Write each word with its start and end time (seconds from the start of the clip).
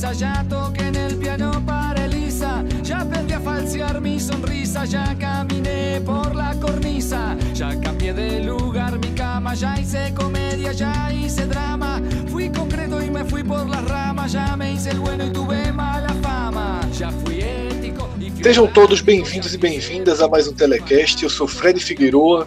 Ya 0.00 0.44
toqué 0.48 0.88
en 0.88 0.94
el 0.94 1.16
piano 1.16 1.50
para 1.64 2.04
Elisa, 2.04 2.62
ya 2.82 3.00
aprendí 3.00 3.32
a 3.32 3.40
falsear 3.40 4.00
mi 4.00 4.20
sonrisa, 4.20 4.84
ya 4.84 5.16
caminé 5.18 6.00
por 6.04 6.34
la 6.34 6.54
cornisa, 6.60 7.36
ya 7.54 7.80
cambié 7.80 8.12
de 8.12 8.44
lugar 8.44 8.98
mi 8.98 9.08
cama, 9.14 9.54
ya 9.54 9.78
hice 9.80 10.12
comedia, 10.14 10.72
ya 10.72 11.10
hice 11.12 11.46
drama, 11.46 12.02
fui 12.28 12.50
concreto 12.50 13.02
y 13.02 13.10
me 13.10 13.24
fui 13.24 13.42
por 13.42 13.66
las 13.68 13.84
ramas, 13.84 14.32
ya 14.32 14.54
me 14.56 14.72
hice 14.72 14.90
el 14.90 15.00
bueno 15.00 15.26
y 15.26 15.30
tuve 15.30 15.72
mala 15.72 16.12
fama, 16.22 16.80
ya 16.98 17.10
fui 17.10 17.40
ético 17.40 18.08
y 18.20 18.42
Sejam 18.42 18.68
todos 18.68 19.00
bem-vindos 19.00 19.54
e 19.54 19.58
bem-vindas 19.58 20.20
a 20.20 20.28
mais 20.28 20.46
um 20.46 20.52
Telecast. 20.52 21.22
Eu 21.22 21.30
sou 21.30 21.48
Fred 21.48 21.80
Figueroa. 21.80 22.46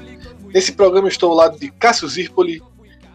Nesse 0.54 0.72
programa 0.72 1.10
estou 1.10 1.32
ao 1.32 1.36
lado 1.36 1.60
de 1.60 1.70
Cássio 1.72 2.08
Zirpoli, 2.08 2.62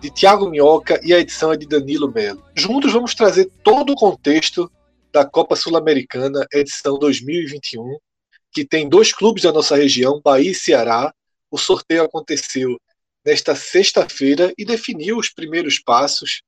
de 0.05 0.11
Tiago 0.11 0.51
Minhoca 0.51 1.01
e 1.03 1.15
a 1.15 1.19
edição 1.19 1.51
é 1.51 1.57
de 1.57 1.67
Danilo 1.67 2.13
Melo. 2.13 2.45
Juntos 2.55 2.93
vamos 2.93 3.15
trazer 3.15 3.51
todo 3.63 3.95
o 3.95 3.97
contexto 3.97 4.71
da 5.11 5.25
Copa 5.25 5.57
Sul-Americana, 5.57 6.47
edição 6.53 6.99
2021, 6.99 7.97
que 8.53 8.67
tem 8.67 8.87
dois 8.87 9.15
clubes 9.15 9.45
da 9.45 9.51
nossa 9.51 9.75
região, 9.75 10.21
Bahia 10.23 10.51
e 10.51 10.55
Ceará. 10.55 11.11
O 11.51 11.57
sorteio 11.57 12.03
aconteceu 12.03 12.79
nesta 13.25 13.57
sexta-feira 13.57 14.53
e 14.59 14.65
definiu 14.67 15.17
os 15.17 15.31
primeiros 15.31 15.79
passos 15.79 16.43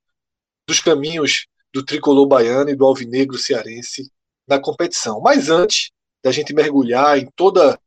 dos 0.68 0.78
caminhos 0.78 1.46
do 1.72 1.82
tricolor 1.82 2.26
baiano 2.26 2.68
e 2.68 2.76
do 2.76 2.84
alvinegro 2.84 3.38
cearense 3.38 4.12
na 4.46 4.60
competição. 4.60 5.18
Mas 5.18 5.48
antes 5.48 5.92
da 6.22 6.30
gente 6.30 6.52
mergulhar 6.52 7.16
em 7.16 7.26
toda, 7.34 7.80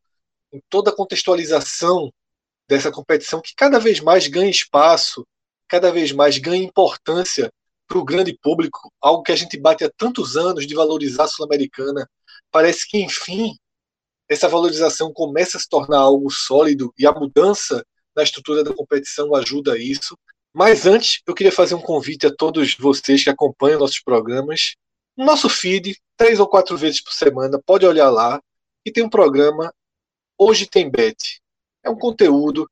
em 0.51 0.59
toda 0.67 0.89
a 0.89 0.95
contextualização 0.95 2.11
dessa 2.67 2.91
competição, 2.91 3.39
que 3.39 3.53
cada 3.55 3.77
vez 3.77 3.99
mais 3.99 4.25
ganha 4.25 4.49
espaço, 4.49 5.23
cada 5.69 5.91
vez 5.91 6.11
mais 6.11 6.37
ganha 6.37 6.63
importância 6.63 7.51
para 7.87 7.97
o 7.97 8.03
grande 8.03 8.37
público, 8.41 8.91
algo 9.01 9.23
que 9.23 9.31
a 9.31 9.35
gente 9.35 9.57
bate 9.57 9.83
há 9.83 9.91
tantos 9.97 10.35
anos 10.35 10.67
de 10.67 10.75
valorizar 10.75 11.23
a 11.23 11.27
Sul-Americana. 11.27 12.07
Parece 12.51 12.87
que, 12.87 12.97
enfim, 12.97 13.55
essa 14.27 14.47
valorização 14.47 15.11
começa 15.13 15.57
a 15.57 15.59
se 15.59 15.67
tornar 15.67 15.99
algo 15.99 16.29
sólido 16.29 16.93
e 16.97 17.07
a 17.07 17.11
mudança 17.11 17.83
na 18.15 18.23
estrutura 18.23 18.63
da 18.63 18.73
competição 18.73 19.33
ajuda 19.33 19.73
a 19.73 19.77
isso. 19.77 20.17
Mas 20.53 20.85
antes, 20.85 21.21
eu 21.25 21.33
queria 21.33 21.51
fazer 21.51 21.75
um 21.75 21.81
convite 21.81 22.27
a 22.27 22.35
todos 22.35 22.75
vocês 22.75 23.23
que 23.23 23.29
acompanham 23.29 23.79
nossos 23.79 23.99
programas. 23.99 24.75
No 25.15 25.25
nosso 25.25 25.49
feed, 25.49 25.97
três 26.17 26.39
ou 26.39 26.47
quatro 26.47 26.77
vezes 26.77 27.01
por 27.01 27.13
semana, 27.13 27.61
pode 27.65 27.85
olhar 27.85 28.09
lá, 28.09 28.41
e 28.85 28.91
tem 28.91 29.03
um 29.03 29.09
programa 29.09 29.73
Hoje 30.37 30.65
Tem 30.67 30.89
Bet. 30.89 31.41
É 31.83 31.89
um 31.89 31.97
conteúdo 31.97 32.69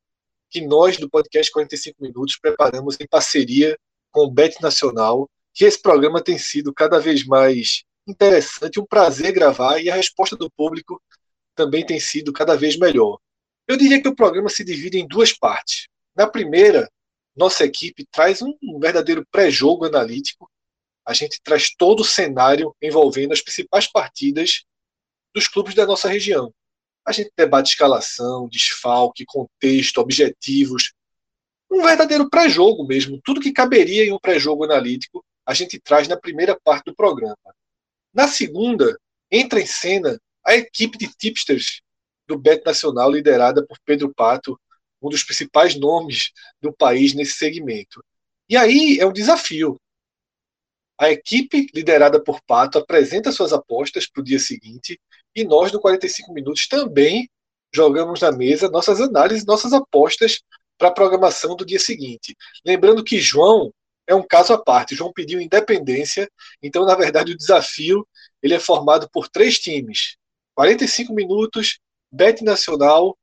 que 0.49 0.61
nós, 0.65 0.97
do 0.97 1.09
podcast 1.09 1.51
45 1.51 2.01
Minutos, 2.01 2.37
preparamos 2.37 2.97
em 2.99 3.07
parceria 3.07 3.77
com 4.11 4.21
o 4.21 4.31
Bet 4.31 4.61
Nacional, 4.61 5.29
que 5.53 5.65
esse 5.65 5.81
programa 5.81 6.23
tem 6.23 6.37
sido 6.37 6.73
cada 6.73 6.99
vez 6.99 7.25
mais 7.25 7.83
interessante, 8.07 8.79
um 8.79 8.85
prazer 8.85 9.33
gravar, 9.33 9.79
e 9.79 9.89
a 9.89 9.95
resposta 9.95 10.35
do 10.35 10.49
público 10.51 11.01
também 11.55 11.85
tem 11.85 11.99
sido 11.99 12.31
cada 12.31 12.55
vez 12.55 12.77
melhor. 12.77 13.19
Eu 13.67 13.75
diria 13.75 14.01
que 14.01 14.07
o 14.07 14.15
programa 14.15 14.49
se 14.49 14.63
divide 14.63 14.97
em 14.97 15.07
duas 15.07 15.33
partes. 15.33 15.87
Na 16.15 16.25
primeira, 16.25 16.89
nossa 17.35 17.65
equipe 17.65 18.07
traz 18.09 18.41
um 18.41 18.79
verdadeiro 18.79 19.25
pré-jogo 19.29 19.85
analítico. 19.85 20.49
A 21.05 21.13
gente 21.13 21.41
traz 21.43 21.69
todo 21.75 21.99
o 21.99 22.05
cenário 22.05 22.75
envolvendo 22.81 23.33
as 23.33 23.41
principais 23.41 23.87
partidas 23.87 24.63
dos 25.35 25.47
clubes 25.47 25.75
da 25.75 25.85
nossa 25.85 26.07
região. 26.09 26.53
A 27.07 27.13
gente 27.13 27.31
debate 27.37 27.69
escalação, 27.69 28.49
desfalque, 28.49 29.25
contexto, 29.25 29.99
objetivos. 29.99 30.91
Um 31.71 31.81
verdadeiro 31.81 32.29
pré-jogo 32.29 32.85
mesmo. 32.85 33.21
Tudo 33.23 33.39
que 33.39 33.53
caberia 33.53 34.03
em 34.03 34.11
um 34.11 34.19
pré-jogo 34.19 34.65
analítico, 34.65 35.23
a 35.45 35.53
gente 35.53 35.79
traz 35.79 36.09
na 36.09 36.17
primeira 36.17 36.59
parte 36.59 36.87
do 36.87 36.95
programa. 36.95 37.37
Na 38.13 38.27
segunda, 38.27 38.99
entra 39.31 39.61
em 39.61 39.65
cena 39.65 40.19
a 40.45 40.55
equipe 40.55 40.97
de 40.97 41.07
tipsters 41.07 41.81
do 42.27 42.37
Bet 42.37 42.65
Nacional, 42.65 43.09
liderada 43.09 43.65
por 43.65 43.77
Pedro 43.85 44.13
Pato, 44.13 44.59
um 45.01 45.09
dos 45.09 45.23
principais 45.23 45.75
nomes 45.79 46.31
do 46.61 46.73
país 46.73 47.13
nesse 47.13 47.37
segmento. 47.37 48.03
E 48.49 48.57
aí 48.57 48.99
é 48.99 49.05
um 49.05 49.13
desafio. 49.13 49.79
A 50.99 51.09
equipe 51.09 51.67
liderada 51.73 52.21
por 52.21 52.41
Pato 52.41 52.77
apresenta 52.77 53.31
suas 53.31 53.53
apostas 53.53 54.07
para 54.07 54.19
o 54.19 54.23
dia 54.23 54.39
seguinte 54.39 54.99
e 55.37 55.45
nós, 55.45 55.71
do 55.71 55.79
45 55.79 56.33
Minutos, 56.33 56.67
também 56.67 57.29
jogamos 57.71 58.21
na 58.21 58.31
mesa 58.31 58.69
nossas 58.69 58.99
análises, 58.99 59.45
nossas 59.45 59.71
apostas 59.71 60.41
para 60.79 60.87
a 60.87 60.91
programação 60.91 61.55
do 61.55 61.63
dia 61.63 61.79
seguinte. 61.79 62.35
Lembrando 62.65 63.03
que 63.03 63.19
João 63.19 63.71
é 64.07 64.15
um 64.15 64.25
caso 64.25 64.53
à 64.53 64.57
parte. 64.57 64.95
João 64.95 65.13
pediu 65.13 65.39
independência, 65.39 66.27
então, 66.61 66.85
na 66.85 66.95
verdade, 66.95 67.33
o 67.33 67.37
desafio 67.37 68.07
ele 68.41 68.55
é 68.55 68.59
formado 68.59 69.07
por 69.11 69.27
três 69.29 69.59
times: 69.59 70.17
45 70.55 71.13
Minutos, 71.13 71.77
Bet 72.11 72.43
Nacional 72.43 73.15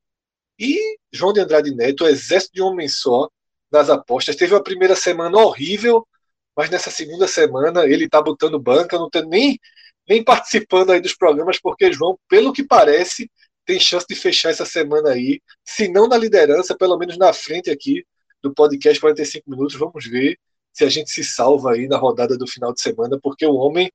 e 0.57 0.97
João 1.11 1.33
de 1.33 1.41
Andrade 1.41 1.75
Neto, 1.75 2.05
o 2.05 2.07
exército 2.07 2.53
de 2.53 2.61
um 2.61 2.67
homem 2.67 2.87
só 2.87 3.29
nas 3.69 3.89
apostas. 3.89 4.37
Teve 4.37 4.53
uma 4.53 4.63
primeira 4.63 4.95
semana 4.95 5.37
horrível, 5.37 6.07
mas 6.55 6.69
nessa 6.69 6.89
segunda 6.89 7.27
semana 7.27 7.85
ele 7.85 8.05
está 8.05 8.21
botando 8.21 8.57
banca, 8.57 8.97
não 8.97 9.09
tem 9.09 9.25
nem, 9.25 9.59
nem 10.07 10.23
participando 10.23 10.91
aí 10.91 11.01
dos 11.01 11.15
programas, 11.15 11.59
porque 11.59 11.91
João, 11.91 12.17
pelo 12.27 12.53
que 12.53 12.63
parece, 12.63 13.29
tem 13.65 13.79
chance 13.79 14.05
de 14.07 14.15
fechar 14.15 14.49
essa 14.49 14.65
semana 14.65 15.09
aí, 15.09 15.41
se 15.63 15.87
não 15.87 16.07
na 16.07 16.17
liderança, 16.17 16.77
pelo 16.77 16.97
menos 16.97 17.17
na 17.17 17.33
frente 17.33 17.69
aqui 17.69 18.05
do 18.41 18.53
podcast 18.53 18.99
45 18.99 19.49
minutos. 19.49 19.75
Vamos 19.75 20.05
ver 20.05 20.37
se 20.71 20.83
a 20.83 20.89
gente 20.89 21.09
se 21.09 21.23
salva 21.23 21.71
aí 21.71 21.87
na 21.87 21.97
rodada 21.97 22.37
do 22.37 22.45
final 22.45 22.73
de 22.73 22.81
semana, 22.81 23.19
porque 23.21 23.45
o 23.45 23.55
homem 23.55 23.91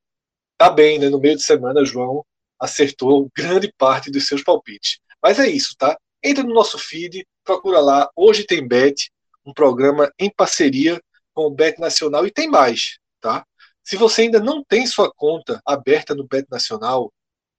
tá 0.58 0.68
bem, 0.68 0.98
né? 0.98 1.08
No 1.08 1.20
meio 1.20 1.36
de 1.36 1.42
semana, 1.42 1.84
João 1.84 2.24
acertou 2.58 3.30
grande 3.34 3.72
parte 3.78 4.10
dos 4.10 4.26
seus 4.26 4.42
palpites. 4.42 4.98
Mas 5.22 5.38
é 5.38 5.48
isso, 5.48 5.74
tá? 5.78 5.96
Entra 6.22 6.42
no 6.42 6.52
nosso 6.52 6.78
feed, 6.78 7.24
procura 7.44 7.80
lá. 7.80 8.10
Hoje 8.16 8.44
tem 8.44 8.66
Bet, 8.66 9.10
um 9.44 9.52
programa 9.52 10.12
em 10.18 10.30
parceria 10.30 11.00
com 11.32 11.46
o 11.46 11.50
Bet 11.50 11.78
Nacional 11.80 12.26
e 12.26 12.30
tem 12.30 12.48
mais, 12.48 12.98
tá? 13.20 13.44
Se 13.90 13.96
você 13.96 14.22
ainda 14.22 14.38
não 14.38 14.62
tem 14.62 14.86
sua 14.86 15.12
conta 15.12 15.60
aberta 15.66 16.14
no 16.14 16.24
Bet 16.24 16.46
Nacional, 16.48 17.12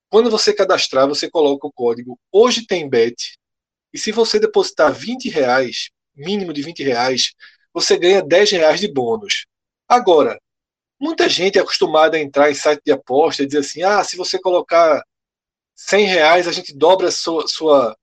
quando 0.09 0.31
você 0.31 0.53
cadastrar, 0.53 1.05
você 1.05 1.29
coloca 1.29 1.67
o 1.67 1.73
código 1.73 2.17
Hoje 2.31 2.65
Tem 2.65 2.87
Bet. 2.87 3.37
E 3.93 3.97
se 3.97 4.13
você 4.13 4.39
depositar 4.39 4.93
20 4.93 5.27
reais, 5.27 5.89
mínimo 6.15 6.53
de 6.53 6.61
20 6.61 6.83
reais, 6.83 7.33
você 7.73 7.97
ganha 7.97 8.23
10 8.23 8.51
reais 8.51 8.79
de 8.79 8.87
bônus. 8.87 9.45
Agora, 9.89 10.39
muita 10.97 11.27
gente 11.27 11.59
é 11.59 11.61
acostumada 11.61 12.15
a 12.15 12.21
entrar 12.21 12.49
em 12.49 12.55
site 12.55 12.81
de 12.85 12.93
aposta 12.93 13.43
e 13.43 13.45
dizer 13.45 13.59
assim: 13.59 13.83
ah, 13.83 14.01
se 14.01 14.15
você 14.15 14.39
colocar 14.39 15.03
100 15.75 16.05
reais, 16.05 16.47
a 16.47 16.53
gente 16.53 16.73
dobra 16.73 17.09
a 17.09 17.11
sua, 17.11 17.45
sua, 17.45 17.97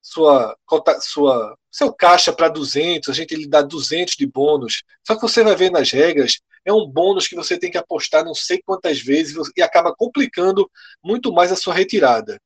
sua, 0.00 0.56
sua 1.02 1.58
seu 1.70 1.92
caixa 1.92 2.32
para 2.32 2.48
200, 2.48 3.10
a 3.10 3.12
gente 3.12 3.36
lhe 3.36 3.46
dá 3.46 3.60
200 3.60 4.16
de 4.16 4.26
bônus. 4.26 4.82
Só 5.06 5.14
que 5.14 5.20
você 5.20 5.44
vai 5.44 5.54
ver 5.54 5.70
nas 5.70 5.90
regras, 5.90 6.40
é 6.66 6.72
um 6.72 6.84
bônus 6.84 7.28
que 7.28 7.36
você 7.36 7.56
tem 7.56 7.70
que 7.70 7.78
apostar 7.78 8.24
não 8.24 8.34
sei 8.34 8.60
quantas 8.60 9.00
vezes 9.00 9.36
e 9.56 9.62
acaba 9.62 9.94
complicando 9.94 10.68
muito 11.02 11.32
mais 11.32 11.52
a 11.52 11.56
sua 11.56 11.72
retirada. 11.72 12.40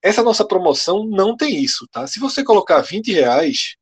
Essa 0.00 0.22
nossa 0.22 0.46
promoção 0.46 1.04
não 1.04 1.36
tem 1.36 1.62
isso, 1.62 1.86
tá? 1.90 2.06
Se 2.06 2.20
você 2.20 2.44
colocar 2.44 2.80
20 2.80 3.12
reais, 3.12 3.74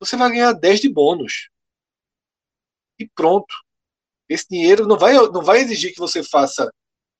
você 0.00 0.16
vai 0.16 0.30
ganhar 0.30 0.54
10 0.54 0.80
de 0.80 0.88
bônus. 0.88 1.50
E 2.98 3.06
pronto. 3.06 3.54
Esse 4.28 4.46
dinheiro 4.48 4.86
não 4.86 4.96
vai, 4.98 5.12
não 5.12 5.42
vai 5.42 5.60
exigir 5.60 5.92
que 5.92 6.00
você 6.00 6.24
faça 6.24 6.72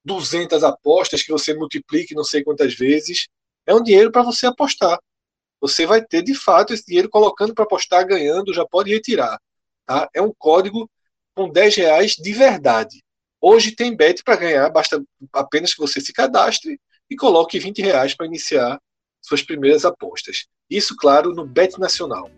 200 0.03 0.63
apostas, 0.63 1.21
que 1.21 1.31
você 1.31 1.53
multiplique 1.53 2.15
não 2.15 2.23
sei 2.23 2.43
quantas 2.43 2.73
vezes. 2.73 3.27
É 3.67 3.73
um 3.73 3.83
dinheiro 3.83 4.11
para 4.11 4.23
você 4.23 4.47
apostar. 4.47 4.99
Você 5.61 5.85
vai 5.85 6.03
ter, 6.03 6.23
de 6.23 6.33
fato, 6.33 6.73
esse 6.73 6.85
dinheiro 6.85 7.07
colocando 7.07 7.53
para 7.53 7.63
apostar, 7.65 8.05
ganhando, 8.05 8.51
já 8.51 8.65
pode 8.65 8.91
retirar. 8.91 9.39
Tá? 9.85 10.09
É 10.13 10.21
um 10.21 10.33
código 10.33 10.89
com 11.35 11.49
10 11.49 11.75
reais 11.75 12.15
de 12.15 12.33
verdade. 12.33 13.03
Hoje 13.41 13.75
tem 13.75 13.95
bet 13.95 14.23
para 14.23 14.37
ganhar, 14.37 14.69
basta 14.69 15.03
apenas 15.33 15.73
que 15.73 15.79
você 15.81 15.99
se 15.99 16.13
cadastre 16.13 16.79
e 17.09 17.15
coloque 17.15 17.59
20 17.59 17.81
reais 17.81 18.13
para 18.15 18.25
iniciar 18.25 18.79
suas 19.21 19.41
primeiras 19.41 19.85
apostas. 19.85 20.45
Isso, 20.69 20.95
claro, 20.95 21.33
no 21.33 21.45
Bet 21.45 21.79
Nacional. 21.79 22.29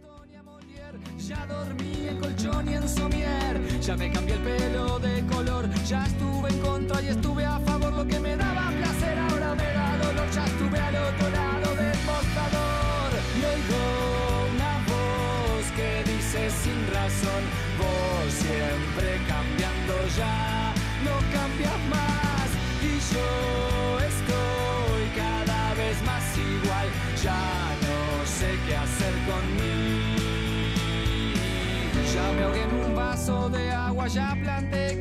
Ya, 20.18 20.74
no 21.04 21.16
cambias 21.32 21.80
más. 21.90 22.50
Y 22.82 23.00
yo 23.14 23.30
estoy 24.12 25.04
cada 25.16 25.74
vez 25.74 26.02
más 26.06 26.38
igual, 26.38 26.88
ya 27.24 27.44
no 27.86 27.98
sé 28.26 28.50
qué 28.68 28.76
hacer 28.76 29.14
me 29.26 29.32
vaso 32.94 33.50
de 33.50 33.72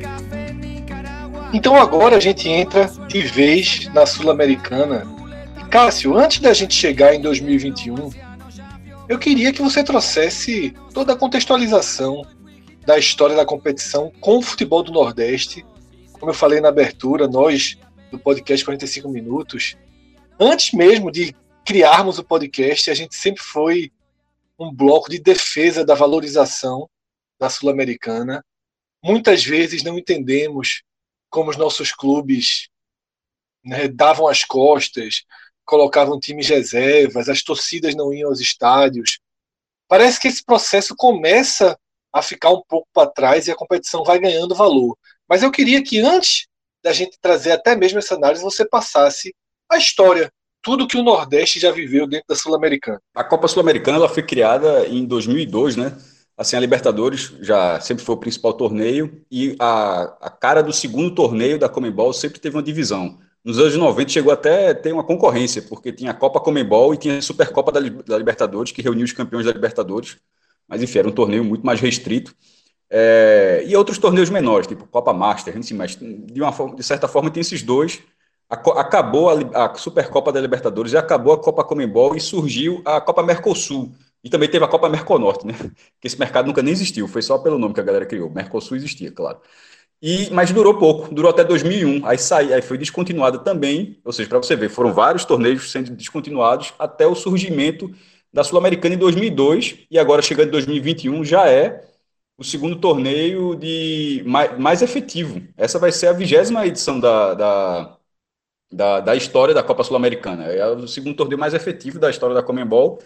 café 0.01 0.49
em 0.49 0.53
Nicarágua. 0.53 1.49
Então 1.53 1.75
agora 1.75 2.17
a 2.17 2.19
gente 2.19 2.49
entra 2.49 2.89
de 3.07 3.21
vez 3.21 3.87
na 3.93 4.05
Sul-Americana. 4.05 5.05
Cássio, 5.69 6.17
antes 6.17 6.39
da 6.39 6.53
gente 6.53 6.73
chegar 6.73 7.13
em 7.13 7.21
2021, 7.21 8.09
eu 9.07 9.19
queria 9.19 9.53
que 9.53 9.61
você 9.61 9.83
trouxesse 9.83 10.73
toda 10.93 11.13
a 11.13 11.15
contextualização 11.15 12.25
da 12.85 12.97
história 12.99 13.35
da 13.35 13.45
competição 13.45 14.11
com 14.21 14.37
o 14.37 14.41
futebol 14.41 14.83
do 14.83 14.91
Nordeste. 14.91 15.65
Como 16.13 16.29
eu 16.29 16.35
falei 16.35 16.61
na 16.61 16.69
abertura, 16.69 17.27
nós 17.27 17.77
do 18.11 18.19
podcast 18.19 18.63
45 18.63 19.09
Minutos, 19.09 19.75
antes 20.39 20.71
mesmo 20.71 21.11
de 21.11 21.35
criarmos 21.65 22.19
o 22.19 22.23
podcast, 22.23 22.91
a 22.91 22.93
gente 22.93 23.15
sempre 23.15 23.41
foi 23.41 23.91
um 24.57 24.71
bloco 24.71 25.09
de 25.09 25.19
defesa 25.19 25.83
da 25.83 25.95
valorização 25.95 26.87
da 27.39 27.49
Sul-Americana. 27.49 28.45
Muitas 29.03 29.43
vezes 29.43 29.83
não 29.83 29.97
entendemos 29.97 30.83
como 31.29 31.49
os 31.49 31.57
nossos 31.57 31.91
clubes 31.91 32.69
né, 33.63 33.87
davam 33.87 34.27
as 34.27 34.43
costas, 34.43 35.23
colocavam 35.65 36.19
times 36.19 36.47
reservas, 36.47 37.27
as 37.27 37.41
torcidas 37.41 37.95
não 37.95 38.13
iam 38.13 38.29
aos 38.29 38.39
estádios. 38.39 39.19
Parece 39.87 40.19
que 40.19 40.27
esse 40.27 40.45
processo 40.45 40.95
começa 40.95 41.77
a 42.15 42.21
ficar 42.21 42.49
um 42.49 42.61
pouco 42.67 42.87
para 42.93 43.09
trás 43.09 43.45
e 43.45 43.51
a 43.51 43.55
competição 43.55 44.03
vai 44.03 44.17
ganhando 44.17 44.55
valor. 44.55 44.97
Mas 45.27 45.43
eu 45.43 45.51
queria 45.51 45.83
que 45.83 45.99
antes 45.99 46.47
da 46.81 46.93
gente 46.93 47.17
trazer 47.19 47.51
até 47.51 47.75
mesmo 47.75 47.99
essa 47.99 48.15
análise, 48.15 48.41
você 48.41 48.65
passasse 48.65 49.35
a 49.69 49.77
história, 49.77 50.31
tudo 50.61 50.87
que 50.87 50.97
o 50.97 51.03
Nordeste 51.03 51.59
já 51.59 51.71
viveu 51.71 52.07
dentro 52.07 52.27
da 52.29 52.35
Sul-Americana. 52.35 53.01
A 53.13 53.23
Copa 53.23 53.49
Sul-Americana 53.49 53.97
ela 53.97 54.07
foi 54.07 54.23
criada 54.23 54.87
em 54.87 55.03
2002, 55.05 55.75
né? 55.75 55.97
assim, 56.37 56.55
a 56.55 56.59
Libertadores 56.59 57.33
já 57.41 57.79
sempre 57.81 58.03
foi 58.03 58.15
o 58.15 58.19
principal 58.19 58.53
torneio 58.53 59.21
e 59.31 59.55
a, 59.59 60.03
a 60.21 60.29
cara 60.29 60.61
do 60.61 60.71
segundo 60.71 61.13
torneio 61.13 61.59
da 61.59 61.67
Comembol 61.67 62.13
sempre 62.13 62.39
teve 62.39 62.55
uma 62.55 62.63
divisão. 62.63 63.17
Nos 63.43 63.59
anos 63.59 63.75
90 63.75 64.09
chegou 64.09 64.33
até 64.33 64.73
ter 64.73 64.91
uma 64.91 65.03
concorrência, 65.03 65.61
porque 65.61 65.91
tinha 65.91 66.11
a 66.11 66.15
Copa 66.15 66.39
Comembol 66.39 66.93
e 66.93 66.97
tinha 66.97 67.17
a 67.17 67.21
Supercopa 67.21 67.71
da, 67.71 67.79
da 67.79 68.17
Libertadores, 68.17 68.71
que 68.71 68.81
reunia 68.81 69.05
os 69.05 69.13
campeões 69.13 69.45
da 69.45 69.51
Libertadores. 69.51 70.17
Mas, 70.67 70.81
enfim, 70.81 70.99
era 70.99 71.07
um 71.07 71.11
torneio 71.11 71.43
muito 71.43 71.65
mais 71.65 71.79
restrito. 71.79 72.35
É, 72.89 73.63
e 73.67 73.75
outros 73.75 73.97
torneios 73.97 74.29
menores, 74.29 74.67
tipo 74.67 74.87
Copa 74.87 75.11
Master, 75.13 75.57
enfim, 75.57 75.73
mas 75.73 75.95
de, 75.97 76.41
uma 76.41 76.51
forma, 76.51 76.75
de 76.75 76.83
certa 76.83 77.07
forma 77.07 77.31
tem 77.31 77.41
esses 77.41 77.63
dois. 77.63 78.01
acabou 78.49 79.29
a, 79.29 79.65
a 79.65 79.75
Supercopa 79.75 80.31
da 80.31 80.39
Libertadores 80.39 80.93
e 80.93 80.97
acabou 80.97 81.33
a 81.33 81.41
Copa 81.41 81.63
Comembol 81.63 82.15
e 82.15 82.19
surgiu 82.19 82.81
a 82.85 83.01
Copa 83.01 83.23
Mercosul, 83.23 83.91
e 84.23 84.29
também 84.29 84.49
teve 84.49 84.65
a 84.65 84.67
Copa 84.67 84.89
Merconorte, 84.89 85.45
né? 85.45 85.53
Que 86.01 86.07
esse 86.07 86.19
mercado 86.19 86.47
nunca 86.47 86.63
nem 86.63 86.73
existiu, 86.73 87.07
foi 87.07 87.21
só 87.21 87.37
pelo 87.37 87.59
nome 87.59 87.73
que 87.73 87.79
a 87.79 87.83
galera 87.83 88.05
criou. 88.05 88.29
Mercosul 88.29 88.75
existia, 88.75 89.11
claro. 89.11 89.39
E, 90.01 90.29
mas 90.31 90.51
durou 90.51 90.77
pouco, 90.77 91.13
durou 91.13 91.31
até 91.31 91.43
2001. 91.43 92.05
Aí, 92.05 92.17
sai, 92.17 92.53
aí 92.53 92.61
foi 92.61 92.77
descontinuada 92.77 93.39
também, 93.39 93.99
ou 94.03 94.11
seja, 94.11 94.27
para 94.29 94.37
você 94.39 94.55
ver, 94.55 94.69
foram 94.69 94.93
vários 94.93 95.25
torneios 95.25 95.71
sendo 95.71 95.91
descontinuados 95.91 96.73
até 96.77 97.07
o 97.07 97.15
surgimento 97.15 97.91
da 98.35 98.43
Sul-Americana 98.43 98.95
em 98.95 98.97
2002 98.97 99.87
e 99.89 99.99
agora 99.99 100.21
chegando 100.21 100.49
em 100.49 100.51
2021 100.51 101.23
já 101.23 101.49
é 101.49 101.83
o 102.37 102.43
segundo 102.43 102.77
torneio 102.77 103.55
de 103.55 104.23
mais, 104.25 104.59
mais 104.59 104.81
efetivo. 104.81 105.41
Essa 105.57 105.79
vai 105.79 105.91
ser 105.91 106.07
a 106.07 106.13
vigésima 106.13 106.65
edição 106.67 106.99
da, 106.99 107.33
da, 107.33 107.97
da, 108.71 108.99
da 109.01 109.15
história 109.15 109.53
da 109.53 109.63
Copa 109.63 109.83
Sul-Americana. 109.83 110.45
É 110.45 110.67
o 110.67 110.87
segundo 110.87 111.15
torneio 111.15 111.39
mais 111.39 111.53
efetivo 111.53 111.99
da 111.99 112.09
história 112.09 112.35
da 112.35 112.43
Comembol 112.43 112.99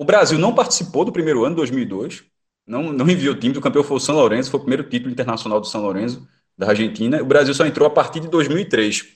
o 0.00 0.04
Brasil 0.04 0.38
não 0.38 0.54
participou 0.54 1.04
do 1.04 1.12
primeiro 1.12 1.44
ano, 1.44 1.56
2002, 1.56 2.24
não, 2.66 2.90
não 2.90 3.06
enviou 3.10 3.34
time, 3.38 3.58
o 3.58 3.60
campeão 3.60 3.84
foi 3.84 3.98
o 3.98 4.00
São 4.00 4.14
Lourenço, 4.14 4.50
foi 4.50 4.58
o 4.58 4.62
primeiro 4.62 4.84
título 4.84 5.12
internacional 5.12 5.60
do 5.60 5.66
São 5.66 5.82
Lourenço, 5.82 6.26
da 6.56 6.68
Argentina. 6.68 7.22
O 7.22 7.26
Brasil 7.26 7.52
só 7.52 7.66
entrou 7.66 7.86
a 7.86 7.90
partir 7.90 8.20
de 8.20 8.28
2003. 8.28 9.06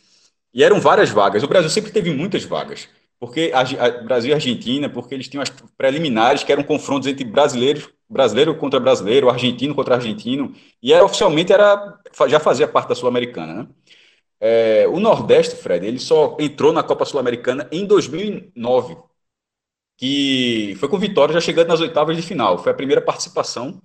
E 0.52 0.62
eram 0.62 0.80
várias 0.80 1.08
vagas. 1.08 1.42
O 1.42 1.48
Brasil 1.48 1.70
sempre 1.70 1.90
teve 1.90 2.12
muitas 2.12 2.44
vagas. 2.44 2.86
Porque 3.24 3.50
a, 3.54 3.60
a 3.60 4.02
Brasil 4.02 4.32
e 4.32 4.34
Argentina, 4.34 4.86
porque 4.86 5.14
eles 5.14 5.28
tinham 5.28 5.42
as 5.42 5.48
preliminares, 5.78 6.44
que 6.44 6.52
eram 6.52 6.62
confrontos 6.62 7.08
entre 7.08 7.24
brasileiros, 7.24 7.88
brasileiro 8.06 8.54
contra 8.56 8.78
brasileiro, 8.78 9.30
argentino 9.30 9.74
contra 9.74 9.94
argentino, 9.94 10.52
e 10.82 10.92
era, 10.92 11.02
oficialmente 11.02 11.50
era, 11.50 11.98
já 12.28 12.38
fazia 12.38 12.68
parte 12.68 12.90
da 12.90 12.94
Sul-Americana. 12.94 13.54
Né? 13.54 13.68
É, 14.40 14.86
o 14.88 15.00
Nordeste, 15.00 15.56
Fred, 15.56 15.86
ele 15.86 15.98
só 15.98 16.36
entrou 16.38 16.70
na 16.70 16.82
Copa 16.82 17.06
Sul-Americana 17.06 17.66
em 17.72 17.86
2009 17.86 18.94
que 19.96 20.74
foi 20.78 20.88
com 20.88 20.98
vitória 20.98 21.32
já 21.32 21.40
chegando 21.40 21.68
nas 21.68 21.80
oitavas 21.80 22.16
de 22.16 22.22
final. 22.22 22.58
Foi 22.58 22.72
a 22.72 22.74
primeira 22.74 23.00
participação. 23.00 23.80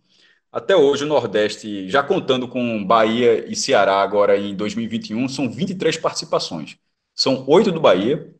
Até 0.51 0.75
hoje, 0.75 1.03
o 1.03 1.07
Nordeste, 1.07 1.87
já 1.89 2.01
contando 2.01 2.47
com 2.47 2.83
Bahia 2.83 3.45
e 3.47 3.55
Ceará 3.55 4.01
agora 4.01 4.37
em 4.37 4.55
2021, 4.55 5.29
são 5.29 5.49
23 5.51 5.97
participações. 5.97 6.77
São 7.15 7.45
oito 7.47 7.71
do 7.71 7.79
Bahia, 7.79 8.33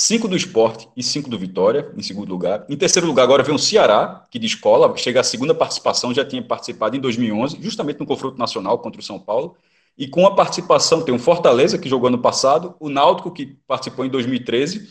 cinco 0.00 0.28
do 0.28 0.36
Esporte 0.36 0.88
e 0.96 1.02
cinco 1.02 1.28
do 1.28 1.36
Vitória, 1.36 1.90
em 1.96 2.02
segundo 2.04 2.28
lugar. 2.28 2.64
Em 2.68 2.76
terceiro 2.76 3.04
lugar, 3.04 3.24
agora 3.24 3.42
vem 3.42 3.52
o 3.52 3.58
Ceará, 3.58 4.24
que 4.30 4.38
de 4.38 4.46
escola, 4.46 4.96
chega 4.96 5.18
à 5.18 5.24
segunda 5.24 5.52
participação, 5.52 6.14
já 6.14 6.24
tinha 6.24 6.40
participado 6.40 6.96
em 6.96 7.00
2011, 7.00 7.60
justamente 7.60 7.98
no 7.98 8.06
confronto 8.06 8.38
nacional 8.38 8.78
contra 8.78 9.00
o 9.00 9.04
São 9.04 9.18
Paulo. 9.18 9.56
E 9.98 10.06
com 10.06 10.24
a 10.24 10.36
participação, 10.36 11.02
tem 11.02 11.12
o 11.12 11.18
Fortaleza, 11.18 11.76
que 11.76 11.88
jogou 11.88 12.06
ano 12.06 12.18
passado, 12.18 12.76
o 12.78 12.88
Náutico, 12.88 13.32
que 13.32 13.58
participou 13.66 14.04
em 14.04 14.08
2013, 14.08 14.88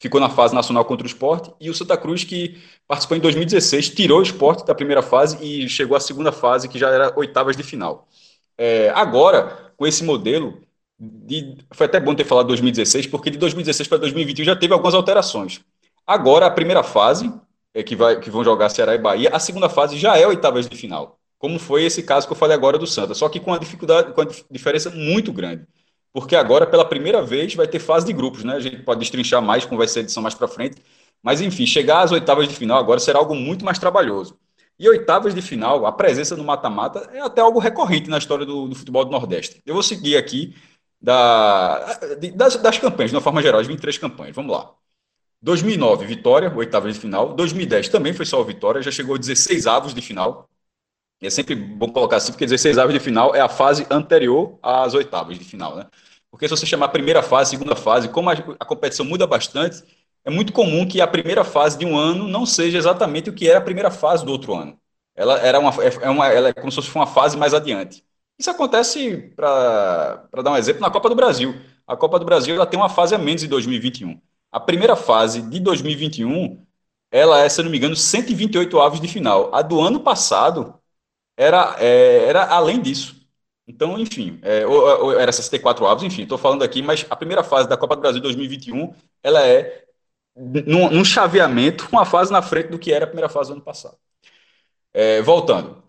ficou 0.00 0.18
na 0.18 0.30
fase 0.30 0.54
nacional 0.54 0.82
contra 0.86 1.06
o 1.06 1.06
esporte, 1.06 1.52
e 1.60 1.68
o 1.68 1.74
Santa 1.74 1.98
Cruz, 1.98 2.24
que 2.24 2.56
participou 2.86 3.18
em 3.18 3.20
2016, 3.20 3.90
tirou 3.90 4.20
o 4.20 4.22
esporte 4.22 4.64
da 4.64 4.74
primeira 4.74 5.02
fase 5.02 5.36
e 5.44 5.68
chegou 5.68 5.94
à 5.94 6.00
segunda 6.00 6.32
fase, 6.32 6.70
que 6.70 6.78
já 6.78 6.88
era 6.88 7.12
oitavas 7.18 7.54
de 7.54 7.62
final. 7.62 8.08
É, 8.56 8.88
agora, 8.94 9.72
com 9.76 9.86
esse 9.86 10.02
modelo, 10.02 10.58
de, 10.98 11.56
foi 11.72 11.86
até 11.86 12.00
bom 12.00 12.14
ter 12.14 12.24
falado 12.24 12.48
2016, 12.48 13.06
porque 13.06 13.30
de 13.30 13.38
2016 13.38 13.88
para 13.88 13.98
2021 13.98 14.44
já 14.44 14.56
teve 14.56 14.72
algumas 14.72 14.94
alterações. 14.94 15.60
Agora, 16.06 16.46
a 16.46 16.50
primeira 16.50 16.82
fase, 16.82 17.32
é 17.74 17.82
que, 17.82 17.94
vai, 17.94 18.18
que 18.18 18.30
vão 18.30 18.42
jogar 18.42 18.68
Ceará 18.70 18.94
e 18.94 18.98
Bahia, 18.98 19.30
a 19.32 19.38
segunda 19.38 19.68
fase 19.68 19.98
já 19.98 20.16
é 20.18 20.26
oitavas 20.26 20.68
de 20.68 20.76
final, 20.76 21.18
como 21.38 21.58
foi 21.58 21.84
esse 21.84 22.02
caso 22.02 22.26
que 22.26 22.32
eu 22.32 22.36
falei 22.36 22.56
agora 22.56 22.78
do 22.78 22.86
Santa, 22.86 23.14
só 23.14 23.28
que 23.28 23.38
com 23.38 23.52
a 23.52 23.58
dificuldade, 23.58 24.12
com 24.12 24.20
a 24.22 24.26
diferença 24.50 24.90
muito 24.90 25.32
grande 25.32 25.66
porque 26.12 26.34
agora, 26.34 26.66
pela 26.66 26.84
primeira 26.84 27.22
vez, 27.22 27.54
vai 27.54 27.68
ter 27.68 27.78
fase 27.78 28.06
de 28.06 28.12
grupos, 28.12 28.44
né? 28.44 28.54
A 28.54 28.60
gente 28.60 28.78
pode 28.78 29.00
destrinchar 29.00 29.42
mais, 29.42 29.64
como 29.64 29.78
vai 29.78 29.86
ser 29.86 30.00
a 30.00 30.02
edição 30.02 30.22
mais 30.22 30.34
para 30.34 30.48
frente. 30.48 30.82
Mas, 31.22 31.40
enfim, 31.40 31.66
chegar 31.66 32.02
às 32.02 32.12
oitavas 32.12 32.48
de 32.48 32.54
final 32.54 32.78
agora 32.78 33.00
será 33.00 33.18
algo 33.18 33.34
muito 33.34 33.64
mais 33.64 33.78
trabalhoso. 33.78 34.38
E 34.78 34.88
oitavas 34.88 35.34
de 35.34 35.42
final, 35.42 35.86
a 35.86 35.92
presença 35.92 36.36
no 36.36 36.44
mata-mata 36.44 37.08
é 37.12 37.20
até 37.20 37.40
algo 37.40 37.58
recorrente 37.58 38.08
na 38.08 38.18
história 38.18 38.46
do, 38.46 38.68
do, 38.68 38.74
futebol 38.74 39.04
do 39.04 39.10
Nordeste. 39.10 39.60
Eu 39.66 39.74
vou 39.74 39.82
seguir 39.82 40.16
aqui 40.16 40.54
da, 41.00 41.98
das, 42.34 42.56
das 42.56 42.78
campanhas, 42.78 43.10
de 43.10 43.16
uma 43.16 43.22
forma 43.22 43.42
geral, 43.42 43.60
as 43.60 43.66
23 43.66 43.98
campanhas. 43.98 44.34
Vamos 44.34 44.52
lá. 44.52 44.74
2009, 45.40 46.06
vitória, 46.06 46.52
oitavas 46.54 46.94
de 46.94 47.00
final. 47.00 47.34
2010 47.34 47.88
também 47.88 48.12
foi 48.12 48.26
só 48.26 48.42
vitória, 48.42 48.82
já 48.82 48.90
chegou 48.90 49.14
a 49.14 49.18
16 49.18 49.66
avos 49.66 49.94
de 49.94 50.02
final. 50.02 50.48
E 51.20 51.26
é 51.26 51.30
sempre 51.30 51.54
bom 51.54 51.88
colocar 51.92 52.16
assim, 52.16 52.32
porque 52.32 52.46
16 52.46 52.78
avos 52.78 52.94
de 52.94 53.00
final 53.00 53.34
é 53.34 53.40
a 53.40 53.48
fase 53.48 53.86
anterior 53.90 54.58
às 54.62 54.94
oitavas 54.94 55.38
de 55.38 55.44
final, 55.44 55.76
né? 55.76 55.86
Porque 56.30 56.46
se 56.46 56.56
você 56.56 56.66
chamar 56.66 56.86
a 56.86 56.90
primeira 56.90 57.22
fase, 57.22 57.50
segunda 57.50 57.74
fase, 57.74 58.08
como 58.08 58.30
a, 58.30 58.34
a, 58.34 58.64
competição 58.64 59.04
muda 59.04 59.26
bastante, 59.26 59.82
é 60.24 60.30
muito 60.30 60.52
comum 60.52 60.86
que 60.86 61.00
a 61.00 61.06
primeira 61.06 61.42
fase 61.44 61.78
de 61.78 61.86
um 61.86 61.96
ano 61.96 62.28
não 62.28 62.44
seja 62.46 62.78
exatamente 62.78 63.30
o 63.30 63.32
que 63.32 63.48
era 63.48 63.58
a 63.58 63.62
primeira 63.62 63.90
fase 63.90 64.24
do 64.24 64.32
outro 64.32 64.54
ano. 64.54 64.78
Ela, 65.16 65.38
era 65.40 65.58
uma, 65.58 65.70
é, 65.82 65.88
é 66.02 66.10
uma, 66.10 66.28
ela 66.28 66.48
é 66.50 66.52
como 66.52 66.70
se 66.70 66.76
fosse 66.76 66.94
uma 66.94 67.06
fase 67.06 67.36
mais 67.36 67.54
adiante. 67.54 68.04
Isso 68.38 68.50
acontece, 68.50 69.32
para 69.34 70.28
dar 70.42 70.52
um 70.52 70.56
exemplo, 70.56 70.80
na 70.80 70.90
Copa 70.90 71.08
do 71.08 71.14
Brasil. 71.14 71.54
A 71.86 71.96
Copa 71.96 72.18
do 72.18 72.24
Brasil 72.24 72.54
ela 72.54 72.66
tem 72.66 72.78
uma 72.78 72.88
fase 72.88 73.14
a 73.14 73.18
menos 73.18 73.42
em 73.42 73.48
2021. 73.48 74.20
A 74.52 74.60
primeira 74.60 74.94
fase 74.94 75.42
de 75.42 75.58
2021, 75.60 76.64
ela 77.10 77.40
é, 77.40 77.48
se 77.48 77.62
não 77.62 77.70
me 77.70 77.78
engano, 77.78 77.96
128 77.96 78.80
aves 78.80 79.00
de 79.00 79.08
final. 79.08 79.54
A 79.54 79.62
do 79.62 79.80
ano 79.80 80.00
passado 80.00 80.74
era, 81.36 81.76
é, 81.80 82.24
era 82.26 82.46
além 82.46 82.80
disso. 82.80 83.16
Então, 83.66 83.98
enfim, 83.98 84.38
é, 84.42 84.66
ou, 84.66 85.06
ou 85.06 85.20
era 85.20 85.30
64 85.32 85.86
avos, 85.86 86.02
enfim, 86.02 86.22
estou 86.22 86.38
falando 86.38 86.62
aqui, 86.62 86.80
mas 86.82 87.06
a 87.10 87.16
primeira 87.16 87.44
fase 87.44 87.68
da 87.68 87.76
Copa 87.76 87.96
do 87.96 88.00
Brasil 88.00 88.20
2021, 88.22 88.94
ela 89.22 89.46
é, 89.46 89.84
num, 90.36 90.90
num 90.90 91.04
chaveamento, 91.04 91.88
uma 91.92 92.04
fase 92.06 92.32
na 92.32 92.40
frente 92.42 92.68
do 92.70 92.78
que 92.78 92.92
era 92.92 93.04
a 93.04 93.08
primeira 93.08 93.28
fase 93.28 93.50
do 93.50 93.54
ano 93.54 93.62
passado. 93.62 93.98
É, 94.92 95.20
voltando, 95.22 95.82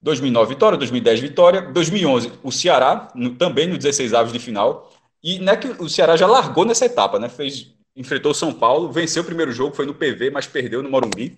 2009 0.00 0.48
vitória, 0.54 0.78
2010 0.78 1.20
vitória, 1.20 1.62
2011 1.62 2.32
o 2.42 2.52
Ceará, 2.52 3.08
no, 3.14 3.34
também 3.34 3.66
no 3.66 3.76
16 3.76 4.14
avos 4.14 4.32
de 4.32 4.38
final, 4.38 4.92
e 5.22 5.38
não 5.38 5.52
é 5.52 5.56
que 5.56 5.68
o 5.82 5.88
Ceará 5.88 6.16
já 6.16 6.26
largou 6.26 6.64
nessa 6.64 6.86
etapa, 6.86 7.18
né? 7.18 7.28
Fez, 7.28 7.74
enfrentou 7.96 8.30
o 8.30 8.34
São 8.34 8.52
Paulo, 8.52 8.92
venceu 8.92 9.22
o 9.22 9.26
primeiro 9.26 9.50
jogo, 9.50 9.74
foi 9.74 9.86
no 9.86 9.94
PV, 9.94 10.30
mas 10.30 10.46
perdeu 10.46 10.82
no 10.82 10.90
Morumbi. 10.90 11.36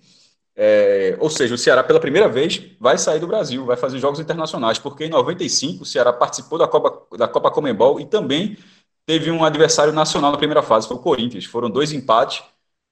É, 0.55 1.15
ou 1.19 1.29
seja, 1.29 1.55
o 1.55 1.57
Ceará 1.57 1.83
pela 1.83 1.99
primeira 1.99 2.27
vez 2.27 2.61
vai 2.79 2.97
sair 2.97 3.19
do 3.19 3.27
Brasil, 3.27 3.65
vai 3.65 3.77
fazer 3.77 3.99
jogos 3.99 4.19
internacionais, 4.19 4.77
porque 4.77 5.05
em 5.05 5.09
95 5.09 5.83
o 5.83 5.85
Ceará 5.85 6.13
participou 6.13 6.59
da 6.59 6.67
Copa, 6.67 7.17
da 7.17 7.27
Copa 7.27 7.49
Comembol 7.49 7.99
e 7.99 8.05
também 8.05 8.57
teve 9.05 9.31
um 9.31 9.43
adversário 9.43 9.93
nacional 9.93 10.31
na 10.31 10.37
primeira 10.37 10.61
fase, 10.61 10.87
foi 10.87 10.97
o 10.97 10.99
Corinthians. 10.99 11.45
Foram 11.45 11.69
dois 11.69 11.91
empates 11.93 12.43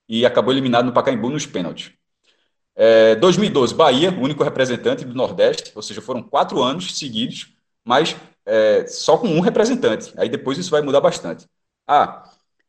e 0.08 0.26
acabou 0.26 0.54
eliminado 0.54 0.86
no 0.86 0.94
Pacaembu 0.94 1.30
nos 1.30 1.46
pênaltis. 1.46 1.92
É, 2.82 3.14
2012, 3.16 3.76
Bahia, 3.76 4.10
único 4.10 4.42
representante 4.42 5.04
do 5.04 5.14
Nordeste, 5.14 5.74
ou 5.76 5.82
seja, 5.82 6.02
foram 6.02 6.24
quatro 6.24 6.64
anos 6.64 6.98
seguidos, 6.98 7.54
mas 7.84 8.16
é, 8.46 8.88
só 8.88 9.18
com 9.18 9.28
um 9.28 9.42
representante. 9.42 10.14
Aí 10.16 10.30
depois 10.30 10.58
isso 10.58 10.72
vai 10.72 10.82
mudar 10.82 11.02
bastante. 11.02 11.46
Ah, 11.86 12.24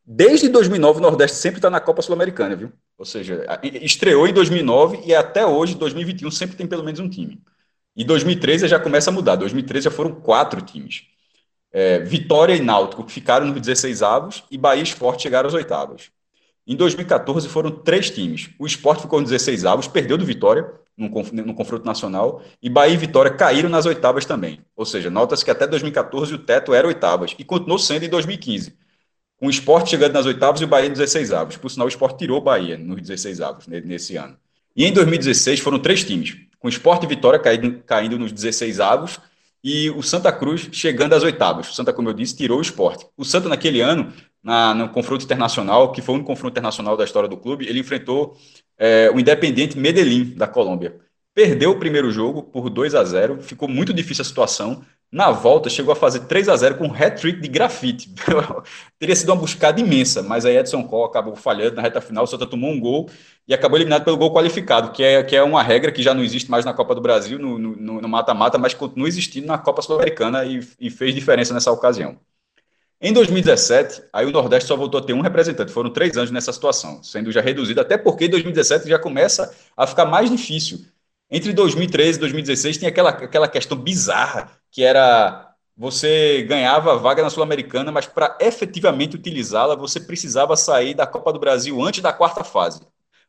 desde 0.05 0.49
2009 0.49 0.99
o 0.99 1.03
Nordeste 1.03 1.37
sempre 1.37 1.59
está 1.59 1.71
na 1.71 1.79
Copa 1.79 2.03
Sul-Americana, 2.03 2.57
viu? 2.57 2.73
Ou 2.99 3.05
seja, 3.05 3.47
estreou 3.63 4.27
em 4.27 4.33
2009 4.33 5.01
e 5.07 5.15
até 5.15 5.47
hoje, 5.47 5.77
2021, 5.77 6.29
sempre 6.33 6.57
tem 6.57 6.67
pelo 6.67 6.83
menos 6.83 6.99
um 6.99 7.09
time. 7.09 7.41
E 7.95 8.03
2013 8.05 8.67
já 8.67 8.81
começa 8.81 9.11
a 9.11 9.13
mudar. 9.13 9.37
2013 9.37 9.85
já 9.85 9.91
foram 9.93 10.13
quatro 10.13 10.61
times. 10.61 11.05
É, 11.73 12.01
Vitória 12.01 12.57
e 12.57 12.61
Náutico 12.61 13.09
ficaram 13.09 13.47
nos 13.47 13.61
16 13.61 14.03
avos 14.03 14.43
e 14.51 14.59
Bahia 14.59 14.81
e 14.81 14.85
Esporte 14.85 15.23
chegaram 15.23 15.47
aos 15.47 15.55
oitavos. 15.55 16.11
Em 16.71 16.77
2014 16.77 17.49
foram 17.49 17.73
três 17.73 18.11
times. 18.11 18.51
O 18.57 18.65
Sport 18.65 19.01
ficou 19.01 19.21
nos 19.21 19.31
16 19.31 19.65
avos, 19.65 19.89
perdeu 19.89 20.17
do 20.17 20.25
Vitória 20.25 20.71
no, 20.97 21.09
no 21.09 21.53
confronto 21.53 21.85
nacional, 21.85 22.45
e 22.63 22.71
Bahia 22.71 22.95
e 22.95 22.97
Vitória 22.97 23.29
caíram 23.29 23.69
nas 23.69 23.87
oitavas 23.87 24.25
também. 24.25 24.61
Ou 24.77 24.85
seja, 24.85 25.11
nota-se 25.11 25.45
que 25.45 25.51
até 25.51 25.67
2014 25.67 26.33
o 26.33 26.39
teto 26.39 26.73
era 26.73 26.87
oitavas, 26.87 27.35
e 27.37 27.43
continuou 27.43 27.77
sendo 27.77 28.05
em 28.05 28.09
2015. 28.09 28.77
Com 29.37 29.49
o 29.49 29.51
Sport 29.51 29.89
chegando 29.89 30.13
nas 30.13 30.27
oitavas 30.27 30.61
e 30.61 30.65
o 30.65 30.69
Bahia 30.69 30.89
nos 30.89 30.99
16 30.99 31.33
avos. 31.33 31.57
Por 31.57 31.69
sinal, 31.73 31.87
o 31.87 31.89
Sport 31.89 32.17
tirou 32.17 32.39
o 32.39 32.41
Bahia 32.41 32.79
nos 32.79 33.03
16 33.03 33.41
avos 33.41 33.67
nesse 33.67 34.15
ano. 34.15 34.37
E 34.77 34.85
em 34.85 34.93
2016 34.93 35.59
foram 35.59 35.81
três 35.81 36.05
times, 36.05 36.37
com 36.61 36.69
o 36.69 36.71
Sport 36.71 37.03
e 37.03 37.07
Vitória 37.09 37.41
caindo, 37.41 37.83
caindo 37.83 38.17
nos 38.17 38.31
16 38.31 38.79
avos 38.79 39.19
e 39.63 39.91
o 39.91 40.03
Santa 40.03 40.31
Cruz 40.31 40.69
chegando 40.71 41.15
às 41.15 41.25
oitavas. 41.25 41.69
O 41.71 41.75
Santa, 41.75 41.93
como 41.93 42.09
eu 42.09 42.15
disse, 42.15 42.37
tirou 42.37 42.59
o 42.59 42.63
esporte. 42.63 43.07
O 43.17 43.25
Santa, 43.25 43.49
naquele 43.49 43.81
ano, 43.81 44.13
na, 44.43 44.75
no 44.75 44.89
confronto 44.89 45.25
internacional, 45.25 45.93
que 45.93 46.03
foi 46.03 46.15
único 46.15 46.29
confronto 46.29 46.53
internacional 46.53 46.97
da 46.97 47.05
história 47.05 47.29
do 47.29 47.37
clube, 47.37 47.67
ele 47.67 47.81
enfrentou 47.81 48.37
é, 48.79 49.11
o 49.15 49.21
Independente 49.21 49.79
Medellín, 49.79 50.35
da 50.35 50.47
Colômbia. 50.47 50.97
Perdeu 51.35 51.71
o 51.71 51.79
primeiro 51.79 52.11
jogo 52.11 52.43
por 52.43 52.69
2 52.69 52.95
a 52.95 53.05
0 53.05 53.41
ficou 53.41 53.69
muito 53.69 53.93
difícil 53.93 54.23
a 54.23 54.25
situação. 54.25 54.85
Na 55.13 55.31
volta, 55.31 55.69
chegou 55.69 55.93
a 55.93 55.97
fazer 55.97 56.21
3 56.21 56.49
a 56.49 56.57
0 56.57 56.77
com 56.77 56.87
um 56.87 56.95
hat-trick 56.95 57.41
de 57.41 57.49
grafite. 57.49 58.13
Teria 58.99 59.17
sido 59.17 59.31
uma 59.31 59.41
buscada 59.41 59.81
imensa, 59.81 60.23
mas 60.23 60.45
aí 60.45 60.57
Edson 60.57 60.85
Cole 60.85 61.09
acabou 61.09 61.35
falhando 61.35 61.77
na 61.77 61.83
reta 61.83 62.01
final, 62.01 62.25
o 62.25 62.27
Santa 62.27 62.47
tomou 62.47 62.71
um 62.71 62.79
gol 62.79 63.09
e 63.47 63.53
acabou 63.53 63.77
eliminado 63.77 64.05
pelo 64.05 64.17
gol 64.17 64.33
qualificado, 64.33 64.93
que 64.93 65.03
é, 65.03 65.23
que 65.23 65.35
é 65.35 65.43
uma 65.43 65.63
regra 65.63 65.91
que 65.91 66.03
já 66.03 66.15
não 66.15 66.23
existe 66.23 66.51
mais 66.51 66.65
na 66.65 66.73
Copa 66.73 66.95
do 66.95 67.01
Brasil, 67.01 67.39
no 67.39 68.09
mata-mata, 68.09 68.57
mas 68.59 68.75
continua 68.75 69.09
existindo 69.09 69.49
na 69.49 69.59
Copa 69.59 69.83
Sul-Americana 69.83 70.45
e, 70.45 70.61
e 70.79 70.91
fez 70.91 71.15
diferença 71.15 71.53
nessa 71.53 71.73
ocasião. 71.73 72.17
Em 73.03 73.15
2017, 73.15 74.03
aí 74.13 74.27
o 74.27 74.31
Nordeste 74.31 74.69
só 74.69 74.77
voltou 74.77 75.01
a 75.01 75.03
ter 75.03 75.15
um 75.15 75.23
representante. 75.23 75.73
Foram 75.73 75.91
três 75.91 76.19
anos 76.19 76.31
nessa 76.31 76.53
situação, 76.53 77.03
sendo 77.03 77.33
já 77.33 77.41
reduzido, 77.41 77.81
até 77.81 77.97
porque 77.97 78.27
em 78.27 78.29
2017 78.29 78.87
já 78.87 78.99
começa 78.99 79.55
a 79.75 79.87
ficar 79.87 80.05
mais 80.05 80.31
difícil. 80.31 80.85
Entre 81.31 81.51
2013 81.55 82.19
e 82.19 82.21
2016 82.21 82.77
tinha 82.77 82.91
aquela, 82.91 83.09
aquela 83.09 83.49
questão 83.49 83.79
bizarra, 83.79 84.51
que 84.71 84.83
era 84.83 85.47
você 85.75 86.43
ganhava 86.47 86.93
a 86.93 86.97
vaga 86.97 87.23
na 87.23 87.31
Sul-Americana, 87.31 87.91
mas 87.91 88.05
para 88.05 88.37
efetivamente 88.39 89.17
utilizá-la, 89.17 89.75
você 89.75 89.99
precisava 89.99 90.55
sair 90.55 90.93
da 90.93 91.07
Copa 91.07 91.33
do 91.33 91.39
Brasil 91.39 91.81
antes 91.83 92.03
da 92.03 92.13
quarta 92.13 92.45
fase. 92.45 92.83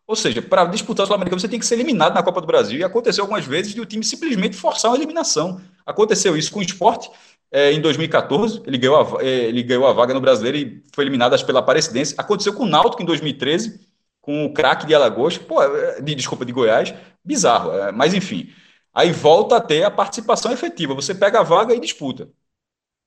Ou 0.06 0.18
seja, 0.18 0.42
para 0.42 0.66
disputar 0.66 1.06
a 1.06 1.08
Sul-Americana, 1.08 1.40
você 1.40 1.48
tem 1.48 1.60
que 1.60 1.66
ser 1.66 1.75
eliminado 1.75 2.13
na 2.13 2.22
Copa 2.22 2.42
do 2.42 2.48
Brasil. 2.48 2.78
E 2.78 2.84
aconteceu 2.84 3.24
algumas 3.24 3.46
vezes 3.46 3.74
de 3.74 3.80
o 3.80 3.86
time 3.86 4.04
simplesmente 4.04 4.58
forçar 4.58 4.92
uma 4.92 4.98
eliminação. 4.98 5.62
Aconteceu 5.86 6.36
isso 6.36 6.51
com 6.51 6.60
o 6.60 6.63
esporte 6.63 7.10
é, 7.51 7.72
em 7.74 7.81
2014, 7.81 8.62
ele 8.65 8.77
ganhou, 8.77 9.20
a, 9.20 9.24
é, 9.24 9.27
ele 9.27 9.62
ganhou 9.62 9.86
a 9.86 9.93
vaga 9.93 10.13
no 10.13 10.22
Brasileiro 10.22 10.58
e 10.58 10.84
foi 10.93 11.03
eliminado 11.03 11.34
acho, 11.34 11.46
pela 11.46 11.60
Aparecidense. 11.60 12.15
Aconteceu 12.17 12.53
com 12.53 12.63
o 12.63 12.67
Náutico 12.67 13.03
em 13.03 13.05
2013, 13.05 13.88
com 14.22 14.46
o 14.46 14.53
craque 14.53 14.86
de 14.86 14.96
Alagoas, 14.96 15.38
pô, 15.38 15.62
é, 15.62 16.01
de, 16.01 16.15
desculpa, 16.15 16.46
de 16.46 16.53
Goiás, 16.53 16.93
bizarro, 17.24 17.74
é, 17.74 17.91
mas 17.91 18.13
enfim. 18.13 18.53
Aí 18.93 19.12
volta 19.12 19.58
a 19.58 19.62
ter 19.62 19.84
a 19.84 19.91
participação 19.91 20.51
efetiva, 20.51 20.93
você 20.96 21.13
pega 21.13 21.39
a 21.39 21.43
vaga 21.43 21.74
e 21.74 21.79
disputa. 21.79 22.29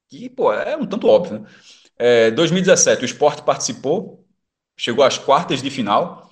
Que, 0.09 0.29
pô, 0.31 0.53
é 0.53 0.77
um 0.77 0.87
tanto 0.87 1.09
óbvio, 1.09 1.41
né? 1.41 1.49
É, 1.99 2.31
2017, 2.33 3.03
o 3.03 3.07
esporte 3.07 3.43
participou, 3.43 4.27
chegou 4.77 5.05
às 5.05 5.19
quartas 5.19 5.63
de 5.63 5.71
final, 5.71 6.24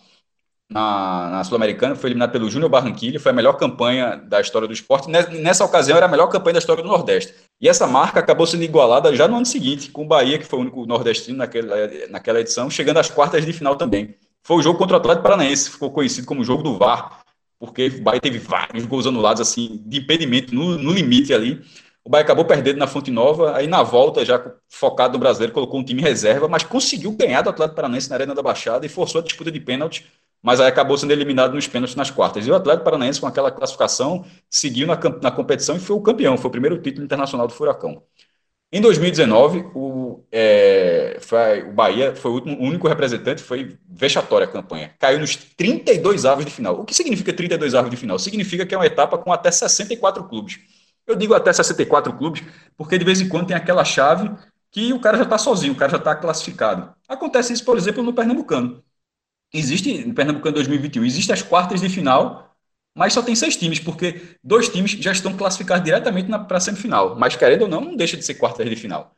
na, 0.73 1.31
na 1.31 1.45
Sul-Americana, 1.45 1.95
foi 1.95 2.09
eliminado 2.09 2.33
pelo 2.33 2.49
Júnior 2.51 2.71
Barranquilla, 2.71 3.21
foi 3.21 3.31
a 3.31 3.35
melhor 3.35 3.55
campanha 3.55 4.17
da 4.17 4.41
história 4.41 4.67
do 4.67 4.75
esporte. 4.75 5.11
Nessa 5.11 5.65
ocasião, 5.65 5.97
era 5.97 6.07
a 6.07 6.09
melhor 6.09 6.29
campanha 6.29 6.55
da 6.55 6.59
história 6.59 6.83
do 6.83 6.89
Nordeste. 6.89 7.35
E 7.61 7.69
essa 7.69 7.87
marca 7.87 8.21
acabou 8.21 8.47
sendo 8.47 8.65
igualada 8.65 9.15
já 9.15 9.29
no 9.29 9.37
ano 9.37 9.47
seguinte, 9.47 9.91
com 9.91 10.03
o 10.03 10.07
Bahia, 10.07 10.39
que 10.39 10.45
foi 10.45 10.59
o 10.59 10.63
único 10.63 10.87
nordestino 10.87 11.39
naquela, 11.39 11.77
naquela 12.11 12.41
edição, 12.41 12.69
chegando 12.71 12.99
às 12.99 13.11
quartas 13.11 13.45
de 13.45 13.53
final 13.53 13.77
também. 13.77 14.17
Foi 14.43 14.57
o 14.57 14.63
jogo 14.63 14.79
contra 14.79 14.97
o 14.97 15.01
Atlético 15.01 15.23
Paranaense, 15.23 15.71
ficou 15.71 15.91
conhecido 15.91 16.27
como 16.27 16.41
o 16.41 16.45
jogo 16.45 16.63
do 16.63 16.77
VAR, 16.77 17.21
porque 17.61 17.87
o 17.87 18.03
Bahia 18.03 18.21
teve 18.21 18.39
vários 18.39 18.85
gols 18.87 19.07
anulados, 19.07 19.41
assim, 19.41 19.81
de 19.87 19.99
impedimento, 19.99 20.53
no, 20.53 20.77
no 20.77 20.93
limite 20.93 21.33
ali. 21.33 21.63
O 22.05 22.11
Bahia 22.11 22.25
acabou 22.25 22.45
perdendo 22.45 22.79
na 22.79 22.89
Fonte 22.89 23.13
Nova, 23.13 23.57
aí 23.57 23.69
na 23.69 23.85
volta, 23.85 24.25
já 24.25 24.45
focado 24.69 25.13
no 25.13 25.21
brasileiro, 25.21 25.53
colocou 25.53 25.79
um 25.79 25.85
time 25.85 26.03
reserva, 26.03 26.49
mas 26.49 26.65
conseguiu 26.65 27.13
ganhar 27.13 27.43
do 27.43 27.51
Atlético 27.51 27.77
Paranaense 27.77 28.11
na 28.11 28.17
Arena 28.17 28.35
da 28.35 28.43
Baixada 28.43 28.85
e 28.85 28.89
forçou 28.89 29.21
a 29.21 29.25
disputa 29.25 29.53
de 29.53 29.61
pênalti 29.61 30.05
mas 30.43 30.61
aí 30.61 30.67
acabou 30.67 30.99
sendo 30.99 31.13
eliminado 31.13 31.55
nos 31.55 31.69
pênaltis 31.69 31.95
nas 31.95 32.11
quartas. 32.11 32.47
E 32.47 32.51
o 32.51 32.55
Atlético 32.55 32.85
Paranaense, 32.85 33.21
com 33.21 33.27
aquela 33.27 33.51
classificação, 33.51 34.25
seguiu 34.51 34.87
na, 34.87 34.99
na 35.23 35.31
competição 35.31 35.77
e 35.77 35.79
foi 35.79 35.97
o 35.97 36.01
campeão, 36.01 36.37
foi 36.37 36.49
o 36.49 36.51
primeiro 36.53 36.83
título 36.83 37.05
internacional 37.05 37.47
do 37.47 37.55
Furacão. 37.55 38.03
Em 38.75 38.81
2019, 38.81 39.71
o, 39.75 40.25
é, 40.33 41.19
foi, 41.21 41.63
o 41.63 41.73
Bahia 41.73 42.17
foi 42.17 42.31
o, 42.31 42.35
último, 42.35 42.57
o, 42.59 42.65
único 42.65 42.89
representante, 42.89 43.43
foi 43.43 43.79
vexatória 43.87 44.47
a 44.47 44.51
campanha. 44.51 44.95
Caiu 44.99 45.21
nos 45.21 45.37
32 45.37 46.25
avos 46.25 46.45
de 46.47 46.51
final. 46.51 46.81
O 46.81 46.85
que 46.85 46.95
significa 46.95 47.33
32 47.35 47.75
avos 47.75 47.91
de 47.91 47.97
final? 47.99 48.19
Significa 48.19 48.65
que 48.65 48.75
é 48.75 48.79
uma 48.79 48.87
etapa 48.87 49.19
com 49.19 49.31
até 49.31 49.51
64 49.51 50.25
clubes. 50.25 50.59
Eu 51.07 51.15
digo 51.15 51.35
até 51.35 51.53
64 51.53 52.15
clubes, 52.15 52.43
porque 52.77 52.97
de 52.97 53.05
vez 53.05 53.21
em 53.21 53.29
quando 53.29 53.49
tem 53.49 53.57
aquela 53.57 53.85
chave 53.85 54.31
que 54.71 54.93
o 54.95 55.01
cara 55.01 55.19
já 55.19 55.25
está 55.25 55.37
sozinho, 55.37 55.75
o 55.75 55.77
cara 55.77 55.91
já 55.93 55.99
está 55.99 56.15
classificado. 56.15 56.95
Acontece 57.07 57.53
isso, 57.53 57.65
por 57.67 57.77
exemplo, 57.77 58.03
no 58.03 58.15
Pernambucano 58.15 58.83
existe, 59.53 60.05
no 60.05 60.15
Pernambucano 60.15 60.55
2021, 60.55 61.05
existe 61.05 61.33
as 61.33 61.43
quartas 61.43 61.81
de 61.81 61.89
final, 61.89 62.55
mas 62.95 63.13
só 63.13 63.23
tem 63.23 63.35
seis 63.35 63.57
times, 63.57 63.79
porque 63.79 64.21
dois 64.43 64.69
times 64.69 64.93
já 64.93 65.13
estão 65.13 65.37
classificados 65.37 65.85
diretamente 65.85 66.29
para 66.29 66.57
a 66.57 66.61
semifinal. 66.61 67.17
Mas, 67.17 67.37
querendo 67.37 67.63
ou 67.63 67.69
não, 67.69 67.81
não 67.81 67.97
deixa 67.97 68.17
de 68.17 68.25
ser 68.25 68.35
quartas 68.35 68.69
de 68.69 68.77
final. 68.77 69.15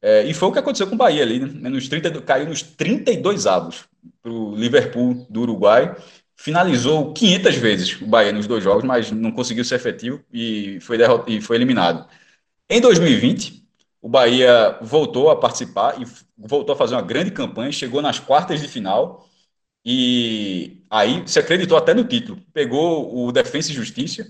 É, 0.00 0.24
e 0.24 0.32
foi 0.32 0.48
o 0.48 0.52
que 0.52 0.58
aconteceu 0.58 0.86
com 0.86 0.94
o 0.94 0.98
Bahia 0.98 1.22
ali, 1.22 1.40
né? 1.40 1.68
Nos 1.68 1.88
30, 1.88 2.20
caiu 2.22 2.48
nos 2.48 2.62
32 2.62 3.46
avos 3.46 3.88
para 4.22 4.30
o 4.30 4.54
Liverpool 4.54 5.26
do 5.28 5.40
Uruguai. 5.42 5.96
Finalizou 6.36 7.12
500 7.12 7.56
vezes 7.56 8.00
o 8.00 8.06
Bahia 8.06 8.32
nos 8.32 8.46
dois 8.46 8.62
jogos, 8.62 8.84
mas 8.84 9.10
não 9.10 9.32
conseguiu 9.32 9.64
ser 9.64 9.74
efetivo 9.74 10.22
e 10.32 10.78
foi, 10.80 10.98
e 11.26 11.40
foi 11.40 11.56
eliminado. 11.56 12.08
Em 12.70 12.80
2020, 12.80 13.64
o 14.00 14.08
Bahia 14.08 14.78
voltou 14.80 15.30
a 15.30 15.36
participar 15.36 16.00
e 16.00 16.06
voltou 16.36 16.74
a 16.74 16.78
fazer 16.78 16.94
uma 16.94 17.02
grande 17.02 17.32
campanha, 17.32 17.72
chegou 17.72 18.00
nas 18.00 18.20
quartas 18.20 18.60
de 18.60 18.68
final 18.68 19.28
e 19.84 20.82
aí 20.90 21.26
se 21.26 21.38
acreditou 21.38 21.76
até 21.78 21.94
no 21.94 22.04
título. 22.04 22.40
Pegou 22.52 23.26
o 23.26 23.32
Defensa 23.32 23.70
e 23.70 23.74
Justiça, 23.74 24.26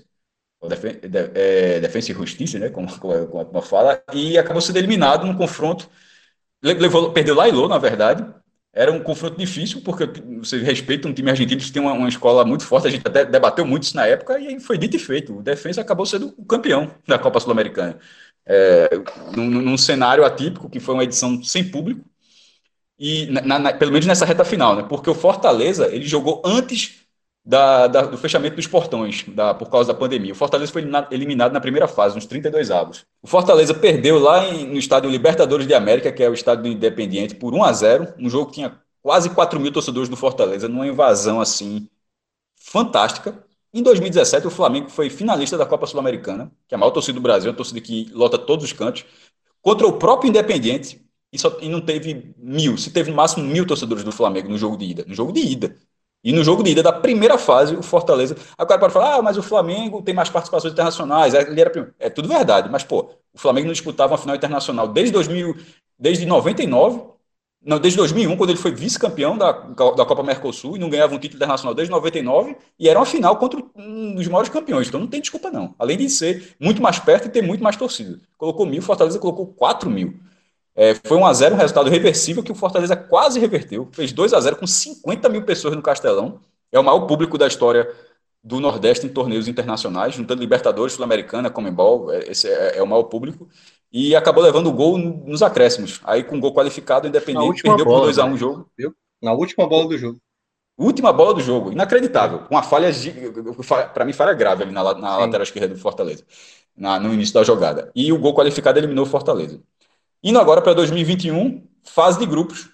Defen 0.67 1.01
de, 1.01 1.19
é, 1.35 1.81
Defensa 1.81 2.11
e 2.11 2.15
Justiça, 2.15 2.59
né, 2.59 2.69
como, 2.71 2.89
como, 2.99 3.47
como 3.47 3.63
fala, 3.63 4.03
e 4.13 4.37
acabou 4.39 4.61
sendo 4.61 4.79
eliminado 4.79 5.27
num 5.27 5.37
confronto. 5.37 5.89
Levou, 6.63 7.13
perdeu 7.13 7.35
lá 7.35 7.49
e 7.49 7.53
Lô, 7.53 7.69
na 7.69 7.79
verdade. 7.79 8.25
Era 8.73 8.93
um 8.93 9.01
confronto 9.01 9.37
difícil, 9.37 9.83
porque 9.83 10.07
você 10.39 10.59
respeita 10.59 11.09
um 11.09 11.13
time 11.13 11.31
argentino 11.31 11.61
que 11.61 11.73
tem 11.73 11.83
uma, 11.83 11.93
uma, 11.93 12.09
escola 12.09 12.45
muito 12.45 12.65
forte, 12.65 12.87
a 12.87 12.91
gente 12.91 13.07
até 13.07 13.25
debateu 13.25 13.67
muito 13.67 13.85
isso 13.85 13.97
na 13.97 14.07
época, 14.07 14.39
e 14.39 14.47
aí 14.47 14.61
foi 14.61 14.79
dito 14.79 14.95
e 14.95 14.99
feito. 14.99 15.37
O 15.39 15.43
Defensa 15.43 15.81
acabou 15.81 16.07
sendo 16.07 16.35
o 16.37 16.45
campeão 16.45 16.95
da 17.07 17.19
Copa 17.19 17.41
Sul-Americana. 17.41 17.99
É, 18.47 18.89
num, 19.35 19.51
num 19.51 19.77
cenário 19.79 20.25
atípico, 20.25 20.71
que 20.71 20.81
foi 20.81 20.95
uma 20.95 21.05
edição 21.05 21.43
sem 21.43 21.69
público, 21.71 22.05
e 22.99 23.27
na, 23.27 23.59
na, 23.59 23.73
pelo 23.73 23.93
menos 23.93 24.07
nessa 24.07 24.25
reta 24.25 24.45
final, 24.45 24.75
né? 24.75 24.83
Porque 24.83 25.09
o 25.09 25.15
Fortaleza 25.15 25.87
ele 25.95 26.07
jogou 26.07 26.43
antes 26.45 27.07
da, 27.45 27.87
da, 27.87 28.03
do 28.03 28.19
fechamento 28.19 28.57
dos 28.57 28.67
portões 28.67 29.25
da, 29.29 29.55
por 29.55 29.71
causa 29.71 29.93
da 29.93 29.99
pandemia. 29.99 30.33
O 30.33 30.37
Fortaleza 30.37 30.71
foi 30.71 30.85
eliminado, 31.11 31.53
na 31.53 31.61
primeira 31.61 31.89
fase, 31.89 32.15
nos 32.15 32.27
32 32.27 32.71
avos. 32.71 33.07
O 33.23 33.27
Fortaleza 33.27 33.73
perdeu 33.73 34.19
lá 34.19 34.47
em, 34.47 34.67
no 34.67 34.77
estádio 34.77 35.09
Libertadores 35.09 35.67
de 35.67 35.73
América, 35.73 36.13
que 36.13 36.23
é 36.23 36.29
o 36.29 36.35
estádio 36.35 36.65
do 36.65 36.69
Independiente, 36.69 37.35
por 37.35 37.55
1 37.55 37.65
a 37.65 37.73
0 37.73 38.15
Um 38.19 38.29
jogo 38.29 38.47
que 38.47 38.55
tinha 38.55 38.79
quase 39.03 39.31
4 39.31 39.59
mil 39.59 39.73
torcedores 39.73 40.09
do 40.09 40.17
Fortaleza, 40.17 40.69
numa 40.69 40.87
invasão 40.87 41.41
assim 41.41 41.89
fantástica. 42.57 43.43
Em 43.73 43.83
2017, 43.83 44.47
o 44.47 44.51
Flamengo 44.51 44.91
foi 44.91 45.09
finalista 45.09 45.57
da 45.57 45.65
Copa 45.65 45.87
Sul-Americana, 45.87 46.51
que 46.67 46.75
é 46.75 46.77
a 46.77 46.79
maior 46.79 46.91
torcida 46.91 47.15
do 47.15 47.23
Brasil, 47.23 47.51
uma 47.51 47.57
torcida 47.57 47.81
que 47.81 48.11
lota 48.13 48.37
todos 48.37 48.65
os 48.65 48.73
cantos, 48.73 49.07
contra 49.63 49.87
o 49.87 49.95
próprio 49.95 50.29
Independiente, 50.29 51.01
e, 51.33 51.39
só, 51.39 51.59
e 51.61 51.69
não 51.69 51.81
teve 51.81 52.35
mil, 52.39 52.77
se 52.79 52.91
teve 52.91 53.11
no 53.11 53.17
máximo 53.17 53.45
mil 53.47 53.67
torcedores 53.67 54.05
do 54.05 54.13
Flamengo 54.13 54.49
no 54.49 54.59
jogo 54.59 54.77
de 54.77 54.85
ida. 54.87 55.05
No 55.07 55.15
jogo 55.15 55.33
de 55.33 55.41
ida. 55.41 55.77
E 56.25 56.33
no 56.33 56.43
jogo 56.43 56.63
de 56.63 56.71
ida 56.71 56.83
da 56.83 56.93
primeira 56.93 57.39
fase, 57.39 57.77
o 57.77 57.83
Fortaleza. 57.83 58.37
Agora 58.57 58.81
pode 58.81 58.93
falar, 58.93 59.17
ah, 59.17 59.23
mas 59.23 59.37
o 59.37 59.43
Flamengo 59.43 60.03
tem 60.03 60.15
mais 60.15 60.29
participações 60.31 60.73
internacionais. 60.73 61.33
Ele 61.35 61.61
era 61.61 61.95
É 61.99 62.11
tudo 62.11 62.29
verdade, 62.29 62.69
mas, 62.71 62.83
pô, 62.83 63.11
o 63.33 63.39
Flamengo 63.39 63.67
não 63.67 63.73
disputava 63.73 64.13
uma 64.13 64.19
final 64.19 64.35
internacional 64.37 64.89
desde 64.89 65.13
2000, 65.13 65.55
desde 65.99 66.27
99, 66.27 67.03
não, 67.63 67.79
desde 67.79 67.97
2001, 67.99 68.37
quando 68.37 68.51
ele 68.51 68.59
foi 68.59 68.73
vice-campeão 68.73 69.37
da, 69.37 69.51
da 69.53 70.05
Copa 70.07 70.23
Mercosul 70.23 70.77
e 70.77 70.79
não 70.79 70.89
ganhava 70.89 71.15
um 71.15 71.19
título 71.19 71.39
internacional 71.39 71.75
desde 71.75 71.91
99, 71.93 72.57
e 72.79 72.89
era 72.89 72.99
uma 72.99 73.07
final 73.07 73.37
contra 73.37 73.61
um 73.77 74.15
dos 74.15 74.27
maiores 74.29 74.49
campeões. 74.51 74.89
Então 74.89 75.01
não 75.01 75.07
tem 75.09 75.21
desculpa, 75.21 75.51
não. 75.51 75.75
Além 75.79 75.97
de 75.97 76.09
ser 76.09 76.57
muito 76.61 76.81
mais 76.81 76.99
perto 76.99 77.27
e 77.27 77.31
ter 77.31 77.43
muito 77.43 77.63
mais 77.63 77.77
torcida. 77.77 78.19
Colocou 78.37 78.65
mil, 78.65 78.81
Fortaleza 78.83 79.19
colocou 79.19 79.47
4 79.49 79.91
mil. 79.91 80.15
É, 80.79 80.95
foi 80.95 81.17
1 81.17 81.27
a 81.27 81.33
0 81.33 81.55
um 81.57 81.59
resultado 81.59 81.91
reversível 81.91 82.41
que 82.41 82.53
o 82.53 82.55
Fortaleza 82.55 82.95
quase 82.95 83.41
reverteu. 83.41 83.89
Fez 83.91 84.13
2 84.13 84.33
a 84.33 84.41
0 84.41 84.55
com 84.55 84.67
50 84.67 85.29
mil 85.29 85.43
pessoas 85.43 85.75
no 85.75 85.83
Castelão. 85.83 86.41
É 86.71 86.79
o 86.79 86.85
maior 86.85 87.01
público 87.01 87.37
da 87.37 87.49
história 87.49 87.93
do 88.45 88.61
Nordeste 88.61 89.05
em 89.05 89.09
torneios 89.09 89.49
internacionais, 89.49 90.15
juntando 90.15 90.41
Libertadores, 90.41 90.93
Sul-Americana, 90.93 91.51
Comembol. 91.51 92.13
É, 92.13 92.31
esse 92.31 92.49
é, 92.49 92.79
é, 92.79 92.83
o 92.83 92.87
maior 92.87 93.03
público. 93.03 93.49
E 93.93 94.15
acabou 94.15 94.41
levando 94.41 94.69
o 94.69 94.73
gol 94.73 94.97
nos 94.97 95.43
acréscimos. 95.43 96.01
Aí, 96.05 96.23
com 96.23 96.39
gol 96.39 96.55
qualificado, 96.55 97.09
Independente 97.09 97.61
perdeu 97.61 97.85
bola, 97.85 97.99
por 97.99 98.05
2 98.05 98.19
a 98.21 98.25
1 98.25 98.29
um 98.29 98.31
né? 98.31 98.39
jogo. 98.39 98.71
Viu? 98.79 98.95
Na 99.21 99.33
última 99.33 99.67
bola 99.67 99.89
do 99.89 99.99
jogo. 99.99 100.21
Última 100.79 101.13
bola 101.13 101.35
do 101.35 101.41
jogo. 101.41 101.73
Inacreditável. 101.73 102.45
Uma 102.49 102.63
falha, 102.63 102.93
para 103.93 104.05
mim, 104.05 104.13
falha 104.13 104.33
grave 104.33 104.63
ali 104.63 104.71
na, 104.71 104.95
na 104.95 105.17
lateral 105.17 105.43
esquerda 105.43 105.75
do 105.75 105.81
Fortaleza, 105.81 106.23
na, 106.77 107.01
no 107.01 107.13
início 107.13 107.35
da 107.35 107.43
jogada. 107.43 107.91
E 107.97 108.13
o 108.13 108.19
gol 108.21 108.33
qualificado 108.33 108.79
eliminou 108.79 109.05
o 109.05 109.09
Fortaleza. 109.09 109.61
Indo 110.23 110.39
agora 110.39 110.61
para 110.61 110.75
2021, 110.75 111.67
fase 111.85 112.19
de 112.19 112.27
grupos 112.27 112.71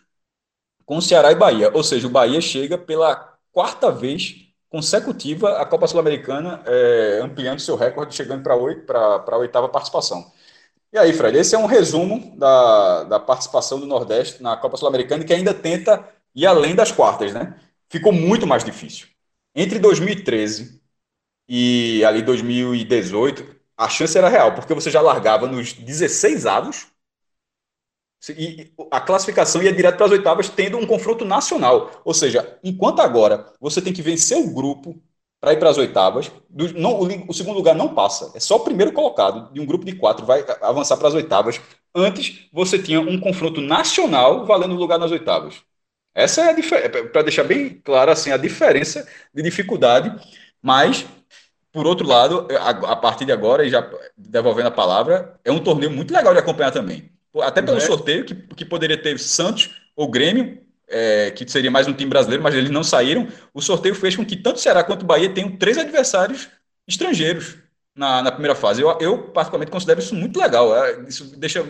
com 0.87 1.01
Ceará 1.01 1.33
e 1.33 1.35
Bahia. 1.35 1.71
Ou 1.75 1.83
seja, 1.83 2.07
o 2.07 2.11
Bahia 2.11 2.41
chega 2.41 2.79
pela 2.79 3.37
quarta 3.53 3.91
vez 3.91 4.45
consecutiva 4.69 5.59
à 5.61 5.67
Copa 5.67 5.87
Sul-Americana, 5.87 6.63
é, 6.67 7.21
ampliando 7.23 7.61
seu 7.61 7.77
recorde, 7.77 8.15
chegando 8.15 8.43
para 8.43 8.55
a 8.55 9.37
oitava 9.37 9.69
participação. 9.69 10.33
E 10.93 10.99
aí, 10.99 11.13
Fred, 11.13 11.37
esse 11.39 11.55
é 11.55 11.59
um 11.59 11.67
resumo 11.67 12.37
da, 12.37 13.05
da 13.05 13.21
participação 13.21 13.79
do 13.81 13.87
Nordeste 13.87 14.43
na 14.43 14.57
Copa 14.57 14.77
Sul-Americana, 14.77 15.25
que 15.25 15.33
ainda 15.33 15.53
tenta 15.53 16.09
ir 16.35 16.47
além 16.47 16.75
das 16.75 16.91
quartas, 16.93 17.33
né? 17.33 17.57
Ficou 17.89 18.13
muito 18.13 18.47
mais 18.47 18.65
difícil. 18.65 19.09
Entre 19.55 19.79
2013 19.79 20.81
e 21.49 22.05
ali 22.05 22.23
2018, 22.23 23.57
a 23.77 23.89
chance 23.89 24.17
era 24.17 24.29
real, 24.29 24.55
porque 24.55 24.75
você 24.75 24.91
já 24.91 25.01
largava 25.01 25.47
nos 25.47 25.73
16 25.73 26.47
avos 26.47 26.87
e 28.33 28.73
a 28.91 29.01
classificação 29.01 29.63
ia 29.63 29.73
direto 29.73 29.97
para 29.97 30.07
as 30.07 30.13
oitavas, 30.13 30.49
tendo 30.49 30.79
um 30.79 30.87
confronto 30.87 31.25
nacional. 31.25 32.03
Ou 32.05 32.15
seja, 32.15 32.59
enquanto 32.63 33.01
agora 33.01 33.53
você 33.61 33.83
tem 33.83 33.93
que 33.93 34.03
vencer 34.03 34.39
o 34.39 34.53
grupo 34.53 35.01
para 35.41 35.53
ir 35.53 35.59
para 35.59 35.69
as 35.69 35.77
oitavas, 35.77 36.31
do, 36.49 36.73
não, 36.73 37.01
o, 37.01 37.31
o, 37.31 37.35
segundo 37.35 37.57
lugar 37.57 37.75
não 37.75 37.95
passa. 37.95 38.33
É 38.35 38.41
só 38.41 38.57
o 38.57 38.61
primeiro 38.61 38.93
colocado 38.93 39.53
de 39.53 39.61
um 39.61 39.67
grupo 39.67 39.85
de 39.85 39.95
quatro 39.95 40.25
vai 40.25 40.45
avançar 40.63 40.97
para 40.97 41.09
as 41.09 41.15
oitavas. 41.15 41.61
Antes 41.95 42.49
você 42.53 42.79
tinha 42.79 43.01
um 43.01 43.21
confronto 43.21 43.61
nacional 43.61 44.47
valendo 44.47 44.75
lugar 44.75 44.99
nas 44.99 45.11
oitavas. 45.11 45.63
Essa 46.15 46.43
é 46.43 46.51
a 46.51 46.53
diferença, 46.53 46.99
é, 46.99 47.03
para 47.09 47.23
deixar 47.23 47.45
bem 47.45 47.81
claro 47.85 48.11
assim, 48.11 48.31
a 48.31 48.37
diferença 48.37 49.07
de 49.35 49.43
dificuldade. 49.43 50.15
Mas, 50.63 51.05
por 51.73 51.87
outro 51.87 52.07
lado, 52.07 52.49
a, 52.59 52.71
a 52.93 52.97
partir 52.97 53.27
de 53.27 53.33
agora, 53.33 53.67
e 53.67 53.71
já 53.71 53.89
devolvendo 54.17 54.69
a 54.69 54.71
palavra, 54.71 55.39
é 55.45 55.53
um 55.53 55.63
torneio 55.63 55.91
muito 55.91 56.15
legal 56.15 56.33
de 56.33 56.41
acompanhar 56.41 56.71
também 56.71 57.14
até 57.43 57.63
pelo 57.63 57.79
é. 57.79 57.81
sorteio, 57.81 58.25
que, 58.25 58.35
que 58.35 58.65
poderia 58.65 58.97
ter 58.97 59.19
Santos 59.19 59.71
ou 59.97 60.09
Grêmio, 60.11 60.59
é, 60.89 61.31
que 61.31 61.51
seria 61.51 61.71
mais 61.71 61.87
um 61.89 61.93
time 61.93 62.11
brasileiro, 62.11 62.43
mas 62.43 62.55
eles 62.55 62.71
não 62.71 62.85
saíram. 62.85 63.29
O 63.53 63.61
sorteio 63.61 63.95
fez 63.95 64.17
com 64.17 64.25
que 64.25 64.37
tanto 64.37 64.61
Ceará 64.61 64.85
quanto 64.85 65.07
Bahia 65.07 65.29
tenham 65.29 65.57
três 65.57 65.79
adversários 65.79 66.49
estrangeiros 66.87 67.57
na, 67.95 68.23
na 68.23 68.33
primeira 68.33 68.55
fase. 68.55 68.83
Eu, 68.83 68.97
eu, 69.01 69.19
particularmente, 69.31 69.71
considero 69.71 70.01
isso 70.01 70.15
muito 70.15 70.39
legal. 70.39 70.77
É, 70.77 71.01
isso 71.09 71.37
deixa, 71.37 71.65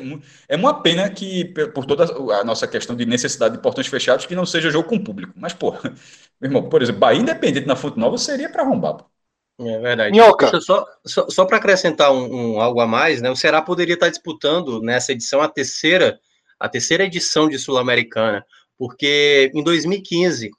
é 0.48 0.56
uma 0.56 0.82
pena 0.82 1.08
que, 1.10 1.44
por 1.74 1.84
toda 1.84 2.04
a 2.40 2.44
nossa 2.44 2.66
questão 2.66 2.96
de 2.96 3.06
necessidade 3.06 3.56
de 3.56 3.62
portões 3.62 3.86
fechados, 3.86 4.26
que 4.26 4.34
não 4.34 4.46
seja 4.46 4.70
jogo 4.70 4.88
com 4.88 5.02
público. 5.02 5.32
Mas, 5.36 5.52
pô, 5.52 5.72
meu 6.40 6.50
irmão, 6.50 6.68
por 6.68 6.82
exemplo, 6.82 7.00
Bahia 7.00 7.20
Independente 7.20 7.66
na 7.66 7.76
Fonte 7.76 7.98
Nova 7.98 8.18
seria 8.18 8.48
para 8.48 8.62
arrombar. 8.62 8.94
Pô. 8.94 9.13
É 9.58 9.78
verdade. 9.78 10.10
Minhoca. 10.10 10.60
Só, 10.60 10.84
só, 11.04 11.28
só 11.28 11.44
para 11.44 11.58
acrescentar 11.58 12.12
um, 12.12 12.54
um, 12.54 12.60
algo 12.60 12.80
a 12.80 12.86
mais, 12.86 13.22
né? 13.22 13.30
O 13.30 13.36
Ceará 13.36 13.62
poderia 13.62 13.94
estar 13.94 14.08
disputando 14.08 14.80
nessa 14.80 15.12
edição 15.12 15.40
a 15.40 15.48
terceira, 15.48 16.18
a 16.58 16.68
terceira 16.68 17.04
edição 17.04 17.48
de 17.48 17.58
Sul-Americana, 17.58 18.44
porque 18.76 19.50
em 19.54 19.62
2015, 19.62 20.50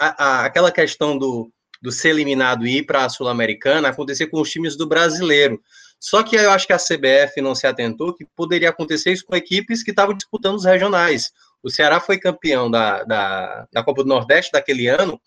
a, 0.00 0.24
a, 0.24 0.44
aquela 0.44 0.72
questão 0.72 1.16
do, 1.16 1.52
do 1.80 1.92
ser 1.92 2.08
eliminado 2.10 2.66
e 2.66 2.78
ir 2.78 2.82
para 2.84 3.04
a 3.04 3.08
Sul-Americana 3.08 3.88
acontecia 3.88 4.28
com 4.28 4.40
os 4.40 4.50
times 4.50 4.76
do 4.76 4.88
brasileiro. 4.88 5.60
Só 6.00 6.24
que 6.24 6.34
eu 6.34 6.50
acho 6.50 6.66
que 6.66 6.72
a 6.72 6.78
CBF 6.78 7.40
não 7.40 7.54
se 7.54 7.64
atentou 7.64 8.12
que 8.12 8.26
poderia 8.34 8.70
acontecer 8.70 9.12
isso 9.12 9.24
com 9.24 9.36
equipes 9.36 9.84
que 9.84 9.92
estavam 9.92 10.16
disputando 10.16 10.56
os 10.56 10.64
regionais. 10.64 11.30
O 11.62 11.70
Ceará 11.70 12.00
foi 12.00 12.18
campeão 12.18 12.68
da, 12.68 13.04
da, 13.04 13.68
da 13.72 13.84
Copa 13.84 14.02
do 14.02 14.08
Nordeste 14.08 14.50
daquele 14.50 14.88
ano 14.88 15.20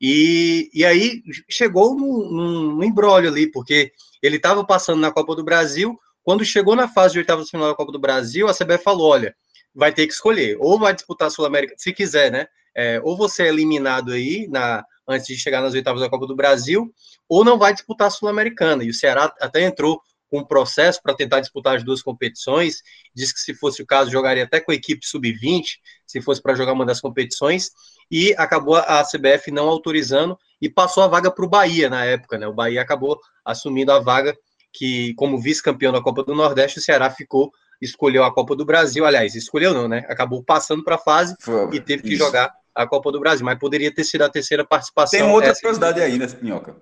e, 0.00 0.70
e 0.72 0.84
aí 0.84 1.22
chegou 1.48 1.94
num, 1.94 2.30
num 2.76 2.84
embrólio 2.84 3.28
ali, 3.28 3.50
porque 3.50 3.92
ele 4.22 4.36
estava 4.36 4.64
passando 4.64 5.00
na 5.00 5.12
Copa 5.12 5.36
do 5.36 5.44
Brasil. 5.44 5.98
Quando 6.22 6.44
chegou 6.44 6.74
na 6.74 6.88
fase 6.88 7.14
de 7.14 7.18
oitavas 7.18 7.50
final 7.50 7.68
da 7.68 7.74
Copa 7.74 7.92
do 7.92 7.98
Brasil, 7.98 8.48
a 8.48 8.54
CBF 8.54 8.82
falou: 8.82 9.10
olha, 9.10 9.34
vai 9.74 9.92
ter 9.92 10.06
que 10.06 10.12
escolher, 10.12 10.56
ou 10.58 10.78
vai 10.78 10.94
disputar 10.94 11.28
a 11.28 11.30
Sul-América, 11.30 11.74
se 11.76 11.92
quiser, 11.92 12.30
né? 12.30 12.46
É, 12.74 13.00
ou 13.02 13.16
você 13.16 13.42
é 13.42 13.48
eliminado 13.48 14.12
aí 14.12 14.46
na, 14.48 14.84
antes 15.06 15.26
de 15.26 15.36
chegar 15.36 15.60
nas 15.60 15.74
oitavas 15.74 16.00
da 16.00 16.08
Copa 16.08 16.26
do 16.26 16.36
Brasil, 16.36 16.92
ou 17.28 17.44
não 17.44 17.58
vai 17.58 17.72
disputar 17.74 18.08
a 18.08 18.10
Sul-Americana. 18.10 18.84
E 18.84 18.90
o 18.90 18.94
Ceará 18.94 19.34
até 19.40 19.62
entrou 19.62 20.00
com 20.30 20.38
um 20.38 20.44
processo 20.44 21.02
para 21.02 21.14
tentar 21.14 21.40
disputar 21.40 21.76
as 21.76 21.84
duas 21.84 22.02
competições. 22.02 22.82
Diz 23.14 23.32
que 23.32 23.40
se 23.40 23.52
fosse 23.52 23.82
o 23.82 23.86
caso, 23.86 24.10
jogaria 24.10 24.44
até 24.44 24.60
com 24.60 24.70
a 24.70 24.74
equipe 24.74 25.04
sub-20, 25.04 25.64
se 26.06 26.22
fosse 26.22 26.40
para 26.40 26.54
jogar 26.54 26.72
uma 26.72 26.86
das 26.86 27.00
competições 27.00 27.70
e 28.10 28.34
acabou 28.38 28.76
a 28.76 29.04
CBF 29.04 29.50
não 29.50 29.68
autorizando 29.68 30.38
e 30.60 30.68
passou 30.68 31.02
a 31.02 31.08
vaga 31.08 31.30
para 31.30 31.44
o 31.44 31.48
Bahia 31.48 31.90
na 31.90 32.04
época, 32.04 32.38
né? 32.38 32.46
O 32.46 32.52
Bahia 32.52 32.80
acabou 32.80 33.18
assumindo 33.44 33.92
a 33.92 33.98
vaga 33.98 34.36
que, 34.72 35.14
como 35.14 35.40
vice-campeão 35.40 35.92
da 35.92 36.00
Copa 36.00 36.22
do 36.22 36.34
Nordeste, 36.34 36.78
o 36.78 36.82
Ceará 36.82 37.10
ficou, 37.10 37.50
escolheu 37.80 38.22
a 38.24 38.32
Copa 38.32 38.54
do 38.54 38.64
Brasil, 38.64 39.04
aliás, 39.04 39.34
escolheu 39.34 39.74
não, 39.74 39.88
né? 39.88 40.04
Acabou 40.08 40.42
passando 40.44 40.84
para 40.84 40.94
a 40.94 40.98
fase 40.98 41.34
Foi, 41.40 41.74
e 41.74 41.80
teve 41.80 42.02
que 42.02 42.16
jogar 42.16 42.52
a 42.74 42.86
Copa 42.86 43.10
do 43.10 43.18
Brasil, 43.18 43.44
mas 43.44 43.58
poderia 43.58 43.92
ter 43.92 44.04
sido 44.04 44.22
a 44.22 44.28
terceira 44.28 44.64
participação. 44.64 45.18
Tem 45.18 45.26
uma 45.26 45.34
outra 45.34 45.54
curiosidade 45.54 46.00
aí, 46.00 46.18
né, 46.18 46.26
Minhoca? 46.40 46.76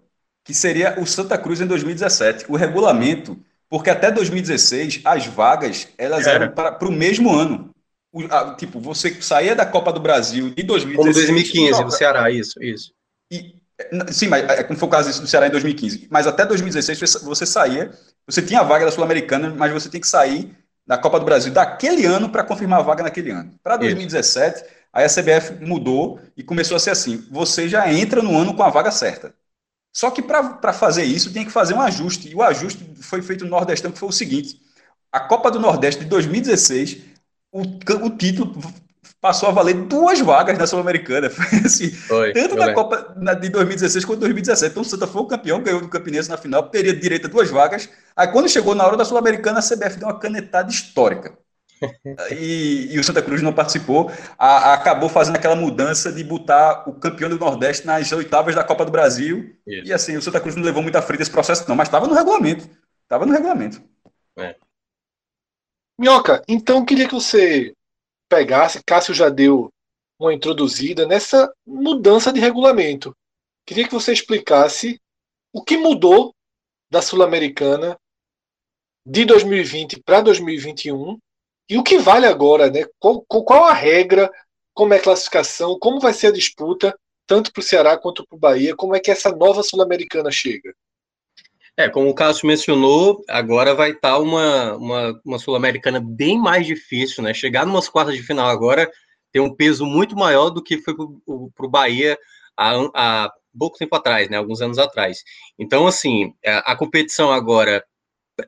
Que 0.49 0.55
seria 0.55 0.99
o 0.99 1.05
Santa 1.05 1.37
Cruz 1.37 1.61
em 1.61 1.67
2017. 1.67 2.47
O 2.49 2.57
regulamento, 2.57 3.39
porque 3.69 3.91
até 3.91 4.11
2016 4.11 5.03
as 5.05 5.27
vagas 5.27 5.89
elas 5.99 6.27
Era. 6.27 6.47
eram 6.47 6.55
para 6.55 6.89
o 6.89 6.91
mesmo 6.91 7.31
ano 7.31 7.69
tipo, 8.57 8.81
você 8.81 9.21
saía 9.21 9.55
da 9.55 9.67
Copa 9.67 9.93
do 9.93 10.01
Brasil 10.01 10.49
de 10.51 10.63
2016. 10.63 10.97
Como 10.97 11.13
2015, 11.13 11.85
do 11.85 11.91
Ceará, 11.91 12.31
isso, 12.31 12.63
isso. 12.63 12.93
E, 13.31 13.55
sim, 14.11 14.29
mas 14.29 14.49
é, 14.49 14.63
como 14.65 14.79
foi 14.79 14.89
o 14.89 14.91
caso 14.91 15.21
do 15.21 15.27
Ceará 15.27 15.47
em 15.47 15.51
2015. 15.51 16.09
Mas 16.11 16.27
até 16.27 16.47
2016 16.47 17.21
você 17.23 17.45
saía, 17.45 17.91
você 18.27 18.41
tinha 18.41 18.61
a 18.61 18.65
vaga 18.65 18.87
da 18.87 18.91
Sul-Americana, 18.91 19.55
mas 19.55 19.73
você 19.73 19.91
tem 19.91 20.01
que 20.01 20.09
sair 20.09 20.57
da 20.87 20.97
Copa 20.97 21.21
do 21.21 21.27
Brasil 21.27 21.53
daquele 21.53 22.07
ano 22.07 22.31
para 22.31 22.43
confirmar 22.43 22.81
a 22.81 22.83
vaga 22.83 23.03
naquele 23.03 23.31
ano. 23.31 23.53
Para 23.63 23.77
2017, 23.77 24.57
isso. 24.57 24.65
aí 24.91 25.05
a 25.05 25.09
CBF 25.09 25.63
mudou 25.63 26.19
e 26.35 26.43
começou 26.43 26.77
a 26.77 26.81
ser 26.81 26.91
assim: 26.91 27.27
você 27.31 27.69
já 27.69 27.93
entra 27.93 28.23
no 28.23 28.37
ano 28.39 28.55
com 28.55 28.63
a 28.63 28.71
vaga 28.71 28.91
certa. 28.91 29.35
Só 29.93 30.11
que 30.11 30.23
para 30.23 30.73
fazer 30.73 31.05
isso, 31.05 31.33
tem 31.33 31.45
que 31.45 31.51
fazer 31.51 31.75
um 31.75 31.81
ajuste. 31.81 32.29
E 32.29 32.35
o 32.35 32.43
ajuste 32.43 32.85
foi 33.01 33.23
feito 33.23 33.45
no 33.45 33.51
Nordestão, 33.51 33.91
que 33.91 33.99
foi 33.99 34.09
o 34.09 34.13
seguinte: 34.13 34.61
a 35.11 35.21
Copa 35.21 35.51
do 35.51 35.59
Nordeste 35.59 36.05
de 36.05 36.11
2016 36.11 36.99
o, 37.53 37.63
o 37.63 38.11
título 38.11 38.55
passou 39.21 39.49
a 39.49 39.53
valer 39.53 39.75
duas 39.87 40.21
vagas 40.21 40.57
na 40.59 40.67
Sul-Americana. 40.67 41.29
Assim, 41.65 41.91
tanto 42.33 42.57
na 42.57 42.73
Copa 42.73 43.15
na, 43.17 43.35
de 43.35 43.49
2016 43.49 44.05
quanto 44.05 44.21
2017. 44.21 44.71
Então 44.73 44.83
o 44.83 44.85
Santa 44.85 45.07
foi 45.07 45.23
o 45.23 45.27
campeão, 45.27 45.63
ganhou 45.63 45.81
do 45.81 45.89
Campinense 45.89 46.29
na 46.29 46.37
final, 46.37 46.69
teria 46.69 46.95
direito 46.95 47.27
a 47.27 47.31
duas 47.31 47.51
vagas. 47.51 47.89
Aí 48.15 48.29
quando 48.29 48.49
chegou 48.49 48.75
na 48.75 48.87
hora 48.87 48.97
da 48.97 49.05
Sul-Americana, 49.05 49.59
a 49.59 49.63
CBF 49.63 49.99
deu 49.99 50.09
uma 50.09 50.19
canetada 50.19 50.71
histórica. 50.71 51.37
E, 52.31 52.89
e, 52.91 52.99
o 52.99 53.05
Santa 53.05 53.23
Cruz 53.23 53.43
não 53.43 53.53
participou, 53.53 54.11
a, 54.39 54.71
a, 54.71 54.75
acabou 54.75 55.09
fazendo 55.09 55.37
aquela 55.37 55.57
mudança 55.57 56.13
de 56.13 56.23
botar 56.25 56.89
o 56.89 56.95
campeão 56.95 57.31
do 57.31 57.39
Nordeste 57.39 57.87
nas 57.87 58.11
oitavas 58.13 58.55
da 58.55 58.65
Copa 58.65 58.85
do 58.85 58.93
Brasil. 58.93 59.57
Isso. 59.67 59.87
E 59.87 59.93
assim, 59.93 60.17
o 60.17 60.23
Santa 60.23 60.41
Cruz 60.41 60.57
não 60.57 60.63
levou 60.63 60.83
muito 60.83 60.97
à 60.97 61.03
frente 61.03 61.23
esse 61.23 61.31
processo, 61.31 61.69
não, 61.69 61.77
mas 61.77 61.89
estava 61.89 62.07
no 62.07 62.15
regulamento. 62.15 62.69
Estava 63.03 63.25
no 63.25 63.33
regulamento. 63.33 63.83
É. 64.37 64.57
Minhoca, 65.99 66.43
então 66.47 66.85
queria 66.85 67.09
que 67.09 67.15
você 67.15 67.75
pegasse, 68.29 68.83
Cássio 68.85 69.15
já 69.15 69.29
deu 69.29 69.73
uma 70.19 70.35
introduzida 70.35 71.07
nessa 71.07 71.53
mudança 71.67 72.33
de 72.33 72.41
regulamento. 72.41 73.17
Queria 73.67 73.87
que 73.87 73.95
você 73.95 74.13
explicasse 74.13 75.01
o 75.53 75.63
que 75.63 75.77
mudou 75.77 76.35
da 76.91 77.03
Sul-Americana 77.03 77.99
de 79.07 79.25
2020 79.25 80.03
para 80.03 80.21
2021 80.21 81.19
e 81.69 81.77
o 81.77 81.83
que 81.83 81.99
vale 81.99 82.27
agora, 82.27 82.71
né? 82.71 82.85
Qual, 82.99 83.23
qual, 83.23 83.65
a 83.65 83.73
regra, 83.73 84.31
como 84.73 84.95
é 84.95 84.97
a 84.97 85.03
classificação, 85.03 85.79
como 85.79 86.01
vai 86.01 86.13
ser 86.13 86.29
a 86.29 86.33
disputa, 86.33 86.99
tanto 87.27 87.53
para 87.53 87.61
o 87.61 87.65
Ceará 87.65 87.99
quanto 87.99 88.27
para 88.27 88.37
o 88.37 88.41
Bahia, 88.41 88.75
como 88.75 88.97
é 88.97 89.01
que 89.01 89.11
essa 89.11 89.31
nova 89.31 89.63
Sul-Americana 89.63 90.31
chega? 90.31 90.73
É, 91.77 91.89
como 91.89 92.09
o 92.09 92.15
Cássio 92.15 92.49
mencionou, 92.49 93.23
agora 93.29 93.75
vai 93.75 93.91
estar 93.91 94.15
tá 94.15 94.19
uma, 94.19 94.75
uma, 94.77 95.21
uma 95.25 95.39
Sul-Americana 95.39 96.01
bem 96.03 96.39
mais 96.39 96.67
difícil, 96.67 97.23
né? 97.23 97.33
Chegar 97.33 97.67
numas 97.67 97.89
quartas 97.89 98.17
de 98.17 98.23
final 98.23 98.49
agora 98.49 98.91
tem 99.31 99.41
um 99.43 99.55
peso 99.55 99.85
muito 99.85 100.17
maior 100.17 100.51
do 100.51 100.63
que 100.63 100.79
foi 100.79 100.95
para 100.97 101.67
o 101.67 101.71
Bahia 101.71 102.19
há, 102.57 102.73
há 102.95 103.33
pouco 103.57 103.79
tempo 103.79 103.95
atrás, 103.95 104.29
né? 104.29 104.39
Alguns 104.39 104.61
anos 104.61 104.79
atrás. 104.79 105.23
Então, 105.59 105.87
assim, 105.87 106.33
a, 106.45 106.73
a 106.73 106.77
competição 106.77 107.31
agora 107.31 107.85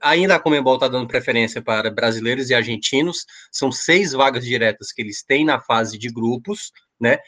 Ainda 0.00 0.36
a 0.36 0.40
Comembol 0.40 0.74
está 0.74 0.88
dando 0.88 1.08
preferência 1.08 1.60
para 1.60 1.90
brasileiros 1.90 2.50
e 2.50 2.54
argentinos, 2.54 3.26
são 3.50 3.72
seis 3.72 4.12
vagas 4.12 4.44
diretas 4.44 4.92
que 4.92 5.02
eles 5.02 5.22
têm 5.22 5.44
na 5.44 5.60
fase 5.60 5.98
de 5.98 6.08
grupos, 6.08 6.70
né? 7.00 7.18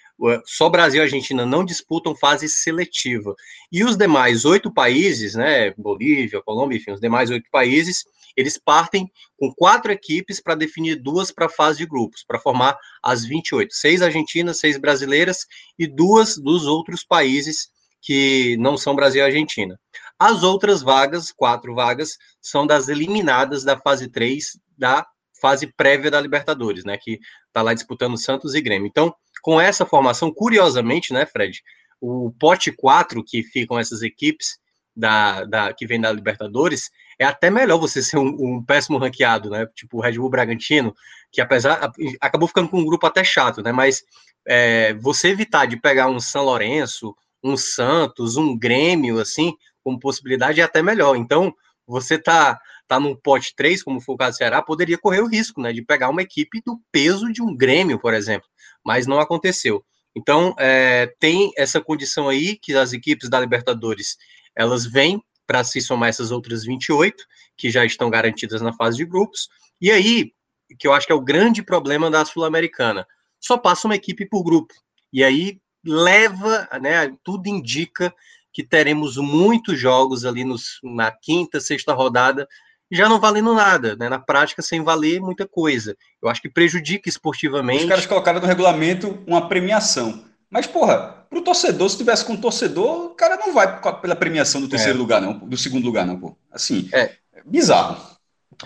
Só 0.46 0.68
Brasil 0.68 1.00
e 1.00 1.04
Argentina 1.04 1.46
não 1.46 1.64
disputam 1.64 2.14
fase 2.14 2.48
seletiva. 2.48 3.34
E 3.70 3.82
os 3.82 3.96
demais 3.96 4.44
oito 4.44 4.72
países, 4.72 5.34
né? 5.34 5.72
Bolívia, 5.76 6.42
Colômbia, 6.42 6.76
enfim, 6.76 6.92
os 6.92 7.00
demais 7.00 7.30
oito 7.30 7.48
países, 7.50 8.04
eles 8.36 8.58
partem 8.58 9.10
com 9.36 9.52
quatro 9.52 9.90
equipes 9.90 10.40
para 10.40 10.54
definir 10.54 10.96
duas 10.96 11.32
para 11.32 11.46
a 11.46 11.50
fase 11.50 11.78
de 11.78 11.86
grupos, 11.86 12.22
para 12.22 12.38
formar 12.38 12.78
as 13.02 13.24
28. 13.24 13.74
Seis 13.74 14.02
argentinas, 14.02 14.60
seis 14.60 14.76
brasileiras 14.76 15.46
e 15.78 15.86
duas 15.86 16.36
dos 16.36 16.66
outros 16.66 17.02
países 17.02 17.71
que 18.02 18.56
não 18.58 18.76
são 18.76 18.94
Brasil 18.94 19.22
e 19.22 19.24
Argentina. 19.24 19.78
As 20.18 20.42
outras 20.42 20.82
vagas, 20.82 21.32
quatro 21.32 21.74
vagas, 21.74 22.18
são 22.40 22.66
das 22.66 22.88
eliminadas 22.88 23.64
da 23.64 23.78
fase 23.78 24.08
3 24.10 24.58
da 24.76 25.06
fase 25.40 25.66
prévia 25.76 26.10
da 26.10 26.20
Libertadores, 26.20 26.84
né? 26.84 26.98
Que 27.00 27.18
está 27.46 27.62
lá 27.62 27.72
disputando 27.72 28.18
Santos 28.18 28.54
e 28.54 28.60
Grêmio. 28.60 28.86
Então, 28.86 29.14
com 29.42 29.60
essa 29.60 29.86
formação, 29.86 30.32
curiosamente, 30.32 31.12
né, 31.12 31.26
Fred? 31.26 31.62
O 32.00 32.32
pote 32.38 32.72
4 32.72 33.22
que 33.24 33.42
ficam 33.42 33.78
essas 33.78 34.02
equipes 34.02 34.58
da, 34.94 35.44
da 35.44 35.72
que 35.72 35.86
vem 35.86 36.00
da 36.00 36.12
Libertadores 36.12 36.90
é 37.18 37.24
até 37.24 37.50
melhor 37.50 37.78
você 37.78 38.02
ser 38.02 38.18
um, 38.18 38.28
um, 38.28 38.64
péssimo 38.64 38.98
ranqueado, 38.98 39.50
né? 39.50 39.66
Tipo 39.74 39.98
o 39.98 40.00
Red 40.00 40.12
Bull 40.12 40.30
Bragantino, 40.30 40.94
que 41.30 41.40
apesar 41.40 41.92
acabou 42.20 42.48
ficando 42.48 42.68
com 42.68 42.78
um 42.78 42.84
grupo 42.84 43.06
até 43.06 43.24
chato, 43.24 43.62
né? 43.62 43.72
Mas 43.72 44.02
é, 44.46 44.94
você 44.94 45.28
evitar 45.28 45.66
de 45.66 45.80
pegar 45.80 46.08
um 46.08 46.20
São 46.20 46.44
Lourenço, 46.44 47.14
um 47.42 47.56
Santos, 47.56 48.36
um 48.36 48.56
Grêmio, 48.56 49.18
assim, 49.18 49.54
como 49.82 49.98
possibilidade 49.98 50.60
é 50.60 50.64
até 50.64 50.82
melhor. 50.82 51.16
Então, 51.16 51.54
você 51.86 52.18
tá, 52.18 52.60
tá 52.86 52.98
num 53.00 53.14
pote 53.14 53.54
3, 53.56 53.82
como 53.82 54.00
foi 54.00 54.14
o 54.14 54.18
caso 54.18 54.36
do 54.36 54.38
Ceará, 54.38 54.62
poderia 54.62 54.98
correr 54.98 55.20
o 55.20 55.26
risco, 55.26 55.60
né, 55.60 55.72
de 55.72 55.82
pegar 55.82 56.08
uma 56.08 56.22
equipe 56.22 56.62
do 56.64 56.80
peso 56.90 57.32
de 57.32 57.42
um 57.42 57.54
Grêmio, 57.56 57.98
por 57.98 58.14
exemplo, 58.14 58.48
mas 58.84 59.06
não 59.06 59.18
aconteceu. 59.18 59.84
Então, 60.14 60.54
é, 60.58 61.12
tem 61.18 61.52
essa 61.56 61.80
condição 61.80 62.28
aí 62.28 62.56
que 62.56 62.74
as 62.74 62.92
equipes 62.92 63.28
da 63.28 63.40
Libertadores, 63.40 64.16
elas 64.54 64.86
vêm 64.86 65.22
para 65.46 65.64
se 65.64 65.80
somar 65.80 66.08
essas 66.08 66.30
outras 66.30 66.64
28, 66.64 67.24
que 67.56 67.70
já 67.70 67.84
estão 67.84 68.08
garantidas 68.08 68.60
na 68.60 68.72
fase 68.72 68.96
de 68.96 69.04
grupos, 69.04 69.48
e 69.80 69.90
aí, 69.90 70.32
que 70.78 70.86
eu 70.86 70.92
acho 70.92 71.06
que 71.06 71.12
é 71.12 71.16
o 71.16 71.20
grande 71.20 71.62
problema 71.62 72.10
da 72.10 72.24
Sul-Americana, 72.24 73.06
só 73.40 73.58
passa 73.58 73.88
uma 73.88 73.96
equipe 73.96 74.24
por 74.26 74.44
grupo, 74.44 74.72
e 75.12 75.24
aí 75.24 75.60
leva, 75.84 76.68
né, 76.80 77.12
tudo 77.22 77.48
indica 77.48 78.12
que 78.52 78.62
teremos 78.62 79.16
muitos 79.16 79.78
jogos 79.78 80.24
ali 80.24 80.44
nos, 80.44 80.78
na 80.82 81.10
quinta, 81.10 81.60
sexta 81.60 81.92
rodada, 81.94 82.46
já 82.90 83.08
não 83.08 83.18
valendo 83.18 83.54
nada, 83.54 83.96
né? 83.96 84.06
Na 84.10 84.18
prática, 84.18 84.60
sem 84.60 84.82
valer 84.84 85.18
muita 85.18 85.48
coisa. 85.48 85.96
Eu 86.22 86.28
acho 86.28 86.42
que 86.42 86.50
prejudica 86.50 87.08
esportivamente. 87.08 87.84
Os 87.84 87.88
caras 87.88 88.06
colocaram 88.06 88.38
no 88.38 88.46
regulamento 88.46 89.18
uma 89.26 89.48
premiação. 89.48 90.22
Mas, 90.50 90.66
porra, 90.66 91.24
pro 91.30 91.40
torcedor, 91.40 91.88
se 91.88 91.96
tivesse 91.96 92.22
com 92.26 92.34
o 92.34 92.38
torcedor, 92.38 93.06
o 93.06 93.14
cara 93.14 93.38
não 93.38 93.54
vai 93.54 93.80
pela 94.02 94.14
premiação 94.14 94.60
do 94.60 94.68
terceiro 94.68 94.98
é. 94.98 95.00
lugar, 95.00 95.22
não, 95.22 95.38
do 95.38 95.56
segundo 95.56 95.86
lugar, 95.86 96.04
não, 96.04 96.20
pô. 96.20 96.36
Assim, 96.52 96.90
é 96.92 97.16
bizarro. 97.46 97.96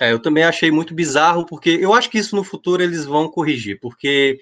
É, 0.01 0.13
eu 0.13 0.19
também 0.19 0.43
achei 0.43 0.73
muito 0.73 0.93
bizarro, 0.93 1.47
porque 1.47 1.71
eu 1.71 1.95
acho 1.95 2.11
que 2.11 2.19
isso 2.19 2.35
no 2.35 2.43
futuro 2.43 2.83
eles 2.83 3.05
vão 3.05 3.29
corrigir, 3.29 3.79
porque 3.81 4.41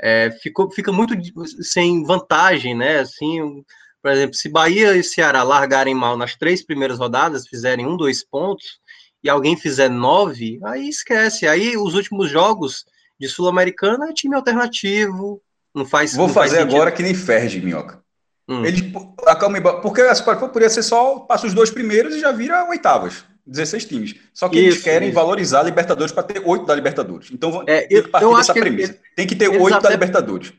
é, 0.00 0.30
ficou, 0.42 0.70
fica 0.70 0.92
muito 0.92 1.14
sem 1.62 2.04
vantagem, 2.04 2.74
né? 2.74 3.00
Assim, 3.00 3.64
por 4.02 4.10
exemplo, 4.10 4.34
se 4.34 4.48
Bahia 4.48 4.96
e 4.96 5.02
Ceará 5.02 5.42
largarem 5.42 5.94
mal 5.94 6.16
nas 6.16 6.36
três 6.36 6.64
primeiras 6.64 6.98
rodadas, 6.98 7.48
fizerem 7.48 7.86
um, 7.86 7.96
dois 7.96 8.24
pontos, 8.24 8.78
e 9.22 9.30
alguém 9.30 9.56
fizer 9.56 9.88
nove, 9.88 10.60
aí 10.64 10.88
esquece. 10.88 11.46
Aí 11.46 11.76
os 11.76 11.94
últimos 11.94 12.30
jogos 12.30 12.84
de 13.18 13.28
Sul-Americana 13.28 14.10
é 14.10 14.12
time 14.12 14.34
alternativo, 14.34 15.40
não 15.74 15.86
faz. 15.86 16.14
Vou 16.14 16.26
não 16.26 16.34
fazer 16.34 16.56
faz 16.56 16.74
agora 16.74 16.92
que 16.92 17.02
nem 17.02 17.14
Ferdi, 17.14 17.60
Minhoca. 17.60 18.02
Hum. 18.46 18.62
Ele, 18.64 18.92
a 19.26 19.80
porque 19.80 20.02
a 20.02 20.14
Supercopa 20.14 20.52
poderia 20.52 20.68
ser 20.68 20.82
só 20.82 21.20
passa 21.20 21.46
os 21.46 21.54
dois 21.54 21.70
primeiros 21.70 22.14
e 22.14 22.20
já 22.20 22.30
vira 22.30 22.68
oitavas. 22.68 23.24
16 23.46 23.84
times. 23.84 24.14
Só 24.32 24.48
que 24.48 24.58
isso, 24.58 24.68
eles 24.68 24.82
querem 24.82 25.08
isso. 25.08 25.14
valorizar 25.14 25.60
a 25.60 25.64
Libertadores 25.64 26.12
para 26.12 26.22
ter 26.22 26.42
oito 26.44 26.64
da 26.64 26.74
Libertadores. 26.74 27.30
Então 27.30 27.62
é, 27.66 27.82
tem 27.82 28.02
que 28.02 28.08
partir 28.08 28.36
dessa 28.36 28.54
premissa. 28.54 28.98
Tem 29.14 29.26
que 29.26 29.36
ter 29.36 29.48
oito 29.48 29.80
da 29.80 29.90
Libertadores. 29.90 30.52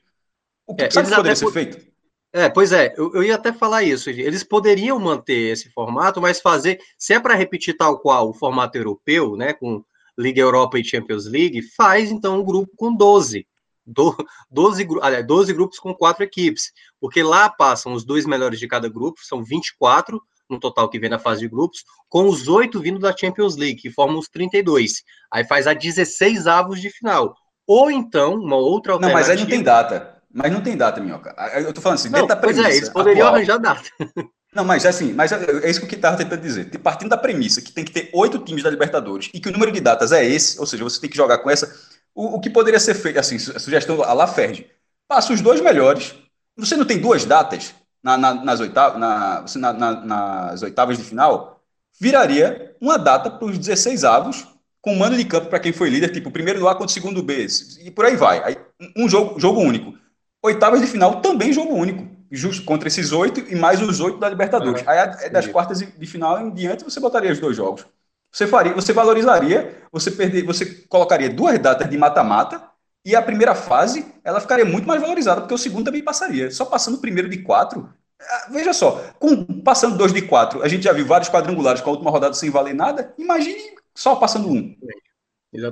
O 0.67 0.76
que 0.76 0.84
é, 0.84 0.91
sabe 0.91 1.10
que 1.10 1.15
poderia 1.15 1.36
ser 1.36 1.52
feito? 1.52 1.95
É, 2.34 2.50
pois 2.50 2.71
é, 2.74 2.93
eu, 2.98 3.13
eu, 3.13 3.24
ia 3.24 3.36
até 3.36 3.54
falar 3.54 3.84
isso. 3.84 4.10
Eles 4.10 4.43
poderiam 4.43 5.00
manter 5.00 5.54
esse 5.54 5.69
formato, 5.69 6.19
mas 6.19 6.41
fazer, 6.41 6.80
se 6.98 7.13
é 7.13 7.19
para 7.19 7.34
repetir 7.34 7.78
tal 7.78 8.00
qual 8.00 8.30
o 8.30 8.34
formato 8.34 8.78
europeu, 8.78 9.38
né, 9.38 9.54
com 9.54 9.84
Liga 10.17 10.41
Europa 10.41 10.78
e 10.78 10.84
Champions 10.84 11.26
League, 11.28 11.62
faz 11.62 12.12
então 12.12 12.39
um 12.39 12.43
grupo 12.43 12.71
com 12.76 12.93
12. 12.93 13.48
12, 13.88 14.17
12, 14.50 15.24
12 15.24 15.54
grupos 15.54 15.80
com 15.80 15.93
quatro 15.93 16.24
equipes, 16.24 16.74
porque 17.00 17.21
lá 17.21 17.50
passam 17.50 17.93
os 17.93 18.04
dois 18.04 18.26
melhores 18.26 18.60
de 18.60 18.67
cada 18.67 18.89
grupo, 18.89 19.21
são 19.24 19.43
24 19.43 20.21
no 20.49 20.60
total 20.60 20.89
que 20.89 20.99
vem 20.99 21.10
na 21.10 21.19
fase 21.19 21.41
de 21.41 21.47
grupos, 21.47 21.84
com 22.10 22.27
os 22.27 22.47
oito 22.47 22.79
vindo 22.79 22.99
da 22.99 23.15
Champions 23.15 23.55
League, 23.55 23.81
que 23.81 23.89
formam 23.89 24.19
os 24.19 24.27
32. 24.27 25.03
Aí 25.31 25.43
faz 25.43 25.67
a 25.67 25.73
16 25.73 26.47
avos 26.47 26.79
de 26.79 26.89
final. 26.89 27.36
Ou 27.67 27.89
então, 27.89 28.36
uma 28.36 28.58
outra 28.58 28.93
alternativa. 28.93 29.19
Não, 29.19 29.27
mas 29.27 29.29
aí 29.29 29.43
não 29.43 29.49
tem 29.49 29.63
data. 29.63 30.15
Mas 30.31 30.51
não 30.51 30.62
tem 30.62 30.75
data, 30.75 30.99
Minhoca. 30.99 31.34
Eu 31.55 31.73
tô 31.73 31.81
falando 31.81 31.97
assim, 31.97 32.10
não, 32.10 32.19
dentro 32.19 32.27
da 32.27 32.36
premissa. 32.36 32.63
Pois 32.63 32.73
é, 32.73 32.77
eles 32.77 32.89
poderiam 32.89 33.27
atual, 33.27 33.36
arranjar 33.36 33.58
data. 33.58 33.89
Não, 34.55 34.63
mas 34.63 34.86
assim, 34.86 35.12
mas 35.12 35.34
é, 35.34 35.65
é 35.65 35.69
isso 35.69 35.86
que 35.86 35.93
eu 35.93 35.97
estava 35.97 36.15
tentando 36.15 36.41
dizer. 36.41 36.69
Partindo 36.79 37.10
da 37.10 37.17
premissa 37.17 37.62
que 37.62 37.73
tem 37.73 37.84
que 37.84 37.91
ter 37.91 38.10
oito 38.13 38.39
times 38.39 38.63
da 38.63 38.69
Libertadores 38.69 39.29
e 39.34 39.39
que 39.41 39.49
o 39.49 39.51
número 39.51 39.69
de 39.69 39.81
datas 39.81 40.13
é 40.13 40.23
esse, 40.23 40.58
ou 40.58 40.65
seja, 40.65 40.81
você 40.81 41.01
tem 41.01 41.10
que 41.10 41.17
jogar 41.17 41.39
com 41.39 41.49
essa. 41.49 41.69
O, 42.13 42.38
o 42.38 42.39
que 42.39 42.49
poderia 42.49 42.79
ser 42.79 42.93
feito, 42.93 43.19
assim, 43.19 43.36
a 43.36 43.60
sugestão 43.60 44.01
a 44.01 44.13
La 44.13 44.27
Ferdi, 44.27 44.65
passa 45.10 45.34
os 45.34 45.41
dois 45.41 45.60
melhores. 45.60 46.15
Você 46.55 46.77
não 46.77 46.86
tem 46.86 46.97
duas 46.97 47.25
datas 47.25 47.75
na, 48.06 48.15
na, 48.20 48.34
nas, 48.36 48.60
oitavas, 48.60 49.00
na, 49.00 49.74
na, 49.74 49.91
nas 50.06 50.62
oitavas 50.62 50.96
de 50.96 51.04
final, 51.04 51.60
viraria 52.00 52.76
uma 52.80 53.00
data 53.00 53.32
para 53.32 53.48
os 53.48 53.58
16 53.58 54.04
avos, 54.04 54.46
com 54.80 54.96
mando 54.96 55.18
de 55.18 55.26
campo 55.26 55.48
para 55.48 55.60
quem 55.60 55.74
foi 55.74 55.89
líder, 55.89 56.12
tipo, 56.12 56.30
primeiro 56.30 56.60
do 56.60 56.70
A 56.70 56.74
contra 56.74 56.86
o 56.86 56.94
segundo 56.94 57.24
B, 57.24 57.48
e 57.84 57.89
por 57.89 58.06
aí 58.06 58.15
vai. 58.15 58.44
Aí, 58.44 58.58
um 58.96 59.10
jogo, 59.10 59.39
jogo 59.39 59.60
único. 59.60 59.98
Oitavas 60.44 60.82
de 60.82 60.86
final 60.86 61.20
também 61.20 61.52
jogo 61.52 61.74
único, 61.74 62.08
justo 62.30 62.63
contra 62.63 62.88
esses 62.88 63.12
oito 63.12 63.39
e 63.39 63.56
mais 63.56 63.82
os 63.82 64.00
oito 64.00 64.20
da 64.20 64.30
Libertadores. 64.30 64.86
É, 64.86 65.24
Aí 65.24 65.30
das 65.32 65.48
quartas 65.48 65.80
de 65.80 66.06
final 66.06 66.39
em 66.39 66.52
diante 66.52 66.84
você 66.84 67.00
botaria 67.00 67.32
os 67.32 67.39
dois 67.39 67.58
jogos. 67.58 67.88
Você 68.32 68.46
faria, 68.46 68.74
você 68.74 68.94
valorizaria, 68.94 69.84
você 69.91 70.12
perder, 70.12 70.46
você 70.46 70.65
colocaria 70.88 71.30
duas 71.30 71.58
datas 71.58 71.89
de 71.89 71.98
mata-mata 71.98 72.62
e 73.06 73.15
a 73.15 73.22
primeira 73.22 73.54
fase 73.54 74.06
ela 74.24 74.41
ficaria 74.41 74.65
muito 74.65 74.88
mais 74.88 75.00
valorizada 75.00 75.41
porque 75.41 75.54
o 75.54 75.58
segundo 75.58 75.86
também 75.86 76.04
passaria. 76.04 76.50
Só 76.50 76.65
passando 76.65 76.96
o 76.96 77.02
primeiro 77.02 77.30
de 77.30 77.44
quatro, 77.44 77.94
é, 78.20 78.52
veja 78.52 78.74
só, 78.74 79.13
com, 79.20 79.46
passando 79.62 79.98
dois 79.98 80.12
de 80.12 80.24
quatro, 80.24 80.63
a 80.63 80.68
gente 80.68 80.84
já 80.84 80.91
viu 80.91 81.06
vários 81.06 81.30
quadrangulares 81.30 81.82
com 81.82 81.89
a 81.89 81.94
última 81.94 82.12
rodada 82.12 82.34
sem 82.34 82.50
valer 82.50 82.74
nada. 82.74 83.13
Imagine 83.18 83.76
só 83.94 84.15
passando 84.15 84.50
um. 84.50 84.76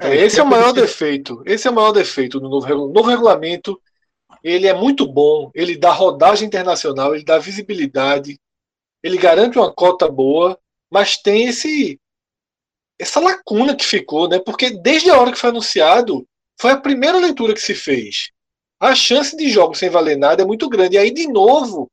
É, 0.02 0.16
esse 0.16 0.40
é 0.40 0.44
o 0.44 0.48
maior 0.48 0.72
defeito. 0.72 1.42
Esse 1.46 1.68
é 1.68 1.72
o 1.72 1.74
maior 1.74 1.92
defeito 1.92 2.40
do 2.40 2.48
novo, 2.48 2.68
novo 2.88 3.10
regulamento 3.10 3.78
ele 4.44 4.68
é 4.68 4.74
muito 4.74 5.08
bom, 5.08 5.50
ele 5.56 5.78
dá 5.78 5.92
rodagem 5.92 6.48
internacional, 6.48 7.16
ele 7.16 7.24
dá 7.24 7.38
visibilidade, 7.38 8.40
ele 9.02 9.18
garante 9.18 9.58
uma 9.58 9.74
cota 9.74 10.10
boa, 10.10 10.60
mas 10.92 11.18
tem 11.18 11.48
esse 11.48 12.00
essa 13.00 13.20
lacuna 13.20 13.76
que 13.76 13.86
ficou, 13.86 14.30
né? 14.30 14.40
Porque 14.40 14.70
desde 14.70 15.10
a 15.10 15.20
hora 15.20 15.32
que 15.32 15.38
foi 15.38 15.50
anunciado, 15.50 16.28
foi 16.60 16.72
a 16.72 16.80
primeira 16.80 17.18
leitura 17.18 17.54
que 17.54 17.62
se 17.62 17.76
fez. 17.76 18.30
A 18.80 18.94
chance 18.96 19.36
de 19.36 19.50
jogos 19.50 19.80
sem 19.80 19.90
valer 19.90 20.18
nada 20.18 20.44
é 20.44 20.46
muito 20.46 20.68
grande. 20.70 20.96
E 20.96 21.00
aí, 21.00 21.12
de 21.12 21.28
novo, 21.28 21.90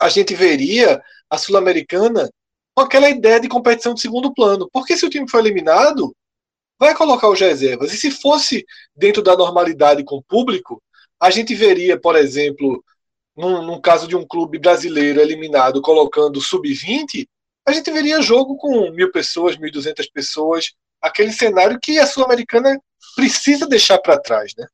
a 0.00 0.08
gente 0.08 0.34
veria 0.34 1.02
a 1.28 1.36
Sul-Americana 1.36 2.30
com 2.74 2.82
aquela 2.82 3.10
ideia 3.10 3.40
de 3.40 3.48
competição 3.48 3.94
de 3.94 4.00
segundo 4.00 4.32
plano. 4.32 4.68
Porque 4.72 4.96
se 4.96 5.04
o 5.04 5.10
time 5.10 5.28
for 5.28 5.40
eliminado, 5.40 6.14
vai 6.78 6.94
colocar 6.94 7.28
os 7.28 7.40
reservas. 7.40 7.92
E 7.92 7.96
se 7.96 8.10
fosse 8.10 8.64
dentro 8.94 9.22
da 9.22 9.36
normalidade 9.36 10.04
com 10.04 10.16
o 10.16 10.22
público, 10.22 10.80
a 11.20 11.30
gente 11.30 11.54
veria, 11.54 11.98
por 11.98 12.14
exemplo, 12.14 12.84
num, 13.36 13.62
num 13.62 13.80
caso 13.80 14.06
de 14.06 14.16
um 14.16 14.26
clube 14.26 14.58
brasileiro 14.58 15.20
eliminado 15.20 15.82
colocando 15.82 16.40
sub-20, 16.40 17.26
a 17.66 17.72
gente 17.72 17.90
veria 17.90 18.22
jogo 18.22 18.56
com 18.56 18.90
mil 18.92 19.10
pessoas, 19.10 19.56
mil 19.56 19.70
duzentas 19.70 20.08
pessoas, 20.08 20.72
aquele 21.02 21.32
cenário 21.32 21.78
que 21.80 21.98
a 21.98 22.06
Sul-Americana 22.06 22.80
precisa 23.14 23.66
deixar 23.66 23.98
para 23.98 24.20
trás, 24.20 24.52
né? 24.56 24.66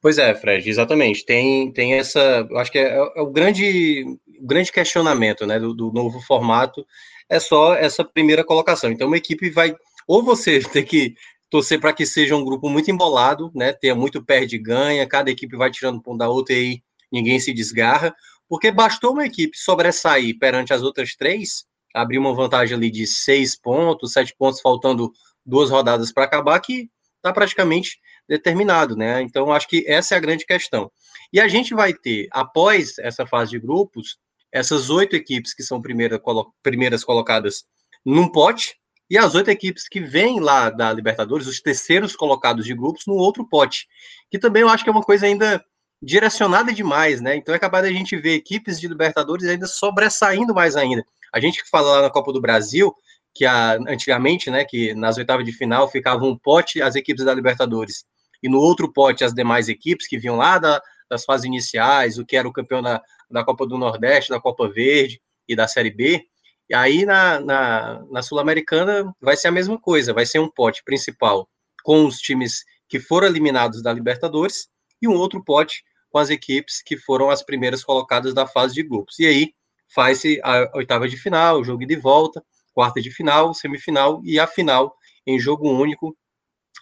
Pois 0.00 0.16
é, 0.16 0.34
Fred, 0.34 0.68
exatamente. 0.68 1.24
Tem, 1.26 1.70
tem 1.72 1.94
essa, 1.94 2.48
acho 2.56 2.72
que 2.72 2.78
é, 2.78 2.96
é, 2.96 3.20
o 3.20 3.30
grande, 3.30 4.02
o 4.40 4.46
grande 4.46 4.72
questionamento, 4.72 5.46
né, 5.46 5.58
do, 5.58 5.74
do 5.74 5.92
novo 5.92 6.20
formato 6.20 6.86
é 7.28 7.38
só 7.38 7.74
essa 7.74 8.02
primeira 8.02 8.42
colocação. 8.42 8.90
Então, 8.90 9.06
uma 9.06 9.16
equipe 9.16 9.50
vai 9.50 9.74
ou 10.06 10.24
você 10.24 10.60
tem 10.72 10.84
que 10.84 11.14
torcer 11.50 11.80
para 11.80 11.92
que 11.92 12.06
seja 12.06 12.34
um 12.34 12.44
grupo 12.44 12.68
muito 12.68 12.90
embolado, 12.90 13.50
né? 13.54 13.72
Tenha 13.72 13.94
muito 13.94 14.24
perde 14.24 14.56
ganha, 14.56 15.06
cada 15.06 15.30
equipe 15.30 15.56
vai 15.56 15.70
tirando 15.70 16.00
ponto 16.00 16.18
da 16.18 16.28
outra 16.28 16.54
e 16.54 16.58
aí 16.58 16.82
ninguém 17.12 17.40
se 17.40 17.52
desgarra, 17.52 18.14
porque 18.48 18.70
bastou 18.70 19.12
uma 19.12 19.26
equipe 19.26 19.58
sobressair 19.58 20.38
perante 20.38 20.72
as 20.72 20.82
outras 20.82 21.14
três, 21.16 21.64
abrir 21.94 22.18
uma 22.18 22.34
vantagem 22.34 22.76
ali 22.76 22.90
de 22.90 23.06
seis 23.06 23.58
pontos, 23.58 24.12
sete 24.12 24.34
pontos, 24.38 24.60
faltando 24.60 25.12
duas 25.44 25.70
rodadas 25.70 26.12
para 26.12 26.24
acabar, 26.24 26.58
que 26.60 26.88
está 27.20 27.32
praticamente 27.32 27.98
determinado, 28.28 28.96
né? 28.96 29.22
Então 29.22 29.52
acho 29.52 29.68
que 29.68 29.84
essa 29.86 30.14
é 30.14 30.18
a 30.18 30.20
grande 30.20 30.44
questão. 30.44 30.90
E 31.32 31.40
a 31.40 31.46
gente 31.46 31.74
vai 31.74 31.92
ter, 31.92 32.26
após 32.32 32.98
essa 32.98 33.26
fase 33.26 33.52
de 33.52 33.58
grupos, 33.60 34.18
essas 34.50 34.90
oito 34.90 35.14
equipes 35.14 35.54
que 35.54 35.62
são 35.62 35.80
primeira, 35.80 36.18
colo 36.18 36.52
primeiras 36.62 37.04
colocadas 37.04 37.64
num 38.04 38.28
pote, 38.28 38.76
e 39.08 39.18
as 39.18 39.34
oito 39.34 39.50
equipes 39.50 39.88
que 39.88 40.00
vêm 40.00 40.40
lá 40.40 40.70
da 40.70 40.92
Libertadores, 40.92 41.46
os 41.46 41.60
terceiros 41.60 42.14
colocados 42.16 42.64
de 42.64 42.74
grupos, 42.74 43.04
no 43.06 43.14
outro 43.14 43.46
pote, 43.48 43.86
que 44.30 44.38
também 44.38 44.62
eu 44.62 44.68
acho 44.68 44.84
que 44.84 44.90
é 44.90 44.92
uma 44.92 45.02
coisa 45.02 45.26
ainda 45.26 45.62
direcionada 46.02 46.72
demais, 46.72 47.20
né? 47.20 47.36
Então 47.36 47.54
é 47.54 47.58
capaz 47.58 47.84
da 47.84 47.92
gente 47.92 48.16
ver 48.16 48.34
equipes 48.34 48.80
de 48.80 48.88
Libertadores 48.88 49.46
ainda 49.46 49.66
sobressaindo 49.66 50.54
mais 50.54 50.76
ainda. 50.76 51.04
A 51.32 51.40
gente 51.40 51.62
que 51.62 51.68
fala 51.68 51.96
lá 51.96 52.02
na 52.02 52.10
Copa 52.10 52.32
do 52.32 52.40
Brasil, 52.40 52.94
que 53.34 53.44
a, 53.44 53.72
antigamente, 53.88 54.50
né, 54.50 54.64
que 54.64 54.94
nas 54.94 55.16
oitavas 55.16 55.44
de 55.44 55.52
final 55.52 55.88
ficava 55.88 56.24
um 56.24 56.36
pote 56.36 56.82
as 56.82 56.94
equipes 56.94 57.24
da 57.24 57.34
Libertadores, 57.34 58.04
e 58.42 58.48
no 58.48 58.58
outro 58.58 58.92
pote 58.92 59.24
as 59.24 59.34
demais 59.34 59.68
equipes 59.68 60.06
que 60.06 60.18
vinham 60.18 60.36
lá 60.36 60.58
da, 60.58 60.80
das 61.08 61.24
fases 61.24 61.44
iniciais, 61.44 62.18
o 62.18 62.24
que 62.24 62.36
era 62.36 62.48
o 62.48 62.52
campeão 62.52 62.82
da, 62.82 63.02
da 63.30 63.44
Copa 63.44 63.66
do 63.66 63.76
Nordeste, 63.76 64.30
da 64.30 64.40
Copa 64.40 64.68
Verde 64.68 65.20
e 65.48 65.54
da 65.54 65.68
Série 65.68 65.90
B. 65.90 66.24
E 66.68 66.74
aí 66.74 67.04
na, 67.04 67.40
na, 67.40 68.04
na 68.10 68.22
Sul-Americana 68.22 69.12
vai 69.20 69.36
ser 69.36 69.48
a 69.48 69.52
mesma 69.52 69.78
coisa, 69.78 70.14
vai 70.14 70.24
ser 70.24 70.38
um 70.38 70.48
pote 70.48 70.82
principal 70.84 71.48
com 71.82 72.06
os 72.06 72.18
times 72.18 72.64
que 72.88 73.00
foram 73.00 73.26
eliminados 73.26 73.82
da 73.82 73.92
Libertadores 73.92 74.68
e 75.02 75.08
um 75.08 75.14
outro 75.14 75.42
pote 75.44 75.82
com 76.10 76.18
as 76.18 76.30
equipes 76.30 76.82
que 76.82 76.96
foram 76.96 77.30
as 77.30 77.42
primeiras 77.42 77.84
colocadas 77.84 78.34
da 78.34 78.46
fase 78.46 78.74
de 78.74 78.82
grupos. 78.82 79.18
E 79.18 79.26
aí 79.26 79.52
faz-se 79.94 80.40
a 80.42 80.70
oitava 80.74 81.08
de 81.08 81.16
final, 81.16 81.60
o 81.60 81.64
jogo 81.64 81.84
de 81.86 81.96
volta, 81.96 82.44
quarta 82.74 83.00
de 83.00 83.10
final, 83.10 83.52
semifinal 83.54 84.20
e 84.24 84.38
a 84.38 84.46
final 84.46 84.94
em 85.26 85.38
jogo 85.38 85.68
único. 85.70 86.16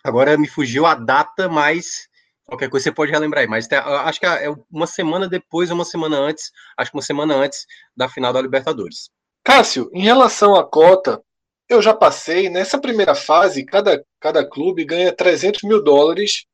Agora 0.05 0.37
me 0.38 0.48
fugiu 0.48 0.87
a 0.87 0.94
data, 0.94 1.48
mas 1.48 2.09
qualquer 2.44 2.68
coisa 2.70 2.85
você 2.85 2.92
pode 2.92 3.12
relembrar 3.12 3.42
aí. 3.42 3.48
Mas 3.48 3.68
acho 3.70 4.20
que 4.20 4.27
é 4.27 4.48
uma 4.70 4.87
semana 4.87 5.29
depois, 5.29 5.70
uma 5.70 5.85
semana 5.85 6.18
antes, 6.18 6.51
acho 6.77 6.90
que 6.90 6.96
uma 6.96 7.03
semana 7.03 7.35
antes 7.35 7.66
da 7.96 8.09
final 8.09 8.33
da 8.33 8.40
Libertadores. 8.40 9.11
Cássio, 9.44 9.90
em 9.92 10.03
relação 10.03 10.55
à 10.55 10.64
cota, 10.64 11.22
eu 11.68 11.83
já 11.83 11.94
passei. 11.94 12.48
Nessa 12.48 12.79
primeira 12.79 13.14
fase, 13.14 13.64
cada, 13.64 14.05
cada 14.20 14.48
clube 14.48 14.85
ganha 14.85 15.12
300 15.12 15.62
mil 15.62 15.83
dólares 15.83 16.46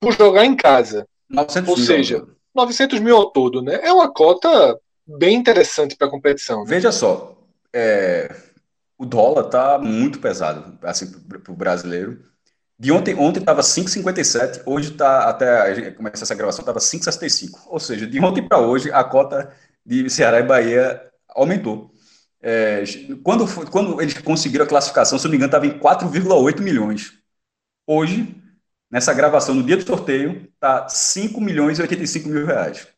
por 0.00 0.12
jogar 0.12 0.44
em 0.44 0.56
casa. 0.56 1.06
Ou 1.30 1.76
mil. 1.76 1.76
seja, 1.76 2.26
900 2.54 3.00
mil 3.00 3.16
ao 3.16 3.30
todo, 3.30 3.62
né? 3.62 3.80
É 3.82 3.92
uma 3.92 4.12
cota 4.12 4.78
bem 5.06 5.36
interessante 5.36 5.96
para 5.96 6.06
a 6.06 6.10
competição. 6.10 6.60
Né? 6.60 6.66
Veja 6.68 6.92
só, 6.92 7.36
é, 7.74 8.34
o 8.98 9.06
dólar 9.06 9.46
está 9.46 9.78
muito 9.78 10.20
pesado 10.20 10.78
assim, 10.82 11.10
para 11.10 11.52
o 11.52 11.56
brasileiro. 11.56 12.22
De 12.78 12.90
ontem, 12.92 13.14
ontem 13.14 13.40
estava 13.40 13.62
5,57, 13.62 14.62
hoje 14.64 14.92
está, 14.92 15.28
até 15.28 15.90
começar 15.92 16.22
essa 16.24 16.34
gravação, 16.34 16.60
estava 16.62 16.78
5,65. 16.78 17.66
Ou 17.66 17.78
seja, 17.80 18.06
de 18.06 18.20
ontem 18.20 18.46
para 18.46 18.58
hoje, 18.58 18.90
a 18.90 19.04
cota 19.04 19.52
de 19.84 20.08
Ceará 20.08 20.40
e 20.40 20.42
Bahia 20.42 21.02
aumentou. 21.28 21.92
É, 22.42 22.82
quando, 23.22 23.46
quando 23.70 24.00
eles 24.00 24.14
conseguiram 24.18 24.64
a 24.64 24.68
classificação, 24.68 25.18
se 25.18 25.24
não 25.24 25.30
me 25.30 25.36
engano, 25.36 25.48
estava 25.48 25.66
em 25.66 25.78
4,8 25.78 26.60
milhões. 26.60 27.12
Hoje, 27.86 28.34
nessa 28.90 29.12
gravação, 29.14 29.54
no 29.54 29.62
dia 29.62 29.76
do 29.76 29.86
sorteio, 29.86 30.48
está 30.54 30.88
5 30.88 31.40
milhões 31.40 31.78
e 31.78 31.82
85 31.82 32.28
mil 32.28 32.46
reais. 32.46 32.88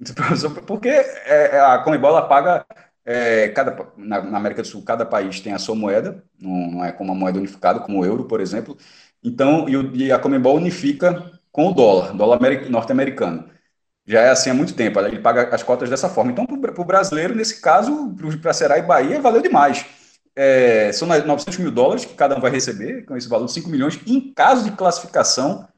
Porque 0.66 0.88
é, 0.88 1.56
é, 1.56 1.60
a 1.60 1.78
Comebol 1.78 2.28
paga 2.28 2.66
é, 3.04 3.48
cada, 3.48 3.92
na, 3.96 4.22
na, 4.22 4.38
América 4.38 4.62
do 4.62 4.68
Sul, 4.68 4.82
cada 4.82 5.04
país 5.04 5.40
tem 5.40 5.52
a 5.52 5.58
sua 5.58 5.74
moeda, 5.74 6.24
não, 6.40 6.70
não 6.70 6.84
é 6.84 6.92
como 6.92 7.12
uma 7.12 7.18
moeda 7.18 7.38
unificada, 7.38 7.80
como 7.80 8.00
o 8.00 8.04
euro, 8.04 8.24
por 8.24 8.40
exemplo. 8.40 8.76
Então, 9.22 9.68
e, 9.68 10.06
e 10.06 10.12
a 10.12 10.18
Comebol 10.18 10.56
unifica 10.56 11.32
com 11.50 11.68
o 11.68 11.74
dólar, 11.74 12.14
dólar 12.14 12.40
norte-americano 12.70 13.52
já 14.06 14.20
é 14.22 14.30
assim 14.30 14.50
há 14.50 14.54
muito 14.54 14.74
tempo, 14.74 14.98
ele 15.00 15.18
paga 15.20 15.54
as 15.54 15.62
cotas 15.62 15.88
dessa 15.88 16.08
forma. 16.08 16.32
Então, 16.32 16.44
para 16.46 16.80
o 16.80 16.84
brasileiro, 16.84 17.34
nesse 17.34 17.60
caso, 17.60 18.14
para 18.40 18.52
Ceará 18.52 18.78
e 18.78 18.82
Bahia, 18.82 19.20
valeu 19.20 19.40
demais. 19.40 19.86
É, 20.34 20.90
são 20.92 21.06
900 21.06 21.58
mil 21.58 21.70
dólares 21.70 22.04
que 22.04 22.14
cada 22.14 22.36
um 22.36 22.40
vai 22.40 22.50
receber, 22.50 23.04
com 23.04 23.16
esse 23.16 23.28
valor 23.28 23.46
de 23.46 23.52
5 23.52 23.68
milhões. 23.68 24.00
Em 24.06 24.32
caso 24.32 24.64
de 24.64 24.72
classificação, 24.72 25.68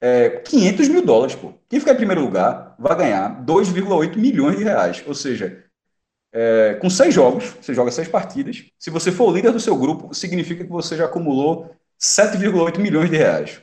é, 0.00 0.30
500 0.30 0.88
mil 0.88 1.04
dólares. 1.04 1.34
Pô. 1.34 1.54
Quem 1.68 1.80
ficar 1.80 1.92
em 1.92 1.96
primeiro 1.96 2.20
lugar 2.22 2.74
vai 2.78 2.96
ganhar 2.96 3.44
2,8 3.44 4.16
milhões 4.16 4.58
de 4.58 4.64
reais. 4.64 5.02
Ou 5.06 5.14
seja, 5.14 5.61
é, 6.32 6.74
com 6.80 6.88
seis 6.88 7.14
jogos, 7.14 7.54
você 7.60 7.74
joga 7.74 7.90
seis 7.90 8.08
partidas. 8.08 8.64
Se 8.78 8.90
você 8.90 9.12
for 9.12 9.30
o 9.30 9.34
líder 9.34 9.52
do 9.52 9.60
seu 9.60 9.76
grupo, 9.76 10.14
significa 10.14 10.64
que 10.64 10.70
você 10.70 10.96
já 10.96 11.04
acumulou 11.04 11.74
7,8 12.00 12.78
milhões 12.78 13.10
de 13.10 13.16
reais. 13.16 13.60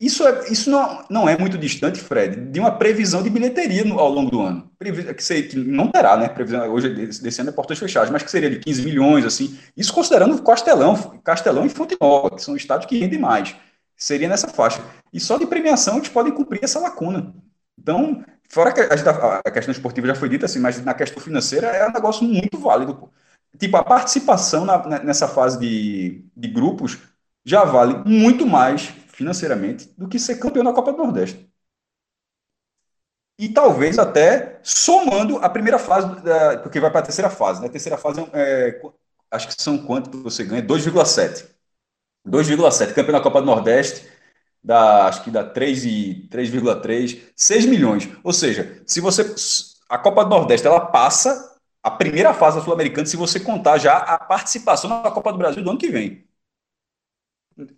Isso, 0.00 0.26
é, 0.26 0.48
isso 0.48 0.70
não, 0.70 1.04
não 1.10 1.28
é 1.28 1.36
muito 1.36 1.58
distante, 1.58 1.98
Fred, 1.98 2.36
de 2.52 2.60
uma 2.60 2.70
previsão 2.70 3.20
de 3.20 3.28
bilheteria 3.28 3.84
no, 3.84 3.98
ao 3.98 4.08
longo 4.08 4.30
do 4.30 4.40
ano. 4.40 4.70
Que, 4.80 5.42
que 5.42 5.56
não 5.56 5.88
terá, 5.90 6.16
né? 6.16 6.28
Previsão 6.28 6.68
hoje 6.72 6.88
desse 6.88 7.40
ano 7.40 7.50
é 7.50 7.52
portas 7.52 7.78
fechadas, 7.78 8.08
mas 8.08 8.22
que 8.22 8.30
seria 8.30 8.48
de 8.48 8.60
15 8.60 8.84
milhões, 8.84 9.24
assim. 9.24 9.58
Isso 9.76 9.92
considerando 9.92 10.40
Castelão, 10.42 10.94
Castelão 11.24 11.66
e 11.66 11.68
Fonte 11.68 11.96
Nova, 12.00 12.30
que 12.30 12.42
são 12.42 12.54
estados 12.54 12.86
que 12.86 12.98
rendem 12.98 13.18
mais. 13.18 13.56
Seria 13.96 14.28
nessa 14.28 14.46
faixa. 14.46 14.80
E 15.12 15.18
só 15.18 15.36
de 15.36 15.46
premiação 15.46 15.96
eles 15.96 16.08
podem 16.08 16.32
cumprir 16.32 16.62
essa 16.62 16.78
lacuna. 16.78 17.34
Então, 17.88 18.22
fora 18.50 18.70
que 18.70 18.80
a, 18.82 19.02
tá, 19.02 19.40
a 19.42 19.50
questão 19.50 19.72
esportiva 19.72 20.06
já 20.08 20.14
foi 20.14 20.28
dita 20.28 20.44
assim, 20.44 20.58
mas 20.58 20.84
na 20.84 20.92
questão 20.92 21.22
financeira 21.22 21.68
é 21.68 21.88
um 21.88 21.92
negócio 21.92 22.22
muito 22.22 22.58
válido. 22.58 23.10
Tipo, 23.58 23.78
a 23.78 23.82
participação 23.82 24.66
na, 24.66 25.02
nessa 25.02 25.26
fase 25.26 25.58
de, 25.58 26.22
de 26.36 26.48
grupos 26.48 26.98
já 27.46 27.64
vale 27.64 27.94
muito 28.06 28.46
mais 28.46 28.82
financeiramente 29.08 29.88
do 29.96 30.06
que 30.06 30.18
ser 30.18 30.36
campeão 30.38 30.64
da 30.64 30.72
Copa 30.74 30.92
do 30.92 30.98
Nordeste. 30.98 31.48
E 33.38 33.48
talvez 33.48 33.98
até 33.98 34.58
somando 34.64 35.38
a 35.38 35.48
primeira 35.48 35.78
fase, 35.78 36.20
da, 36.22 36.58
porque 36.58 36.80
vai 36.80 36.90
para 36.90 37.00
a 37.00 37.02
terceira 37.04 37.30
fase. 37.30 37.60
Né? 37.60 37.68
A 37.68 37.70
terceira 37.70 37.96
fase, 37.96 38.20
é, 38.32 38.80
acho 39.30 39.48
que 39.48 39.62
são 39.62 39.78
quanto 39.78 40.10
que 40.10 40.16
você 40.18 40.44
ganha? 40.44 40.62
2,7. 40.62 41.46
2,7. 42.26 42.94
Campeão 42.94 43.14
da 43.16 43.22
Copa 43.22 43.40
do 43.40 43.46
Nordeste, 43.46 44.08
dá, 44.62 45.06
acho 45.06 45.24
que 45.24 45.30
dá 45.30 45.44
3,3, 45.44 47.20
6 47.34 47.66
milhões. 47.66 48.08
Ou 48.22 48.32
seja, 48.32 48.82
se 48.86 49.00
você. 49.00 49.34
A 49.88 49.96
Copa 49.98 50.24
do 50.24 50.30
Nordeste 50.30 50.66
ela 50.66 50.80
passa 50.80 51.56
a 51.82 51.90
primeira 51.90 52.34
fase 52.34 52.58
da 52.58 52.62
Sul-Americana 52.62 53.06
se 53.06 53.16
você 53.16 53.40
contar 53.40 53.78
já 53.78 53.96
a 53.96 54.18
participação 54.18 54.90
na 54.90 55.10
Copa 55.10 55.32
do 55.32 55.38
Brasil 55.38 55.62
do 55.62 55.70
ano 55.70 55.78
que 55.78 55.88
vem. 55.88 56.26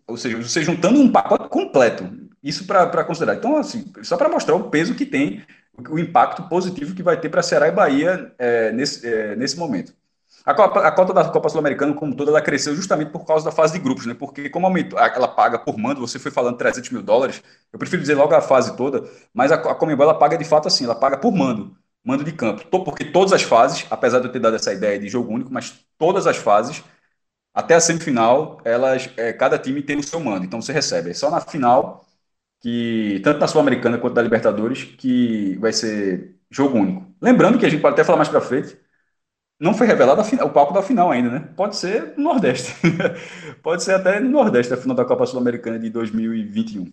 Ou 0.07 0.17
seja, 0.17 0.37
você 0.37 0.63
juntando 0.63 1.01
um 1.01 1.11
pacote 1.11 1.49
completo. 1.49 2.05
Isso 2.43 2.67
para 2.67 3.05
considerar. 3.05 3.37
Então, 3.37 3.57
assim, 3.57 3.93
só 4.03 4.17
para 4.17 4.29
mostrar 4.29 4.55
o 4.55 4.71
peso 4.71 4.95
que 4.95 5.07
tem, 5.07 5.45
o 5.91 5.99
impacto 5.99 6.49
positivo 6.49 6.95
que 6.95 7.03
vai 7.03 7.21
ter 7.21 7.29
para 7.29 7.43
Ceará 7.43 7.69
e 7.69 7.73
Bahia 7.73 8.35
é, 8.39 8.73
nesse, 8.73 9.07
é, 9.07 9.37
nesse 9.37 9.57
momento. 9.59 9.95
A, 10.45 10.55
Copa, 10.55 10.81
a 10.81 10.91
cota 10.93 11.13
da 11.13 11.29
Copa 11.29 11.49
Sul-Americana, 11.49 11.95
como 11.95 12.15
toda, 12.17 12.31
ela 12.31 12.41
cresceu 12.41 12.75
justamente 12.75 13.11
por 13.11 13.25
causa 13.27 13.45
da 13.45 13.53
fase 13.53 13.75
de 13.75 13.79
grupos, 13.79 14.07
né? 14.07 14.15
Porque 14.15 14.49
como 14.49 14.67
aumentou, 14.67 14.99
ela 14.99 15.29
paga 15.29 15.59
por 15.59 15.77
mando, 15.79 16.01
você 16.01 16.19
foi 16.19 16.31
falando 16.31 16.57
300 16.57 16.91
mil 16.91 17.03
dólares, 17.03 17.43
eu 17.73 17.79
prefiro 17.79 18.01
dizer 18.01 18.15
logo 18.15 18.35
a 18.35 18.41
fase 18.41 18.77
toda, 18.77 19.05
mas 19.35 19.53
a, 19.53 19.57
a 19.57 19.75
Comembol, 19.75 20.05
ela 20.05 20.19
paga 20.19 20.39
de 20.39 20.45
fato 20.45 20.67
assim, 20.69 20.85
ela 20.85 20.95
paga 20.95 21.19
por 21.19 21.33
mando, 21.33 21.77
mando 22.05 22.25
de 22.25 22.33
campo. 22.33 22.65
Porque 22.85 23.05
todas 23.05 23.33
as 23.33 23.43
fases, 23.43 23.87
apesar 23.91 24.21
de 24.21 24.27
eu 24.27 24.33
ter 24.33 24.41
dado 24.41 24.57
essa 24.57 24.73
ideia 24.73 24.99
de 24.99 25.09
jogo 25.09 25.33
único, 25.33 25.53
mas 25.53 25.75
todas 25.99 26.27
as 26.27 26.37
fases 26.39 26.83
até 27.55 27.75
a 27.75 27.81
semifinal, 27.81 28.61
elas, 28.65 29.11
é, 29.17 29.33
cada 29.33 29.59
time 29.59 29.83
tem 29.83 29.97
o 29.99 30.03
seu 30.03 30.21
mando, 30.21 30.45
então 30.45 30.61
você 30.63 30.73
recebe. 30.73 31.11
É 31.11 31.15
só 31.15 31.31
na 31.31 31.41
final, 31.41 32.07
que 32.61 33.21
tanto 33.25 33.41
na 33.41 33.49
Sul-Americana 33.49 33.99
quanto 33.99 34.15
da 34.15 34.23
Libertadores, 34.23 34.85
que 34.85 35.57
vai 35.59 35.73
ser 35.73 36.37
jogo 36.51 36.79
único. 36.79 37.07
Lembrando 37.21 37.59
que 37.59 37.67
a 37.67 37.69
gente 37.69 37.81
pode 37.83 37.95
até 37.95 38.05
falar 38.05 38.19
mais 38.19 38.29
para 38.29 38.41
frente, 38.41 38.79
não 39.61 39.75
foi 39.75 39.87
revelado 39.87 40.25
final, 40.25 40.47
o 40.47 40.53
palco 40.53 40.73
da 40.73 40.83
final 40.83 41.11
ainda, 41.11 41.29
né? 41.29 41.53
Pode 41.55 41.77
ser 41.77 42.17
no 42.17 42.25
Nordeste. 42.25 42.73
pode 43.63 43.85
ser 43.85 43.95
até 43.95 44.19
no 44.19 44.31
Nordeste, 44.31 44.73
a 44.73 44.77
final 44.77 44.97
da 44.97 45.05
Copa 45.05 45.27
Sul-Americana 45.27 45.79
de 45.79 45.91
2021. 45.91 46.91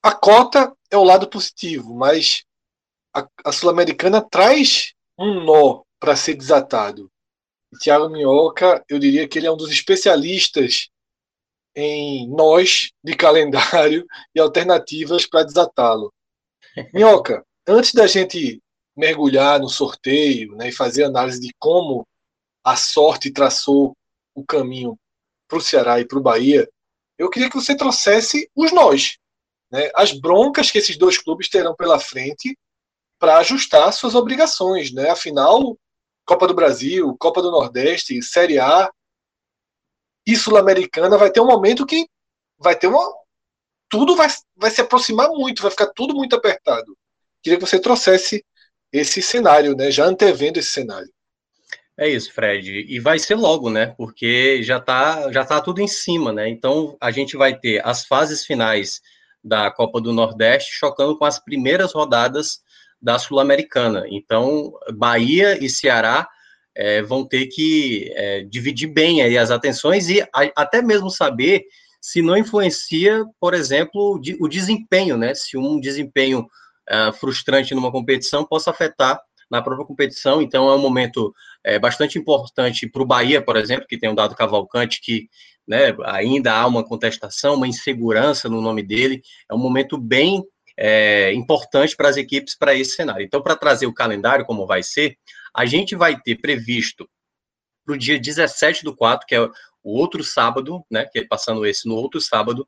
A 0.00 0.14
cota 0.14 0.72
é 0.88 0.96
o 0.96 1.02
lado 1.02 1.28
positivo, 1.28 1.92
mas 1.92 2.44
a, 3.12 3.26
a 3.44 3.50
Sul-Americana 3.50 4.22
traz 4.22 4.94
um 5.18 5.44
nó 5.44 5.82
para 5.98 6.14
ser 6.14 6.34
desatado. 6.34 7.10
Tiago 7.80 8.08
Minhoca, 8.08 8.84
eu 8.88 9.00
diria 9.00 9.26
que 9.26 9.40
ele 9.40 9.48
é 9.48 9.50
um 9.50 9.56
dos 9.56 9.72
especialistas 9.72 10.88
em 11.74 12.28
nós 12.28 12.92
de 13.02 13.16
calendário 13.16 14.06
e 14.32 14.38
alternativas 14.38 15.26
para 15.26 15.44
desatá-lo. 15.44 16.14
Minhoca, 16.94 17.44
antes 17.66 17.92
da 17.92 18.06
gente 18.06 18.62
mergulhar 18.96 19.60
no 19.60 19.68
sorteio 19.68 20.56
né, 20.56 20.68
e 20.68 20.72
fazer 20.72 21.04
análise 21.04 21.40
de 21.40 21.52
como 21.58 22.06
a 22.64 22.76
sorte 22.76 23.30
traçou 23.30 23.96
o 24.34 24.44
caminho 24.44 24.98
para 25.46 25.58
o 25.58 25.60
Ceará 25.60 26.00
e 26.00 26.04
para 26.04 26.18
o 26.18 26.22
Bahia, 26.22 26.68
eu 27.18 27.30
queria 27.30 27.48
que 27.48 27.54
você 27.56 27.76
trouxesse 27.76 28.50
os 28.54 28.72
nós, 28.72 29.18
né, 29.70 29.90
as 29.94 30.12
broncas 30.12 30.70
que 30.70 30.78
esses 30.78 30.96
dois 30.96 31.18
clubes 31.18 31.48
terão 31.48 31.74
pela 31.74 31.98
frente 31.98 32.56
para 33.18 33.38
ajustar 33.38 33.92
suas 33.92 34.14
obrigações. 34.14 34.92
Né? 34.92 35.10
Afinal, 35.10 35.78
Copa 36.24 36.46
do 36.46 36.54
Brasil, 36.54 37.16
Copa 37.18 37.40
do 37.40 37.50
Nordeste, 37.50 38.20
Série 38.22 38.58
A 38.58 38.90
e 40.26 40.36
Sul-Americana 40.36 41.16
vai 41.16 41.30
ter 41.30 41.40
um 41.40 41.46
momento 41.46 41.86
que 41.86 42.08
vai 42.58 42.76
ter 42.76 42.88
uma. 42.88 43.14
Tudo 43.88 44.16
vai, 44.16 44.28
vai 44.56 44.70
se 44.70 44.80
aproximar 44.80 45.28
muito, 45.30 45.62
vai 45.62 45.70
ficar 45.70 45.86
tudo 45.94 46.14
muito 46.14 46.34
apertado. 46.34 46.96
Queria 47.42 47.58
que 47.58 47.64
você 47.64 47.78
trouxesse 47.78 48.44
esse 48.96 49.22
cenário, 49.22 49.76
né? 49.76 49.90
Já 49.90 50.04
antevendo 50.04 50.58
esse 50.58 50.70
cenário. 50.70 51.08
É 51.98 52.08
isso, 52.08 52.32
Fred. 52.32 52.84
E 52.88 53.00
vai 53.00 53.18
ser 53.18 53.36
logo, 53.36 53.70
né? 53.70 53.94
Porque 53.96 54.62
já 54.62 54.78
tá, 54.78 55.32
já 55.32 55.44
tá 55.44 55.60
tudo 55.60 55.80
em 55.80 55.88
cima, 55.88 56.32
né? 56.32 56.48
Então 56.48 56.96
a 57.00 57.10
gente 57.10 57.36
vai 57.36 57.58
ter 57.58 57.80
as 57.86 58.04
fases 58.04 58.44
finais 58.44 59.00
da 59.42 59.70
Copa 59.70 60.00
do 60.00 60.12
Nordeste 60.12 60.72
chocando 60.72 61.16
com 61.16 61.24
as 61.24 61.38
primeiras 61.38 61.92
rodadas 61.92 62.60
da 63.00 63.18
Sul-Americana. 63.18 64.04
Então, 64.10 64.72
Bahia 64.94 65.62
e 65.62 65.70
Ceará 65.70 66.28
é, 66.74 67.00
vão 67.02 67.26
ter 67.26 67.46
que 67.46 68.12
é, 68.14 68.42
dividir 68.42 68.88
bem 68.88 69.22
aí 69.22 69.38
as 69.38 69.50
atenções 69.50 70.10
e 70.10 70.20
a, 70.20 70.50
até 70.54 70.82
mesmo 70.82 71.10
saber 71.10 71.64
se 72.00 72.20
não 72.20 72.36
influencia, 72.36 73.24
por 73.40 73.54
exemplo, 73.54 74.20
de, 74.20 74.36
o 74.40 74.48
desempenho, 74.48 75.16
né? 75.16 75.34
Se 75.34 75.56
um 75.56 75.80
desempenho 75.80 76.46
uh, 76.90 77.12
frustrante 77.12 77.74
numa 77.74 77.92
competição 77.92 78.44
possa 78.44 78.70
afetar 78.70 79.20
na 79.50 79.62
própria 79.62 79.86
competição. 79.86 80.42
Então, 80.42 80.68
é 80.68 80.74
um 80.74 80.80
momento 80.80 81.32
é, 81.64 81.78
bastante 81.78 82.18
importante 82.18 82.88
para 82.88 83.02
o 83.02 83.06
Bahia, 83.06 83.42
por 83.42 83.56
exemplo, 83.56 83.86
que 83.86 83.98
tem 83.98 84.10
um 84.10 84.14
dado 84.14 84.34
Cavalcante 84.34 85.00
que 85.00 85.28
né, 85.66 85.94
ainda 86.04 86.52
há 86.52 86.66
uma 86.66 86.84
contestação, 86.84 87.54
uma 87.54 87.68
insegurança 87.68 88.48
no 88.48 88.60
nome 88.60 88.82
dele. 88.82 89.22
É 89.50 89.54
um 89.54 89.58
momento 89.58 89.98
bem 89.98 90.42
é, 90.76 91.32
importante 91.32 91.96
para 91.96 92.08
as 92.08 92.16
equipes 92.16 92.56
para 92.56 92.74
esse 92.74 92.92
cenário. 92.92 93.24
Então, 93.24 93.42
para 93.42 93.56
trazer 93.56 93.86
o 93.86 93.94
calendário, 93.94 94.44
como 94.44 94.66
vai 94.66 94.82
ser, 94.82 95.16
a 95.54 95.64
gente 95.64 95.96
vai 95.96 96.20
ter 96.20 96.36
previsto 96.36 97.08
para 97.84 97.94
o 97.94 97.98
dia 97.98 98.18
17 98.18 98.84
do 98.84 98.94
4, 98.94 99.26
que 99.26 99.34
é 99.34 99.40
o 99.40 99.50
outro 99.84 100.22
sábado, 100.24 100.84
né? 100.90 101.06
Que 101.06 101.20
é 101.20 101.24
passando 101.24 101.64
esse 101.64 101.88
no 101.88 101.94
outro 101.94 102.20
sábado, 102.20 102.66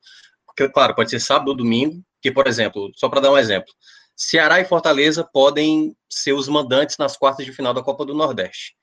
que, 0.57 0.69
claro, 0.69 0.95
pode 0.95 1.11
ser 1.11 1.21
sábado 1.21 1.49
ou 1.49 1.57
domingo, 1.57 2.03
que, 2.23 2.33
por 2.33 2.47
exemplo, 2.47 2.91
só 2.97 3.09
para 3.09 3.21
dar 3.21 3.33
um 3.33 3.39
exemplo, 3.39 3.73
Ceará 4.21 4.59
e 4.59 4.65
Fortaleza 4.65 5.23
podem 5.23 5.97
ser 6.11 6.33
os 6.33 6.49
mandantes 6.49 6.99
nas 6.99 7.17
quartas 7.17 7.47
de 7.47 7.53
final 7.53 7.73
da 7.73 7.81
Copa 7.81 8.05
do 8.05 8.15
Nordeste. 8.15 8.75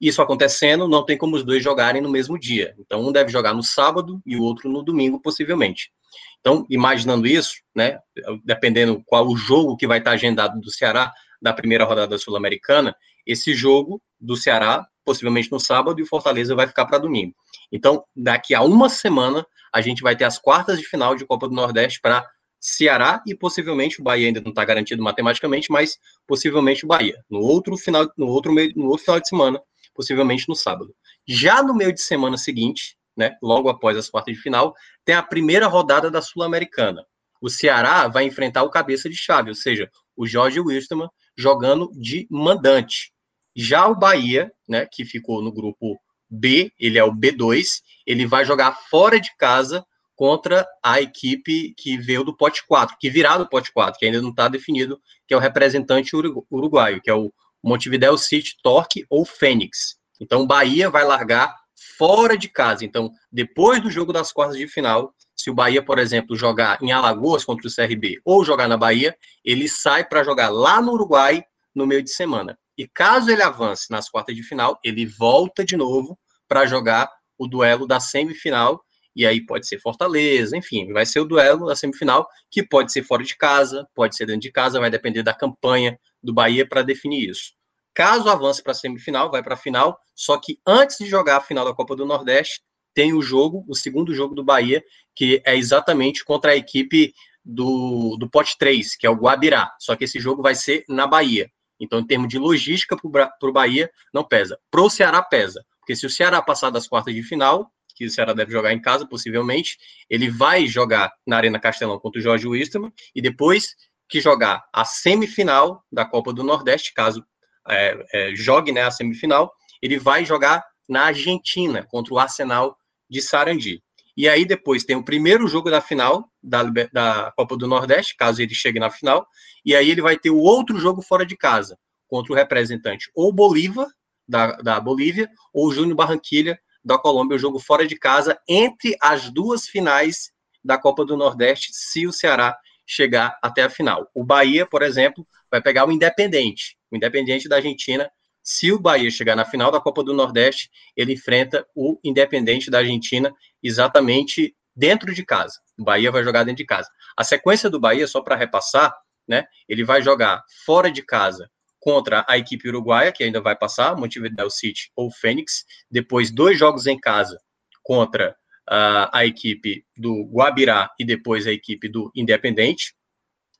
Isso 0.00 0.20
acontecendo, 0.20 0.88
não 0.88 1.04
tem 1.06 1.16
como 1.16 1.36
os 1.36 1.44
dois 1.44 1.62
jogarem 1.62 2.02
no 2.02 2.10
mesmo 2.10 2.36
dia. 2.36 2.74
Então, 2.80 3.00
um 3.00 3.12
deve 3.12 3.30
jogar 3.30 3.54
no 3.54 3.62
sábado 3.62 4.20
e 4.26 4.36
o 4.36 4.42
outro 4.42 4.68
no 4.68 4.82
domingo, 4.82 5.22
possivelmente. 5.22 5.92
Então, 6.40 6.66
imaginando 6.68 7.28
isso, 7.28 7.54
né, 7.72 8.00
dependendo 8.44 9.00
qual 9.06 9.24
o 9.28 9.36
jogo 9.36 9.76
que 9.76 9.86
vai 9.86 9.98
estar 9.98 10.10
agendado 10.10 10.60
do 10.60 10.72
Ceará 10.72 11.12
da 11.40 11.52
primeira 11.52 11.84
rodada 11.84 12.18
sul-americana, 12.18 12.92
esse 13.24 13.54
jogo 13.54 14.02
do 14.20 14.36
Ceará, 14.36 14.84
possivelmente 15.04 15.52
no 15.52 15.60
sábado, 15.60 16.00
e 16.00 16.02
o 16.02 16.08
Fortaleza 16.08 16.56
vai 16.56 16.66
ficar 16.66 16.86
para 16.86 16.98
domingo. 16.98 17.36
Então, 17.70 18.04
daqui 18.16 18.52
a 18.52 18.62
uma 18.62 18.88
semana, 18.88 19.46
a 19.72 19.80
gente 19.80 20.02
vai 20.02 20.16
ter 20.16 20.24
as 20.24 20.40
quartas 20.40 20.80
de 20.80 20.84
final 20.84 21.14
de 21.14 21.24
Copa 21.24 21.48
do 21.48 21.54
Nordeste 21.54 22.00
para 22.00 22.28
Ceará 22.64 23.20
e 23.26 23.34
possivelmente 23.34 24.00
o 24.00 24.04
Bahia 24.04 24.28
ainda 24.28 24.40
não 24.40 24.50
está 24.50 24.64
garantido 24.64 25.02
matematicamente, 25.02 25.70
mas 25.72 25.98
possivelmente 26.28 26.84
o 26.84 26.88
Bahia. 26.88 27.20
No 27.28 27.40
outro 27.40 27.76
final, 27.76 28.08
no 28.16 28.28
outro 28.28 28.52
meio, 28.52 28.72
no 28.76 28.86
outro 28.86 29.04
final 29.04 29.20
de 29.20 29.28
semana, 29.28 29.60
possivelmente 29.92 30.48
no 30.48 30.54
sábado. 30.54 30.94
Já 31.26 31.60
no 31.60 31.74
meio 31.74 31.92
de 31.92 32.00
semana 32.00 32.38
seguinte, 32.38 32.96
né, 33.16 33.36
logo 33.42 33.68
após 33.68 33.96
as 33.96 34.08
quartas 34.08 34.36
de 34.36 34.40
final, 34.40 34.74
tem 35.04 35.16
a 35.16 35.22
primeira 35.24 35.66
rodada 35.66 36.08
da 36.08 36.22
Sul-Americana. 36.22 37.04
O 37.40 37.50
Ceará 37.50 38.06
vai 38.06 38.24
enfrentar 38.26 38.62
o 38.62 38.70
cabeça 38.70 39.10
de 39.10 39.16
chave, 39.16 39.48
ou 39.48 39.56
seja, 39.56 39.90
o 40.16 40.24
Jorge 40.24 40.60
Wilstermann 40.60 41.10
jogando 41.36 41.90
de 41.96 42.28
mandante. 42.30 43.12
Já 43.56 43.88
o 43.88 43.96
Bahia, 43.96 44.52
né, 44.68 44.86
que 44.86 45.04
ficou 45.04 45.42
no 45.42 45.52
grupo 45.52 46.00
B, 46.30 46.72
ele 46.78 46.96
é 46.96 47.02
o 47.02 47.12
B2, 47.12 47.80
ele 48.06 48.24
vai 48.24 48.44
jogar 48.44 48.78
fora 48.88 49.18
de 49.18 49.36
casa 49.36 49.84
contra 50.14 50.66
a 50.82 51.00
equipe 51.00 51.74
que 51.76 51.96
veio 51.96 52.24
do 52.24 52.36
pote 52.36 52.64
4, 52.66 52.96
que 53.00 53.10
virá 53.10 53.38
do 53.38 53.48
pote 53.48 53.72
4, 53.72 53.98
que 53.98 54.06
ainda 54.06 54.20
não 54.20 54.30
está 54.30 54.48
definido, 54.48 55.00
que 55.26 55.34
é 55.34 55.36
o 55.36 55.40
representante 55.40 56.14
uruguaio, 56.14 57.00
que 57.00 57.10
é 57.10 57.14
o 57.14 57.32
Montevideo 57.62 58.16
City, 58.18 58.56
Torque 58.62 59.06
ou 59.08 59.24
Fênix. 59.24 59.96
Então, 60.20 60.46
Bahia 60.46 60.90
vai 60.90 61.04
largar 61.04 61.54
fora 61.96 62.36
de 62.36 62.48
casa. 62.48 62.84
Então, 62.84 63.10
depois 63.30 63.82
do 63.82 63.90
jogo 63.90 64.12
das 64.12 64.32
quartas 64.32 64.56
de 64.56 64.68
final, 64.68 65.14
se 65.36 65.50
o 65.50 65.54
Bahia, 65.54 65.84
por 65.84 65.98
exemplo, 65.98 66.36
jogar 66.36 66.80
em 66.82 66.92
Alagoas 66.92 67.44
contra 67.44 67.66
o 67.66 67.74
CRB 67.74 68.20
ou 68.24 68.44
jogar 68.44 68.68
na 68.68 68.76
Bahia, 68.76 69.16
ele 69.44 69.68
sai 69.68 70.04
para 70.04 70.22
jogar 70.22 70.50
lá 70.50 70.80
no 70.80 70.92
Uruguai 70.92 71.44
no 71.74 71.86
meio 71.86 72.02
de 72.02 72.10
semana. 72.10 72.58
E 72.76 72.86
caso 72.86 73.30
ele 73.30 73.42
avance 73.42 73.90
nas 73.90 74.08
quartas 74.08 74.34
de 74.34 74.42
final, 74.42 74.78
ele 74.84 75.06
volta 75.06 75.64
de 75.64 75.76
novo 75.76 76.18
para 76.48 76.66
jogar 76.66 77.10
o 77.38 77.46
duelo 77.46 77.86
da 77.86 77.98
semifinal. 77.98 78.82
E 79.14 79.26
aí 79.26 79.44
pode 79.44 79.66
ser 79.66 79.78
Fortaleza, 79.78 80.56
enfim, 80.56 80.92
vai 80.92 81.04
ser 81.04 81.20
o 81.20 81.24
duelo 81.24 81.66
da 81.66 81.76
semifinal, 81.76 82.26
que 82.50 82.62
pode 82.62 82.92
ser 82.92 83.02
fora 83.02 83.22
de 83.22 83.36
casa, 83.36 83.86
pode 83.94 84.16
ser 84.16 84.26
dentro 84.26 84.40
de 84.42 84.50
casa, 84.50 84.80
vai 84.80 84.90
depender 84.90 85.22
da 85.22 85.34
campanha 85.34 85.98
do 86.22 86.32
Bahia 86.32 86.66
para 86.66 86.82
definir 86.82 87.28
isso. 87.28 87.52
Caso 87.94 88.28
avance 88.28 88.62
para 88.62 88.72
a 88.72 88.74
semifinal, 88.74 89.30
vai 89.30 89.42
para 89.42 89.54
a 89.54 89.58
final, 89.58 89.98
só 90.14 90.38
que 90.38 90.58
antes 90.66 90.96
de 90.98 91.06
jogar 91.06 91.36
a 91.36 91.40
final 91.40 91.64
da 91.64 91.74
Copa 91.74 91.94
do 91.94 92.06
Nordeste, 92.06 92.62
tem 92.94 93.12
o 93.12 93.22
jogo, 93.22 93.64
o 93.68 93.74
segundo 93.74 94.14
jogo 94.14 94.34
do 94.34 94.44
Bahia, 94.44 94.82
que 95.14 95.42
é 95.44 95.56
exatamente 95.56 96.24
contra 96.24 96.52
a 96.52 96.56
equipe 96.56 97.12
do, 97.44 98.16
do 98.18 98.28
Pote 98.30 98.56
3, 98.58 98.96
que 98.96 99.06
é 99.06 99.10
o 99.10 99.16
Guabirá. 99.16 99.74
Só 99.78 99.96
que 99.96 100.04
esse 100.04 100.20
jogo 100.20 100.42
vai 100.42 100.54
ser 100.54 100.84
na 100.88 101.06
Bahia. 101.06 101.50
Então, 101.80 101.98
em 101.98 102.06
termos 102.06 102.28
de 102.28 102.38
logística 102.38 102.96
para 102.96 103.30
o 103.42 103.52
Bahia, 103.52 103.90
não 104.12 104.24
pesa. 104.24 104.58
Para 104.70 104.82
o 104.82 104.90
Ceará, 104.90 105.22
pesa. 105.22 105.64
Porque 105.80 105.96
se 105.96 106.06
o 106.06 106.10
Ceará 106.10 106.40
passar 106.40 106.70
das 106.70 106.86
quartas 106.86 107.14
de 107.14 107.22
final, 107.22 107.70
que 107.94 108.04
o 108.04 108.10
Ceará 108.10 108.32
deve 108.32 108.52
jogar 108.52 108.72
em 108.72 108.80
casa, 108.80 109.06
possivelmente, 109.06 109.78
ele 110.08 110.30
vai 110.30 110.66
jogar 110.66 111.12
na 111.26 111.36
Arena 111.36 111.58
Castelão 111.58 111.98
contra 111.98 112.20
o 112.20 112.22
Jorge 112.22 112.46
Wisterman, 112.46 112.92
e 113.14 113.20
depois 113.20 113.74
que 114.08 114.20
jogar 114.20 114.64
a 114.72 114.84
semifinal 114.84 115.82
da 115.90 116.04
Copa 116.04 116.32
do 116.32 116.42
Nordeste, 116.42 116.92
caso 116.92 117.24
é, 117.68 118.06
é, 118.12 118.34
jogue 118.34 118.72
né, 118.72 118.82
a 118.82 118.90
semifinal, 118.90 119.52
ele 119.80 119.98
vai 119.98 120.24
jogar 120.24 120.64
na 120.88 121.04
Argentina 121.04 121.86
contra 121.90 122.12
o 122.12 122.18
Arsenal 122.18 122.76
de 123.08 123.22
Sarandi. 123.22 123.82
E 124.16 124.28
aí 124.28 124.44
depois 124.44 124.84
tem 124.84 124.96
o 124.96 125.04
primeiro 125.04 125.48
jogo 125.48 125.70
da 125.70 125.80
final 125.80 126.30
da, 126.42 126.62
da 126.92 127.32
Copa 127.36 127.56
do 127.56 127.66
Nordeste, 127.66 128.16
caso 128.16 128.42
ele 128.42 128.54
chegue 128.54 128.78
na 128.78 128.90
final, 128.90 129.26
e 129.64 129.74
aí 129.74 129.90
ele 129.90 130.02
vai 130.02 130.18
ter 130.18 130.30
o 130.30 130.38
outro 130.38 130.78
jogo 130.78 131.00
fora 131.00 131.24
de 131.24 131.36
casa, 131.36 131.78
contra 132.06 132.32
o 132.32 132.36
representante 132.36 133.10
ou 133.14 133.32
Bolívar, 133.32 133.86
da, 134.28 134.52
da 134.56 134.80
Bolívia, 134.80 135.30
ou 135.52 135.72
Júnior 135.72 135.96
Barranquilha, 135.96 136.58
da 136.84 136.98
Colômbia, 136.98 137.36
o 137.36 137.38
jogo 137.38 137.58
fora 137.58 137.86
de 137.86 137.96
casa, 137.96 138.38
entre 138.48 138.96
as 139.00 139.30
duas 139.30 139.66
finais 139.66 140.32
da 140.64 140.78
Copa 140.78 141.04
do 141.04 141.16
Nordeste, 141.16 141.70
se 141.72 142.06
o 142.06 142.12
Ceará 142.12 142.56
chegar 142.86 143.38
até 143.42 143.62
a 143.62 143.70
final. 143.70 144.10
O 144.14 144.24
Bahia, 144.24 144.66
por 144.66 144.82
exemplo, 144.82 145.26
vai 145.50 145.60
pegar 145.60 145.86
o 145.86 145.92
Independente, 145.92 146.76
o 146.90 146.96
Independente 146.96 147.48
da 147.48 147.56
Argentina. 147.56 148.10
Se 148.42 148.72
o 148.72 148.78
Bahia 148.78 149.10
chegar 149.10 149.36
na 149.36 149.44
final 149.44 149.70
da 149.70 149.80
Copa 149.80 150.02
do 150.02 150.12
Nordeste, 150.12 150.70
ele 150.96 151.12
enfrenta 151.12 151.66
o 151.74 151.98
Independente 152.02 152.70
da 152.70 152.78
Argentina 152.78 153.32
exatamente 153.62 154.54
dentro 154.74 155.14
de 155.14 155.24
casa. 155.24 155.60
O 155.78 155.84
Bahia 155.84 156.10
vai 156.10 156.24
jogar 156.24 156.44
dentro 156.44 156.58
de 156.58 156.66
casa. 156.66 156.88
A 157.16 157.22
sequência 157.22 157.70
do 157.70 157.78
Bahia, 157.78 158.06
só 158.06 158.20
para 158.20 158.36
repassar, 158.36 158.92
né? 159.28 159.44
Ele 159.68 159.84
vai 159.84 160.02
jogar 160.02 160.42
fora 160.64 160.90
de 160.90 161.02
casa 161.02 161.48
contra 161.82 162.24
a 162.28 162.38
equipe 162.38 162.68
uruguaia, 162.68 163.10
que 163.10 163.24
ainda 163.24 163.40
vai 163.40 163.56
passar, 163.56 163.96
Montevideo 163.96 164.48
City 164.48 164.92
ou 164.94 165.10
Fênix. 165.10 165.64
Depois, 165.90 166.30
dois 166.30 166.56
jogos 166.56 166.86
em 166.86 166.96
casa 166.96 167.40
contra 167.82 168.36
uh, 168.70 169.10
a 169.12 169.26
equipe 169.26 169.84
do 169.96 170.22
Guabirá 170.32 170.92
e 170.96 171.04
depois 171.04 171.44
a 171.44 171.50
equipe 171.50 171.88
do 171.88 172.08
Independente. 172.14 172.94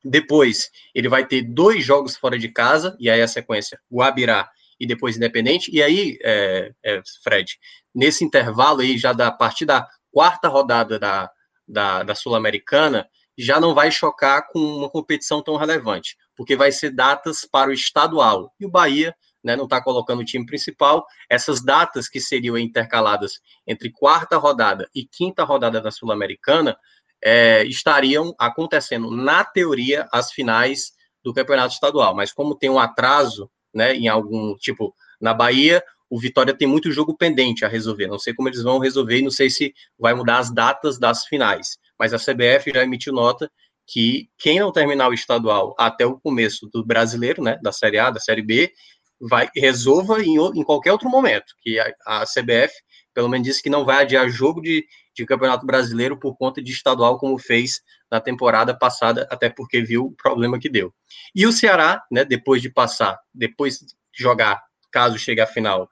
Depois, 0.04 0.70
ele 0.94 1.08
vai 1.08 1.26
ter 1.26 1.42
dois 1.42 1.84
jogos 1.84 2.16
fora 2.16 2.38
de 2.38 2.48
casa, 2.48 2.96
e 3.00 3.10
aí 3.10 3.20
a 3.20 3.26
sequência, 3.26 3.80
Guabirá 3.92 4.48
e 4.78 4.86
depois 4.86 5.16
Independente. 5.16 5.68
E 5.74 5.82
aí, 5.82 6.16
é, 6.22 6.70
é, 6.84 7.02
Fred, 7.24 7.58
nesse 7.92 8.24
intervalo 8.24 8.82
aí, 8.82 8.96
já 8.96 9.12
da 9.12 9.32
partir 9.32 9.64
da 9.64 9.88
quarta 10.12 10.46
rodada 10.46 10.96
da, 10.96 11.28
da, 11.66 12.04
da 12.04 12.14
Sul-Americana, 12.14 13.04
já 13.36 13.58
não 13.58 13.74
vai 13.74 13.90
chocar 13.90 14.46
com 14.46 14.60
uma 14.60 14.88
competição 14.88 15.42
tão 15.42 15.56
relevante, 15.56 16.16
porque 16.42 16.56
vai 16.56 16.72
ser 16.72 16.90
datas 16.90 17.44
para 17.44 17.70
o 17.70 17.72
estadual. 17.72 18.52
E 18.58 18.66
o 18.66 18.68
Bahia 18.68 19.14
né, 19.44 19.54
não 19.54 19.62
está 19.62 19.80
colocando 19.80 20.22
o 20.22 20.24
time 20.24 20.44
principal. 20.44 21.06
Essas 21.30 21.62
datas 21.62 22.08
que 22.08 22.20
seriam 22.20 22.58
intercaladas 22.58 23.34
entre 23.64 23.92
quarta 23.92 24.36
rodada 24.38 24.90
e 24.92 25.04
quinta 25.04 25.44
rodada 25.44 25.80
da 25.80 25.92
Sul-Americana 25.92 26.76
é, 27.22 27.64
estariam 27.64 28.34
acontecendo, 28.36 29.08
na 29.08 29.44
teoria, 29.44 30.08
as 30.12 30.32
finais 30.32 30.90
do 31.22 31.32
campeonato 31.32 31.74
estadual. 31.74 32.12
Mas 32.12 32.32
como 32.32 32.56
tem 32.56 32.68
um 32.68 32.80
atraso 32.80 33.48
né, 33.72 33.94
em 33.94 34.08
algum 34.08 34.56
tipo 34.56 34.92
na 35.20 35.32
Bahia, 35.32 35.80
o 36.10 36.18
Vitória 36.18 36.52
tem 36.52 36.66
muito 36.66 36.90
jogo 36.90 37.16
pendente 37.16 37.64
a 37.64 37.68
resolver. 37.68 38.08
Não 38.08 38.18
sei 38.18 38.34
como 38.34 38.48
eles 38.48 38.64
vão 38.64 38.80
resolver 38.80 39.20
e 39.20 39.22
não 39.22 39.30
sei 39.30 39.48
se 39.48 39.72
vai 39.96 40.12
mudar 40.12 40.38
as 40.38 40.52
datas 40.52 40.98
das 40.98 41.24
finais. 41.24 41.78
Mas 41.96 42.12
a 42.12 42.18
CBF 42.18 42.72
já 42.74 42.82
emitiu 42.82 43.12
nota 43.12 43.48
que 43.86 44.28
quem 44.38 44.60
não 44.60 44.72
terminar 44.72 45.08
o 45.08 45.14
estadual 45.14 45.74
até 45.78 46.06
o 46.06 46.18
começo 46.18 46.68
do 46.72 46.84
brasileiro, 46.84 47.42
né, 47.42 47.58
da 47.62 47.72
Série 47.72 47.98
A, 47.98 48.10
da 48.10 48.20
Série 48.20 48.42
B, 48.42 48.72
vai 49.20 49.48
resolva 49.54 50.22
em, 50.22 50.36
em 50.36 50.64
qualquer 50.64 50.92
outro 50.92 51.08
momento. 51.08 51.54
Que 51.60 51.78
a, 51.78 51.92
a, 52.06 52.24
CBF, 52.24 52.72
pelo 53.14 53.28
menos, 53.28 53.46
disse 53.46 53.62
que 53.62 53.70
não 53.70 53.84
vai 53.84 54.02
adiar 54.02 54.28
jogo 54.28 54.60
de, 54.60 54.84
de 55.14 55.24
Campeonato 55.24 55.64
Brasileiro 55.64 56.18
por 56.18 56.36
conta 56.36 56.62
de 56.62 56.72
estadual, 56.72 57.18
como 57.18 57.38
fez 57.38 57.80
na 58.10 58.20
temporada 58.20 58.76
passada, 58.76 59.26
até 59.30 59.48
porque 59.48 59.80
viu 59.80 60.06
o 60.06 60.16
problema 60.16 60.58
que 60.58 60.68
deu. 60.68 60.92
E 61.34 61.46
o 61.46 61.52
Ceará, 61.52 62.02
né, 62.10 62.24
depois 62.24 62.60
de 62.60 62.70
passar, 62.70 63.18
depois 63.32 63.78
de 63.78 63.86
jogar 64.12 64.60
caso 64.90 65.18
chegue 65.18 65.40
à 65.40 65.46
final, 65.46 65.88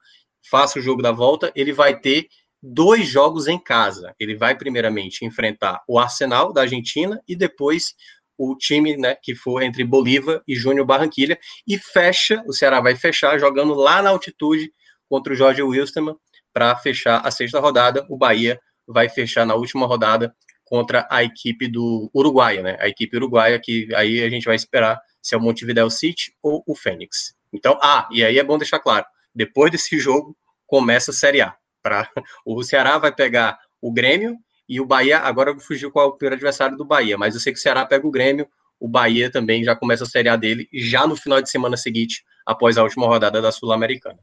faça 0.51 0.78
o 0.78 0.82
jogo 0.82 1.01
da 1.01 1.12
volta, 1.12 1.53
ele 1.55 1.72
vai 1.72 1.99
ter 1.99 2.26
dois 2.62 3.06
jogos 3.06 3.46
em 3.46 3.58
casa. 3.58 4.14
Ele 4.18 4.36
vai 4.36 4.56
primeiramente 4.56 5.24
enfrentar 5.24 5.82
o 5.88 5.98
Arsenal 5.98 6.52
da 6.52 6.62
Argentina 6.62 7.20
e 7.26 7.34
depois 7.34 7.94
o 8.36 8.56
time, 8.56 8.96
né, 8.96 9.16
que 9.22 9.34
for 9.34 9.62
entre 9.62 9.84
Bolívar 9.84 10.42
e 10.48 10.54
Júnior 10.54 10.86
Barranquilha 10.86 11.38
e 11.66 11.76
fecha, 11.76 12.42
o 12.46 12.52
Ceará 12.52 12.80
vai 12.80 12.96
fechar 12.96 13.38
jogando 13.38 13.74
lá 13.74 14.00
na 14.00 14.11
altitude 14.11 14.72
contra 15.08 15.32
o 15.32 15.36
Jorge 15.36 15.62
Wilstermann 15.62 16.16
para 16.52 16.74
fechar 16.76 17.20
a 17.26 17.30
sexta 17.30 17.61
rodada. 17.61 18.06
O 18.08 18.16
Bahia 18.16 18.58
vai 18.86 19.08
fechar 19.08 19.44
na 19.44 19.54
última 19.54 19.86
rodada 19.86 20.34
contra 20.64 21.06
a 21.11 21.22
equipe 21.22 21.68
do 21.68 22.11
Uruguai, 22.14 22.62
né? 22.62 22.76
A 22.80 22.88
equipe 22.88 23.16
uruguaia 23.16 23.61
que 23.61 23.92
aí 23.94 24.22
a 24.22 24.30
gente 24.30 24.44
vai 24.44 24.54
esperar 24.54 25.00
se 25.20 25.34
é 25.34 25.38
o 25.38 25.40
Montevideo 25.40 25.90
City 25.90 26.32
ou 26.42 26.62
o 26.66 26.74
Fênix. 26.74 27.34
Então, 27.52 27.78
ah, 27.82 28.08
e 28.12 28.24
aí 28.24 28.38
é 28.38 28.44
bom 28.44 28.56
deixar 28.56 28.78
claro, 28.78 29.04
depois 29.34 29.70
desse 29.70 29.98
jogo 30.00 30.36
começa 30.66 31.11
a 31.11 31.14
Série 31.14 31.40
A. 31.40 31.59
Pra, 31.83 32.09
o 32.45 32.62
Ceará 32.62 32.99
vai 32.99 33.12
pegar 33.12 33.59
o 33.81 33.93
Grêmio 33.93 34.37
e 34.68 34.81
o 34.81 34.87
Bahia, 34.87 35.18
agora 35.18 35.59
fugiu 35.59 35.91
qual 35.91 36.07
é 36.07 36.09
o 36.09 36.12
primeiro 36.12 36.37
adversário 36.37 36.76
do 36.76 36.85
Bahia, 36.85 37.18
mas 37.18 37.35
eu 37.35 37.41
sei 37.41 37.53
que 37.53 37.59
o 37.59 37.62
Ceará 37.62 37.85
pega 37.85 38.07
o 38.07 38.11
Grêmio, 38.11 38.47
o 38.78 38.89
Bahia 38.89 39.31
também 39.31 39.64
já 39.64 39.74
começa 39.74 40.05
a 40.05 40.07
Série 40.07 40.28
A 40.28 40.37
dele, 40.37 40.68
já 40.72 41.07
no 41.07 41.16
final 41.16 41.43
de 41.43 41.51
semana 41.51 41.76
seguinte, 41.76 42.24
após 42.47 42.78
a 42.78 42.83
última 42.83 43.07
rodada 43.07 43.43
da 43.43 43.53
Sul-Americana. 43.53 44.18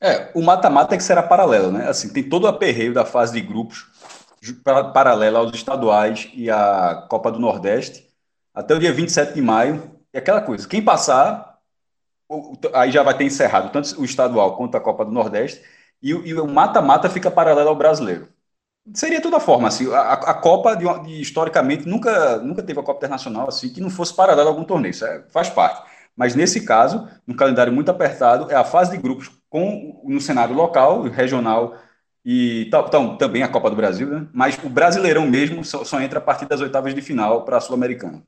É, 0.00 0.30
o 0.34 0.42
mata-mata 0.42 0.94
é 0.94 0.98
que 0.98 1.02
será 1.02 1.22
paralelo, 1.22 1.72
né? 1.72 1.88
Assim, 1.88 2.12
tem 2.12 2.22
todo 2.22 2.44
o 2.44 2.46
aperreio 2.46 2.94
da 2.94 3.04
fase 3.04 3.32
de 3.32 3.40
grupos, 3.40 3.86
paralela 4.94 5.40
aos 5.40 5.52
estaduais 5.52 6.30
e 6.32 6.48
à 6.48 7.06
Copa 7.10 7.32
do 7.32 7.40
Nordeste, 7.40 8.06
até 8.54 8.74
o 8.74 8.78
dia 8.78 8.92
27 8.92 9.34
de 9.34 9.42
maio. 9.42 9.98
E 10.14 10.18
aquela 10.18 10.40
coisa, 10.40 10.66
quem 10.68 10.80
passar 10.80 11.58
aí 12.74 12.90
já 12.90 13.02
vai 13.02 13.16
ter 13.16 13.24
encerrado 13.24 13.72
tanto 13.72 14.00
o 14.00 14.04
estadual 14.04 14.56
quanto 14.56 14.76
a 14.76 14.80
Copa 14.80 15.04
do 15.04 15.10
Nordeste, 15.10 15.62
e, 16.02 16.10
e 16.10 16.34
o 16.34 16.46
mata-mata 16.46 17.08
fica 17.08 17.30
paralelo 17.30 17.68
ao 17.68 17.76
brasileiro. 17.76 18.28
Seria 18.94 19.20
toda 19.20 19.38
forma, 19.38 19.68
assim, 19.68 19.92
a, 19.92 20.12
a 20.12 20.34
Copa, 20.34 20.74
de, 20.74 20.84
de, 21.04 21.20
historicamente, 21.20 21.86
nunca, 21.86 22.38
nunca 22.38 22.62
teve 22.62 22.80
a 22.80 22.82
Copa 22.82 22.98
Internacional 22.98 23.48
assim, 23.48 23.68
que 23.68 23.80
não 23.80 23.90
fosse 23.90 24.14
paralela 24.14 24.48
a 24.48 24.52
algum 24.52 24.64
torneio, 24.64 24.92
isso 24.92 25.04
é, 25.04 25.22
faz 25.28 25.50
parte. 25.50 25.82
Mas 26.16 26.34
nesse 26.34 26.64
caso, 26.64 27.08
no 27.26 27.36
calendário 27.36 27.72
muito 27.72 27.90
apertado, 27.90 28.50
é 28.50 28.54
a 28.54 28.64
fase 28.64 28.90
de 28.90 28.96
grupos 28.96 29.30
com 29.50 30.02
no 30.04 30.20
cenário 30.20 30.54
local, 30.54 31.02
regional 31.02 31.76
e 32.24 32.66
então, 32.66 33.16
também 33.16 33.42
a 33.42 33.48
Copa 33.48 33.70
do 33.70 33.76
Brasil, 33.76 34.08
né? 34.08 34.26
mas 34.32 34.58
o 34.62 34.68
Brasileirão 34.68 35.26
mesmo 35.26 35.64
só, 35.64 35.84
só 35.84 36.00
entra 36.00 36.18
a 36.18 36.22
partir 36.22 36.46
das 36.46 36.60
oitavas 36.60 36.94
de 36.94 37.00
final 37.00 37.44
para 37.44 37.56
a 37.56 37.60
Sul-Americana. 37.60 38.22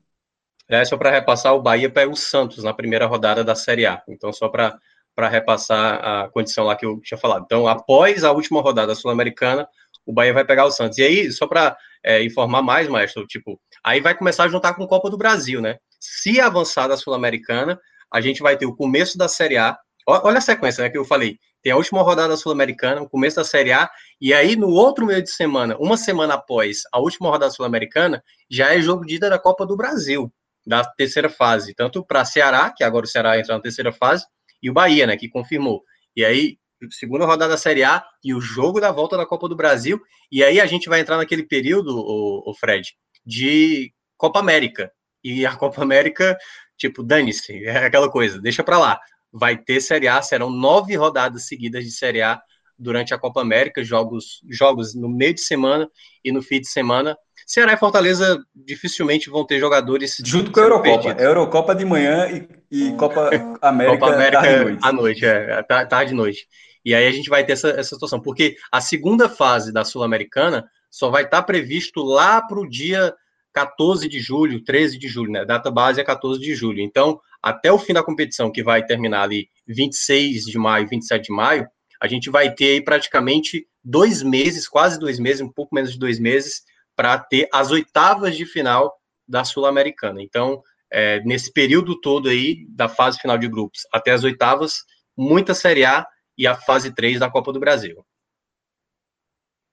É, 0.67 0.83
só 0.85 0.97
para 0.97 1.11
repassar, 1.11 1.53
o 1.53 1.61
Bahia 1.61 1.89
pega 1.89 2.09
o 2.09 2.15
Santos 2.15 2.63
na 2.63 2.73
primeira 2.73 3.05
rodada 3.05 3.43
da 3.43 3.55
Série 3.55 3.85
A. 3.85 4.01
Então, 4.07 4.31
só 4.31 4.47
para 4.47 4.79
repassar 5.17 6.03
a 6.03 6.29
condição 6.29 6.65
lá 6.65 6.75
que 6.75 6.85
eu 6.85 6.99
tinha 7.01 7.17
falado. 7.17 7.43
Então, 7.45 7.67
após 7.67 8.23
a 8.23 8.31
última 8.31 8.61
rodada 8.61 8.95
sul-americana, 8.95 9.67
o 10.05 10.13
Bahia 10.13 10.33
vai 10.33 10.45
pegar 10.45 10.65
o 10.65 10.71
Santos. 10.71 10.97
E 10.97 11.03
aí, 11.03 11.31
só 11.31 11.47
para 11.47 11.77
é, 12.03 12.23
informar 12.23 12.61
mais, 12.61 12.87
maestro, 12.87 13.25
tipo, 13.27 13.59
aí 13.83 13.99
vai 13.99 14.15
começar 14.15 14.45
a 14.45 14.47
juntar 14.47 14.73
com 14.73 14.83
a 14.83 14.87
Copa 14.87 15.09
do 15.09 15.17
Brasil, 15.17 15.61
né? 15.61 15.77
Se 15.99 16.39
avançar 16.39 16.87
da 16.87 16.97
Sul-Americana, 16.97 17.79
a 18.11 18.19
gente 18.19 18.41
vai 18.41 18.57
ter 18.57 18.65
o 18.65 18.75
começo 18.75 19.17
da 19.17 19.27
Série 19.27 19.57
A. 19.57 19.77
Olha 20.07 20.39
a 20.39 20.41
sequência 20.41 20.83
né, 20.83 20.89
que 20.89 20.97
eu 20.97 21.05
falei. 21.05 21.37
Tem 21.63 21.71
a 21.71 21.77
última 21.77 22.01
rodada 22.01 22.35
sul-americana, 22.35 23.01
o 23.01 23.09
começo 23.09 23.35
da 23.35 23.43
Série 23.43 23.71
A, 23.71 23.89
e 24.19 24.33
aí 24.33 24.55
no 24.55 24.69
outro 24.69 25.05
meio 25.05 25.21
de 25.21 25.29
semana, 25.29 25.77
uma 25.79 25.95
semana 25.95 26.33
após 26.33 26.81
a 26.91 26.99
última 26.99 27.29
rodada 27.29 27.51
sul-americana, 27.51 28.23
já 28.49 28.73
é 28.73 28.81
jogo 28.81 29.05
de 29.05 29.15
ida 29.15 29.29
da 29.29 29.37
Copa 29.37 29.65
do 29.65 29.77
Brasil 29.77 30.31
da 30.65 30.83
terceira 30.83 31.29
fase, 31.29 31.73
tanto 31.73 32.03
para 32.03 32.25
Ceará, 32.25 32.71
que 32.75 32.83
agora 32.83 33.05
o 33.05 33.07
Ceará 33.07 33.39
entra 33.39 33.55
na 33.55 33.61
terceira 33.61 33.91
fase, 33.91 34.25
e 34.61 34.69
o 34.69 34.73
Bahia, 34.73 35.07
né, 35.07 35.17
que 35.17 35.29
confirmou. 35.29 35.83
E 36.15 36.23
aí, 36.23 36.57
segunda 36.89 37.25
rodada 37.25 37.53
da 37.53 37.57
Série 37.57 37.83
A 37.83 38.03
e 38.23 38.33
o 38.33 38.41
jogo 38.41 38.79
da 38.79 38.91
volta 38.91 39.17
da 39.17 39.25
Copa 39.25 39.47
do 39.47 39.55
Brasil, 39.55 40.01
e 40.31 40.43
aí 40.43 40.59
a 40.59 40.65
gente 40.65 40.89
vai 40.89 40.99
entrar 40.99 41.17
naquele 41.17 41.43
período, 41.43 41.95
o, 41.97 42.49
o 42.49 42.53
Fred, 42.55 42.93
de 43.25 43.93
Copa 44.17 44.39
América. 44.39 44.91
E 45.23 45.45
a 45.45 45.55
Copa 45.55 45.83
América, 45.83 46.37
tipo, 46.77 47.03
dane-se, 47.03 47.65
é 47.65 47.85
aquela 47.85 48.09
coisa, 48.09 48.41
deixa 48.41 48.63
para 48.63 48.77
lá. 48.77 48.99
Vai 49.31 49.57
ter 49.57 49.79
Série 49.81 50.07
A, 50.07 50.21
serão 50.21 50.49
nove 50.49 50.95
rodadas 50.95 51.47
seguidas 51.47 51.83
de 51.83 51.91
Série 51.91 52.21
A 52.21 52.41
durante 52.77 53.13
a 53.13 53.17
Copa 53.17 53.41
América, 53.41 53.83
jogos, 53.83 54.41
jogos 54.49 54.95
no 54.95 55.07
meio 55.07 55.33
de 55.33 55.41
semana 55.41 55.89
e 56.23 56.31
no 56.31 56.41
fim 56.41 56.59
de 56.59 56.67
semana. 56.67 57.15
Ceará 57.51 57.73
e 57.73 57.77
Fortaleza 57.77 58.41
dificilmente 58.55 59.29
vão 59.29 59.45
ter 59.45 59.59
jogadores. 59.59 60.15
Junto 60.23 60.53
com 60.53 60.61
a 60.61 60.63
Eurocopa. 60.63 61.11
É 61.19 61.25
Eurocopa 61.25 61.75
de 61.75 61.83
manhã 61.83 62.29
e, 62.29 62.47
e 62.71 62.93
Copa 62.93 63.29
América, 63.61 63.99
Copa 63.99 64.13
América 64.13 64.41
tarde 64.41 64.63
noite. 64.63 64.79
à 64.81 64.93
noite. 64.93 65.25
É, 65.25 65.63
tarde 65.63 66.13
e 66.13 66.15
noite. 66.15 66.47
E 66.85 66.95
aí 66.95 67.05
a 67.05 67.11
gente 67.11 67.29
vai 67.29 67.43
ter 67.45 67.51
essa, 67.51 67.67
essa 67.71 67.93
situação, 67.95 68.21
porque 68.21 68.55
a 68.71 68.79
segunda 68.79 69.27
fase 69.27 69.73
da 69.73 69.83
Sul-Americana 69.83 70.63
só 70.89 71.09
vai 71.09 71.25
estar 71.25 71.43
previsto 71.43 72.01
lá 72.01 72.41
para 72.41 72.57
o 72.57 72.65
dia 72.65 73.13
14 73.51 74.07
de 74.07 74.21
julho, 74.21 74.63
13 74.63 74.97
de 74.97 75.09
julho, 75.09 75.33
né? 75.33 75.41
A 75.41 75.43
data 75.43 75.69
base 75.69 75.99
é 75.99 76.05
14 76.05 76.39
de 76.39 76.55
julho. 76.55 76.79
Então, 76.79 77.19
até 77.43 77.69
o 77.69 77.77
fim 77.77 77.91
da 77.91 78.01
competição, 78.01 78.49
que 78.49 78.63
vai 78.63 78.85
terminar 78.85 79.23
ali 79.23 79.49
26 79.67 80.45
de 80.45 80.57
maio, 80.57 80.87
27 80.87 81.25
de 81.25 81.33
maio, 81.33 81.67
a 82.01 82.07
gente 82.07 82.29
vai 82.29 82.55
ter 82.55 82.75
aí 82.75 82.81
praticamente 82.81 83.67
dois 83.83 84.23
meses, 84.23 84.69
quase 84.69 84.97
dois 84.97 85.19
meses, 85.19 85.41
um 85.41 85.51
pouco 85.51 85.75
menos 85.75 85.91
de 85.91 85.99
dois 85.99 86.17
meses, 86.17 86.61
para 86.95 87.17
ter 87.17 87.47
as 87.53 87.71
oitavas 87.71 88.35
de 88.35 88.45
final 88.45 88.95
da 89.27 89.43
Sul-Americana. 89.43 90.21
Então, 90.21 90.61
é, 90.91 91.21
nesse 91.21 91.51
período 91.51 91.99
todo 91.99 92.29
aí, 92.29 92.65
da 92.69 92.89
fase 92.89 93.17
final 93.17 93.37
de 93.37 93.47
grupos 93.47 93.81
até 93.91 94.11
as 94.11 94.23
oitavas, 94.23 94.83
muita 95.17 95.53
Série 95.53 95.85
A 95.85 96.05
e 96.37 96.45
a 96.45 96.55
fase 96.55 96.93
3 96.93 97.19
da 97.19 97.29
Copa 97.29 97.53
do 97.53 97.59
Brasil. 97.59 98.05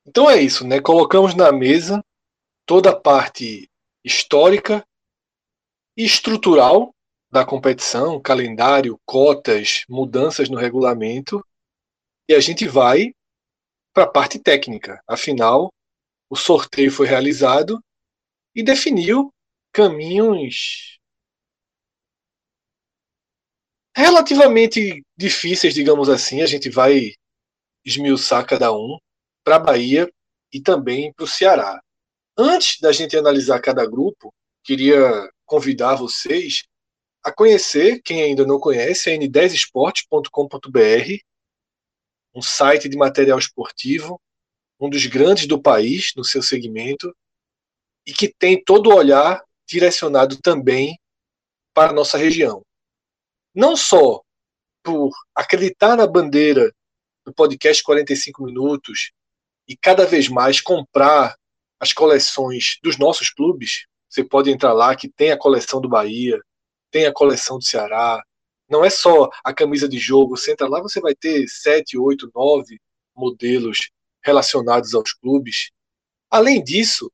Então 0.07 0.31
é 0.31 0.41
isso, 0.41 0.66
né? 0.66 0.81
Colocamos 0.81 1.35
na 1.35 1.53
mesa 1.53 2.03
toda 2.64 2.91
a 2.91 2.99
parte 2.99 3.69
histórica 4.05 4.85
e 5.97 6.05
estrutural 6.05 6.95
da 7.31 7.45
competição, 7.45 8.21
calendário, 8.21 8.99
cotas, 9.05 9.85
mudanças 9.89 10.49
no 10.49 10.57
regulamento 10.57 11.45
e 12.29 12.35
a 12.35 12.41
gente 12.41 12.66
vai 12.66 13.12
para 13.93 14.05
a 14.05 14.11
parte 14.11 14.39
técnica. 14.39 15.03
Afinal, 15.07 15.71
o 16.31 16.37
sorteio 16.37 16.91
foi 16.91 17.07
realizado 17.07 17.83
e 18.55 18.62
definiu 18.62 19.33
caminhos 19.72 20.99
relativamente 23.97 25.03
difíceis, 25.16 25.72
digamos 25.74 26.09
assim. 26.09 26.43
A 26.43 26.47
gente 26.47 26.70
vai 26.70 27.12
esmiuçar 27.85 28.47
cada 28.47 28.72
um 28.72 28.99
para 29.45 29.57
a 29.57 29.61
Bahia 29.61 30.11
e 30.53 30.61
também 30.61 31.12
para 31.12 31.24
o 31.24 31.29
Ceará. 31.29 31.83
Antes 32.37 32.81
da 32.81 32.93
gente 32.93 33.16
analisar 33.16 33.61
cada 33.61 33.85
grupo, 33.87 34.33
queria 34.62 35.29
convidar 35.45 35.97
vocês 35.97 36.64
a 37.24 37.33
conhecer, 37.33 38.01
quem 38.03 38.22
ainda 38.22 38.47
não 38.47 38.61
conhece, 38.61 39.11
é 39.11 39.16
n10esporte.com.br, 39.16 41.22
um 42.35 42.43
site 42.43 42.89
de 42.89 42.97
material 42.97 43.39
esportivo, 43.39 44.20
um 44.81 44.89
dos 44.89 45.07
grandes 45.07 45.47
do 45.47 45.61
país 45.61 46.12
no 46.16 46.24
seu 46.24 46.43
segmento, 46.43 47.14
e 48.07 48.12
que 48.12 48.33
tem 48.39 48.62
todo 48.62 48.91
o 48.91 48.95
olhar 48.95 49.43
direcionado 49.66 50.41
também 50.41 50.99
para 51.74 51.91
a 51.91 51.95
nossa 51.95 52.16
região. 52.16 52.62
Não 53.55 53.76
só 53.76 54.22
por 54.83 55.11
acreditar 55.35 55.97
na 55.97 56.07
bandeira 56.07 56.72
do 57.24 57.35
podcast 57.35 57.83
45 57.83 58.45
Minutos 58.45 59.12
e 59.68 59.76
cada 59.76 60.07
vez 60.07 60.29
mais 60.29 60.61
comprar 60.61 61.37
as 61.79 61.93
coleções 61.93 62.79
dos 62.83 62.97
nossos 62.97 63.31
clubes, 63.31 63.87
você 64.09 64.24
pode 64.24 64.51
entrar 64.51 64.72
lá 64.72 64.97
que 64.97 65.09
tem 65.09 65.31
a 65.31 65.39
coleção 65.39 65.81
do 65.81 65.89
Bahia, 65.89 66.41
tem 66.91 67.05
a 67.05 67.12
coleção 67.12 67.59
do 67.59 67.64
Ceará. 67.64 68.22
Não 68.68 68.85
é 68.85 68.91
só 68.91 69.29
a 69.45 69.53
camisa 69.53 69.89
de 69.89 69.99
jogo. 69.99 70.37
Você 70.37 70.53
entra 70.53 70.66
lá, 70.66 70.81
você 70.81 71.01
vai 71.01 71.14
ter 71.14 71.47
sete, 71.47 71.99
oito, 71.99 72.31
nove 72.35 72.81
modelos 73.14 73.91
relacionados 74.23 74.95
aos 74.95 75.12
clubes. 75.12 75.71
Além 76.31 76.62
disso, 76.62 77.11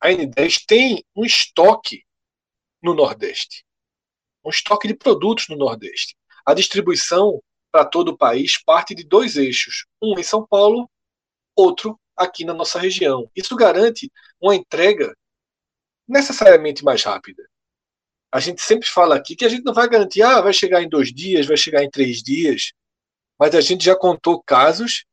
a 0.00 0.08
N10 0.08 0.64
tem 0.66 1.04
um 1.14 1.24
estoque 1.24 2.04
no 2.82 2.94
Nordeste. 2.94 3.64
Um 4.44 4.50
estoque 4.50 4.88
de 4.88 4.94
produtos 4.94 5.48
no 5.48 5.56
Nordeste. 5.56 6.16
A 6.44 6.54
distribuição 6.54 7.40
para 7.70 7.84
todo 7.84 8.08
o 8.08 8.16
país 8.16 8.62
parte 8.62 8.94
de 8.94 9.04
dois 9.04 9.36
eixos, 9.36 9.86
um 10.02 10.18
em 10.18 10.22
São 10.22 10.46
Paulo, 10.46 10.90
outro 11.56 11.98
aqui 12.16 12.44
na 12.44 12.52
nossa 12.52 12.78
região. 12.78 13.30
Isso 13.34 13.56
garante 13.56 14.10
uma 14.40 14.54
entrega 14.54 15.16
necessariamente 16.06 16.84
mais 16.84 17.02
rápida. 17.02 17.42
A 18.30 18.40
gente 18.40 18.62
sempre 18.62 18.88
fala 18.88 19.14
aqui 19.14 19.36
que 19.36 19.44
a 19.44 19.48
gente 19.48 19.64
não 19.64 19.74
vai 19.74 19.88
garantir, 19.88 20.22
ah, 20.22 20.40
vai 20.40 20.52
chegar 20.52 20.82
em 20.82 20.88
dois 20.88 21.12
dias, 21.12 21.46
vai 21.46 21.56
chegar 21.56 21.82
em 21.82 21.90
três 21.90 22.22
dias, 22.22 22.72
mas 23.38 23.54
a 23.54 23.60
gente 23.60 23.84
já 23.84 23.96
contou 23.96 24.42
casos 24.42 25.04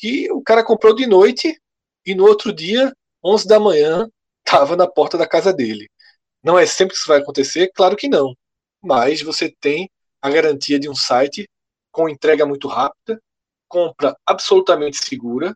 que 0.00 0.32
o 0.32 0.42
cara 0.42 0.64
comprou 0.64 0.94
de 0.94 1.06
noite 1.06 1.60
e 2.06 2.14
no 2.14 2.24
outro 2.26 2.54
dia, 2.54 2.90
11 3.22 3.46
da 3.46 3.60
manhã, 3.60 4.08
estava 4.44 4.74
na 4.74 4.88
porta 4.88 5.18
da 5.18 5.28
casa 5.28 5.52
dele. 5.52 5.90
Não 6.42 6.58
é 6.58 6.64
sempre 6.64 6.94
que 6.94 6.98
isso 6.98 7.08
vai 7.08 7.18
acontecer? 7.18 7.70
Claro 7.74 7.94
que 7.96 8.08
não. 8.08 8.34
Mas 8.82 9.20
você 9.20 9.54
tem 9.60 9.90
a 10.22 10.30
garantia 10.30 10.80
de 10.80 10.88
um 10.88 10.94
site 10.94 11.46
com 11.92 12.08
entrega 12.08 12.46
muito 12.46 12.66
rápida, 12.66 13.20
compra 13.68 14.16
absolutamente 14.24 14.96
segura, 14.96 15.54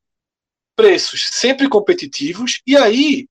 preços 0.76 1.26
sempre 1.32 1.66
competitivos, 1.66 2.61
e 2.66 2.76
aí 2.76 3.26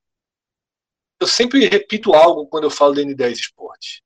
eu 1.20 1.28
sempre 1.28 1.68
repito 1.68 2.14
algo 2.14 2.48
quando 2.48 2.64
eu 2.64 2.72
falo 2.72 2.96
da 2.96 3.02
N10 3.02 3.34
Esporte. 3.34 4.02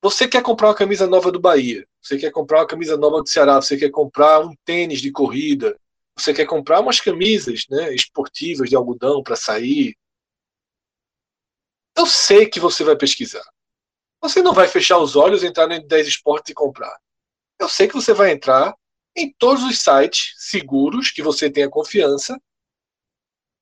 Você 0.00 0.28
quer 0.28 0.42
comprar 0.42 0.68
uma 0.68 0.74
camisa 0.74 1.06
nova 1.06 1.32
do 1.32 1.40
Bahia, 1.40 1.84
você 2.00 2.16
quer 2.16 2.30
comprar 2.30 2.60
uma 2.60 2.66
camisa 2.66 2.96
nova 2.96 3.22
do 3.22 3.28
Ceará, 3.28 3.60
você 3.60 3.76
quer 3.76 3.90
comprar 3.90 4.40
um 4.40 4.54
tênis 4.64 5.00
de 5.00 5.10
corrida, 5.10 5.76
você 6.16 6.34
quer 6.34 6.46
comprar 6.46 6.80
umas 6.80 7.00
camisas 7.00 7.66
né, 7.68 7.94
esportivas 7.94 8.68
de 8.68 8.76
algodão 8.76 9.22
para 9.22 9.36
sair. 9.36 9.96
Eu 11.96 12.06
sei 12.06 12.48
que 12.48 12.60
você 12.60 12.84
vai 12.84 12.96
pesquisar. 12.96 13.44
Você 14.20 14.40
não 14.40 14.52
vai 14.52 14.68
fechar 14.68 14.98
os 14.98 15.16
olhos, 15.16 15.42
entrar 15.42 15.66
no 15.66 15.74
N10 15.74 16.06
Esporte 16.06 16.52
e 16.52 16.54
comprar. 16.54 16.96
Eu 17.58 17.68
sei 17.68 17.88
que 17.88 17.94
você 17.94 18.12
vai 18.12 18.30
entrar 18.30 18.74
em 19.16 19.32
todos 19.32 19.62
os 19.64 19.78
sites 19.78 20.34
seguros 20.38 21.10
que 21.10 21.22
você 21.22 21.50
tenha 21.50 21.68
confiança 21.68 22.40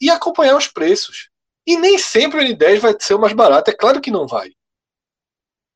e 0.01 0.11
acompanhar 0.11 0.57
os 0.57 0.67
preços. 0.67 1.29
E 1.67 1.77
nem 1.77 1.99
sempre 1.99 2.41
o 2.41 2.43
N10 2.43 2.79
vai 2.79 2.95
ser 2.99 3.15
o 3.15 3.19
mais 3.19 3.33
barato, 3.33 3.71
é 3.71 3.75
claro 3.75 4.01
que 4.01 4.11
não 4.11 4.27
vai. 4.27 4.51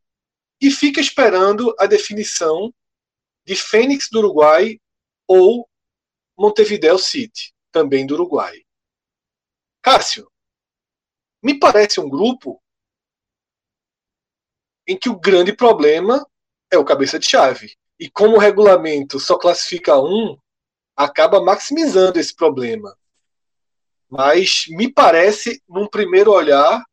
e 0.60 0.70
fica 0.70 1.00
esperando 1.00 1.74
a 1.80 1.86
definição 1.86 2.72
de 3.46 3.56
Fênix 3.56 4.10
do 4.12 4.20
Uruguai 4.20 4.78
ou 5.26 5.68
Montevideo 6.42 6.98
City, 6.98 7.54
também 7.72 8.06
do 8.06 8.16
Uruguai. 8.16 8.62
Cássio, 9.82 10.30
me 11.44 11.60
parece 11.60 12.00
um 12.00 12.10
grupo 12.10 12.62
em 14.88 14.98
que 14.98 15.10
o 15.10 15.20
grande 15.20 15.54
problema 15.54 16.26
é 16.72 16.78
o 16.78 16.86
cabeça 16.86 17.20
de 17.20 17.30
chave. 17.30 17.76
E 18.00 18.10
como 18.10 18.36
o 18.36 18.40
regulamento 18.40 19.20
só 19.20 19.38
classifica 19.38 20.00
um, 20.00 20.36
acaba 20.96 21.44
maximizando 21.44 22.20
esse 22.20 22.36
problema. 22.36 22.98
Mas 24.10 24.66
me 24.70 24.92
parece, 24.92 25.62
num 25.70 25.88
primeiro 25.88 26.32
olhar, 26.32 26.84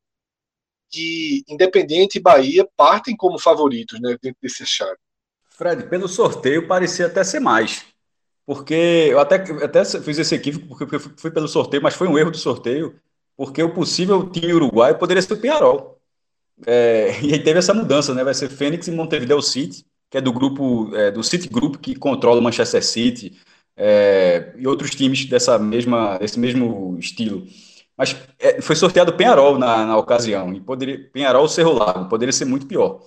que 0.91 1.43
Independente 1.49 2.19
e 2.19 2.21
Bahia 2.21 2.69
partem 2.77 3.17
como 3.17 3.39
favoritos 3.39 3.99
né, 4.01 4.17
dentro 4.21 4.39
desse 4.43 4.65
chave. 4.67 4.99
Fred, 5.49 5.89
pelo 5.89 6.07
sorteio 6.07 6.69
parecia 6.69 7.07
até 7.07 7.25
ser 7.25 7.41
mais. 7.41 7.85
Porque 8.49 8.73
eu 9.11 9.21
até, 9.21 9.35
até 9.63 9.85
fiz 9.85 10.19
esse 10.19 10.35
equívoco 10.35 10.67
porque 10.69 10.99
fui 10.99 11.31
pelo 11.31 11.47
sorteio, 11.47 11.83
mas 11.83 11.93
foi 11.93 12.09
um 12.09 12.17
erro 12.17 12.31
do 12.31 12.39
sorteio, 12.39 12.99
porque 13.37 13.63
o 13.63 13.75
possível 13.75 14.27
time 14.31 14.55
uruguaio 14.55 14.97
poderia 14.97 15.21
ser 15.21 15.35
o 15.35 15.37
Penharol. 15.37 16.01
É, 16.67 17.11
e 17.23 17.35
aí 17.35 17.41
teve 17.41 17.59
essa 17.59 17.75
mudança, 17.75 18.15
né? 18.15 18.25
Vai 18.25 18.33
ser 18.33 18.49
Fênix 18.49 18.89
e 18.89 18.91
Montevideo 18.91 19.43
City, 19.43 19.85
que 20.09 20.17
é 20.17 20.21
do 20.23 20.33
grupo 20.33 20.91
é, 20.97 21.11
do 21.11 21.23
City 21.23 21.47
Group 21.47 21.77
que 21.77 21.95
controla 21.95 22.41
o 22.41 22.43
Manchester 22.43 22.83
City, 22.83 23.39
é, 23.77 24.55
e 24.57 24.67
outros 24.67 24.93
times 24.93 25.27
dessa 25.27 25.59
mesma, 25.59 26.17
desse 26.17 26.41
mesmo 26.41 26.97
estilo. 26.99 27.47
Mas 27.99 28.17
é, 28.39 28.63
foi 28.63 28.77
sorteado 28.77 29.13
Penharol 29.13 29.59
na, 29.59 29.85
na 29.85 29.99
ocasião, 29.99 30.55
e 30.55 30.61
poderia, 30.63 31.07
Penharol 31.13 31.47
Cerro 31.49 31.75
Largo, 31.75 32.09
poderia 32.09 32.33
ser 32.33 32.47
muito 32.47 32.67
pior, 32.67 33.03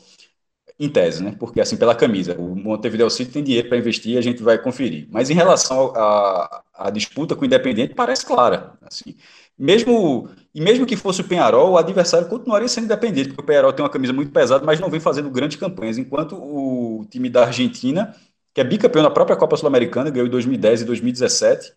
em 0.85 0.89
tese, 0.89 1.23
né? 1.23 1.35
Porque 1.39 1.61
assim, 1.61 1.77
pela 1.77 1.95
camisa, 1.95 2.35
o 2.39 2.55
Montevideo 2.55 3.09
City 3.09 3.31
tem 3.31 3.43
dinheiro 3.43 3.69
para 3.69 3.77
investir 3.77 4.17
a 4.17 4.21
gente 4.21 4.41
vai 4.41 4.57
conferir. 4.57 5.07
Mas 5.11 5.29
em 5.29 5.33
relação 5.33 5.93
à 5.95 6.89
disputa 6.91 7.35
com 7.35 7.43
o 7.43 7.45
Independente, 7.45 7.93
parece 7.93 8.25
clara. 8.25 8.73
Assim, 8.81 9.15
mesmo, 9.57 10.29
e 10.55 10.61
mesmo 10.61 10.85
que 10.85 10.95
fosse 10.97 11.21
o 11.21 11.23
Penharol, 11.23 11.71
o 11.71 11.77
adversário 11.77 12.27
continuaria 12.27 12.67
sendo 12.67 12.85
independente, 12.85 13.29
porque 13.29 13.43
o 13.43 13.45
Penharol 13.45 13.73
tem 13.73 13.83
uma 13.83 13.91
camisa 13.91 14.13
muito 14.13 14.31
pesada, 14.31 14.65
mas 14.65 14.79
não 14.79 14.89
vem 14.89 14.99
fazendo 14.99 15.29
grandes 15.29 15.57
campanhas, 15.57 15.97
enquanto 15.97 16.35
o 16.35 17.05
time 17.09 17.29
da 17.29 17.45
Argentina 17.45 18.15
que 18.53 18.61
é 18.61 18.63
bicampeão 18.63 19.03
da 19.03 19.09
própria 19.11 19.37
Copa 19.37 19.55
Sul-Americana, 19.57 20.09
ganhou 20.09 20.27
em 20.27 20.31
2010 20.31 20.81
e 20.81 20.85
2017. 20.85 21.73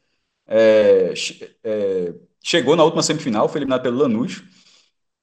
É, 0.46 1.14
é, 1.62 2.14
chegou 2.42 2.76
na 2.76 2.84
última 2.84 3.02
semifinal, 3.02 3.48
foi 3.48 3.60
eliminado 3.60 3.82
pelo 3.82 3.98
Lanús. 3.98 4.42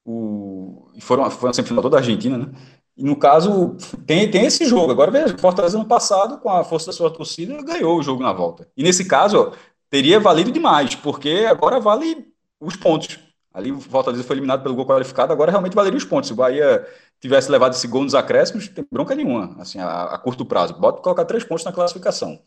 O, 0.04 0.90
foram, 1.00 1.30
foi 1.30 1.48
uma 1.48 1.54
semifinal 1.54 1.82
toda 1.82 1.96
a 1.96 2.00
Argentina, 2.00 2.38
né? 2.38 2.46
E 2.96 3.02
no 3.04 3.16
caso, 3.16 3.76
tem, 4.06 4.30
tem 4.30 4.44
esse 4.46 4.66
jogo. 4.66 4.92
Agora 4.92 5.10
veja, 5.10 5.36
Fortaleza 5.38 5.78
no 5.78 5.86
passado, 5.86 6.38
com 6.38 6.50
a 6.50 6.62
força 6.64 6.86
da 6.86 6.92
sua 6.92 7.10
torcida, 7.10 7.62
ganhou 7.62 7.98
o 7.98 8.02
jogo 8.02 8.22
na 8.22 8.32
volta. 8.32 8.68
E 8.76 8.82
nesse 8.82 9.06
caso, 9.06 9.38
ó, 9.38 9.52
teria 9.90 10.20
valido 10.20 10.52
demais, 10.52 10.94
porque 10.94 11.46
agora 11.48 11.80
vale 11.80 12.26
os 12.60 12.76
pontos. 12.76 13.18
Ali 13.52 13.72
o 13.72 13.80
Fortaleza 13.80 14.24
foi 14.24 14.36
eliminado 14.36 14.62
pelo 14.62 14.74
gol 14.74 14.86
qualificado, 14.86 15.32
agora 15.32 15.50
realmente 15.50 15.74
valeria 15.74 15.98
os 15.98 16.04
pontos. 16.04 16.28
Se 16.28 16.32
o 16.32 16.36
Bahia 16.36 16.86
tivesse 17.20 17.50
levado 17.50 17.74
esse 17.74 17.86
gol 17.86 18.02
nos 18.04 18.14
acréscimos, 18.14 18.68
não 18.68 18.74
tem 18.74 18.86
bronca 18.90 19.14
nenhuma, 19.14 19.56
assim, 19.60 19.78
a, 19.78 20.04
a 20.04 20.18
curto 20.18 20.44
prazo. 20.44 20.74
Bota 20.74 21.02
colocar 21.02 21.24
três 21.24 21.44
pontos 21.44 21.64
na 21.64 21.72
classificação. 21.72 22.40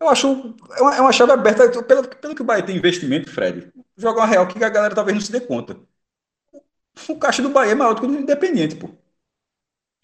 Eu 0.00 0.08
acho 0.08 0.54
é 0.76 0.82
uma, 0.82 0.96
é 0.96 1.00
uma 1.00 1.12
chave 1.12 1.32
aberta, 1.32 1.82
pelo, 1.84 2.08
pelo 2.08 2.34
que 2.34 2.42
o 2.42 2.44
Bahia 2.44 2.64
tem 2.64 2.76
investimento, 2.76 3.30
Fred, 3.30 3.72
joga 3.96 4.20
uma 4.20 4.26
real 4.26 4.46
que 4.48 4.62
a 4.62 4.68
galera 4.68 4.94
talvez 4.94 5.16
não 5.16 5.24
se 5.24 5.32
dê 5.32 5.40
conta. 5.40 5.76
O 7.08 7.18
caixa 7.18 7.42
do 7.42 7.50
Bahia 7.50 7.72
é 7.72 7.74
maior 7.74 7.94
do 7.94 8.00
que 8.00 8.06
o 8.06 8.10
do 8.10 8.18
Independente, 8.18 8.76
pô. 8.76 8.88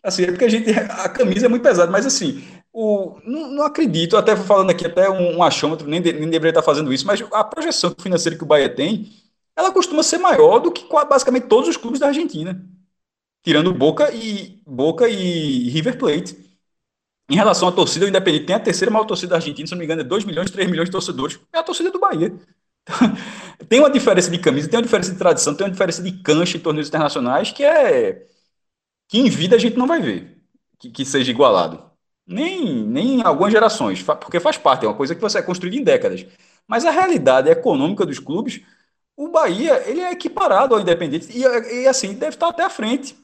Assim, 0.03 0.23
é 0.25 0.27
porque 0.27 0.45
a 0.45 0.49
gente, 0.49 0.71
a 0.71 1.09
camisa 1.09 1.47
é 1.47 1.49
muito 1.49 1.63
pesada, 1.63 1.91
mas 1.91 2.07
assim, 2.07 2.43
o, 2.73 3.19
não, 3.25 3.51
não 3.51 3.65
acredito, 3.65 4.17
até 4.17 4.37
falando 4.37 4.71
aqui 4.71 4.87
até 4.87 5.11
um, 5.11 5.39
um 5.39 5.43
achômetro, 5.43 5.89
nem, 5.89 6.01
de, 6.01 6.13
nem 6.13 6.31
deveria 6.31 6.51
estar 6.51 6.63
fazendo 6.63 6.93
isso, 6.93 7.07
mas 7.07 7.21
a 7.33 7.45
projeção 7.45 7.95
financeira 8.01 8.37
que 8.39 8.45
o 8.45 8.47
Bahia 8.47 8.69
tem, 8.69 9.11
ela 9.57 9.73
costuma 9.73 10.03
ser 10.03 10.19
maior 10.19 10.61
do 10.61 10.71
que 10.71 10.87
basicamente 11.09 11.49
todos 11.49 11.69
os 11.69 11.77
clubes 11.77 11.99
da 12.01 12.07
Argentina, 12.09 12.65
tirando 13.43 13.73
Boca 13.75 14.13
e 14.15 14.63
Boca 14.67 15.09
e 15.09 15.69
River 15.71 15.99
Plate. 15.99 16.37
Em 17.31 17.37
relação 17.37 17.69
à 17.69 17.73
torcida, 17.73 18.07
o 18.07 18.09
Independente 18.09 18.47
tem 18.47 18.57
a 18.57 18.61
terceira 18.61 18.91
maior 18.91 19.05
torcida 19.05 19.31
da 19.31 19.37
Argentina, 19.37 19.67
se 19.67 19.73
não 19.73 19.79
me 19.79 19.85
engano, 19.85 20.01
é 20.01 20.05
2 20.05 20.25
milhões, 20.25 20.51
3 20.51 20.71
milhões 20.71 20.89
de 20.89 20.93
torcedores. 20.93 21.39
É 21.53 21.59
a 21.59 21.63
torcida 21.63 21.91
do 21.91 21.99
Bahia. 22.01 22.33
tem 23.69 23.81
uma 23.81 23.91
diferença 23.91 24.31
de 24.31 24.39
camisa, 24.39 24.69
tem 24.69 24.79
uma 24.79 24.83
diferença 24.85 25.13
de 25.13 25.19
tradição, 25.19 25.55
tem 25.55 25.67
uma 25.67 25.73
diferença 25.73 26.03
de 26.03 26.13
cancha 26.23 26.57
em 26.57 26.61
torneios 26.61 26.89
internacionais 26.89 27.53
que 27.53 27.65
é. 27.65 28.27
Que 29.09 29.19
em 29.19 29.29
vida 29.31 29.57
a 29.57 29.59
gente 29.59 29.77
não 29.77 29.87
vai 29.87 30.01
ver 30.01 30.39
que, 30.79 30.91
que 30.91 31.05
seja 31.05 31.31
igualado. 31.31 31.83
Nem, 32.27 32.85
nem 32.87 33.21
em 33.21 33.23
algumas 33.23 33.53
gerações, 33.53 34.03
porque 34.03 34.39
faz 34.39 34.59
parte, 34.59 34.85
é 34.85 34.89
uma 34.89 34.95
coisa 34.95 35.15
que 35.15 35.21
você 35.21 35.39
é 35.39 35.43
construída 35.43 35.77
em 35.77 35.85
décadas. 35.85 36.27
Mas 36.67 36.85
a 36.85 36.91
realidade 36.91 37.49
econômica 37.51 38.05
dos 38.05 38.19
clubes, 38.19 38.61
o 39.17 39.29
Bahia, 39.29 39.83
ele 39.89 40.01
é 40.03 40.13
equiparado 40.13 40.75
ao 40.75 40.81
Independente 40.81 41.29
e, 41.37 41.43
e 41.83 41.89
assim, 41.89 42.15
deve 42.15 42.37
estar 42.37 42.49
até 42.49 42.65
à 42.65 42.71
frente. 42.71 43.17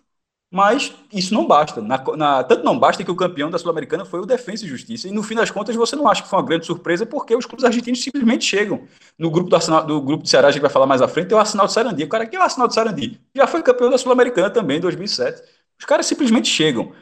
Mas 0.51 0.95
isso 1.13 1.35
não 1.35 1.47
basta. 1.47 1.83
Na, 1.83 1.99
na, 2.17 2.45
tanto 2.45 2.65
não 2.65 2.79
basta 2.79 3.03
que 3.03 3.11
o 3.11 3.17
campeão 3.17 3.51
da 3.51 3.59
Sul-Americana 3.59 4.05
foi 4.05 4.21
o 4.21 4.27
Defensa 4.27 4.65
e 4.65 4.69
Justiça. 4.69 5.09
E 5.09 5.11
no 5.11 5.21
fim 5.23 5.35
das 5.35 5.51
contas, 5.51 5.75
você 5.75 5.97
não 5.97 6.09
acha 6.09 6.23
que 6.23 6.29
foi 6.29 6.39
uma 6.39 6.47
grande 6.47 6.65
surpresa, 6.65 7.05
porque 7.05 7.35
os 7.35 7.45
clubes 7.45 7.65
argentinos 7.65 8.01
simplesmente 8.01 8.45
chegam. 8.45 8.87
No 9.19 9.31
grupo 9.33 9.51
do, 9.51 9.57
Arsenal, 9.57 9.85
do 9.85 10.01
grupo 10.01 10.23
de 10.23 10.31
Ceará, 10.31 10.49
a 10.49 10.51
gente 10.53 10.63
vai 10.63 10.71
falar 10.71 10.87
mais 10.87 11.03
à 11.03 11.09
frente, 11.09 11.27
tem 11.29 11.37
o 11.37 11.41
Arsenal 11.41 11.67
de 11.67 11.73
Sarandi. 11.73 12.05
O 12.05 12.09
cara 12.09 12.25
que 12.25 12.37
é 12.37 12.39
o 12.39 12.43
Arsenal 12.43 12.69
de 12.69 12.75
Sarandi. 12.75 13.21
Já 13.35 13.49
foi 13.49 13.65
campeão 13.65 13.91
da 13.91 13.99
Sul-Americana 13.99 14.49
também 14.49 14.77
em 14.77 14.81
2007. 14.81 15.43
Os 15.79 15.85
caras 15.85 16.07
simplesmente 16.07 16.49
chegam. 16.49 16.93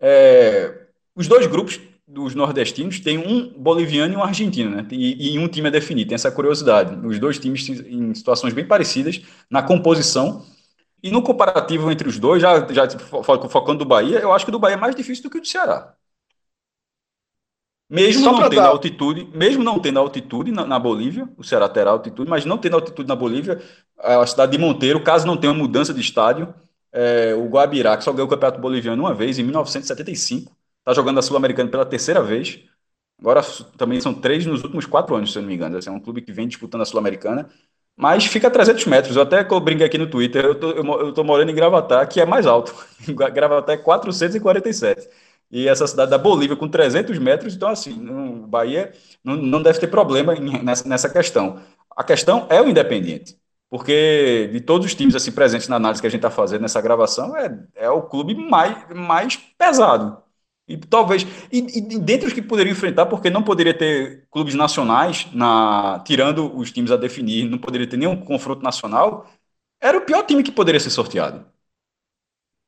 É, 0.00 0.86
os 1.14 1.28
dois 1.28 1.46
grupos 1.46 1.80
dos 2.06 2.34
nordestinos 2.34 3.00
têm 3.00 3.18
um 3.18 3.48
boliviano 3.48 4.14
e 4.14 4.16
um 4.16 4.22
argentino, 4.22 4.70
né? 4.70 4.86
E, 4.90 5.34
e 5.34 5.38
um 5.38 5.48
time 5.48 5.68
é 5.68 5.70
definido. 5.70 6.08
Tem 6.08 6.14
essa 6.14 6.30
curiosidade. 6.30 6.94
Os 7.06 7.18
dois 7.18 7.38
times 7.38 7.68
em 7.68 8.14
situações 8.14 8.52
bem 8.52 8.66
parecidas 8.66 9.22
na 9.50 9.62
composição 9.62 10.44
e 11.02 11.10
no 11.10 11.22
comparativo 11.22 11.90
entre 11.90 12.08
os 12.08 12.18
dois, 12.18 12.40
já, 12.40 12.66
já 12.72 12.88
focando 13.50 13.80
do 13.80 13.84
Bahia, 13.84 14.20
eu 14.20 14.32
acho 14.32 14.44
que 14.46 14.48
o 14.48 14.52
do 14.52 14.58
Bahia 14.58 14.74
é 14.74 14.80
mais 14.80 14.96
difícil 14.96 15.22
do 15.22 15.30
que 15.30 15.36
o 15.36 15.40
do 15.40 15.46
Ceará. 15.46 15.94
Mesmo 17.90 18.24
não 18.24 18.38
tendo 18.40 18.56
dar... 18.56 18.68
altitude, 18.68 19.28
mesmo 19.34 19.62
não 19.62 19.78
tendo 19.78 19.98
altitude 19.98 20.50
na, 20.50 20.66
na, 20.66 20.78
Bolívia, 20.78 21.28
o 21.36 21.44
Ceará 21.44 21.68
terá 21.68 21.90
altitude, 21.90 22.30
mas 22.30 22.46
não 22.46 22.56
tendo 22.56 22.76
altitude 22.76 23.06
na 23.06 23.14
Bolívia, 23.14 23.62
a 23.98 24.26
cidade 24.26 24.52
de 24.52 24.58
Monteiro, 24.58 25.04
caso 25.04 25.26
não 25.26 25.36
tenha 25.36 25.52
uma 25.52 25.58
mudança 25.58 25.92
de 25.92 26.00
estádio, 26.00 26.54
é, 26.94 27.34
o 27.34 27.46
Guabirá, 27.48 27.96
que 27.96 28.04
só 28.04 28.12
ganhou 28.12 28.26
o 28.26 28.30
Campeonato 28.30 28.60
Boliviano 28.60 29.02
uma 29.02 29.14
vez, 29.14 29.38
em 29.38 29.42
1975, 29.42 30.56
está 30.78 30.94
jogando 30.94 31.18
a 31.18 31.22
Sul-Americana 31.22 31.70
pela 31.70 31.86
terceira 31.86 32.22
vez. 32.22 32.60
Agora 33.20 33.42
também 33.76 34.00
são 34.00 34.14
três 34.14 34.46
nos 34.46 34.62
últimos 34.62 34.86
quatro 34.86 35.14
anos, 35.14 35.32
se 35.32 35.38
eu 35.38 35.42
não 35.42 35.48
me 35.48 35.54
engano. 35.54 35.78
Esse 35.78 35.88
é 35.88 35.92
um 35.92 36.00
clube 36.00 36.22
que 36.22 36.32
vem 36.32 36.48
disputando 36.48 36.82
a 36.82 36.84
Sul-Americana 36.86 37.50
mas 37.96 38.26
fica 38.26 38.48
a 38.48 38.50
300 38.50 38.86
metros. 38.86 39.16
Eu 39.16 39.22
até 39.22 39.42
brinquei 39.60 39.86
aqui 39.86 39.98
no 39.98 40.08
Twitter, 40.10 40.44
eu 40.44 40.54
tô, 40.54 41.12
tô 41.12 41.24
morando 41.24 41.50
em 41.50 41.54
Gravatar, 41.54 42.08
que 42.08 42.20
é 42.20 42.26
mais 42.26 42.46
alto. 42.46 42.74
Gravatar 43.32 43.74
é 43.76 43.78
447. 43.78 45.08
E 45.50 45.68
essa 45.68 45.86
cidade 45.86 46.10
da 46.10 46.18
Bolívia 46.18 46.56
com 46.56 46.68
300 46.68 47.18
metros, 47.18 47.54
então 47.54 47.68
assim, 47.68 47.92
o 48.08 48.46
Bahia 48.46 48.92
não, 49.22 49.36
não 49.36 49.62
deve 49.62 49.78
ter 49.78 49.86
problema 49.86 50.34
nessa, 50.34 50.88
nessa 50.88 51.08
questão. 51.08 51.60
A 51.96 52.02
questão 52.02 52.46
é 52.50 52.60
o 52.60 52.68
Independente. 52.68 53.36
Porque 53.70 54.48
de 54.52 54.60
todos 54.60 54.86
os 54.86 54.94
times 54.94 55.14
assim 55.16 55.32
presentes 55.32 55.68
na 55.68 55.76
análise 55.76 56.00
que 56.00 56.06
a 56.06 56.10
gente 56.10 56.20
está 56.20 56.30
fazendo 56.30 56.62
nessa 56.62 56.80
gravação, 56.80 57.36
é, 57.36 57.58
é 57.74 57.90
o 57.90 58.02
clube 58.02 58.34
mais, 58.34 58.88
mais 58.94 59.36
pesado. 59.58 60.22
E 60.66 60.76
talvez, 60.78 61.24
e, 61.52 61.58
e 61.78 61.98
dentre 61.98 62.26
os 62.28 62.32
que 62.32 62.40
poderiam 62.40 62.72
enfrentar, 62.72 63.06
porque 63.06 63.28
não 63.30 63.42
poderia 63.42 63.74
ter 63.76 64.26
clubes 64.30 64.54
nacionais, 64.54 65.26
na 65.32 66.00
tirando 66.06 66.56
os 66.56 66.70
times 66.72 66.90
a 66.90 66.96
definir, 66.96 67.44
não 67.50 67.58
poderia 67.58 67.86
ter 67.88 67.96
nenhum 67.98 68.16
confronto 68.16 68.62
nacional, 68.62 69.28
era 69.80 69.98
o 69.98 70.02
pior 70.02 70.24
time 70.24 70.42
que 70.42 70.52
poderia 70.52 70.80
ser 70.80 70.90
sorteado. 70.90 71.44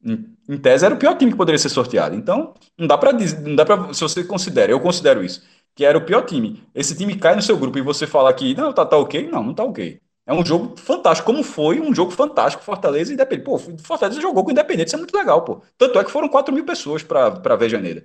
Em, 0.04 0.36
em 0.48 0.58
tese, 0.58 0.84
era 0.84 0.94
o 0.94 0.98
pior 0.98 1.16
time 1.16 1.30
que 1.32 1.36
poderia 1.36 1.58
ser 1.58 1.68
sorteado. 1.68 2.14
Então, 2.14 2.54
não 2.78 2.86
dá 2.86 2.96
para 2.98 3.12
não 3.12 3.56
dá 3.56 3.64
para 3.64 3.92
se 3.94 4.00
você 4.02 4.24
considera, 4.24 4.70
eu 4.72 4.80
considero 4.80 5.24
isso, 5.24 5.42
que 5.74 5.84
era 5.84 5.98
o 5.98 6.04
pior 6.04 6.24
time. 6.24 6.62
Esse 6.74 6.96
time 6.96 7.16
cai 7.18 7.34
no 7.34 7.42
seu 7.42 7.56
grupo 7.58 7.78
e 7.78 7.82
você 7.82 8.06
fala 8.06 8.32
que 8.34 8.54
não, 8.54 8.72
tá, 8.72 8.84
tá 8.86 8.96
ok, 8.98 9.28
não, 9.28 9.42
não 9.42 9.54
tá 9.54 9.64
ok. 9.64 10.00
É 10.26 10.34
um 10.34 10.44
jogo 10.44 10.76
fantástico, 10.76 11.24
como 11.24 11.44
foi 11.44 11.80
um 11.80 11.94
jogo 11.94 12.10
fantástico, 12.10 12.64
Fortaleza 12.64 13.12
e 13.12 13.14
Independente. 13.14 13.44
Pô, 13.44 13.58
Fortaleza 13.58 14.20
jogou 14.20 14.44
com 14.44 14.50
Independente, 14.50 14.88
isso 14.88 14.96
é 14.96 14.98
muito 14.98 15.16
legal, 15.16 15.42
pô. 15.44 15.62
Tanto 15.78 15.98
é 15.98 16.04
que 16.04 16.10
foram 16.10 16.28
4 16.28 16.52
mil 16.52 16.64
pessoas 16.64 17.02
para 17.02 17.56
ver 17.56 17.68
Janeiro. 17.68 18.02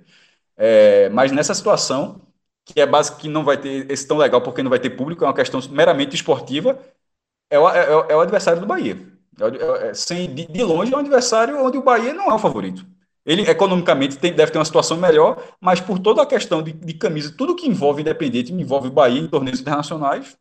É, 0.56 1.08
mas 1.10 1.32
nessa 1.32 1.54
situação, 1.54 2.20
que 2.64 2.80
é 2.80 2.86
básico 2.86 3.18
que 3.18 3.28
não 3.28 3.44
vai 3.44 3.56
ter 3.58 3.90
esse 3.90 4.06
tão 4.06 4.18
legal 4.18 4.40
porque 4.40 4.62
não 4.62 4.70
vai 4.70 4.78
ter 4.78 4.90
público, 4.90 5.24
é 5.24 5.26
uma 5.26 5.34
questão 5.34 5.60
meramente 5.70 6.14
esportiva, 6.14 6.78
é 7.50 7.58
o, 7.58 7.68
é, 7.68 8.12
é 8.12 8.16
o 8.16 8.20
adversário 8.20 8.60
do 8.60 8.66
Bahia. 8.66 8.98
É, 9.40 9.88
é, 9.88 9.94
sem, 9.94 10.32
de, 10.34 10.46
de, 10.46 10.62
longe 10.62 10.92
é 10.92 10.96
um 10.96 11.00
adversário 11.00 11.64
onde 11.64 11.78
o 11.78 11.82
Bahia 11.82 12.14
não 12.14 12.30
é 12.30 12.34
o 12.34 12.38
favorito. 12.38 12.86
Ele 13.24 13.42
economicamente 13.42 14.18
tem, 14.18 14.32
deve 14.32 14.52
ter 14.52 14.58
uma 14.58 14.64
situação 14.64 14.96
melhor, 14.96 15.42
mas 15.60 15.80
por 15.80 15.98
toda 15.98 16.22
a 16.22 16.26
questão 16.26 16.62
de, 16.62 16.72
de 16.72 16.94
camisa, 16.94 17.34
tudo 17.36 17.54
que 17.54 17.68
envolve 17.68 18.02
Independente, 18.02 18.52
envolve 18.52 18.88
o 18.88 18.92
Bahia 18.92 19.20
em 19.20 19.28
torneios 19.28 19.60
internacionais, 19.60 20.36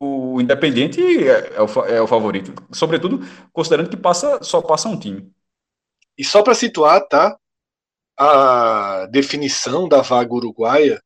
o 0.00 0.40
Independente 0.40 1.00
é, 1.28 1.56
é, 1.56 1.62
o, 1.62 1.84
é 1.86 2.00
o 2.00 2.06
favorito. 2.06 2.54
Sobretudo, 2.72 3.20
considerando 3.52 3.90
que 3.90 3.96
passa, 3.96 4.42
só 4.42 4.60
passa 4.60 4.88
um 4.88 4.98
time. 4.98 5.32
E 6.16 6.24
só 6.24 6.42
para 6.42 6.54
situar, 6.54 7.06
tá? 7.06 7.36
A 8.18 9.06
definição 9.10 9.88
da 9.88 10.02
vaga 10.02 10.32
uruguaia. 10.32 11.02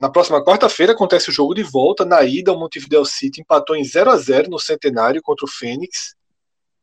Na 0.00 0.10
próxima 0.10 0.44
quarta-feira 0.44 0.92
acontece 0.92 1.30
o 1.30 1.32
jogo 1.32 1.54
de 1.54 1.62
volta. 1.62 2.04
Na 2.04 2.22
ida, 2.22 2.52
o 2.52 2.58
Montevideo 2.58 3.04
City 3.04 3.40
empatou 3.40 3.76
em 3.76 3.84
0 3.84 4.10
a 4.10 4.16
0 4.16 4.50
no 4.50 4.58
Centenário 4.58 5.22
contra 5.22 5.44
o 5.44 5.48
Fênix 5.48 6.14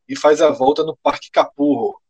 e 0.08 0.16
faz 0.16 0.42
a 0.42 0.50
volta 0.50 0.84
no 0.84 0.98
Parque 0.98 1.30
Capurro. 1.32 2.01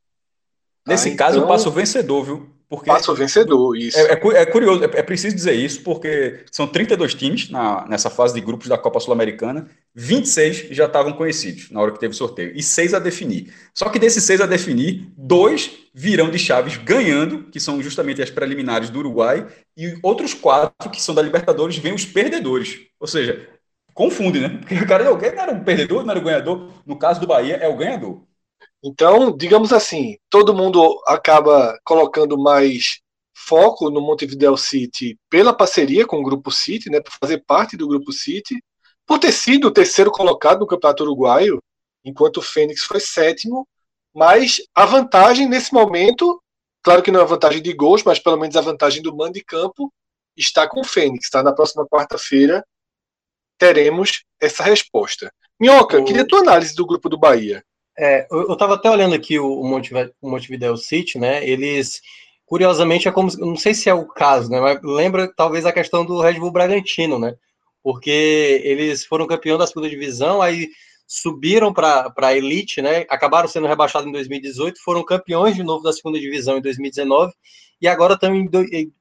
Nesse 0.87 1.09
ah, 1.09 1.15
caso, 1.15 1.37
então... 1.37 1.47
passa 1.47 1.69
o 1.69 1.71
vencedor, 1.71 2.23
viu? 2.23 2.49
Porque 2.71 2.89
Passa 2.89 3.11
o 3.11 3.15
vencedor, 3.15 3.75
isso. 3.75 3.97
É, 3.97 4.13
é, 4.13 4.13
é 4.13 4.45
curioso, 4.45 4.81
é, 4.81 4.85
é, 4.85 5.03
preciso 5.03 5.35
dizer 5.35 5.51
isso, 5.51 5.83
porque 5.83 6.45
são 6.49 6.65
32 6.65 7.13
times 7.13 7.49
na, 7.49 7.85
nessa 7.85 8.09
fase 8.09 8.33
de 8.33 8.39
grupos 8.39 8.69
da 8.69 8.77
Copa 8.77 8.97
Sul-Americana, 9.01 9.67
26 9.93 10.69
já 10.73 10.85
estavam 10.85 11.11
conhecidos 11.11 11.69
na 11.69 11.81
hora 11.81 11.91
que 11.91 11.99
teve 11.99 12.13
o 12.13 12.17
sorteio, 12.17 12.53
e 12.55 12.63
seis 12.63 12.93
a 12.93 12.99
definir. 12.99 13.53
Só 13.73 13.89
que 13.89 13.99
desses 13.99 14.23
seis 14.23 14.39
a 14.39 14.45
definir, 14.45 15.11
dois 15.17 15.69
virão 15.93 16.29
de 16.31 16.39
chaves 16.39 16.77
ganhando, 16.77 17.43
que 17.51 17.59
são 17.59 17.81
justamente 17.83 18.21
as 18.21 18.29
preliminares 18.29 18.89
do 18.89 18.99
Uruguai, 18.99 19.45
e 19.75 19.99
outros 20.01 20.33
quatro, 20.33 20.89
que 20.89 21.01
são 21.01 21.13
da 21.13 21.21
Libertadores, 21.21 21.77
vêm 21.77 21.93
os 21.93 22.05
perdedores. 22.05 22.79
Ou 23.01 23.07
seja, 23.07 23.49
confunde, 23.93 24.39
né? 24.39 24.47
Porque 24.47 24.75
o 24.75 24.87
cara 24.87 25.03
não, 25.03 25.17
não 25.17 25.21
era 25.21 25.51
um 25.51 25.61
perdedor, 25.61 26.05
não 26.05 26.11
era 26.11 26.19
o 26.19 26.21
um 26.21 26.25
ganhador. 26.25 26.71
No 26.85 26.95
caso 26.95 27.19
do 27.19 27.27
Bahia, 27.27 27.57
é 27.57 27.67
o 27.67 27.75
ganhador. 27.75 28.23
Então, 28.83 29.35
digamos 29.35 29.71
assim, 29.71 30.17
todo 30.29 30.55
mundo 30.55 31.01
acaba 31.05 31.79
colocando 31.83 32.37
mais 32.37 32.99
foco 33.33 33.89
no 33.89 34.01
Montevideo 34.01 34.57
City 34.57 35.17
pela 35.29 35.53
parceria 35.53 36.05
com 36.05 36.17
o 36.17 36.23
Grupo 36.23 36.51
City, 36.51 36.89
né, 36.89 36.99
por 36.99 37.11
fazer 37.19 37.43
parte 37.45 37.77
do 37.77 37.87
Grupo 37.87 38.11
City, 38.11 38.63
por 39.05 39.19
ter 39.19 39.31
sido 39.31 39.67
o 39.67 39.71
terceiro 39.71 40.11
colocado 40.11 40.59
no 40.59 40.67
Campeonato 40.67 41.03
Uruguaio, 41.03 41.61
enquanto 42.03 42.37
o 42.37 42.41
Fênix 42.41 42.83
foi 42.83 42.99
sétimo, 42.99 43.67
mas 44.13 44.57
a 44.75 44.85
vantagem 44.85 45.47
nesse 45.47 45.73
momento, 45.73 46.41
claro 46.83 47.03
que 47.03 47.11
não 47.11 47.19
é 47.19 47.23
a 47.23 47.27
vantagem 47.27 47.61
de 47.61 47.73
gols, 47.73 48.03
mas 48.03 48.19
pelo 48.19 48.37
menos 48.37 48.55
a 48.55 48.61
vantagem 48.61 49.01
do 49.01 49.15
mando 49.15 49.33
de 49.33 49.43
campo 49.43 49.91
está 50.35 50.67
com 50.67 50.81
o 50.81 50.83
Fênix, 50.83 51.29
tá? 51.29 51.43
Na 51.43 51.53
próxima 51.53 51.85
quarta-feira 51.87 52.65
teremos 53.57 54.23
essa 54.39 54.63
resposta. 54.63 55.31
Minhoca, 55.59 55.99
o... 55.99 56.03
queria 56.03 56.23
a 56.23 56.27
tua 56.27 56.39
análise 56.39 56.73
do 56.75 56.85
grupo 56.85 57.07
do 57.07 57.17
Bahia. 57.17 57.63
É, 58.01 58.25
eu 58.31 58.53
estava 58.53 58.73
até 58.73 58.89
olhando 58.89 59.13
aqui 59.13 59.37
o, 59.37 59.61
o, 59.61 60.27
Montevideo 60.27 60.75
City, 60.75 61.19
né? 61.19 61.47
Eles, 61.47 62.01
curiosamente, 62.47 63.07
é 63.07 63.11
como, 63.11 63.29
não 63.37 63.55
sei 63.55 63.75
se 63.75 63.89
é 63.89 63.93
o 63.93 64.07
caso, 64.07 64.49
né? 64.49 64.59
Mas 64.59 64.79
lembra 64.81 65.31
talvez 65.31 65.67
a 65.67 65.71
questão 65.71 66.03
do 66.03 66.19
Red 66.19 66.39
Bull 66.39 66.51
Bragantino, 66.51 67.19
né? 67.19 67.35
Porque 67.83 68.59
eles 68.63 69.05
foram 69.05 69.27
campeão 69.27 69.55
da 69.55 69.67
segunda 69.67 69.87
divisão, 69.87 70.41
aí 70.41 70.67
subiram 71.05 71.71
para 71.71 72.11
a 72.17 72.35
elite, 72.35 72.81
né? 72.81 73.05
Acabaram 73.07 73.47
sendo 73.47 73.67
rebaixados 73.67 74.07
em 74.07 74.11
2018, 74.11 74.81
foram 74.83 75.05
campeões 75.05 75.55
de 75.55 75.61
novo 75.61 75.83
da 75.83 75.93
segunda 75.93 76.19
divisão 76.19 76.57
em 76.57 76.61
2019 76.61 77.31
e 77.79 77.87
agora 77.87 78.17
em, 78.23 78.49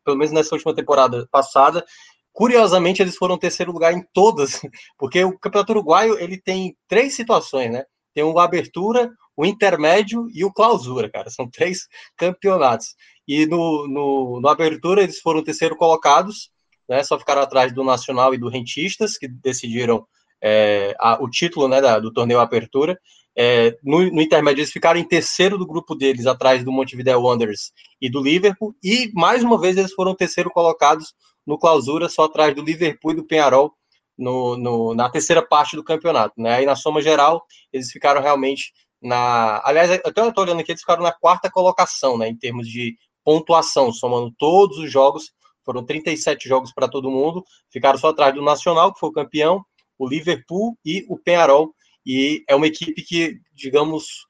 pelo 0.04 0.16
menos 0.18 0.30
nessa 0.30 0.54
última 0.54 0.74
temporada 0.74 1.26
passada, 1.30 1.86
curiosamente 2.34 3.00
eles 3.00 3.16
foram 3.16 3.38
terceiro 3.38 3.72
lugar 3.72 3.94
em 3.94 4.04
todas, 4.12 4.60
porque 4.98 5.24
o 5.24 5.38
Campeonato 5.38 5.72
Uruguaio 5.72 6.18
ele 6.18 6.38
tem 6.38 6.76
três 6.86 7.14
situações, 7.14 7.70
né? 7.70 7.84
Tem 8.14 8.24
o 8.24 8.38
abertura, 8.38 9.10
o 9.36 9.46
intermédio 9.46 10.28
e 10.34 10.44
o 10.44 10.52
clausura, 10.52 11.08
cara. 11.08 11.30
São 11.30 11.48
três 11.48 11.88
campeonatos. 12.16 12.94
E 13.26 13.46
no, 13.46 13.86
no, 13.88 14.40
no 14.40 14.48
abertura 14.48 15.02
eles 15.02 15.20
foram 15.20 15.42
terceiro 15.42 15.76
colocados, 15.76 16.50
né? 16.88 17.02
Só 17.04 17.18
ficaram 17.18 17.42
atrás 17.42 17.72
do 17.72 17.84
Nacional 17.84 18.34
e 18.34 18.38
do 18.38 18.48
Rentistas, 18.48 19.16
que 19.16 19.28
decidiram 19.28 20.06
é, 20.42 20.94
a, 20.98 21.22
o 21.22 21.28
título 21.28 21.68
né, 21.68 21.80
da, 21.80 21.98
do 21.98 22.12
torneio 22.12 22.40
Apertura. 22.40 22.98
É, 23.36 23.76
no, 23.84 24.10
no, 24.10 24.20
intermédio, 24.20 24.60
eles 24.60 24.72
ficaram 24.72 24.98
em 24.98 25.06
terceiro 25.06 25.56
do 25.56 25.66
grupo 25.66 25.94
deles, 25.94 26.26
atrás 26.26 26.64
do 26.64 26.72
Montevideo 26.72 27.22
Wanderers 27.22 27.72
e 28.00 28.10
do 28.10 28.20
Liverpool, 28.20 28.74
e 28.82 29.10
mais 29.14 29.44
uma 29.44 29.58
vez 29.58 29.76
eles 29.76 29.92
foram 29.94 30.16
terceiro 30.16 30.50
colocados 30.50 31.14
no 31.46 31.56
clausura, 31.56 32.08
só 32.08 32.24
atrás 32.24 32.54
do 32.54 32.62
Liverpool 32.62 33.12
e 33.12 33.14
do 33.14 33.24
Penharol 33.24 33.72
no, 34.20 34.56
no, 34.56 34.94
na 34.94 35.08
terceira 35.08 35.44
parte 35.44 35.74
do 35.74 35.82
campeonato. 35.82 36.34
Né? 36.40 36.54
Aí 36.54 36.66
na 36.66 36.76
soma 36.76 37.00
geral, 37.00 37.44
eles 37.72 37.90
ficaram 37.90 38.20
realmente 38.20 38.72
na. 39.02 39.62
Aliás, 39.64 39.90
até 39.90 40.20
eu 40.20 40.28
estou 40.28 40.44
olhando 40.44 40.60
aqui, 40.60 40.70
eles 40.70 40.82
ficaram 40.82 41.02
na 41.02 41.12
quarta 41.12 41.50
colocação, 41.50 42.18
né, 42.18 42.28
em 42.28 42.36
termos 42.36 42.68
de 42.68 42.96
pontuação, 43.24 43.92
somando 43.92 44.32
todos 44.38 44.78
os 44.78 44.92
jogos. 44.92 45.32
Foram 45.64 45.84
37 45.84 46.48
jogos 46.48 46.72
para 46.72 46.88
todo 46.88 47.10
mundo, 47.10 47.44
ficaram 47.70 47.98
só 47.98 48.08
atrás 48.08 48.34
do 48.34 48.42
Nacional, 48.42 48.92
que 48.92 49.00
foi 49.00 49.08
o 49.08 49.12
campeão, 49.12 49.64
o 49.98 50.08
Liverpool 50.08 50.76
e 50.84 51.04
o 51.08 51.18
Penharol. 51.18 51.74
E 52.04 52.42
é 52.48 52.54
uma 52.54 52.66
equipe 52.66 53.02
que, 53.02 53.38
digamos, 53.52 54.26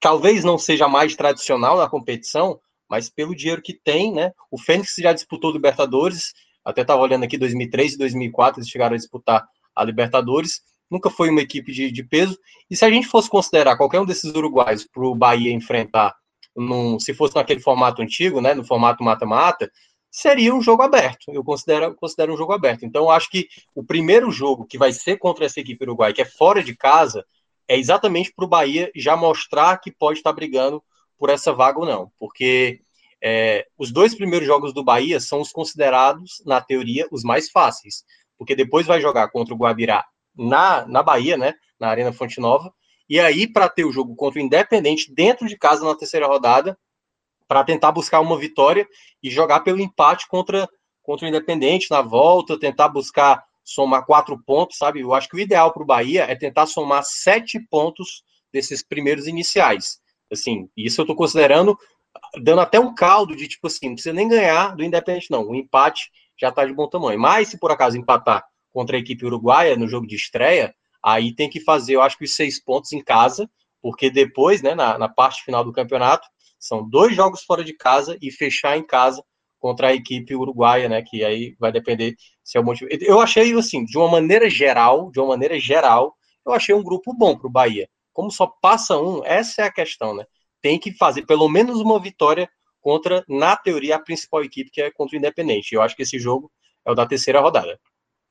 talvez 0.00 0.44
não 0.44 0.58
seja 0.58 0.88
mais 0.88 1.14
tradicional 1.14 1.76
na 1.76 1.88
competição, 1.88 2.58
mas 2.88 3.10
pelo 3.10 3.34
dinheiro 3.34 3.62
que 3.62 3.74
tem, 3.74 4.12
né? 4.12 4.32
O 4.50 4.58
Fênix 4.58 4.94
já 4.98 5.12
disputou 5.12 5.52
Libertadores, 5.52 6.32
até 6.66 6.82
estava 6.82 7.00
olhando 7.00 7.24
aqui 7.24 7.38
2003 7.38 7.94
e 7.94 7.98
2004, 7.98 8.60
eles 8.60 8.68
chegaram 8.68 8.94
a 8.94 8.98
disputar 8.98 9.46
a 9.74 9.84
Libertadores. 9.84 10.62
Nunca 10.90 11.08
foi 11.08 11.30
uma 11.30 11.40
equipe 11.40 11.72
de, 11.72 11.90
de 11.92 12.02
peso. 12.02 12.36
E 12.68 12.76
se 12.76 12.84
a 12.84 12.90
gente 12.90 13.06
fosse 13.06 13.30
considerar 13.30 13.76
qualquer 13.76 14.00
um 14.00 14.04
desses 14.04 14.34
uruguaios 14.34 14.84
para 14.84 15.04
o 15.04 15.14
Bahia 15.14 15.52
enfrentar, 15.52 16.14
num, 16.56 16.98
se 16.98 17.14
fosse 17.14 17.36
naquele 17.36 17.60
formato 17.60 18.02
antigo, 18.02 18.40
né, 18.40 18.52
no 18.52 18.64
formato 18.64 19.04
mata-mata, 19.04 19.70
seria 20.10 20.52
um 20.52 20.60
jogo 20.60 20.82
aberto. 20.82 21.30
Eu 21.32 21.44
considero, 21.44 21.94
considero 21.94 22.34
um 22.34 22.36
jogo 22.36 22.52
aberto. 22.52 22.84
Então, 22.84 23.10
acho 23.10 23.30
que 23.30 23.46
o 23.74 23.84
primeiro 23.84 24.30
jogo 24.32 24.66
que 24.66 24.78
vai 24.78 24.92
ser 24.92 25.18
contra 25.18 25.44
essa 25.44 25.60
equipe 25.60 25.84
uruguaia, 25.84 26.14
que 26.14 26.22
é 26.22 26.24
fora 26.24 26.64
de 26.64 26.74
casa, 26.74 27.24
é 27.68 27.78
exatamente 27.78 28.32
para 28.34 28.44
o 28.44 28.48
Bahia 28.48 28.90
já 28.96 29.16
mostrar 29.16 29.76
que 29.78 29.92
pode 29.92 30.18
estar 30.18 30.32
brigando 30.32 30.82
por 31.18 31.30
essa 31.30 31.52
vaga 31.52 31.78
ou 31.78 31.86
não. 31.86 32.10
Porque 32.18 32.80
é, 33.22 33.66
os 33.78 33.90
dois 33.90 34.14
primeiros 34.14 34.46
jogos 34.46 34.72
do 34.72 34.84
Bahia 34.84 35.18
são 35.20 35.40
os 35.40 35.50
considerados, 35.50 36.42
na 36.44 36.60
teoria, 36.60 37.06
os 37.10 37.22
mais 37.22 37.50
fáceis. 37.50 38.04
Porque 38.38 38.54
depois 38.54 38.86
vai 38.86 39.00
jogar 39.00 39.28
contra 39.28 39.54
o 39.54 39.56
Guabirá 39.56 40.04
na, 40.36 40.86
na 40.86 41.02
Bahia, 41.02 41.36
né? 41.36 41.54
Na 41.80 41.88
Arena 41.88 42.12
Fonte 42.12 42.40
Nova. 42.40 42.72
E 43.08 43.18
aí, 43.20 43.46
para 43.46 43.68
ter 43.68 43.84
o 43.84 43.92
jogo 43.92 44.14
contra 44.14 44.40
o 44.40 44.42
Independente 44.42 45.12
dentro 45.14 45.46
de 45.46 45.56
casa 45.56 45.84
na 45.84 45.94
terceira 45.94 46.26
rodada, 46.26 46.78
para 47.48 47.64
tentar 47.64 47.92
buscar 47.92 48.20
uma 48.20 48.36
vitória 48.36 48.86
e 49.22 49.30
jogar 49.30 49.60
pelo 49.60 49.80
empate 49.80 50.26
contra, 50.28 50.68
contra 51.02 51.24
o 51.24 51.28
Independente 51.28 51.90
na 51.90 52.02
volta, 52.02 52.58
tentar 52.58 52.88
buscar 52.88 53.44
somar 53.64 54.04
quatro 54.04 54.40
pontos, 54.44 54.78
sabe? 54.78 55.00
Eu 55.00 55.14
acho 55.14 55.28
que 55.28 55.36
o 55.36 55.40
ideal 55.40 55.72
para 55.72 55.82
o 55.82 55.86
Bahia 55.86 56.24
é 56.24 56.34
tentar 56.34 56.66
somar 56.66 57.02
sete 57.04 57.60
pontos 57.68 58.22
desses 58.52 58.82
primeiros 58.82 59.26
iniciais. 59.26 59.98
Assim, 60.30 60.68
isso 60.76 61.00
eu 61.00 61.04
estou 61.04 61.16
considerando 61.16 61.76
dando 62.42 62.60
até 62.60 62.78
um 62.78 62.94
caldo 62.94 63.36
de 63.36 63.48
tipo 63.48 63.66
assim, 63.66 63.88
não 63.88 63.94
precisa 63.94 64.14
nem 64.14 64.28
ganhar 64.28 64.74
do 64.76 64.84
Independente, 64.84 65.30
não. 65.30 65.46
O 65.46 65.54
empate 65.54 66.10
já 66.40 66.48
está 66.50 66.64
de 66.64 66.72
bom 66.72 66.88
tamanho. 66.88 67.18
Mas 67.18 67.48
se 67.48 67.58
por 67.58 67.70
acaso 67.70 67.96
empatar 67.96 68.44
contra 68.70 68.96
a 68.96 69.00
equipe 69.00 69.24
uruguaia 69.24 69.76
no 69.76 69.88
jogo 69.88 70.06
de 70.06 70.16
estreia, 70.16 70.74
aí 71.02 71.34
tem 71.34 71.48
que 71.48 71.60
fazer, 71.60 71.94
eu 71.94 72.02
acho 72.02 72.18
que 72.18 72.24
os 72.24 72.34
seis 72.34 72.62
pontos 72.62 72.92
em 72.92 73.02
casa, 73.02 73.48
porque 73.80 74.10
depois, 74.10 74.60
né, 74.62 74.74
na, 74.74 74.98
na 74.98 75.08
parte 75.08 75.42
final 75.44 75.64
do 75.64 75.72
campeonato, 75.72 76.26
são 76.58 76.88
dois 76.88 77.14
jogos 77.14 77.42
fora 77.44 77.62
de 77.62 77.72
casa 77.72 78.18
e 78.20 78.30
fechar 78.30 78.76
em 78.76 78.84
casa 78.84 79.22
contra 79.58 79.88
a 79.88 79.94
equipe 79.94 80.34
uruguaia, 80.34 80.88
né? 80.88 81.02
Que 81.02 81.24
aí 81.24 81.56
vai 81.58 81.72
depender 81.72 82.14
se 82.42 82.58
é 82.58 82.60
o 82.60 82.64
motivo. 82.64 82.90
Eu 83.00 83.20
achei, 83.20 83.52
assim, 83.54 83.84
de 83.84 83.96
uma 83.96 84.08
maneira 84.08 84.48
geral, 84.48 85.10
de 85.10 85.20
uma 85.20 85.28
maneira 85.28 85.58
geral, 85.58 86.14
eu 86.44 86.52
achei 86.52 86.74
um 86.74 86.82
grupo 86.82 87.12
bom 87.14 87.36
para 87.36 87.46
o 87.46 87.50
Bahia. 87.50 87.88
Como 88.12 88.30
só 88.30 88.46
passa 88.46 88.96
um, 88.96 89.24
essa 89.24 89.62
é 89.62 89.64
a 89.66 89.72
questão, 89.72 90.14
né? 90.14 90.24
Tem 90.60 90.78
que 90.78 90.92
fazer 90.92 91.22
pelo 91.26 91.48
menos 91.48 91.80
uma 91.80 92.00
vitória 92.00 92.48
contra, 92.80 93.24
na 93.28 93.56
teoria, 93.56 93.96
a 93.96 94.00
principal 94.00 94.44
equipe, 94.44 94.70
que 94.70 94.80
é 94.80 94.90
contra 94.90 95.16
o 95.16 95.18
Independente. 95.18 95.74
Eu 95.74 95.82
acho 95.82 95.96
que 95.96 96.02
esse 96.02 96.18
jogo 96.18 96.50
é 96.84 96.90
o 96.90 96.94
da 96.94 97.06
terceira 97.06 97.40
rodada. 97.40 97.78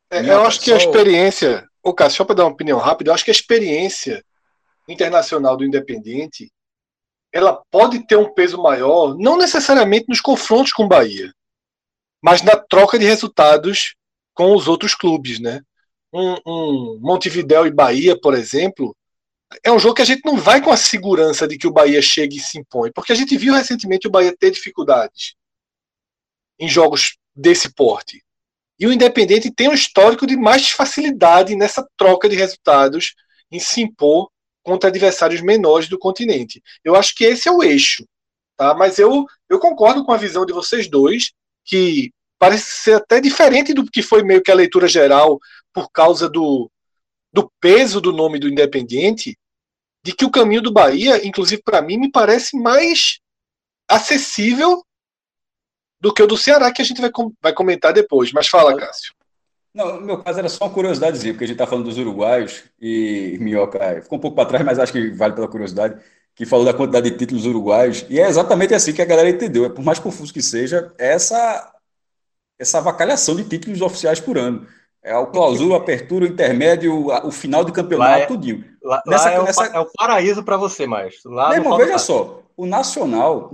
É, 0.09 0.19
eu 0.19 0.41
acho 0.41 0.61
que 0.61 0.71
a 0.71 0.77
experiência. 0.77 1.67
Ô, 1.83 1.93
Cássio, 1.93 2.17
só 2.17 2.25
para 2.25 2.35
dar 2.35 2.43
uma 2.45 2.53
opinião 2.53 2.79
rápida, 2.79 3.09
eu 3.09 3.13
acho 3.13 3.25
que 3.25 3.31
a 3.31 3.33
experiência 3.33 4.23
internacional 4.87 5.57
do 5.57 5.65
Independente 5.65 6.51
ela 7.33 7.61
pode 7.69 8.07
ter 8.07 8.15
um 8.15 8.33
peso 8.33 8.57
maior, 8.61 9.17
não 9.17 9.37
necessariamente 9.37 10.05
nos 10.07 10.21
confrontos 10.21 10.71
com 10.71 10.85
o 10.85 10.87
Bahia, 10.87 11.33
mas 12.23 12.41
na 12.41 12.55
troca 12.55 12.97
de 12.97 13.03
resultados 13.03 13.93
com 14.33 14.55
os 14.55 14.69
outros 14.69 14.95
clubes, 14.95 15.37
né? 15.39 15.59
Um, 16.13 16.35
um 16.45 16.99
Montevidéu 17.01 17.67
e 17.67 17.71
Bahia, 17.71 18.17
por 18.17 18.33
exemplo, 18.33 18.95
é 19.63 19.71
um 19.71 19.79
jogo 19.79 19.95
que 19.95 20.01
a 20.01 20.05
gente 20.05 20.21
não 20.25 20.37
vai 20.37 20.61
com 20.61 20.71
a 20.71 20.77
segurança 20.77 21.47
de 21.47 21.57
que 21.57 21.67
o 21.67 21.71
Bahia 21.71 22.01
chegue 22.01 22.37
e 22.37 22.41
se 22.41 22.59
impõe, 22.59 22.91
porque 22.91 23.11
a 23.11 23.15
gente 23.15 23.37
viu 23.37 23.53
recentemente 23.53 24.07
o 24.07 24.11
Bahia 24.11 24.35
ter 24.37 24.51
dificuldades 24.51 25.35
em 26.59 26.67
jogos 26.67 27.17
desse 27.35 27.73
porte. 27.73 28.23
E 28.79 28.87
o 28.87 28.93
Independente 28.93 29.51
tem 29.51 29.69
um 29.69 29.73
histórico 29.73 30.27
de 30.27 30.35
mais 30.35 30.71
facilidade 30.71 31.55
nessa 31.55 31.87
troca 31.95 32.27
de 32.27 32.35
resultados, 32.35 33.13
em 33.51 33.59
se 33.59 33.81
impor 33.81 34.29
contra 34.63 34.89
adversários 34.89 35.41
menores 35.41 35.87
do 35.87 35.99
continente. 35.99 36.61
Eu 36.83 36.95
acho 36.95 37.15
que 37.15 37.23
esse 37.23 37.47
é 37.47 37.51
o 37.51 37.63
eixo, 37.63 38.05
tá? 38.57 38.73
Mas 38.73 38.97
eu, 38.99 39.25
eu 39.47 39.59
concordo 39.59 40.03
com 40.03 40.11
a 40.11 40.17
visão 40.17 40.45
de 40.45 40.51
vocês 40.51 40.89
dois, 40.89 41.31
que 41.63 42.11
parece 42.37 42.81
ser 42.81 42.95
até 42.95 43.21
diferente 43.21 43.73
do 43.73 43.85
que 43.85 44.01
foi 44.01 44.23
meio 44.23 44.41
que 44.41 44.51
a 44.51 44.55
leitura 44.55 44.87
geral 44.87 45.39
por 45.73 45.89
causa 45.91 46.27
do, 46.27 46.69
do 47.35 47.51
peso 47.59 47.99
do 47.99 48.13
nome 48.13 48.39
do 48.39 48.47
Independiente, 48.47 49.37
de 50.01 50.13
que 50.13 50.23
o 50.23 50.31
caminho 50.31 50.61
do 50.61 50.71
Bahia, 50.71 51.27
inclusive 51.27 51.61
para 51.61 51.81
mim, 51.81 51.97
me 51.97 52.09
parece 52.09 52.57
mais 52.57 53.19
acessível 53.89 54.81
do 55.99 56.13
que 56.13 56.23
o 56.23 56.27
do 56.27 56.37
Ceará, 56.37 56.71
que 56.71 56.81
a 56.81 56.85
gente 56.85 57.01
vai, 57.01 57.11
vai 57.41 57.53
comentar 57.53 57.91
depois. 57.91 58.31
Mas 58.31 58.47
fala, 58.47 58.77
Cássio. 58.77 59.13
Não, 59.73 59.99
no 59.99 60.05
meu 60.05 60.23
caso 60.23 60.39
era 60.39 60.47
só 60.47 60.63
uma 60.63 60.73
curiosidadezinha, 60.73 61.33
porque 61.33 61.43
a 61.43 61.47
gente 61.47 61.55
está 61.55 61.67
falando 61.67 61.83
dos 61.83 61.97
uruguaios 61.97 62.63
e 62.79 63.37
Minhoca 63.41 63.79
é, 63.79 64.01
ficou 64.01 64.17
um 64.17 64.21
pouco 64.21 64.35
para 64.35 64.47
trás, 64.47 64.63
mas 64.63 64.79
acho 64.79 64.93
que 64.93 65.11
vale 65.11 65.35
pela 65.35 65.49
curiosidade, 65.49 66.01
que 66.33 66.45
falou 66.45 66.63
da 66.63 66.73
quantidade 66.73 67.11
de 67.11 67.17
títulos 67.17 67.45
uruguaios, 67.45 68.05
e 68.09 68.17
é 68.17 68.27
exatamente 68.29 68.73
assim 68.73 68.93
que 68.93 69.01
a 69.01 69.05
galera 69.05 69.29
entendeu. 69.29 69.65
É, 69.65 69.69
por 69.69 69.83
mais 69.83 69.99
confuso 69.99 70.33
que 70.33 70.41
seja, 70.41 70.93
é 70.97 71.11
essa, 71.11 71.73
essa 72.57 72.77
avacalhação 72.77 73.35
de 73.35 73.43
títulos 73.43 73.81
oficiais 73.81 74.21
por 74.21 74.37
ano. 74.37 74.65
É 75.05 75.15
o 75.15 75.27
clausura, 75.27 75.77
apertura, 75.77 76.25
o 76.25 76.27
intermédio, 76.27 77.11
o 77.23 77.31
final 77.31 77.63
de 77.63 77.71
campeonato, 77.71 78.23
é, 78.23 78.25
tudinho. 78.25 78.65
Lá, 78.83 79.03
nessa, 79.05 79.25
lá 79.25 79.35
é, 79.35 79.43
nessa... 79.43 79.61
o, 79.61 79.75
é, 79.75 79.79
o, 79.79 79.87
paraíso 79.95 80.43
para 80.43 80.57
você, 80.57 80.87
mais. 80.87 81.17
Lá 81.23 81.49
Mesmo, 81.51 81.77
veja 81.77 81.99
só, 81.99 82.41
o 82.57 82.65
Nacional, 82.65 83.51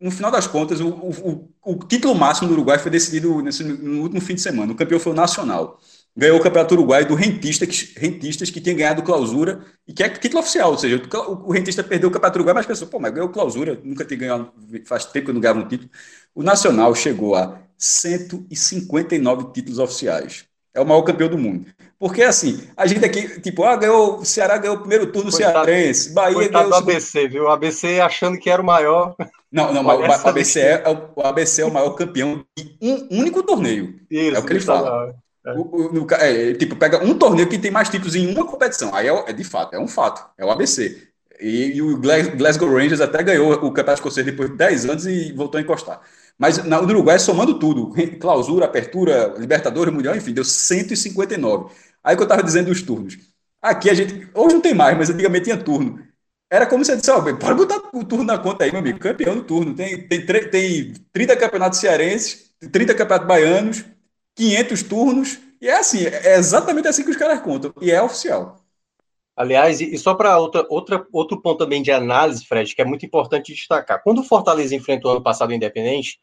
no 0.00 0.10
final 0.12 0.30
das 0.30 0.46
contas, 0.46 0.80
o, 0.80 0.88
o, 0.88 1.48
o, 1.64 1.74
título 1.84 2.14
máximo 2.14 2.46
do 2.46 2.54
Uruguai 2.54 2.78
foi 2.78 2.88
decidido 2.88 3.42
nesse, 3.42 3.64
no 3.64 4.02
último 4.02 4.20
fim 4.20 4.36
de 4.36 4.42
semana. 4.42 4.70
O 4.70 4.76
campeão 4.76 5.00
foi 5.00 5.10
o 5.10 5.14
Nacional. 5.14 5.80
Ganhou 6.16 6.38
o 6.38 6.42
Campeonato 6.42 6.74
Uruguai 6.74 7.04
do 7.04 7.16
Rentista, 7.16 7.66
que, 7.66 7.98
Rentistas, 7.98 8.48
que 8.48 8.60
tinha 8.60 8.74
ganhado 8.74 9.02
clausura, 9.02 9.64
e 9.88 9.92
que 9.92 10.04
é 10.04 10.08
título 10.08 10.40
oficial. 10.40 10.70
Ou 10.70 10.78
seja, 10.78 11.02
o, 11.02 11.48
o 11.48 11.52
Rentista 11.52 11.82
perdeu 11.82 12.10
o 12.10 12.12
Campeonato 12.12 12.38
Uruguai, 12.38 12.54
mas 12.54 12.66
pensou, 12.66 12.86
pô, 12.86 13.00
mas 13.00 13.12
ganhou 13.12 13.28
clausura, 13.28 13.80
nunca 13.82 14.04
tinha 14.04 14.20
ganhado, 14.20 14.52
faz 14.84 15.04
tempo 15.04 15.24
que 15.24 15.30
eu 15.30 15.34
não 15.34 15.40
ganhava 15.40 15.58
um 15.58 15.66
título. 15.66 15.90
O 16.32 16.44
Nacional 16.44 16.94
chegou 16.94 17.34
a 17.34 17.58
159 17.76 19.52
títulos 19.52 19.80
oficiais. 19.80 20.49
É 20.80 20.82
o 20.82 20.86
maior 20.86 21.02
campeão 21.02 21.28
do 21.28 21.36
mundo. 21.36 21.66
Porque 21.98 22.22
assim, 22.22 22.66
a 22.74 22.86
gente 22.86 23.04
aqui, 23.04 23.38
tipo, 23.40 23.62
ah, 23.64 23.76
ganhou, 23.76 24.16
o 24.16 24.24
Ceará 24.24 24.56
ganhou 24.56 24.76
o 24.76 24.80
primeiro 24.80 25.12
turno 25.12 25.30
Coitado, 25.30 25.66
cearense, 25.66 26.14
Bahia 26.14 26.48
ganhou 26.48 26.70
o 26.70 26.74
ABC, 26.74 27.28
viu? 27.28 27.44
O 27.44 27.48
ABC 27.50 28.00
achando 28.00 28.38
que 28.38 28.48
era 28.48 28.62
o 28.62 28.64
maior. 28.64 29.14
Não, 29.52 29.72
não, 29.72 29.82
mas 29.82 30.24
o 30.24 30.28
ABC, 30.28 30.60
é, 30.60 30.82
o 31.14 31.20
ABC 31.22 31.60
é 31.60 31.66
o 31.66 31.72
maior 31.72 31.90
campeão 31.90 32.44
de 32.56 32.76
um 32.80 33.08
único 33.10 33.42
torneio. 33.42 34.00
Isso, 34.10 34.36
é 34.36 34.38
o 34.38 34.46
que 34.46 34.52
eles 34.52 34.64
falam. 34.64 35.12
É. 35.44 35.52
O, 35.52 36.04
o, 36.04 36.06
é, 36.14 36.54
tipo, 36.54 36.76
pega 36.76 37.04
um 37.04 37.14
torneio 37.18 37.48
que 37.48 37.58
tem 37.58 37.70
mais 37.70 37.88
títulos 37.88 38.14
em 38.14 38.32
uma 38.32 38.46
competição. 38.46 38.94
Aí 38.94 39.08
é, 39.08 39.24
é 39.28 39.32
de 39.32 39.44
fato, 39.44 39.74
é 39.74 39.78
um 39.78 39.88
fato. 39.88 40.24
É 40.38 40.44
o 40.44 40.50
ABC. 40.50 41.08
E, 41.40 41.76
e 41.76 41.82
o 41.82 41.98
Glasgow 41.98 42.72
Rangers 42.72 43.00
até 43.00 43.22
ganhou 43.22 43.52
o 43.52 43.72
Campeonato 43.72 43.94
Escocês 43.94 44.24
depois 44.24 44.50
de 44.50 44.56
10 44.56 44.84
anos 44.86 45.06
e 45.06 45.32
voltou 45.32 45.58
a 45.58 45.62
encostar. 45.62 46.00
Mas 46.40 46.56
no 46.64 46.80
Uruguai, 46.80 47.18
somando 47.18 47.58
tudo, 47.58 47.92
clausura, 48.18 48.64
apertura, 48.64 49.34
Libertadores, 49.36 49.92
Mundial, 49.92 50.16
enfim, 50.16 50.32
deu 50.32 50.42
159. 50.42 51.70
Aí 52.02 52.16
que 52.16 52.22
eu 52.22 52.24
estava 52.24 52.42
dizendo 52.42 52.68
dos 52.70 52.80
turnos. 52.80 53.18
Aqui 53.60 53.90
a 53.90 53.94
gente. 53.94 54.26
Hoje 54.34 54.54
não 54.54 54.62
tem 54.62 54.72
mais, 54.72 54.96
mas 54.96 55.10
antigamente 55.10 55.44
tinha 55.44 55.58
turno. 55.62 56.02
Era 56.50 56.66
como 56.66 56.82
se 56.82 56.96
disse, 56.96 57.10
ó, 57.10 57.20
pode 57.20 57.54
botar 57.54 57.76
o 57.92 58.02
turno 58.02 58.24
na 58.24 58.38
conta 58.38 58.64
aí, 58.64 58.72
meu 58.72 58.80
amigo. 58.80 58.98
Campeão 58.98 59.36
do 59.36 59.44
turno. 59.44 59.74
Tem, 59.74 60.08
tem, 60.08 60.24
tem 60.24 60.94
30 61.12 61.36
campeonatos 61.36 61.78
cearenses, 61.78 62.50
30 62.72 62.94
campeonatos 62.94 63.28
baianos, 63.28 63.84
500 64.34 64.82
turnos. 64.84 65.38
E 65.60 65.68
é 65.68 65.78
assim, 65.78 66.06
é 66.06 66.36
exatamente 66.36 66.88
assim 66.88 67.04
que 67.04 67.10
os 67.10 67.16
caras 67.18 67.40
contam. 67.40 67.70
E 67.82 67.90
é 67.90 68.02
oficial. 68.02 68.64
Aliás, 69.36 69.80
e 69.80 69.96
só 69.98 70.14
para 70.14 70.38
outra, 70.38 70.66
outra, 70.70 71.06
outro 71.12 71.40
ponto 71.40 71.58
também 71.58 71.82
de 71.82 71.90
análise, 71.92 72.44
Fred, 72.46 72.74
que 72.74 72.82
é 72.82 72.84
muito 72.84 73.06
importante 73.06 73.54
destacar. 73.54 74.02
Quando 74.02 74.20
o 74.20 74.24
Fortaleza 74.24 74.74
enfrentou 74.74 75.12
ano 75.12 75.22
passado 75.22 75.50
o 75.50 75.54
Independente, 75.54 76.18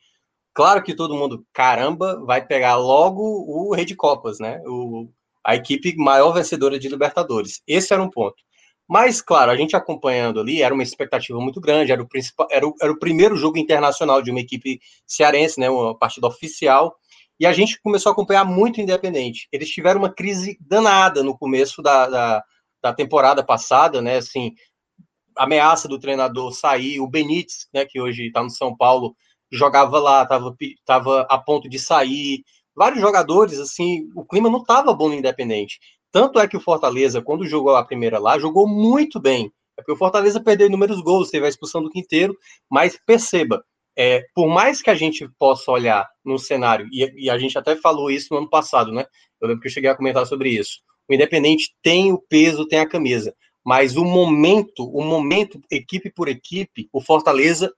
claro 0.58 0.82
que 0.82 0.96
todo 0.96 1.14
mundo, 1.14 1.46
caramba, 1.54 2.20
vai 2.26 2.44
pegar 2.44 2.78
logo 2.78 3.22
o 3.22 3.76
Rei 3.76 3.86
de 3.86 3.96
Copas, 3.96 4.40
né? 4.40 4.60
O, 4.66 5.08
a 5.46 5.56
equipe 5.56 5.96
maior 5.96 6.32
vencedora 6.32 6.80
de 6.80 6.90
Libertadores. 6.90 7.62
Esse 7.68 7.94
era 7.94 8.02
um 8.02 8.10
ponto. 8.10 8.38
Mas, 8.88 9.22
claro, 9.22 9.52
a 9.52 9.56
gente 9.56 9.76
acompanhando 9.76 10.40
ali, 10.40 10.64
era 10.64 10.74
uma 10.74 10.82
expectativa 10.82 11.40
muito 11.40 11.62
grande, 11.62 11.92
era 11.92 12.02
o, 12.02 12.08
principal, 12.08 12.48
era 12.50 12.68
o, 12.68 12.74
era 12.82 12.92
o 12.92 12.98
primeiro 12.98 13.36
jogo 13.36 13.60
internacional 13.60 14.20
de 14.20 14.32
uma 14.32 14.40
equipe 14.40 14.80
cearense, 15.06 15.60
né, 15.60 15.70
uma 15.70 15.96
partida 15.96 16.26
oficial, 16.26 16.96
e 17.40 17.46
a 17.46 17.54
gente 17.54 17.80
começou 17.80 18.10
a 18.10 18.14
acompanhar 18.14 18.44
muito 18.44 18.82
Independente. 18.82 19.48
Eles 19.52 19.70
tiveram 19.70 20.00
uma 20.00 20.12
crise 20.12 20.58
danada 20.60 21.22
no 21.22 21.38
começo 21.38 21.84
da, 21.84 22.08
da, 22.08 22.44
da 22.82 22.94
temporada 22.94 23.46
passada, 23.46 24.02
né, 24.02 24.18
assim, 24.18 24.56
ameaça 25.36 25.88
do 25.88 26.00
treinador 26.00 26.52
sair, 26.52 27.00
o 27.00 27.08
Benítez, 27.08 27.68
né, 27.72 27.86
que 27.86 28.02
hoje 28.02 28.26
está 28.26 28.42
no 28.42 28.50
São 28.50 28.76
Paulo, 28.76 29.16
jogava 29.52 30.00
lá, 30.00 30.24
estava 30.24 30.56
tava 30.86 31.22
a 31.30 31.38
ponto 31.38 31.70
de 31.70 31.80
sair, 31.80 32.44
vários 32.76 33.02
jogadores, 33.02 33.60
assim, 33.60 34.10
o 34.16 34.24
clima 34.24 34.50
não 34.50 34.60
estava 34.60 34.94
bom 34.94 35.10
no 35.10 35.16
Independente. 35.16 35.80
Tanto 36.12 36.40
é 36.40 36.48
que 36.48 36.58
o 36.58 36.62
Fortaleza, 36.62 37.22
quando 37.22 37.46
jogou 37.46 37.76
a 37.76 37.84
primeira 37.84 38.20
lá, 38.20 38.40
jogou 38.40 38.68
muito 38.68 39.20
bem. 39.20 39.52
É 39.78 39.82
porque 39.82 39.92
o 39.92 39.98
Fortaleza 39.98 40.42
perdeu 40.42 40.68
inúmeros 40.68 41.02
gols, 41.02 41.30
teve 41.30 41.46
a 41.46 41.50
expulsão 41.50 41.82
do 41.82 41.90
Quinteiro, 41.90 42.36
mas 42.70 42.98
perceba, 43.06 43.64
é, 43.96 44.24
por 44.34 44.48
mais 44.48 44.82
que 44.82 44.90
a 44.90 44.96
gente 44.96 45.28
possa 45.40 45.72
olhar 45.72 46.08
no 46.24 46.38
cenário, 46.38 46.88
e, 46.92 47.26
e, 47.26 47.30
a 47.30 47.38
gente 47.38 47.58
até 47.58 47.76
falou 47.76 48.12
isso 48.12 48.28
no 48.32 48.38
ano 48.38 48.50
passado, 48.50 48.92
né? 48.92 49.06
Eu 49.42 49.48
lembro 49.48 49.62
que 49.62 49.68
eu 49.68 49.72
cheguei 49.72 49.90
a 49.90 49.96
comentar 49.96 50.26
sobre 50.26 50.50
isso. 50.50 50.80
O 51.10 51.14
Independente 51.14 51.76
tem 51.82 52.12
o 52.12 52.20
peso, 52.20 52.68
tem 52.68 52.80
a 52.80 52.88
camisa, 52.88 53.34
mas 53.66 53.98
o 53.98 54.06
momento, 54.06 54.88
o 54.88 55.04
momento, 55.04 55.60
equipe 55.72 56.12
por 56.12 56.28
equipe, 56.28 56.88
o 56.94 57.02
Fortaleza 57.02 57.72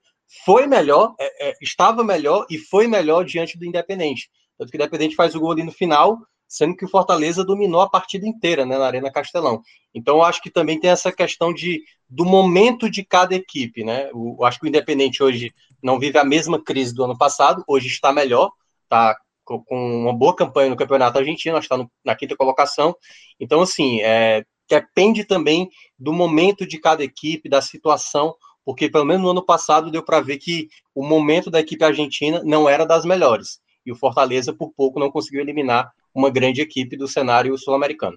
foi 0.45 0.67
melhor, 0.67 1.15
é, 1.19 1.49
é, 1.49 1.53
estava 1.61 2.03
melhor 2.03 2.45
e 2.49 2.57
foi 2.57 2.88
melhor 2.88 3.25
diante 3.25 3.57
do 3.57 3.65
Independente. 3.65 4.30
Tanto 4.57 4.71
que 4.71 4.77
o 4.77 4.80
Independente 4.80 5.15
faz 5.15 5.34
o 5.34 5.39
gol 5.39 5.51
ali 5.51 5.63
no 5.63 5.71
final, 5.71 6.19
sendo 6.47 6.75
que 6.75 6.86
o 6.86 6.89
Fortaleza 6.89 7.43
dominou 7.43 7.82
a 7.82 7.89
partida 7.89 8.27
inteira 8.27 8.65
né, 8.65 8.77
na 8.77 8.86
Arena 8.86 9.11
Castelão. 9.11 9.61
Então, 9.93 10.17
eu 10.17 10.23
acho 10.23 10.41
que 10.41 10.49
também 10.49 10.80
tem 10.80 10.89
essa 10.89 11.11
questão 11.11 11.53
de, 11.53 11.84
do 12.07 12.25
momento 12.25 12.89
de 12.89 13.03
cada 13.03 13.36
equipe. 13.36 13.84
Né? 13.84 14.09
Eu, 14.11 14.36
eu 14.39 14.45
acho 14.45 14.59
que 14.59 14.65
o 14.65 14.67
Independente 14.67 15.23
hoje 15.23 15.53
não 15.82 15.99
vive 15.99 16.17
a 16.17 16.23
mesma 16.23 16.61
crise 16.61 16.93
do 16.93 17.03
ano 17.03 17.17
passado, 17.17 17.63
hoje 17.67 17.88
está 17.88 18.11
melhor, 18.11 18.51
está 18.84 19.17
com 19.43 19.63
uma 19.69 20.13
boa 20.13 20.36
campanha 20.36 20.69
no 20.69 20.75
Campeonato 20.75 21.17
Argentino, 21.17 21.57
está 21.57 21.77
na 22.05 22.15
quinta 22.15 22.36
colocação. 22.36 22.95
Então, 23.39 23.61
assim, 23.61 23.99
é, 24.01 24.43
depende 24.69 25.23
também 25.23 25.69
do 25.97 26.13
momento 26.13 26.67
de 26.67 26.77
cada 26.77 27.03
equipe, 27.03 27.49
da 27.49 27.61
situação, 27.61 28.36
porque 28.70 28.88
pelo 28.88 29.03
menos 29.03 29.24
no 29.24 29.32
ano 29.32 29.43
passado 29.43 29.89
deu 29.89 30.03
para 30.03 30.22
ver 30.22 30.38
que 30.38 30.70
o 30.93 31.03
momento 31.03 31.49
da 31.49 31.59
equipe 31.59 31.84
argentina 31.84 32.39
não 32.45 32.70
era 32.70 32.86
das 32.86 33.03
melhores. 33.03 33.59
E 33.84 33.91
o 33.91 33.95
Fortaleza, 33.95 34.53
por 34.53 34.72
pouco, 34.78 34.99
não 34.99 35.09
conseguiu 35.09 35.41
eliminar 35.41 35.89
uma 36.13 36.30
grande 36.30 36.61
equipe 36.61 36.95
do 36.95 37.07
cenário 37.07 37.57
sul-americano. 37.57 38.15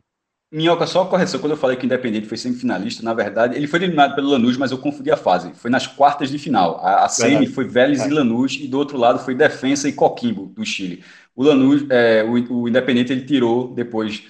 Minhoca, 0.52 0.86
só 0.86 1.00
uma 1.00 1.08
correção, 1.08 1.40
quando 1.40 1.52
eu 1.52 1.56
falei 1.56 1.78
que 1.78 1.84
o 1.84 1.86
Independente 1.86 2.26
foi 2.26 2.36
semifinalista, 2.36 3.02
na 3.02 3.14
verdade, 3.14 3.56
ele 3.56 3.66
foi 3.66 3.78
eliminado 3.78 4.14
pelo 4.14 4.28
Lanús, 4.28 4.58
mas 4.58 4.70
eu 4.70 4.76
confundi 4.76 5.10
a 5.10 5.16
fase. 5.16 5.54
Foi 5.54 5.70
nas 5.70 5.86
quartas 5.86 6.28
de 6.28 6.36
final. 6.36 6.78
A, 6.84 7.06
a 7.06 7.08
semi 7.08 7.46
foi 7.46 7.64
Vélez 7.64 8.02
é. 8.02 8.08
e 8.08 8.10
Lanús, 8.10 8.58
e 8.60 8.68
do 8.68 8.76
outro 8.76 8.98
lado 8.98 9.20
foi 9.20 9.34
Defensa 9.34 9.88
e 9.88 9.92
Coquimbo, 9.94 10.52
do 10.54 10.66
Chile. 10.66 11.02
O 11.34 11.42
Lanús, 11.42 11.86
é, 11.88 12.22
o, 12.24 12.60
o, 12.60 12.68
Independente, 12.68 13.10
ele 13.10 13.24
tirou 13.24 13.72
depois, 13.72 14.22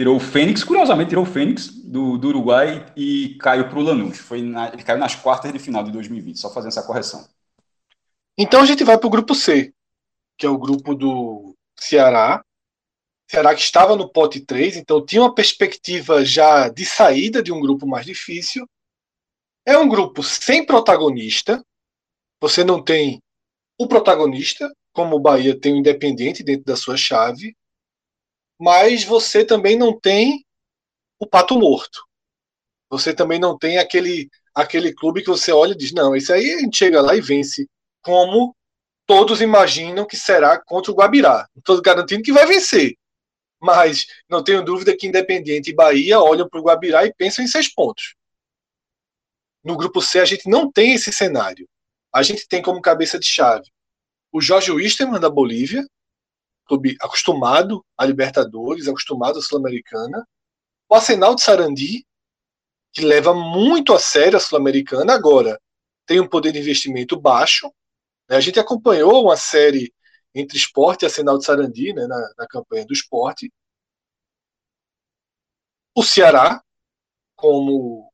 tirou 0.00 0.16
o 0.16 0.20
Fênix, 0.20 0.64
curiosamente 0.64 1.10
tirou 1.10 1.24
o 1.24 1.26
Fênix 1.26 1.68
do, 1.68 2.16
do 2.16 2.28
Uruguai 2.28 2.90
e 2.96 3.36
caiu 3.38 3.68
para 3.68 3.78
o 3.78 3.82
Lanús. 3.82 4.16
Foi 4.16 4.40
na, 4.40 4.68
ele 4.68 4.82
caiu 4.82 4.98
nas 4.98 5.14
quartas 5.14 5.52
de 5.52 5.58
final 5.58 5.84
de 5.84 5.92
2020, 5.92 6.38
só 6.38 6.50
fazendo 6.50 6.70
essa 6.70 6.82
correção. 6.82 7.28
Então 8.38 8.62
a 8.62 8.64
gente 8.64 8.82
vai 8.82 8.96
para 8.96 9.06
o 9.06 9.10
grupo 9.10 9.34
C, 9.34 9.74
que 10.38 10.46
é 10.46 10.48
o 10.48 10.56
grupo 10.56 10.94
do 10.94 11.54
Ceará, 11.78 12.42
Ceará 13.30 13.54
que 13.54 13.60
estava 13.60 13.94
no 13.94 14.08
pote 14.08 14.40
3, 14.40 14.78
então 14.78 15.04
tinha 15.04 15.20
uma 15.20 15.34
perspectiva 15.34 16.24
já 16.24 16.70
de 16.70 16.86
saída 16.86 17.42
de 17.42 17.52
um 17.52 17.60
grupo 17.60 17.86
mais 17.86 18.06
difícil. 18.06 18.66
É 19.66 19.76
um 19.76 19.86
grupo 19.86 20.22
sem 20.22 20.64
protagonista. 20.64 21.62
Você 22.40 22.64
não 22.64 22.82
tem 22.82 23.20
o 23.78 23.86
protagonista, 23.86 24.66
como 24.94 25.16
o 25.16 25.20
Bahia 25.20 25.60
tem 25.60 25.74
o 25.74 25.76
Independente 25.76 26.42
dentro 26.42 26.64
da 26.64 26.74
sua 26.74 26.96
chave, 26.96 27.54
mas 28.60 29.04
você 29.04 29.44
também 29.44 29.76
não 29.76 29.98
tem 29.98 30.44
o 31.18 31.26
pato 31.26 31.58
morto. 31.58 32.04
Você 32.90 33.14
também 33.14 33.38
não 33.38 33.56
tem 33.58 33.78
aquele 33.78 34.28
aquele 34.54 34.92
clube 34.92 35.22
que 35.22 35.28
você 35.28 35.52
olha 35.52 35.72
e 35.72 35.76
diz: 35.76 35.92
não, 35.92 36.14
esse 36.14 36.32
aí 36.32 36.54
a 36.54 36.58
gente 36.58 36.76
chega 36.76 37.00
lá 37.00 37.16
e 37.16 37.20
vence, 37.20 37.66
como 38.02 38.54
todos 39.06 39.40
imaginam 39.40 40.06
que 40.06 40.16
será 40.16 40.60
contra 40.62 40.92
o 40.92 40.94
Guabirá. 40.94 41.48
Estou 41.56 41.80
garantindo 41.80 42.22
que 42.22 42.32
vai 42.32 42.46
vencer. 42.46 42.94
Mas 43.60 44.06
não 44.28 44.42
tenho 44.42 44.64
dúvida 44.64 44.96
que 44.96 45.06
Independente 45.06 45.70
e 45.70 45.74
Bahia 45.74 46.20
olham 46.20 46.48
para 46.48 46.60
o 46.60 46.62
Guabirá 46.62 47.04
e 47.06 47.14
pensam 47.14 47.44
em 47.44 47.48
seis 47.48 47.72
pontos. 47.72 48.14
No 49.62 49.76
grupo 49.76 50.00
C, 50.00 50.18
a 50.20 50.24
gente 50.24 50.48
não 50.48 50.70
tem 50.70 50.94
esse 50.94 51.12
cenário. 51.12 51.68
A 52.12 52.22
gente 52.22 52.48
tem 52.48 52.62
como 52.62 52.80
cabeça 52.80 53.18
de 53.18 53.26
chave 53.26 53.70
o 54.32 54.40
Jorge 54.40 54.70
Wisterman, 54.70 55.20
da 55.20 55.28
Bolívia, 55.28 55.84
clube 56.70 56.96
acostumado 57.00 57.84
a 57.98 58.06
Libertadores, 58.06 58.86
acostumado 58.86 59.40
à 59.40 59.42
Sul-Americana. 59.42 60.24
O 60.88 60.94
Arsenal 60.94 61.34
de 61.34 61.42
Sarandi, 61.42 62.06
que 62.92 63.04
leva 63.04 63.34
muito 63.34 63.92
a 63.92 63.98
sério 63.98 64.36
a 64.36 64.40
Sul-Americana, 64.40 65.12
agora 65.12 65.60
tem 66.06 66.20
um 66.20 66.28
poder 66.28 66.52
de 66.52 66.60
investimento 66.60 67.20
baixo. 67.20 67.66
Né? 68.28 68.36
A 68.36 68.40
gente 68.40 68.60
acompanhou 68.60 69.24
uma 69.24 69.36
série 69.36 69.92
entre 70.32 70.56
esporte 70.56 71.02
e 71.02 71.06
Arsenal 71.06 71.38
de 71.38 71.44
Sarandi, 71.44 71.92
né, 71.92 72.06
na, 72.06 72.34
na 72.38 72.46
campanha 72.46 72.86
do 72.86 72.92
esporte. 72.92 73.52
O 75.92 76.04
Ceará, 76.04 76.62
como 77.34 78.12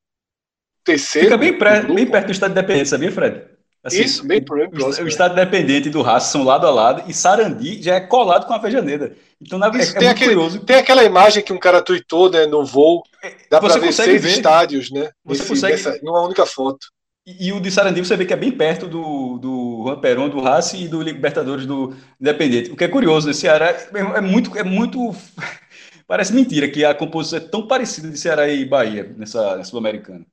terceiro. 0.82 1.26
Fica 1.26 1.36
bem, 1.36 1.58
pré, 1.58 1.82
bem 1.82 2.10
perto 2.10 2.26
do 2.26 2.32
estado 2.32 2.54
de 2.54 2.60
dependência, 2.62 2.96
sabia, 2.96 3.12
Fred? 3.12 3.55
Assim, 3.86 4.02
Isso, 4.02 4.26
bem 4.26 4.42
próximo. 4.42 5.04
O, 5.04 5.08
estado 5.08 5.36
dependente 5.36 5.88
do 5.88 6.02
Raça 6.02 6.32
são 6.32 6.42
lado 6.42 6.66
a 6.66 6.70
lado 6.70 7.04
e 7.08 7.14
Sarandi 7.14 7.80
já 7.80 7.94
é 7.94 8.00
colado 8.00 8.44
com 8.44 8.52
a 8.52 8.58
Vejaneira. 8.58 9.14
Então, 9.40 9.60
na, 9.60 9.68
Isso, 9.68 9.96
é, 9.96 9.98
tem, 10.00 10.08
é 10.08 10.10
aquele, 10.10 10.34
curioso. 10.34 10.58
tem 10.58 10.76
aquela 10.76 11.04
imagem 11.04 11.40
que 11.40 11.52
um 11.52 11.58
cara 11.58 11.80
tweetou 11.80 12.28
né, 12.28 12.46
no 12.46 12.66
voo, 12.66 13.04
é, 13.22 13.32
dá 13.48 13.60
para 13.60 13.78
ver 13.78 13.92
seis 13.92 14.20
ver. 14.20 14.30
estádios, 14.30 14.90
né? 14.90 15.10
Você 15.24 15.42
nesse, 15.42 15.48
consegue... 15.48 15.72
Nessa, 15.74 16.00
numa 16.02 16.20
única 16.20 16.44
foto. 16.44 16.88
E, 17.24 17.46
e, 17.46 17.52
o 17.52 17.60
de 17.60 17.70
Sarandi 17.70 18.00
você 18.00 18.16
vê 18.16 18.24
que 18.24 18.32
é 18.32 18.36
bem 18.36 18.50
perto 18.50 18.88
do, 18.88 19.38
do 19.38 19.84
Juan 19.84 20.00
Perón, 20.00 20.28
do 20.30 20.40
Racing 20.40 20.82
e 20.82 20.88
do 20.88 21.00
Libertadores 21.00 21.64
do 21.64 21.94
Independente. 22.20 22.72
O 22.72 22.76
que 22.76 22.82
é 22.82 22.88
curioso, 22.88 23.28
né? 23.28 23.32
Ceará 23.32 23.70
é, 23.70 23.88
é 24.16 24.20
muito, 24.20 24.58
é 24.58 24.64
muito. 24.64 25.14
Parece 26.08 26.32
mentira 26.32 26.68
que 26.68 26.84
a 26.84 26.92
composição 26.92 27.38
é 27.38 27.42
tão 27.42 27.68
parecida 27.68 28.10
de 28.10 28.18
Ceará 28.18 28.48
e 28.48 28.64
Bahia 28.64 29.14
nessa, 29.16 29.56
nessa 29.56 29.70
Sul-Americana. 29.70 30.26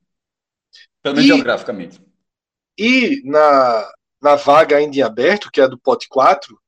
Pelo 1.00 1.14
menos 1.14 1.30
e, 1.30 1.34
geograficamente. 1.34 2.00
E 2.76 3.22
na, 3.24 3.92
na 4.20 4.36
vaga 4.36 4.76
ainda 4.76 4.96
em 4.96 5.02
aberto, 5.02 5.50
que 5.50 5.60
é 5.60 5.64
a 5.64 5.68
do 5.68 5.78
pote 5.78 6.08
4, 6.08 6.60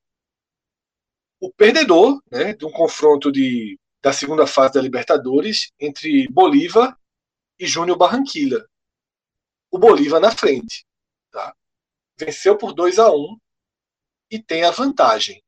o 1.41 1.53
perdedor 1.53 2.23
né, 2.31 2.55
de 2.55 2.65
um 2.65 2.71
confronto 2.71 3.31
de, 3.31 3.79
da 4.03 4.13
segunda 4.13 4.47
fase 4.47 4.75
da 4.75 4.81
Libertadores 4.81 5.73
entre 5.79 6.29
Bolívar 6.29 6.97
e 7.59 7.67
Júnior 7.67 7.99
Barranquilla 7.99 8.67
o 9.71 9.79
Bolívar 9.79 10.21
na 10.21 10.31
frente. 10.31 10.87
Tá? 11.31 11.55
Venceu 12.19 12.57
por 12.57 12.73
2 12.73 12.99
a 12.99 13.11
1 13.11 13.39
e 14.31 14.43
tem 14.43 14.65
a 14.65 14.71
vantagem. 14.71 15.43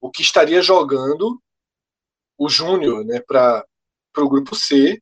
O 0.00 0.10
que 0.10 0.22
estaria 0.22 0.60
jogando 0.60 1.42
o 2.36 2.48
Júnior 2.48 3.04
né, 3.04 3.20
para 3.20 3.64
o 4.18 4.28
grupo 4.28 4.54
C. 4.54 5.01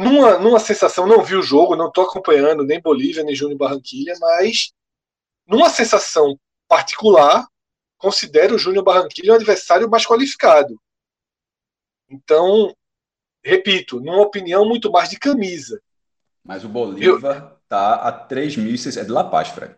Numa, 0.00 0.38
numa 0.38 0.58
sensação, 0.58 1.06
não 1.06 1.22
vi 1.22 1.36
o 1.36 1.42
jogo, 1.42 1.76
não 1.76 1.88
estou 1.88 2.04
acompanhando 2.04 2.64
nem 2.64 2.80
Bolívia, 2.80 3.22
nem 3.22 3.34
Júnior 3.34 3.58
Barranquilha, 3.58 4.14
mas 4.18 4.72
numa 5.46 5.68
sensação 5.68 6.40
particular, 6.66 7.46
considero 7.98 8.54
o 8.54 8.58
Júnior 8.58 8.82
Barranquilha 8.82 9.30
um 9.30 9.36
adversário 9.36 9.90
mais 9.90 10.06
qualificado. 10.06 10.80
Então, 12.08 12.74
repito, 13.44 14.00
numa 14.00 14.22
opinião 14.22 14.64
muito 14.64 14.90
mais 14.90 15.10
de 15.10 15.18
camisa. 15.18 15.78
Mas 16.42 16.64
o 16.64 16.68
Bolívar 16.70 17.58
está 17.62 17.96
a 17.96 18.26
3.600. 18.26 19.02
É 19.02 19.04
de 19.04 19.10
La 19.10 19.24
Paz, 19.24 19.48
Fred. 19.48 19.76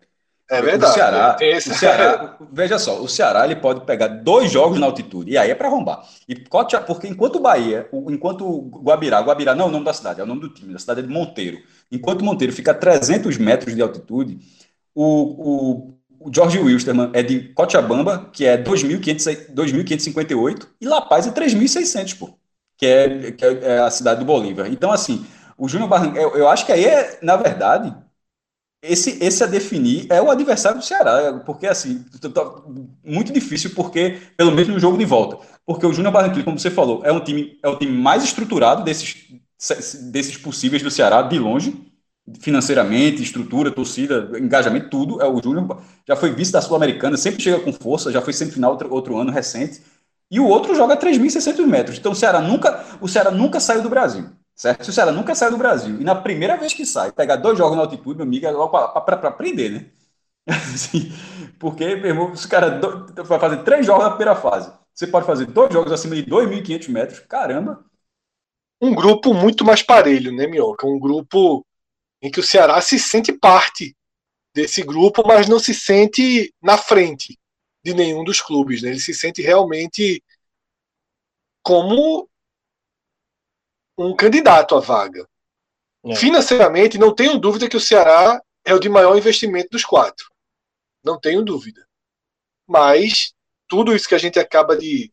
É 0.53 0.61
verdade. 0.61 0.91
O 0.91 0.95
Ceará, 0.95 1.37
esse... 1.41 1.71
o 1.71 1.73
Ceará, 1.73 2.37
veja 2.51 2.77
só, 2.77 3.01
o 3.01 3.07
Ceará 3.07 3.45
ele 3.45 3.55
pode 3.55 3.85
pegar 3.85 4.07
dois 4.07 4.51
jogos 4.51 4.79
na 4.79 4.85
altitude, 4.85 5.31
e 5.31 5.37
aí 5.37 5.49
é 5.49 5.55
para 5.55 5.67
arrombar. 5.67 6.03
E 6.27 6.35
porque 6.35 7.07
enquanto 7.07 7.37
o 7.37 7.39
Bahia, 7.39 7.87
enquanto 8.09 8.45
o 8.45 8.81
Guabirá, 8.81 9.19
Guabirá 9.21 9.55
não 9.55 9.65
é 9.65 9.67
o 9.67 9.71
nome 9.71 9.85
da 9.85 9.93
cidade, 9.93 10.21
é 10.21 10.23
o 10.23 10.27
nome 10.27 10.41
do 10.41 10.49
time, 10.49 10.73
da 10.73 10.79
cidade 10.79 10.99
é 10.99 11.03
de 11.03 11.09
Monteiro. 11.09 11.57
Enquanto 11.91 12.23
Monteiro 12.23 12.53
fica 12.53 12.69
a 12.71 12.75
300 12.75 13.37
metros 13.37 13.75
de 13.75 13.81
altitude, 13.81 14.37
o, 14.93 15.05
o, 15.05 15.97
o 16.19 16.31
George 16.33 16.59
Wilstermann 16.59 17.09
é 17.13 17.23
de 17.23 17.53
Cochabamba, 17.53 18.29
que 18.31 18.45
é 18.45 18.57
2.558, 18.57 20.67
e 20.79 20.87
La 20.87 21.01
Paz 21.01 21.27
é 21.27 21.31
3.600, 21.31 22.17
pô, 22.17 22.29
que 22.77 22.85
é, 22.85 23.31
que 23.31 23.45
é 23.45 23.79
a 23.79 23.89
cidade 23.89 24.19
do 24.19 24.25
Bolívar. 24.25 24.67
Então, 24.71 24.91
assim, 24.91 25.25
o 25.57 25.67
Júnior 25.67 25.89
Barranquilla, 25.89 26.23
eu, 26.23 26.37
eu 26.37 26.47
acho 26.47 26.65
que 26.65 26.71
aí 26.71 26.85
é, 26.85 27.19
na 27.21 27.35
verdade, 27.35 27.93
esse, 28.83 29.17
esse 29.23 29.41
a 29.43 29.47
definir 29.47 30.07
é 30.11 30.21
o 30.21 30.29
adversário 30.29 30.77
do 30.77 30.85
Ceará, 30.85 31.41
porque 31.45 31.65
assim, 31.65 32.03
tá 32.33 32.55
muito 33.03 33.31
difícil, 33.31 33.71
porque, 33.73 34.19
pelo 34.35 34.51
menos 34.51 34.67
no 34.67 34.79
jogo 34.79 34.97
de 34.97 35.05
volta. 35.05 35.37
Porque 35.65 35.85
o 35.85 35.93
Júnior 35.93 36.11
Barranquilla, 36.11 36.43
como 36.43 36.59
você 36.59 36.69
falou, 36.69 37.01
é 37.05 37.11
um 37.11 37.21
time, 37.21 37.57
é 37.63 37.69
o 37.69 37.77
time 37.77 37.93
mais 37.97 38.25
estruturado 38.25 38.83
desses, 38.83 39.25
desses 40.11 40.35
possíveis 40.35 40.83
do 40.83 40.91
Ceará, 40.91 41.21
de 41.21 41.39
longe, 41.39 41.73
financeiramente, 42.41 43.23
estrutura, 43.23 43.71
torcida, 43.71 44.29
engajamento, 44.37 44.89
tudo. 44.89 45.21
É 45.21 45.27
o 45.27 45.41
Júnior, 45.41 45.81
já 46.05 46.17
foi 46.17 46.33
vice 46.33 46.51
da 46.51 46.61
Sul-Americana, 46.61 47.15
sempre 47.15 47.41
chega 47.41 47.59
com 47.59 47.71
força, 47.71 48.11
já 48.11 48.21
foi 48.21 48.33
semifinal 48.33 48.71
outro, 48.71 48.93
outro 48.93 49.17
ano 49.17 49.31
recente. 49.31 49.81
E 50.29 50.39
o 50.41 50.47
outro 50.47 50.75
joga 50.75 50.97
3.600 50.97 51.65
metros. 51.65 51.97
Então 51.97 52.11
o 52.11 52.15
Ceará 52.15 52.41
nunca, 52.41 52.83
o 52.99 53.07
Ceará 53.07 53.31
nunca 53.31 53.61
saiu 53.61 53.81
do 53.81 53.89
Brasil. 53.89 54.29
Certo? 54.55 54.83
Se 54.83 54.89
o 54.91 54.93
Ceará 54.93 55.11
nunca 55.11 55.33
sai 55.33 55.49
do 55.49 55.57
Brasil 55.57 55.99
e 55.99 56.03
na 56.03 56.15
primeira 56.15 56.55
vez 56.57 56.73
que 56.73 56.85
sai, 56.85 57.11
pegar 57.11 57.37
dois 57.37 57.57
jogos 57.57 57.75
na 57.75 57.83
altitude, 57.83 58.17
meu 58.17 58.25
amigo, 58.25 58.45
é 58.45 58.51
logo 58.51 58.69
para 58.69 59.27
aprender, 59.27 59.69
né? 59.69 59.85
Assim, 60.47 61.11
porque, 61.59 61.95
meu 61.95 62.07
irmão, 62.07 62.35
se 62.35 62.45
o 62.45 62.49
cara 62.49 62.79
vai 63.25 63.39
fazer 63.39 63.63
três 63.63 63.85
jogos 63.85 64.03
na 64.03 64.09
primeira 64.11 64.35
fase, 64.35 64.71
você 64.93 65.07
pode 65.07 65.25
fazer 65.25 65.47
dois 65.47 65.73
jogos 65.73 65.91
acima 65.91 66.15
de 66.15 66.23
2.500 66.23 66.89
metros, 66.89 67.19
caramba. 67.19 67.83
Um 68.81 68.93
grupo 68.93 69.33
muito 69.33 69.65
mais 69.65 69.81
parelho, 69.81 70.31
né, 70.31 70.45
Mioca? 70.45 70.85
Um 70.85 70.99
grupo 70.99 71.65
em 72.21 72.29
que 72.29 72.39
o 72.39 72.43
Ceará 72.43 72.79
se 72.81 72.99
sente 72.99 73.31
parte 73.31 73.95
desse 74.53 74.83
grupo, 74.83 75.23
mas 75.25 75.47
não 75.47 75.57
se 75.57 75.73
sente 75.73 76.53
na 76.61 76.77
frente 76.77 77.39
de 77.83 77.93
nenhum 77.93 78.23
dos 78.23 78.39
clubes, 78.39 78.81
né? 78.81 78.89
Ele 78.89 78.99
se 78.99 79.13
sente 79.13 79.41
realmente 79.41 80.21
como 81.63 82.29
um 83.97 84.15
candidato 84.15 84.75
à 84.75 84.79
vaga. 84.79 85.27
É. 86.05 86.15
Financeiramente, 86.15 86.97
não 86.97 87.13
tenho 87.13 87.37
dúvida 87.37 87.69
que 87.69 87.77
o 87.77 87.81
Ceará 87.81 88.41
é 88.65 88.73
o 88.73 88.79
de 88.79 88.89
maior 88.89 89.17
investimento 89.17 89.69
dos 89.71 89.85
quatro. 89.85 90.25
Não 91.03 91.19
tenho 91.19 91.43
dúvida. 91.43 91.85
Mas 92.67 93.33
tudo 93.67 93.95
isso 93.95 94.07
que 94.07 94.15
a 94.15 94.19
gente 94.19 94.39
acaba 94.39 94.75
de. 94.75 95.11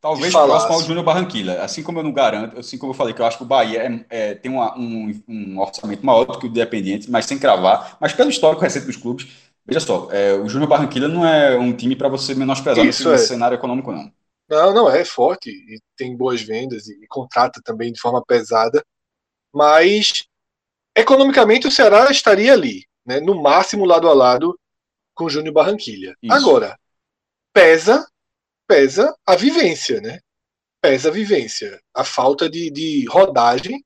Talvez 0.00 0.26
de 0.26 0.32
falar, 0.32 0.48
próximo 0.48 0.72
ao 0.72 0.78
assim. 0.78 0.88
Júnior 0.88 1.04
Barranquilla. 1.04 1.62
Assim 1.62 1.82
como 1.82 2.00
eu 2.00 2.02
não 2.02 2.12
garanto, 2.12 2.58
assim 2.58 2.76
como 2.76 2.90
eu 2.92 2.96
falei 2.96 3.14
que 3.14 3.22
eu 3.22 3.26
acho 3.26 3.38
que 3.38 3.44
o 3.44 3.46
Bahia 3.46 4.04
é, 4.10 4.30
é, 4.30 4.34
tem 4.34 4.50
uma, 4.50 4.76
um, 4.76 5.22
um, 5.28 5.60
orçamento 5.60 6.04
maior 6.04 6.24
do 6.24 6.38
que 6.38 6.46
o 6.46 6.48
Independiente, 6.48 7.10
mas 7.10 7.24
sem 7.24 7.38
cravar. 7.38 7.96
Mas 8.00 8.12
pelo 8.12 8.28
histórico 8.28 8.62
recente 8.62 8.86
dos 8.86 8.96
clubes, 8.96 9.28
veja 9.64 9.78
só, 9.78 10.08
é, 10.10 10.34
o 10.34 10.48
Júnior 10.48 10.68
Barranquilla 10.68 11.06
não 11.06 11.24
é 11.24 11.56
um 11.56 11.72
time 11.72 11.94
para 11.94 12.08
você 12.08 12.34
menosprezar 12.34 12.84
isso 12.84 13.08
nesse 13.10 13.24
é. 13.24 13.28
cenário 13.28 13.54
econômico, 13.54 13.92
não. 13.92 14.12
Não, 14.52 14.74
não, 14.74 14.90
é 14.90 15.02
forte 15.02 15.48
e 15.48 15.80
tem 15.96 16.14
boas 16.14 16.42
vendas 16.42 16.86
e, 16.86 16.92
e 17.02 17.06
contrata 17.06 17.62
também 17.64 17.90
de 17.90 17.98
forma 17.98 18.22
pesada, 18.22 18.84
mas 19.50 20.26
economicamente 20.94 21.66
o 21.66 21.70
Ceará 21.70 22.10
estaria 22.10 22.52
ali, 22.52 22.84
né, 23.02 23.18
no 23.18 23.40
máximo 23.40 23.86
lado 23.86 24.10
a 24.10 24.12
lado 24.12 24.60
com 25.14 25.24
o 25.24 25.30
Júnior 25.30 25.54
Barranquilha. 25.54 26.14
Isso. 26.22 26.34
Agora, 26.34 26.78
pesa, 27.50 28.06
pesa 28.68 29.16
a 29.26 29.34
vivência, 29.36 30.02
né? 30.02 30.20
Pesa 30.82 31.08
a 31.08 31.12
vivência, 31.12 31.80
a 31.94 32.04
falta 32.04 32.46
de, 32.50 32.70
de 32.70 33.06
rodagem 33.08 33.82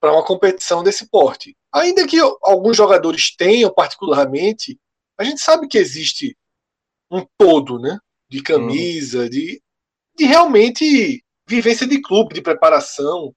para 0.00 0.12
uma 0.12 0.24
competição 0.24 0.82
desse 0.82 1.08
porte. 1.08 1.56
Ainda 1.72 2.04
que 2.04 2.18
alguns 2.42 2.76
jogadores 2.76 3.36
tenham 3.36 3.72
particularmente, 3.72 4.76
a 5.16 5.22
gente 5.22 5.40
sabe 5.40 5.68
que 5.68 5.78
existe 5.78 6.36
um 7.08 7.24
todo, 7.38 7.78
né? 7.78 7.96
De 8.32 8.42
camisa, 8.42 9.28
de, 9.28 9.62
de 10.16 10.24
realmente 10.24 11.22
vivência 11.46 11.86
de 11.86 12.00
clube, 12.00 12.34
de 12.34 12.40
preparação. 12.40 13.34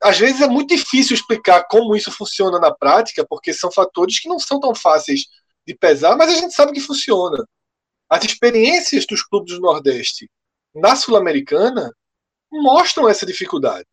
Às 0.00 0.18
vezes 0.18 0.40
é 0.40 0.46
muito 0.46 0.72
difícil 0.72 1.16
explicar 1.16 1.64
como 1.68 1.96
isso 1.96 2.12
funciona 2.12 2.60
na 2.60 2.72
prática, 2.72 3.26
porque 3.28 3.52
são 3.52 3.72
fatores 3.72 4.20
que 4.20 4.28
não 4.28 4.38
são 4.38 4.60
tão 4.60 4.72
fáceis 4.72 5.26
de 5.66 5.74
pesar, 5.74 6.16
mas 6.16 6.30
a 6.30 6.36
gente 6.36 6.54
sabe 6.54 6.72
que 6.72 6.80
funciona. 6.80 7.44
As 8.08 8.24
experiências 8.24 9.04
dos 9.04 9.20
clubes 9.22 9.54
do 9.54 9.60
Nordeste 9.60 10.30
na 10.72 10.94
Sul-Americana 10.94 11.92
mostram 12.52 13.08
essa 13.08 13.26
dificuldade. 13.26 13.86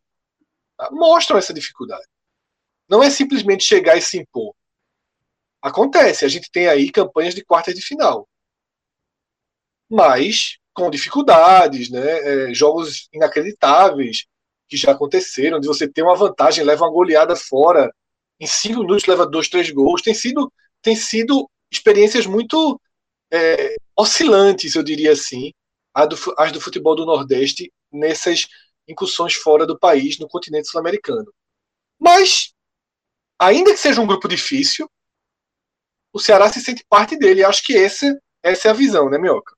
Tá? 0.77 0.89
Mostram 0.91 1.39
essa 1.39 1.53
dificuldade. 1.53 2.05
Não 2.87 3.01
é 3.01 3.09
simplesmente 3.09 3.63
chegar 3.63 3.97
e 3.97 4.01
se 4.03 4.19
impor. 4.19 4.53
Acontece, 5.63 6.25
a 6.25 6.27
gente 6.27 6.51
tem 6.51 6.67
aí 6.67 6.91
campanhas 6.91 7.33
de 7.33 7.43
quartas 7.43 7.73
de 7.73 7.81
final 7.81 8.27
mas 9.89 10.57
com 10.73 10.89
dificuldades, 10.89 11.89
né? 11.89 12.49
É, 12.49 12.53
jogos 12.53 13.07
inacreditáveis 13.13 14.25
que 14.67 14.77
já 14.77 14.91
aconteceram, 14.91 15.59
de 15.59 15.67
você 15.67 15.87
ter 15.87 16.01
uma 16.01 16.15
vantagem, 16.15 16.63
leva 16.63 16.85
uma 16.85 16.91
goleada 16.91 17.35
fora, 17.35 17.93
em 18.39 18.47
cinco 18.47 18.81
minutos 18.81 19.05
leva 19.05 19.25
dois, 19.25 19.47
três 19.47 19.69
gols. 19.71 20.01
Tem 20.01 20.13
sido, 20.13 20.51
tem 20.81 20.95
sido 20.95 21.49
experiências 21.71 22.25
muito 22.25 22.79
é, 23.31 23.75
oscilantes, 23.97 24.75
eu 24.75 24.83
diria 24.83 25.13
assim, 25.13 25.51
as 25.93 26.51
do 26.51 26.59
futebol 26.59 26.95
do 26.95 27.05
Nordeste 27.05 27.71
nessas 27.91 28.47
incursões 28.87 29.33
fora 29.35 29.65
do 29.65 29.79
país, 29.79 30.19
no 30.19 30.27
continente 30.27 30.67
sul-americano. 30.67 31.33
Mas, 31.99 32.53
ainda 33.39 33.71
que 33.71 33.79
seja 33.79 34.01
um 34.01 34.07
grupo 34.07 34.27
difícil, 34.27 34.89
o 36.13 36.19
Ceará 36.19 36.51
se 36.51 36.61
sente 36.61 36.85
parte 36.89 37.17
dele. 37.17 37.43
Acho 37.43 37.63
que 37.63 37.73
esse, 37.73 38.17
essa 38.43 38.67
é 38.67 38.71
a 38.71 38.73
visão, 38.73 39.09
né, 39.09 39.17
Mioca? 39.17 39.54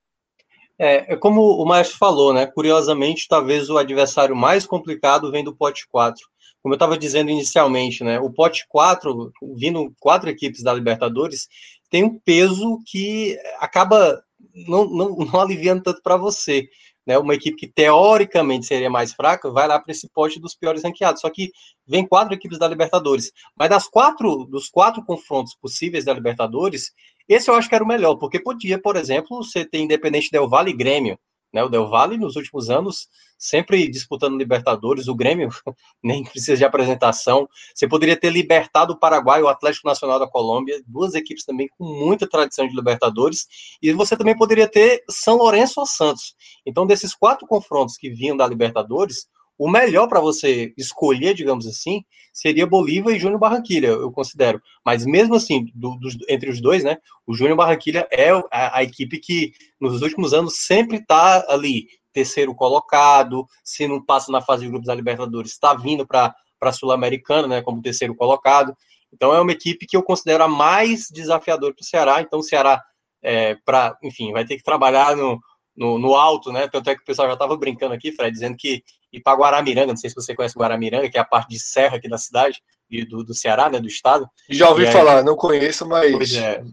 É, 0.80 1.14
é, 1.14 1.16
como 1.16 1.42
o 1.42 1.66
Maestro 1.66 1.98
falou, 1.98 2.34
né? 2.34 2.46
Curiosamente, 2.46 3.28
talvez 3.28 3.70
o 3.70 3.78
adversário 3.78 4.36
mais 4.36 4.66
complicado 4.66 5.32
vem 5.32 5.44
do 5.44 5.56
pote 5.56 5.88
4. 5.90 6.24
Como 6.62 6.74
eu 6.74 6.78
estava 6.78 6.98
dizendo 6.98 7.32
inicialmente, 7.32 8.04
né? 8.04 8.20
O 8.20 8.32
pote 8.32 8.66
4, 8.70 9.32
vindo 9.56 9.94
quatro 10.00 10.30
equipes 10.30 10.62
da 10.62 10.74
Libertadores, 10.74 11.48
tem 11.90 12.04
um 12.04 12.20
peso 12.20 12.80
que 12.86 13.38
acaba 13.60 14.22
não, 14.68 14.86
não, 14.86 15.16
não 15.26 15.40
aliviando 15.40 15.84
tanto 15.84 16.02
para 16.02 16.18
você. 16.18 16.68
Né, 17.08 17.18
uma 17.18 17.34
equipe 17.34 17.56
que 17.56 17.68
teoricamente 17.68 18.66
seria 18.66 18.90
mais 18.90 19.14
fraca, 19.14 19.50
vai 19.50 19.66
lá 19.66 19.80
para 19.80 19.94
esse 19.94 20.10
pote 20.10 20.42
dos 20.42 20.54
piores 20.54 20.84
ranqueados. 20.84 21.22
Só 21.22 21.30
que 21.30 21.52
vem 21.88 22.06
quatro 22.06 22.34
equipes 22.34 22.60
da 22.60 22.68
Libertadores. 22.68 23.32
Mas 23.56 23.70
das 23.70 23.88
quatro, 23.88 24.44
dos 24.44 24.68
quatro 24.68 25.02
confrontos 25.06 25.56
possíveis 25.56 26.04
da 26.04 26.14
Libertadores, 26.14 26.92
esse 27.28 27.50
eu 27.50 27.56
acho 27.56 27.70
que 27.70 27.76
era 27.76 27.84
o 27.84 27.88
melhor, 27.88 28.16
porque 28.16 28.40
podia, 28.40 28.78
por 28.78 28.98
exemplo, 28.98 29.38
você 29.38 29.66
ter 29.66 29.80
Independente 29.80 30.30
Del 30.30 30.50
Valle 30.50 30.72
e 30.72 30.76
Grêmio. 30.76 31.18
Né? 31.54 31.64
O 31.64 31.70
Del 31.70 31.88
Valle, 31.88 32.18
nos 32.18 32.36
últimos 32.36 32.70
anos, 32.70 33.08
sempre 33.38 33.88
disputando 33.88 34.38
Libertadores, 34.38 35.08
o 35.08 35.16
Grêmio 35.16 35.50
nem 36.04 36.24
precisa 36.24 36.58
de 36.58 36.66
apresentação. 36.66 37.48
Você 37.74 37.88
poderia 37.88 38.18
ter 38.18 38.32
libertado 38.32 38.94
o 38.94 39.00
Paraguai, 39.00 39.42
o 39.42 39.48
Atlético 39.48 39.88
Nacional 39.88 40.20
da 40.20 40.28
Colômbia, 40.28 40.82
duas 40.86 41.14
equipes 41.14 41.46
também 41.46 41.70
com 41.78 41.86
muita 41.86 42.28
tradição 42.28 42.68
de 42.68 42.76
Libertadores, 42.76 43.48
e 43.82 43.94
você 43.94 44.18
também 44.18 44.36
poderia 44.36 44.68
ter 44.68 45.04
São 45.10 45.38
Lourenço 45.38 45.80
ou 45.80 45.86
Santos. 45.86 46.36
Então, 46.66 46.86
desses 46.86 47.14
quatro 47.14 47.48
confrontos 47.48 47.96
que 47.98 48.10
vinham 48.10 48.36
da 48.36 48.48
Libertadores, 48.48 49.28
o 49.58 49.70
melhor 49.70 50.08
para 50.08 50.20
você 50.20 50.74
escolher, 50.78 51.34
digamos 51.34 51.66
assim, 51.66 52.04
seria 52.32 52.68
Bolívar 52.68 53.14
e 53.14 53.20
Júnior 53.20 53.40
Barranquilha, 53.40 53.88
eu 53.88 54.12
considero. 54.12 54.62
Mas 54.86 55.06
mesmo 55.06 55.36
assim, 55.36 55.66
do, 55.74 55.96
do, 55.98 56.10
entre 56.30 56.50
os 56.50 56.62
dois, 56.62 56.84
né, 56.84 56.98
o 57.26 57.34
Júnior 57.34 57.58
Barranquilha 57.58 58.08
é 58.12 58.30
a, 58.52 58.78
a, 58.78 58.84
equipe 58.84 59.18
que 59.20 59.54
nos 59.80 60.02
últimos 60.02 60.34
anos 60.34 60.58
sempre 60.66 60.98
está 60.98 61.44
ali, 61.50 61.88
terceiro 62.14 62.54
colocado, 62.54 63.48
se 63.64 63.88
não 63.88 64.04
passa 64.04 64.32
na 64.32 64.42
fase 64.42 64.64
de 64.64 64.70
grupos 64.70 64.88
da 64.88 64.96
Libertadores, 64.96 65.52
está 65.52 65.74
vindo 65.74 66.06
para 66.06 66.36
a 66.62 66.72
Sul-Americana, 66.72 67.48
né, 67.48 67.62
como 67.62 67.82
terceiro 67.82 68.16
colocado. 68.16 68.76
Então 69.12 69.34
é 69.34 69.42
uma 69.42 69.52
equipe 69.52 69.88
que 69.88 69.98
eu 69.98 70.04
considero 70.04 70.44
a 70.44 70.48
mais 70.48 71.08
desafiadora 71.12 71.74
para 71.74 71.82
o 71.82 71.86
Ceará. 71.86 72.22
Então 72.22 72.40
o 72.40 72.44
Ceará, 72.44 72.82
é, 73.24 73.56
para, 73.66 73.98
enfim, 74.04 74.32
vai 74.32 74.46
ter 74.46 74.58
que 74.58 74.64
trabalhar 74.64 75.16
no, 75.16 75.40
no, 75.76 75.98
no, 75.98 76.16
alto, 76.16 76.52
né? 76.52 76.68
Tanto 76.68 76.90
é 76.90 76.96
que 76.96 77.02
o 77.02 77.06
pessoal 77.06 77.28
já 77.28 77.34
estava 77.34 77.56
brincando 77.56 77.94
aqui, 77.94 78.12
Fred, 78.12 78.32
dizendo 78.32 78.58
que 78.58 78.84
ir 79.12 79.22
para 79.22 79.38
Guaramiranga, 79.38 79.88
não 79.88 79.98
sei 79.98 80.10
se 80.10 80.16
você 80.16 80.36
conhece 80.36 80.58
Guaramiranga, 80.58 81.10
que 81.10 81.18
é 81.18 81.22
a 81.22 81.26
parte 81.26 81.50
de 81.50 81.60
serra 81.60 81.98
aqui 81.98 82.10
da 82.10 82.18
cidade, 82.18 82.62
e 82.90 83.06
do, 83.06 83.24
do 83.24 83.34
Ceará, 83.34 83.70
né, 83.70 83.80
do 83.80 83.88
estado. 83.88 84.28
Já 84.50 84.70
ouvi 84.70 84.88
falar, 84.88 85.24
não 85.24 85.36
conheço, 85.36 85.86
mas. 85.88 86.12
Pois 86.12 86.36
é. 86.36 86.64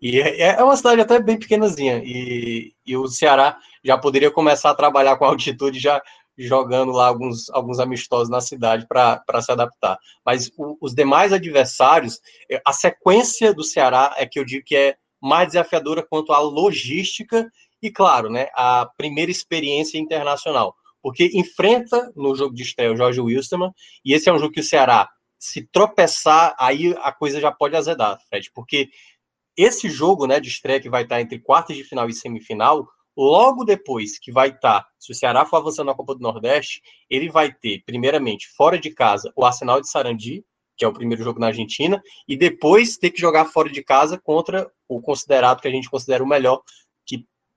E 0.00 0.20
é, 0.20 0.56
é 0.58 0.64
uma 0.64 0.76
cidade 0.76 1.00
até 1.00 1.20
bem 1.20 1.38
pequenazinha, 1.38 2.02
e, 2.04 2.72
e 2.84 2.96
o 2.96 3.06
Ceará 3.06 3.56
já 3.84 3.96
poderia 3.96 4.30
começar 4.30 4.70
a 4.70 4.74
trabalhar 4.74 5.16
com 5.16 5.24
altitude 5.24 5.78
já, 5.78 6.02
jogando 6.36 6.92
lá 6.92 7.06
alguns, 7.06 7.48
alguns 7.50 7.78
amistosos 7.78 8.28
na 8.28 8.40
cidade 8.40 8.86
para 8.86 9.42
se 9.42 9.52
adaptar. 9.52 9.98
Mas 10.24 10.50
o, 10.56 10.76
os 10.80 10.94
demais 10.94 11.32
adversários, 11.32 12.20
é, 12.50 12.60
a 12.64 12.72
sequência 12.72 13.54
do 13.54 13.62
Ceará 13.62 14.14
é 14.16 14.26
que 14.26 14.38
eu 14.38 14.44
digo 14.44 14.64
que 14.64 14.76
é 14.76 14.96
mais 15.20 15.48
desafiadora 15.48 16.04
quanto 16.08 16.32
à 16.32 16.40
logística 16.40 17.48
e, 17.80 17.90
claro, 17.90 18.28
né, 18.28 18.48
a 18.54 18.88
primeira 18.96 19.30
experiência 19.30 19.98
internacional. 19.98 20.74
Porque 21.02 21.30
enfrenta 21.34 22.12
no 22.14 22.34
jogo 22.34 22.54
de 22.54 22.62
estreia 22.62 22.92
o 22.92 22.96
Jorge 22.96 23.20
Wilstermann, 23.20 23.72
e 24.04 24.14
esse 24.14 24.28
é 24.28 24.32
um 24.32 24.38
jogo 24.38 24.52
que 24.52 24.60
o 24.60 24.64
Ceará, 24.64 25.08
se 25.38 25.66
tropeçar, 25.72 26.54
aí 26.58 26.94
a 27.02 27.10
coisa 27.10 27.40
já 27.40 27.50
pode 27.50 27.74
azedar, 27.74 28.18
Fred, 28.28 28.50
porque 28.54 28.90
esse 29.56 29.90
jogo 29.90 30.26
né, 30.26 30.38
de 30.38 30.48
estreia 30.48 30.80
que 30.80 30.88
vai 30.88 31.02
estar 31.02 31.20
entre 31.20 31.38
quartas 31.40 31.76
de 31.76 31.84
final 31.84 32.08
e 32.08 32.14
semifinal, 32.14 32.86
logo 33.16 33.64
depois 33.64 34.18
que 34.18 34.32
vai 34.32 34.50
estar, 34.50 34.86
se 34.98 35.12
o 35.12 35.14
Ceará 35.14 35.44
for 35.44 35.56
avançando 35.56 35.88
na 35.88 35.94
Copa 35.94 36.14
do 36.14 36.20
Nordeste, 36.20 36.80
ele 37.10 37.28
vai 37.28 37.52
ter, 37.52 37.82
primeiramente, 37.84 38.48
fora 38.56 38.78
de 38.78 38.90
casa, 38.90 39.32
o 39.36 39.44
Arsenal 39.44 39.80
de 39.80 39.90
Sarandi, 39.90 40.44
que 40.76 40.84
é 40.84 40.88
o 40.88 40.92
primeiro 40.92 41.22
jogo 41.22 41.38
na 41.38 41.48
Argentina, 41.48 42.02
e 42.26 42.36
depois 42.36 42.96
ter 42.96 43.10
que 43.10 43.20
jogar 43.20 43.44
fora 43.46 43.68
de 43.68 43.82
casa 43.82 44.18
contra 44.18 44.70
o 44.88 45.00
considerado, 45.00 45.60
que 45.60 45.68
a 45.68 45.70
gente 45.70 45.90
considera 45.90 46.24
o 46.24 46.26
melhor, 46.26 46.62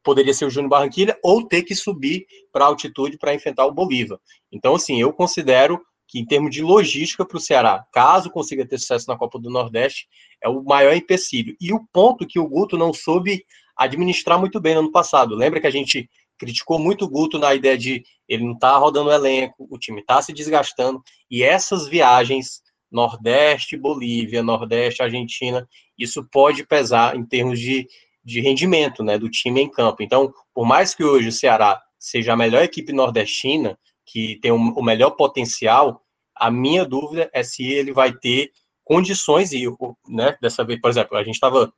poderia 0.06 0.34
ser 0.34 0.46
o 0.46 0.50
Júnior 0.50 0.70
Barranquilha, 0.70 1.18
ou 1.24 1.46
ter 1.46 1.64
que 1.64 1.76
subir 1.76 2.26
para 2.54 2.66
altitude 2.66 3.18
para 3.18 3.34
enfrentar 3.34 3.66
o 3.66 3.74
Bolívar. 3.74 4.20
Então, 4.52 4.76
assim, 4.76 5.02
eu 5.02 5.12
considero 5.12 5.82
que 6.08 6.20
em 6.20 6.26
termos 6.26 6.52
de 6.52 6.62
logística 6.62 7.26
para 7.26 7.38
o 7.38 7.42
Ceará, 7.42 7.84
caso 7.92 8.30
consiga 8.30 8.66
ter 8.66 8.78
sucesso 8.78 9.08
na 9.08 9.18
Copa 9.18 9.40
do 9.40 9.50
Nordeste, 9.50 10.08
é 10.42 10.48
o 10.48 10.64
maior 10.64 10.96
empecilho. 10.96 11.56
E 11.60 11.74
o 11.74 11.84
ponto 11.92 12.28
que 12.28 12.40
o 12.40 12.48
Guto 12.48 12.78
não 12.78 12.94
soube 12.94 13.44
administrar 13.76 14.40
muito 14.40 14.62
bem 14.62 14.76
no 14.76 14.82
ano 14.82 14.92
passado. 14.92 15.36
Lembra 15.36 15.60
que 15.60 15.68
a 15.68 15.72
gente 15.72 16.08
criticou 16.38 16.78
muito 16.78 17.06
o 17.06 17.10
Guto 17.10 17.40
na 17.40 17.56
ideia 17.56 17.78
de 17.78 18.04
ele 18.28 18.46
não 18.46 18.58
tá 18.58 18.78
rodando 18.78 19.10
o 19.10 19.14
elenco, 19.14 19.68
o 19.70 19.80
time 19.80 20.04
tá 20.04 20.22
se 20.22 20.32
desgastando, 20.32 21.02
e 21.30 21.44
essas 21.44 21.88
viagens 21.88 22.62
Nordeste, 22.92 23.76
Bolívia, 23.76 24.44
Nordeste, 24.44 25.02
Argentina, 25.02 25.68
isso 25.98 26.28
pode 26.32 26.66
pesar 26.66 27.16
em 27.16 27.26
termos 27.26 27.60
de, 27.60 27.88
de 28.26 28.42
rendimento 28.42 29.04
né, 29.04 29.18
do 29.18 29.30
time 29.30 29.62
em 29.62 29.70
campo. 29.70 30.02
Então, 30.02 30.34
por 30.54 30.66
mais 30.66 30.96
que 30.96 31.04
hoje 31.04 31.28
o 31.28 31.32
Ceará 31.32 31.80
seja 32.00 32.34
a 32.34 32.38
melhor 32.38 32.64
equipe 32.64 32.92
nordestina, 32.92 33.78
que 34.06 34.40
tem 34.42 34.52
o, 34.52 34.84
melhor 34.84 35.12
potencial, 35.12 36.02
a 36.36 36.50
minha 36.50 36.84
dúvida 36.84 37.30
é 37.34 37.44
se 37.44 37.64
ele 37.64 37.94
vai 37.94 38.12
ter 38.12 38.52
condições, 38.84 39.52
e 39.52 39.66
né, 40.08 40.38
dessa 40.42 40.64
vez, 40.64 40.80
por 40.82 40.90
exemplo, 40.90 41.18
a 41.18 41.24
gente 41.24 41.36
estava 41.36 41.72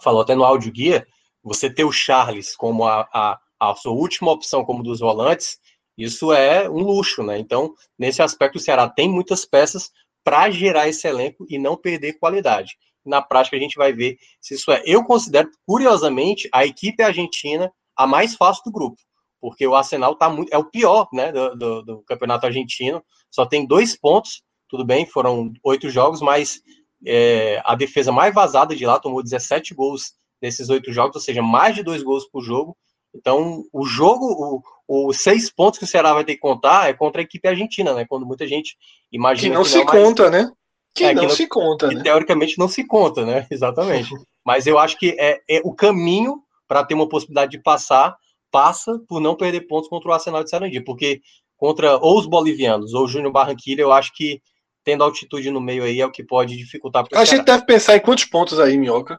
falou 0.00 0.22
até 0.22 0.34
no 0.34 0.44
áudio 0.44 0.72
guia, 0.72 1.06
você 1.42 1.68
ter 1.68 1.84
o 1.84 1.92
Charles 1.92 2.56
como 2.56 2.84
a, 2.84 3.08
a, 3.12 3.38
a 3.60 3.74
sua 3.74 3.92
última 3.92 4.30
opção 4.30 4.64
como 4.64 4.82
dos 4.82 5.00
volantes, 5.00 5.58
isso 5.96 6.32
é 6.32 6.68
um 6.68 6.78
luxo, 6.78 7.22
né? 7.22 7.38
Então, 7.38 7.74
nesse 7.98 8.22
aspecto, 8.22 8.56
o 8.56 8.60
Ceará 8.60 8.88
tem 8.88 9.08
muitas 9.08 9.44
peças 9.44 9.90
para 10.24 10.50
gerar 10.50 10.88
esse 10.88 11.06
elenco 11.06 11.44
e 11.48 11.58
não 11.58 11.76
perder 11.76 12.14
qualidade. 12.14 12.76
Na 13.04 13.20
prática, 13.20 13.56
a 13.56 13.60
gente 13.60 13.76
vai 13.76 13.92
ver 13.92 14.16
se 14.40 14.54
isso 14.54 14.70
é. 14.70 14.82
Eu 14.84 15.04
considero, 15.04 15.50
curiosamente, 15.66 16.48
a 16.52 16.64
equipe 16.64 17.02
argentina 17.02 17.70
a 17.96 18.06
mais 18.06 18.34
fácil 18.34 18.62
do 18.64 18.72
grupo, 18.72 18.96
porque 19.40 19.66
o 19.66 19.74
Arsenal 19.74 20.14
tá 20.14 20.30
muito, 20.30 20.52
é 20.52 20.58
o 20.58 20.64
pior 20.64 21.08
né, 21.12 21.32
do, 21.32 21.56
do, 21.56 21.82
do 21.82 22.02
campeonato 22.02 22.46
argentino, 22.46 23.02
só 23.30 23.44
tem 23.44 23.66
dois 23.66 23.96
pontos, 23.96 24.42
tudo 24.68 24.84
bem, 24.84 25.04
foram 25.04 25.52
oito 25.64 25.90
jogos, 25.90 26.20
mas 26.20 26.62
é, 27.04 27.60
a 27.64 27.74
defesa 27.74 28.12
mais 28.12 28.34
vazada 28.34 28.74
de 28.74 28.86
lá 28.86 28.98
tomou 28.98 29.22
17 29.22 29.74
gols 29.74 30.14
nesses 30.40 30.68
oito 30.68 30.92
jogos, 30.92 31.16
ou 31.16 31.22
seja, 31.22 31.42
mais 31.42 31.74
de 31.74 31.82
dois 31.82 32.02
gols 32.02 32.26
por 32.26 32.42
jogo. 32.42 32.76
Então, 33.14 33.64
o 33.72 33.84
jogo, 33.84 34.62
os 34.88 35.18
seis 35.18 35.50
pontos 35.50 35.78
que 35.78 35.84
o 35.84 35.88
Ceará 35.88 36.14
vai 36.14 36.24
ter 36.24 36.34
que 36.34 36.40
contar 36.40 36.88
é 36.88 36.94
contra 36.94 37.20
a 37.20 37.24
equipe 37.24 37.46
argentina, 37.46 37.92
né? 37.92 38.06
Quando 38.06 38.24
muita 38.24 38.46
gente 38.46 38.76
imagina. 39.12 39.50
Que 39.50 39.54
não 39.54 39.62
que 39.64 39.68
se 39.68 39.78
não, 39.78 39.86
conta, 39.86 40.30
né? 40.30 40.50
Que, 40.94 41.04
é, 41.04 41.14
não, 41.14 41.22
que 41.22 41.28
não 41.28 41.34
se 41.34 41.46
conta, 41.46 41.88
que 41.88 41.94
né? 41.94 42.02
Teoricamente 42.02 42.58
não 42.58 42.68
se 42.68 42.86
conta, 42.86 43.24
né? 43.24 43.46
Exatamente. 43.50 44.10
mas 44.44 44.66
eu 44.66 44.78
acho 44.78 44.98
que 44.98 45.16
é, 45.18 45.40
é 45.48 45.60
o 45.64 45.74
caminho 45.74 46.42
para 46.68 46.84
ter 46.84 46.94
uma 46.94 47.08
possibilidade 47.08 47.52
de 47.52 47.62
passar 47.62 48.16
passa 48.50 49.00
por 49.08 49.18
não 49.20 49.34
perder 49.34 49.62
pontos 49.62 49.88
contra 49.88 50.10
o 50.10 50.12
Arsenal 50.12 50.44
de 50.44 50.50
Sarandi, 50.50 50.80
porque 50.80 51.22
contra 51.56 51.96
ou 51.96 52.18
os 52.18 52.26
bolivianos 52.26 52.92
ou 52.92 53.04
o 53.04 53.08
Júnior 53.08 53.32
Barranquilla, 53.32 53.80
eu 53.80 53.92
acho 53.92 54.12
que 54.14 54.42
tendo 54.84 55.02
altitude 55.02 55.50
no 55.50 55.60
meio 55.60 55.84
aí 55.84 56.00
é 56.00 56.06
o 56.06 56.10
que 56.10 56.22
pode 56.22 56.56
dificultar. 56.56 57.06
A 57.14 57.24
gente 57.24 57.44
deve 57.44 57.64
pensar 57.64 57.96
em 57.96 58.00
quantos 58.00 58.24
pontos 58.24 58.60
aí, 58.60 58.76
Minhoca? 58.76 59.18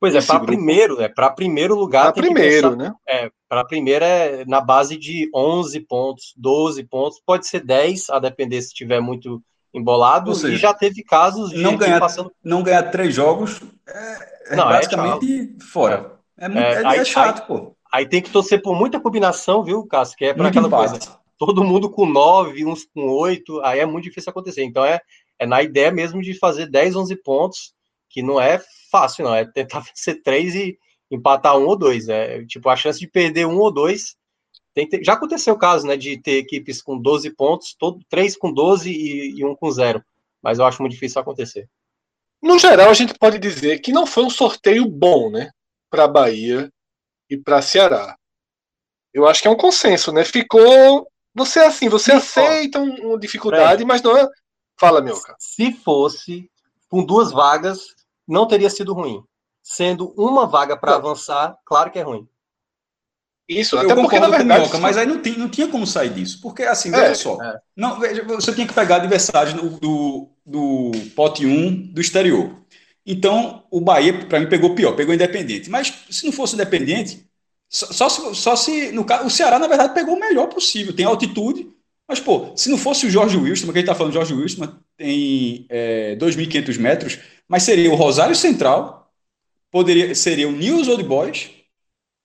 Pois 0.00 0.14
é, 0.16 0.22
para 0.22 0.40
primeiro, 0.40 1.00
é 1.00 1.08
para 1.08 1.30
primeiro 1.30 1.76
lugar. 1.76 2.12
Para 2.12 2.22
primeiro, 2.22 2.70
pensar, 2.70 2.76
né? 2.76 2.94
É, 3.06 3.30
para 3.48 3.64
primeiro 3.64 4.04
é 4.04 4.44
na 4.46 4.60
base 4.60 4.96
de 4.96 5.30
11 5.32 5.78
pontos, 5.80 6.32
12 6.36 6.82
pontos, 6.84 7.20
pode 7.24 7.46
ser 7.46 7.64
10, 7.64 8.10
a 8.10 8.18
depender 8.18 8.60
se 8.62 8.68
estiver 8.68 9.00
muito 9.00 9.40
embolado. 9.72 10.34
Seja, 10.34 10.54
e 10.54 10.56
já 10.56 10.74
teve 10.74 11.02
casos 11.02 11.50
de 11.50 11.58
não 11.58 11.76
ganhar, 11.76 12.00
passando... 12.00 12.32
não 12.42 12.62
ganhar 12.62 12.82
três 12.84 13.14
jogos 13.14 13.60
é, 13.86 14.52
é 14.52 14.56
não, 14.56 14.70
é 14.70 14.74
basicamente 14.74 15.56
é 15.58 15.64
fora. 15.64 16.12
É, 16.38 16.48
muito, 16.48 16.64
é, 16.64 16.86
aí, 16.86 17.04
chato, 17.04 17.42
aí, 17.42 17.46
pô. 17.46 17.76
Aí 17.92 18.06
tem 18.06 18.22
que 18.22 18.30
torcer 18.30 18.60
por 18.62 18.74
muita 18.74 18.98
combinação, 18.98 19.62
viu, 19.62 19.86
Cássio? 19.86 20.16
Que 20.16 20.26
é 20.26 20.34
para 20.34 20.48
aquela 20.48 20.66
empate. 20.66 20.90
coisa. 20.90 21.18
Todo 21.38 21.64
mundo 21.64 21.90
com 21.90 22.06
9, 22.06 22.64
uns 22.64 22.84
com 22.84 23.08
8, 23.08 23.60
aí 23.62 23.80
é 23.80 23.86
muito 23.86 24.04
difícil 24.04 24.30
acontecer. 24.30 24.64
Então 24.64 24.84
é, 24.84 25.00
é 25.38 25.46
na 25.46 25.62
ideia 25.62 25.90
mesmo 25.90 26.22
de 26.22 26.34
fazer 26.38 26.66
10, 26.66 26.96
11 26.96 27.16
pontos, 27.16 27.74
que 28.08 28.22
não 28.22 28.40
é 28.40 28.60
fácil, 28.90 29.24
não. 29.24 29.34
É 29.34 29.44
tentar 29.44 29.80
vencer 29.86 30.22
três 30.22 30.54
e 30.54 30.78
empatar 31.10 31.58
um 31.58 31.66
ou 31.66 31.76
dois. 31.76 32.08
É, 32.08 32.44
tipo, 32.46 32.68
a 32.68 32.76
chance 32.76 32.98
de 32.98 33.06
perder 33.06 33.46
um 33.46 33.58
ou 33.58 33.72
dois. 33.72 34.16
Ter, 34.74 34.88
já 35.02 35.12
aconteceu 35.12 35.54
o 35.54 35.58
caso, 35.58 35.86
né, 35.86 35.96
de 35.96 36.16
ter 36.16 36.38
equipes 36.38 36.80
com 36.80 36.98
12 36.98 37.30
pontos, 37.30 37.74
todo, 37.78 38.00
três 38.08 38.36
com 38.36 38.52
12 38.52 38.90
e, 38.90 39.38
e 39.38 39.44
um 39.44 39.54
com 39.54 39.70
zero. 39.70 40.02
Mas 40.42 40.58
eu 40.58 40.64
acho 40.64 40.80
muito 40.82 40.92
difícil 40.92 41.20
acontecer. 41.20 41.68
No 42.42 42.58
geral, 42.58 42.90
a 42.90 42.94
gente 42.94 43.14
pode 43.14 43.38
dizer 43.38 43.80
que 43.80 43.92
não 43.92 44.06
foi 44.06 44.24
um 44.24 44.30
sorteio 44.30 44.88
bom, 44.88 45.30
né, 45.30 45.50
para 45.90 46.08
Bahia 46.08 46.72
e 47.28 47.36
para 47.36 47.62
Ceará. 47.62 48.16
Eu 49.12 49.26
acho 49.26 49.42
que 49.42 49.48
é 49.48 49.50
um 49.50 49.56
consenso, 49.56 50.10
né? 50.10 50.24
Ficou. 50.24 51.06
Você 51.34 51.60
assim, 51.60 51.88
você 51.88 52.12
aceita 52.12 52.80
uma 52.80 53.18
dificuldade, 53.18 53.82
é. 53.82 53.86
mas 53.86 54.02
não 54.02 54.16
é. 54.16 54.26
Fala, 54.78 55.00
meu 55.00 55.20
cara. 55.20 55.36
Se 55.38 55.72
fosse 55.72 56.50
com 56.88 57.04
duas 57.04 57.30
vagas, 57.30 57.94
não 58.26 58.46
teria 58.46 58.70
sido 58.70 58.94
ruim. 58.94 59.22
Sendo 59.62 60.12
uma 60.16 60.46
vaga 60.46 60.76
para 60.76 60.96
avançar, 60.96 61.56
claro 61.64 61.90
que 61.90 61.98
é 61.98 62.02
ruim. 62.02 62.28
Isso, 63.60 63.76
até 63.76 63.92
eu 63.92 63.96
porque 63.96 64.18
na 64.18 64.28
verdade. 64.28 64.60
Minhoca, 64.60 64.78
mas 64.78 64.96
aí 64.96 65.06
não, 65.06 65.20
tinha, 65.20 65.38
não 65.38 65.48
tinha 65.48 65.68
como 65.68 65.86
sair 65.86 66.10
disso. 66.10 66.40
Porque, 66.40 66.62
assim, 66.62 66.88
é, 66.90 67.00
veja 67.00 67.14
só. 67.14 67.42
É. 67.42 67.58
Não, 67.76 67.98
veja, 67.98 68.22
você 68.24 68.52
tinha 68.52 68.66
que 68.66 68.74
pegar 68.74 68.96
adversários 68.96 69.54
do, 69.54 69.70
do, 69.78 70.28
do 70.44 70.92
pote 71.14 71.46
1 71.46 71.92
do 71.92 72.00
exterior. 72.00 72.50
Então, 73.04 73.64
o 73.70 73.80
Bahia, 73.80 74.26
para 74.26 74.40
mim, 74.40 74.48
pegou 74.48 74.74
pior, 74.74 74.92
pegou 74.92 75.14
Independente. 75.14 75.68
Mas 75.68 75.92
se 76.10 76.24
não 76.24 76.32
fosse 76.32 76.54
Independente, 76.54 77.26
só, 77.68 77.86
só, 77.92 78.08
se, 78.08 78.34
só 78.34 78.56
se. 78.56 78.92
No, 78.92 79.04
o 79.24 79.30
Ceará, 79.30 79.58
na 79.58 79.66
verdade, 79.66 79.94
pegou 79.94 80.14
o 80.14 80.20
melhor 80.20 80.48
possível. 80.48 80.94
Tem 80.94 81.06
altitude, 81.06 81.66
mas, 82.12 82.20
pô, 82.20 82.52
se 82.54 82.68
não 82.68 82.76
fosse 82.76 83.06
o 83.06 83.10
Jorge 83.10 83.36
Wilson, 83.36 83.72
que 83.72 83.78
a 83.78 83.80
gente 83.80 83.86
tá 83.86 83.94
falando, 83.94 84.12
Jorge 84.12 84.34
Wilson 84.34 84.68
tem 84.96 85.66
é, 85.70 86.14
2.500 86.16 86.78
metros, 86.78 87.18
mas 87.48 87.62
seria 87.62 87.90
o 87.90 87.94
Rosário 87.94 88.34
Central, 88.34 89.10
poderia 89.70 90.14
seria 90.14 90.46
o 90.46 90.52
News 90.52 90.88
Old 90.88 91.02
Boys, 91.04 91.50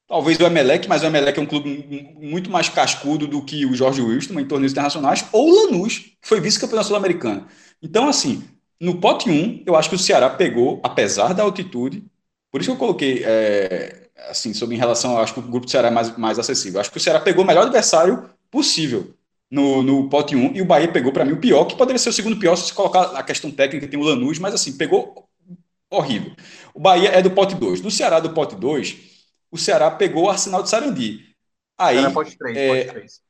talvez 0.08 0.40
o 0.40 0.44
Emelec, 0.44 0.88
mas 0.88 1.04
o 1.04 1.06
Emelec 1.06 1.38
é 1.38 1.42
um 1.42 1.46
clube 1.46 2.16
muito 2.20 2.50
mais 2.50 2.70
cascudo 2.70 3.28
do 3.28 3.42
que 3.42 3.66
o 3.66 3.76
Jorge 3.76 4.02
Wilson 4.02 4.40
em 4.40 4.46
torneios 4.46 4.72
internacionais, 4.72 5.26
ou 5.32 5.50
o 5.50 5.66
Lanús, 5.66 5.98
que 6.22 6.28
foi 6.28 6.40
vice-campeão 6.40 6.84
sul-americano. 6.84 7.46
Então, 7.82 8.08
assim, 8.08 8.44
no 8.80 9.00
pote 9.00 9.30
1, 9.30 9.64
eu 9.66 9.76
acho 9.76 9.90
que 9.90 9.96
o 9.96 10.00
Ceará 10.00 10.30
pegou, 10.30 10.80
apesar 10.84 11.34
da 11.34 11.44
altitude, 11.44 12.04
por 12.52 12.62
isso 12.62 12.70
que 12.70 12.76
eu 12.76 12.80
coloquei, 12.80 13.24
é, 13.26 14.10
assim, 14.30 14.54
sobre 14.54 14.76
em 14.76 14.80
relação, 14.80 15.14
eu 15.14 15.20
acho 15.20 15.34
que 15.34 15.40
o 15.40 15.44
grupo 15.44 15.66
do 15.66 15.72
Ceará 15.72 15.90
é 15.90 15.92
mais, 15.92 16.18
mais 16.18 16.40
acessível. 16.40 16.78
Eu 16.78 16.82
acho 16.82 16.92
que 16.92 16.98
o 16.98 17.02
Ceará 17.02 17.20
pegou 17.20 17.44
o 17.44 17.48
melhor 17.48 17.64
adversário 17.64 18.30
possível 18.50 19.14
no, 19.52 19.84
no 19.84 20.10
pote 20.10 20.36
1 20.36 20.56
e 20.56 20.62
o 20.62 20.66
Bahia 20.66 20.88
pegou 20.92 21.12
para 21.12 21.26
mim 21.26 21.34
o 21.34 21.40
pior, 21.40 21.66
que 21.66 21.76
poderia 21.76 22.00
ser 22.00 22.10
o 22.10 22.14
segundo 22.14 22.38
pior 22.38 22.56
se 22.56 22.74
colocar 22.74 23.16
a 23.16 23.24
questão 23.24 23.52
técnica, 23.52 23.88
tem 23.88 24.00
o 24.00 24.04
Lanús, 24.04 24.40
mas 24.40 24.54
assim, 24.54 24.78
pegou 24.78 25.28
horrível. 25.90 26.32
O 26.74 26.80
Bahia 26.80 27.10
é 27.10 27.22
do 27.22 27.32
pote 27.32 27.56
2. 27.56 27.82
Do 27.82 27.92
Ceará 27.92 28.20
do 28.20 28.32
pote 28.32 28.56
2, 28.56 29.17
o 29.52 29.58
Ceará 29.58 29.90
pegou 29.92 30.26
o 30.26 30.30
Arsenal 30.30 30.64
de 30.64 30.70
Sarandi. 30.70 31.26
Aí, 31.78 31.98
Ceará 31.98 32.12
pote 32.12 32.38
3, 32.38 32.58
é, 32.58 32.68
pote 32.68 32.92
3. 32.92 33.22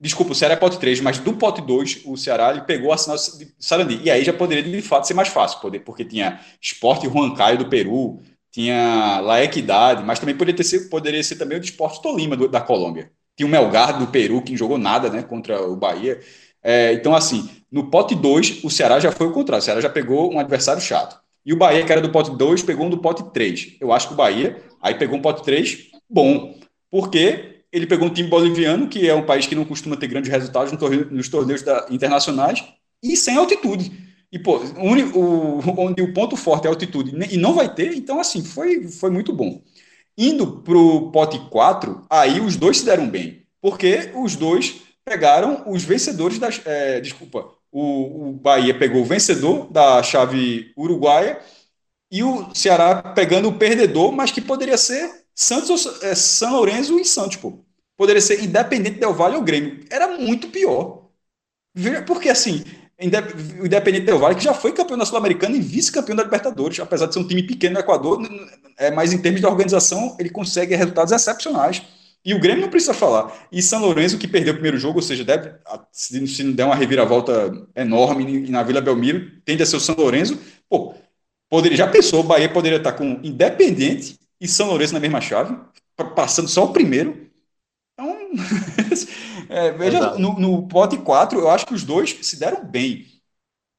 Desculpa, 0.00 0.32
o 0.32 0.34
Ceará 0.34 0.54
é 0.54 0.56
pote 0.56 0.78
3, 0.78 1.00
mas 1.00 1.18
do 1.18 1.34
pote 1.34 1.62
2, 1.62 2.02
o 2.04 2.16
Ceará 2.16 2.50
ele 2.50 2.62
pegou 2.62 2.88
o 2.88 2.92
Arsenal 2.92 3.16
de 3.16 3.54
Sarandi. 3.58 4.00
E 4.02 4.10
aí 4.10 4.24
já 4.24 4.32
poderia, 4.32 4.62
de 4.62 4.82
fato, 4.82 5.06
ser 5.06 5.14
mais 5.14 5.28
fácil, 5.28 5.58
porque 5.84 6.04
tinha 6.04 6.40
Esporte 6.60 7.08
Juan 7.08 7.34
Caio 7.34 7.58
do 7.58 7.68
Peru, 7.68 8.20
tinha 8.50 9.20
La 9.20 9.42
Equidade, 9.42 10.04
mas 10.04 10.18
também 10.18 10.36
poderia, 10.36 10.62
ter, 10.62 10.88
poderia 10.88 11.22
ser 11.24 11.36
também 11.36 11.58
o 11.58 11.60
de 11.60 11.70
Esporte 11.70 12.00
Tolima 12.00 12.36
do, 12.36 12.48
da 12.48 12.60
Colômbia. 12.60 13.10
Tinha 13.36 13.46
o 13.46 13.50
Melgar 13.50 13.98
do 13.98 14.06
Peru, 14.06 14.42
que 14.42 14.52
não 14.52 14.58
jogou 14.58 14.78
nada 14.78 15.10
né, 15.10 15.22
contra 15.22 15.60
o 15.60 15.74
Bahia. 15.74 16.20
É, 16.62 16.92
então, 16.92 17.14
assim, 17.14 17.50
no 17.70 17.90
pote 17.90 18.14
2, 18.14 18.62
o 18.62 18.70
Ceará 18.70 19.00
já 19.00 19.10
foi 19.10 19.26
o 19.26 19.32
contrário. 19.32 19.60
O 19.60 19.64
Ceará 19.64 19.80
já 19.80 19.90
pegou 19.90 20.32
um 20.32 20.38
adversário 20.38 20.80
chato. 20.80 21.20
E 21.44 21.52
o 21.52 21.56
Bahia, 21.56 21.84
que 21.84 21.92
era 21.92 22.00
do 22.00 22.10
pote 22.10 22.30
2, 22.30 22.62
pegou 22.62 22.86
um 22.86 22.90
do 22.90 22.98
pote 22.98 23.22
3. 23.32 23.76
Eu 23.80 23.92
acho 23.92 24.08
que 24.08 24.14
o 24.14 24.16
Bahia 24.16 24.62
aí 24.84 24.94
pegou 24.94 25.18
um 25.18 25.22
pote 25.22 25.42
3 25.42 25.90
bom. 26.08 26.54
Porque 26.90 27.62
ele 27.72 27.86
pegou 27.86 28.06
um 28.06 28.12
time 28.12 28.28
boliviano, 28.28 28.86
que 28.86 29.08
é 29.08 29.14
um 29.14 29.26
país 29.26 29.46
que 29.46 29.54
não 29.56 29.64
costuma 29.64 29.96
ter 29.96 30.06
grandes 30.06 30.30
resultados 30.30 30.72
nos 31.10 31.28
torneios 31.28 31.62
da, 31.62 31.86
internacionais, 31.90 32.62
e 33.02 33.16
sem 33.16 33.36
altitude. 33.36 33.90
E, 34.30 34.38
pô, 34.38 34.58
o, 34.58 35.80
onde 35.80 36.02
o 36.02 36.12
ponto 36.12 36.36
forte 36.36 36.66
é 36.66 36.68
a 36.68 36.72
altitude 36.72 37.12
e 37.32 37.36
não 37.36 37.54
vai 37.54 37.72
ter, 37.72 37.94
então, 37.94 38.20
assim, 38.20 38.44
foi, 38.44 38.86
foi 38.88 39.10
muito 39.10 39.32
bom. 39.32 39.60
Indo 40.16 40.58
para 40.62 40.78
o 40.78 41.10
pote 41.10 41.38
4, 41.50 42.06
aí 42.08 42.40
os 42.40 42.54
dois 42.54 42.78
se 42.78 42.84
deram 42.84 43.08
bem, 43.08 43.42
porque 43.60 44.12
os 44.14 44.36
dois 44.36 44.82
pegaram 45.04 45.64
os 45.66 45.82
vencedores 45.82 46.38
das. 46.38 46.60
É, 46.64 47.00
desculpa, 47.00 47.48
o, 47.72 48.28
o 48.28 48.32
Bahia 48.32 48.78
pegou 48.78 49.02
o 49.02 49.04
vencedor 49.04 49.68
da 49.72 50.00
chave 50.02 50.72
uruguaia 50.76 51.40
e 52.10 52.22
o 52.22 52.54
Ceará 52.54 53.02
pegando 53.02 53.48
o 53.48 53.58
perdedor, 53.58 54.12
mas 54.12 54.30
que 54.30 54.40
poderia 54.40 54.78
ser 54.78 55.24
Santos, 55.34 56.02
é, 56.02 56.14
São 56.14 56.52
Lourenço 56.52 56.98
e 56.98 57.04
Santos, 57.04 57.36
pô. 57.36 57.64
Poderia 57.96 58.20
ser 58.20 58.42
Independente 58.42 58.98
Del 58.98 59.14
Vale 59.14 59.36
ou 59.36 59.42
Grêmio. 59.42 59.84
Era 59.90 60.18
muito 60.18 60.48
pior. 60.48 61.08
Porque 62.06 62.28
assim, 62.28 62.64
o 63.60 63.66
Independente 63.66 64.06
Del 64.06 64.18
Vale, 64.18 64.36
que 64.36 64.44
já 64.44 64.54
foi 64.54 64.72
campeão 64.72 64.96
da 64.98 65.04
Sul-Americana 65.04 65.56
e 65.56 65.60
vice-campeão 65.60 66.16
da 66.16 66.22
Libertadores, 66.22 66.78
apesar 66.80 67.06
de 67.06 67.14
ser 67.14 67.20
um 67.20 67.26
time 67.26 67.42
pequeno 67.42 67.74
no 67.74 67.80
Equador, 67.80 68.20
é, 68.78 68.90
mas 68.90 69.12
em 69.12 69.18
termos 69.18 69.40
de 69.40 69.46
organização, 69.46 70.16
ele 70.18 70.30
consegue 70.30 70.74
resultados 70.74 71.12
excepcionais. 71.12 71.82
E 72.24 72.32
o 72.32 72.40
Grêmio 72.40 72.62
não 72.62 72.70
precisa 72.70 72.94
falar. 72.94 73.46
E 73.52 73.60
São 73.60 73.80
Lourenço, 73.80 74.16
que 74.16 74.26
perdeu 74.26 74.52
o 74.52 74.56
primeiro 74.56 74.78
jogo, 74.78 74.98
ou 74.98 75.02
seja, 75.02 75.22
deve, 75.24 75.52
se 75.92 76.42
não 76.42 76.52
der 76.52 76.64
uma 76.64 76.74
reviravolta 76.74 77.52
enorme 77.76 78.48
na 78.48 78.62
Vila 78.62 78.80
Belmiro, 78.80 79.30
tende 79.44 79.62
a 79.62 79.66
ser 79.66 79.76
o 79.76 79.80
São 79.80 79.94
Lourenço. 79.94 80.38
Pô, 80.68 80.94
poderia, 81.54 81.78
já 81.78 81.86
pensou, 81.86 82.18
o 82.18 82.24
Bahia 82.24 82.48
poderia 82.48 82.78
estar 82.78 82.92
com 82.94 83.20
Independente 83.22 84.18
e 84.40 84.48
São 84.48 84.66
Lourenço 84.66 84.92
na 84.92 84.98
mesma 84.98 85.20
chave, 85.20 85.56
passando 86.16 86.48
só 86.48 86.64
o 86.64 86.72
primeiro. 86.72 87.30
Então, 87.92 88.30
é, 89.48 89.70
veja, 89.70 90.18
no, 90.18 90.36
no, 90.36 90.66
pote 90.66 90.98
4, 90.98 91.38
eu 91.38 91.48
acho 91.48 91.64
que 91.64 91.74
os 91.74 91.84
dois 91.84 92.18
se 92.22 92.40
deram 92.40 92.64
bem. 92.64 93.06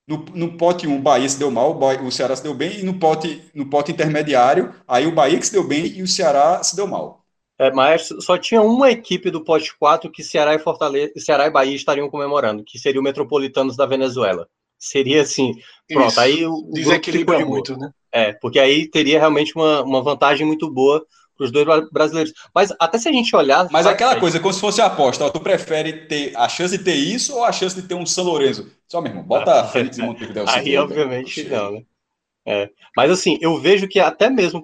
No, 0.07 0.23
no 0.33 0.57
pote 0.57 0.87
1, 0.87 0.95
o 0.95 1.01
Bahia 1.01 1.27
se 1.27 1.37
deu 1.37 1.51
mal, 1.51 1.71
o, 1.71 1.73
Bahia, 1.73 2.01
o 2.01 2.11
Ceará 2.11 2.33
se 2.33 2.43
deu 2.43 2.53
bem, 2.53 2.79
e 2.79 2.83
no 2.83 2.97
pote, 2.97 3.43
no 3.53 3.69
pote 3.69 3.91
intermediário, 3.91 4.73
aí 4.87 5.05
o 5.05 5.13
Bahia 5.13 5.37
que 5.37 5.45
se 5.45 5.51
deu 5.51 5.67
bem 5.67 5.85
e 5.87 6.01
o 6.01 6.07
Ceará 6.07 6.63
se 6.63 6.77
deu 6.77 6.87
mal. 6.87 7.25
É, 7.59 7.71
mas 7.71 8.07
só 8.21 8.37
tinha 8.37 8.61
uma 8.61 8.89
equipe 8.89 9.29
do 9.29 9.43
pote 9.43 9.77
4 9.77 10.09
que 10.09 10.23
Ceará 10.23 10.55
e 10.55 10.59
Fortaleza, 10.59 11.11
Ceará 11.17 11.47
e 11.47 11.51
Bahia 11.51 11.75
estariam 11.75 12.09
comemorando, 12.09 12.63
que 12.63 12.79
seria 12.79 13.01
o 13.01 13.03
Metropolitanos 13.03 13.75
da 13.75 13.85
Venezuela. 13.85 14.47
Seria 14.85 15.23
assim, 15.23 15.55
pronto, 15.89 16.09
Isso. 16.09 16.19
aí 16.19 16.45
o 16.45 16.69
desequilibra 16.71 17.39
de 17.39 17.45
muito, 17.45 17.75
né? 17.75 17.89
É, 18.11 18.33
porque 18.33 18.59
aí 18.59 18.87
teria 18.87 19.17
realmente 19.17 19.55
uma, 19.55 19.81
uma 19.81 20.03
vantagem 20.03 20.45
muito 20.45 20.69
boa 20.69 21.03
para 21.35 21.45
os 21.45 21.51
dois 21.51 21.65
brasileiros. 21.91 22.31
Mas 22.53 22.71
até 22.79 22.99
se 22.99 23.09
a 23.09 23.11
gente 23.11 23.35
olhar. 23.35 23.67
Mas 23.71 23.87
aquela 23.87 24.19
coisa, 24.19 24.39
como 24.39 24.53
se 24.53 24.61
fosse 24.61 24.79
a 24.81 24.85
aposta, 24.85 25.25
ó, 25.25 25.29
tu 25.31 25.39
prefere 25.39 26.05
ter 26.05 26.37
a 26.37 26.47
chance 26.47 26.77
de 26.77 26.83
ter 26.83 26.93
isso 26.93 27.33
ou 27.35 27.43
a 27.43 27.51
chance 27.51 27.75
de 27.75 27.87
ter 27.87 27.95
um 27.95 28.05
São 28.05 28.25
Lourenço? 28.25 28.71
Só 28.87 29.01
mesmo, 29.01 29.23
bota 29.23 29.51
ah, 29.51 29.61
a 29.61 29.67
Fênix 29.67 29.97
e 29.97 30.03
Montevideo. 30.03 30.45
Aí, 30.47 30.77
obviamente, 30.77 31.43
não, 31.45 31.71
né? 31.71 31.81
É. 32.47 32.69
Mas 32.95 33.09
assim, 33.09 33.39
eu 33.41 33.59
vejo 33.59 33.87
que 33.87 33.99
até 33.99 34.29
mesmo, 34.29 34.63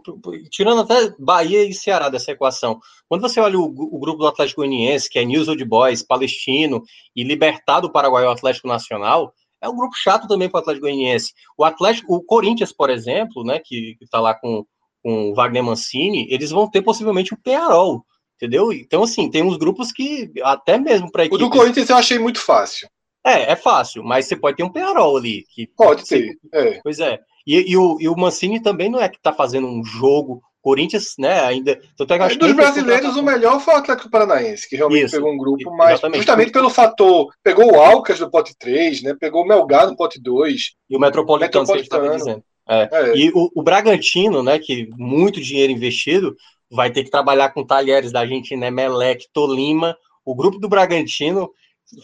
tirando 0.51 0.81
até 0.81 1.11
Bahia 1.17 1.63
e 1.63 1.73
Ceará 1.73 2.09
dessa 2.09 2.31
equação, 2.31 2.79
quando 3.09 3.21
você 3.21 3.39
olha 3.39 3.57
o, 3.57 3.63
o 3.63 3.99
grupo 3.99 4.19
do 4.19 4.27
Atlético 4.27 4.61
Goianiense, 4.61 5.09
que 5.09 5.17
é 5.17 5.25
News 5.25 5.47
Old 5.47 5.65
Boys, 5.65 6.03
Palestino 6.03 6.83
e 7.15 7.23
Libertado 7.23 7.91
Paraguai 7.91 8.23
o 8.23 8.29
Atlético 8.29 8.67
Nacional, 8.67 9.33
é 9.61 9.69
um 9.69 9.75
grupo 9.75 9.95
chato 9.95 10.27
também 10.27 10.49
para 10.49 10.57
o 10.57 10.61
Atlético 10.61 10.87
Goianiense. 10.87 11.33
O 11.57 11.63
Atlético, 11.63 12.13
o 12.13 12.23
Corinthians, 12.23 12.71
por 12.71 12.89
exemplo, 12.89 13.43
né, 13.43 13.61
que 13.63 13.95
está 14.01 14.19
lá 14.19 14.33
com, 14.33 14.65
com 15.03 15.29
o 15.29 15.35
Wagner 15.35 15.63
Mancini, 15.63 16.27
eles 16.29 16.49
vão 16.49 16.69
ter 16.69 16.81
possivelmente 16.81 17.33
o 17.33 17.37
Pearol, 17.37 18.03
entendeu? 18.35 18.73
Então, 18.73 19.03
assim, 19.03 19.29
tem 19.29 19.43
uns 19.43 19.57
grupos 19.57 19.91
que 19.91 20.31
até 20.43 20.77
mesmo 20.77 21.11
para 21.11 21.25
O 21.25 21.37
do 21.37 21.49
Corinthians 21.49 21.89
eu 21.89 21.97
achei 21.97 22.17
muito 22.17 22.39
fácil. 22.39 22.89
É, 23.23 23.51
é 23.51 23.55
fácil, 23.55 24.03
mas 24.03 24.25
você 24.25 24.35
pode 24.35 24.57
ter 24.57 24.63
um 24.63 24.71
Pearol 24.71 25.15
ali. 25.15 25.45
Que 25.53 25.67
pode 25.67 26.03
ter, 26.05 26.37
é. 26.53 26.79
Pois 26.83 26.99
é. 26.99 27.19
E, 27.45 27.71
e, 27.71 27.77
o, 27.77 27.97
e 27.99 28.07
o 28.07 28.15
Mancini 28.15 28.59
também 28.59 28.89
não 28.89 28.99
é 28.99 29.07
que 29.09 29.17
está 29.17 29.31
fazendo 29.31 29.67
um 29.67 29.83
jogo. 29.83 30.41
Corinthians, 30.61 31.15
né, 31.17 31.41
ainda. 31.41 31.79
Tanto 31.97 32.13
é 32.13 32.17
que 32.17 32.33
é, 32.33 32.37
dos 32.37 32.53
brasileiros, 32.53 33.17
o 33.17 33.23
melhor 33.23 33.59
foi 33.59 33.73
o 33.73 33.77
Atlético 33.77 34.09
Paranaense, 34.09 34.69
que 34.69 34.75
realmente 34.75 35.05
Isso, 35.05 35.15
pegou 35.15 35.31
um 35.31 35.37
grupo, 35.37 35.75
mas 35.75 35.99
justamente 35.99 36.51
pelo 36.51 36.69
fator. 36.69 37.33
Pegou 37.43 37.73
o 37.73 37.79
Alcas 37.79 38.19
do 38.19 38.29
pote 38.29 38.55
3, 38.57 39.01
né? 39.01 39.15
Pegou 39.19 39.43
o 39.43 39.47
Melgar 39.47 39.87
no 39.87 39.95
pote 39.95 40.21
2. 40.21 40.73
E 40.89 40.95
o 40.95 40.99
Metropolitano, 40.99 41.65
Metropolitano. 41.65 41.65
que 41.65 41.71
a 41.71 41.75
gente 41.77 41.83
estava 41.83 42.15
dizendo. 42.15 42.43
É. 42.69 42.89
É. 42.91 43.17
E 43.17 43.31
o, 43.31 43.51
o, 43.55 43.63
Bragantino, 43.63 44.43
né, 44.43 44.59
que 44.59 44.87
muito 44.95 45.41
dinheiro 45.41 45.73
investido, 45.73 46.35
vai 46.69 46.91
ter 46.91 47.03
que 47.03 47.09
trabalhar 47.09 47.49
com 47.49 47.65
talheres 47.65 48.11
da 48.11 48.21
Argentina, 48.21 48.61
né, 48.61 48.71
Melec, 48.71 49.25
Tolima. 49.33 49.97
O 50.23 50.35
grupo 50.35 50.59
do 50.59 50.69
Bragantino. 50.69 51.51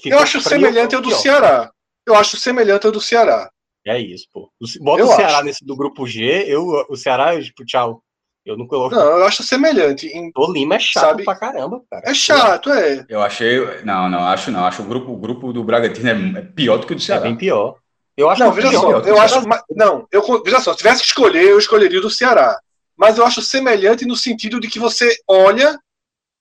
Eu 0.03 0.19
acho 0.19 0.41
semelhante 0.41 0.95
ao 0.95 1.01
do 1.01 1.11
Ceará. 1.11 1.71
Eu 2.05 2.15
acho 2.15 2.35
semelhante 2.37 2.85
ao 2.85 2.91
do 2.91 2.99
Ceará. 2.99 3.49
É 3.85 3.99
isso, 3.99 4.27
pô. 4.33 4.51
Bota 4.81 5.01
eu 5.01 5.05
o 5.05 5.15
Ceará 5.15 5.37
acho. 5.37 5.45
nesse 5.45 5.65
do 5.65 5.75
grupo 5.75 6.05
G, 6.05 6.43
eu, 6.47 6.65
o 6.89 6.95
Ceará, 6.97 7.41
tipo, 7.41 7.63
tchau. 7.63 8.03
Eu 8.47 8.57
não 8.57 8.65
coloco. 8.65 8.95
Não, 8.95 9.01
eu 9.01 9.25
acho 9.25 9.43
semelhante. 9.43 10.07
Em, 10.07 10.31
o 10.33 10.51
Lima 10.53 10.75
é 10.75 10.79
chato 10.79 11.03
sabe? 11.03 11.25
pra 11.25 11.35
caramba, 11.35 11.83
cara. 11.91 12.09
É 12.09 12.13
chato, 12.13 12.71
é. 12.71 13.05
Eu 13.09 13.21
achei. 13.21 13.59
Não, 13.83 14.09
não, 14.09 14.19
acho 14.19 14.49
não. 14.51 14.65
Acho 14.65 14.83
o 14.83 14.85
grupo, 14.85 15.11
o 15.11 15.17
grupo 15.17 15.51
do 15.51 15.65
Bragantino 15.65 16.37
é, 16.37 16.39
é 16.39 16.41
pior 16.43 16.77
do 16.77 16.87
que 16.87 16.93
o 16.93 16.95
do 16.95 17.01
Ceará. 17.01 17.25
É 17.25 17.27
bem 17.27 17.35
pior. 17.35 17.75
Eu 18.15 18.29
acho 18.29 18.41
não, 18.41 18.53
veja 18.53 18.69
pior, 18.69 19.03
só, 19.03 19.09
eu 19.09 19.19
acho. 19.19 19.43
Não, 19.75 20.07
eu, 20.09 20.43
veja 20.43 20.61
só, 20.61 20.71
se 20.71 20.77
tivesse 20.77 21.01
que 21.01 21.09
escolher, 21.09 21.43
eu 21.43 21.59
escolheria 21.59 21.99
o 21.99 22.01
do 22.01 22.09
Ceará. 22.09 22.57
Mas 22.95 23.17
eu 23.17 23.25
acho 23.25 23.41
semelhante 23.41 24.05
no 24.05 24.15
sentido 24.15 24.61
de 24.61 24.69
que 24.69 24.79
você 24.79 25.13
olha 25.27 25.77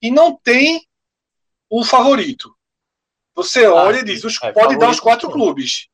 e 0.01 0.09
não 0.09 0.33
tem 0.33 0.81
o 1.69 1.83
favorito. 1.83 2.55
Você 3.35 3.65
ah, 3.65 3.73
olha 3.73 3.99
e 3.99 4.03
diz, 4.03 4.23
os, 4.23 4.41
é, 4.41 4.51
pode 4.53 4.77
dar 4.77 4.89
os 4.89 5.01
quatro 5.01 5.29
clubes. 5.29 5.87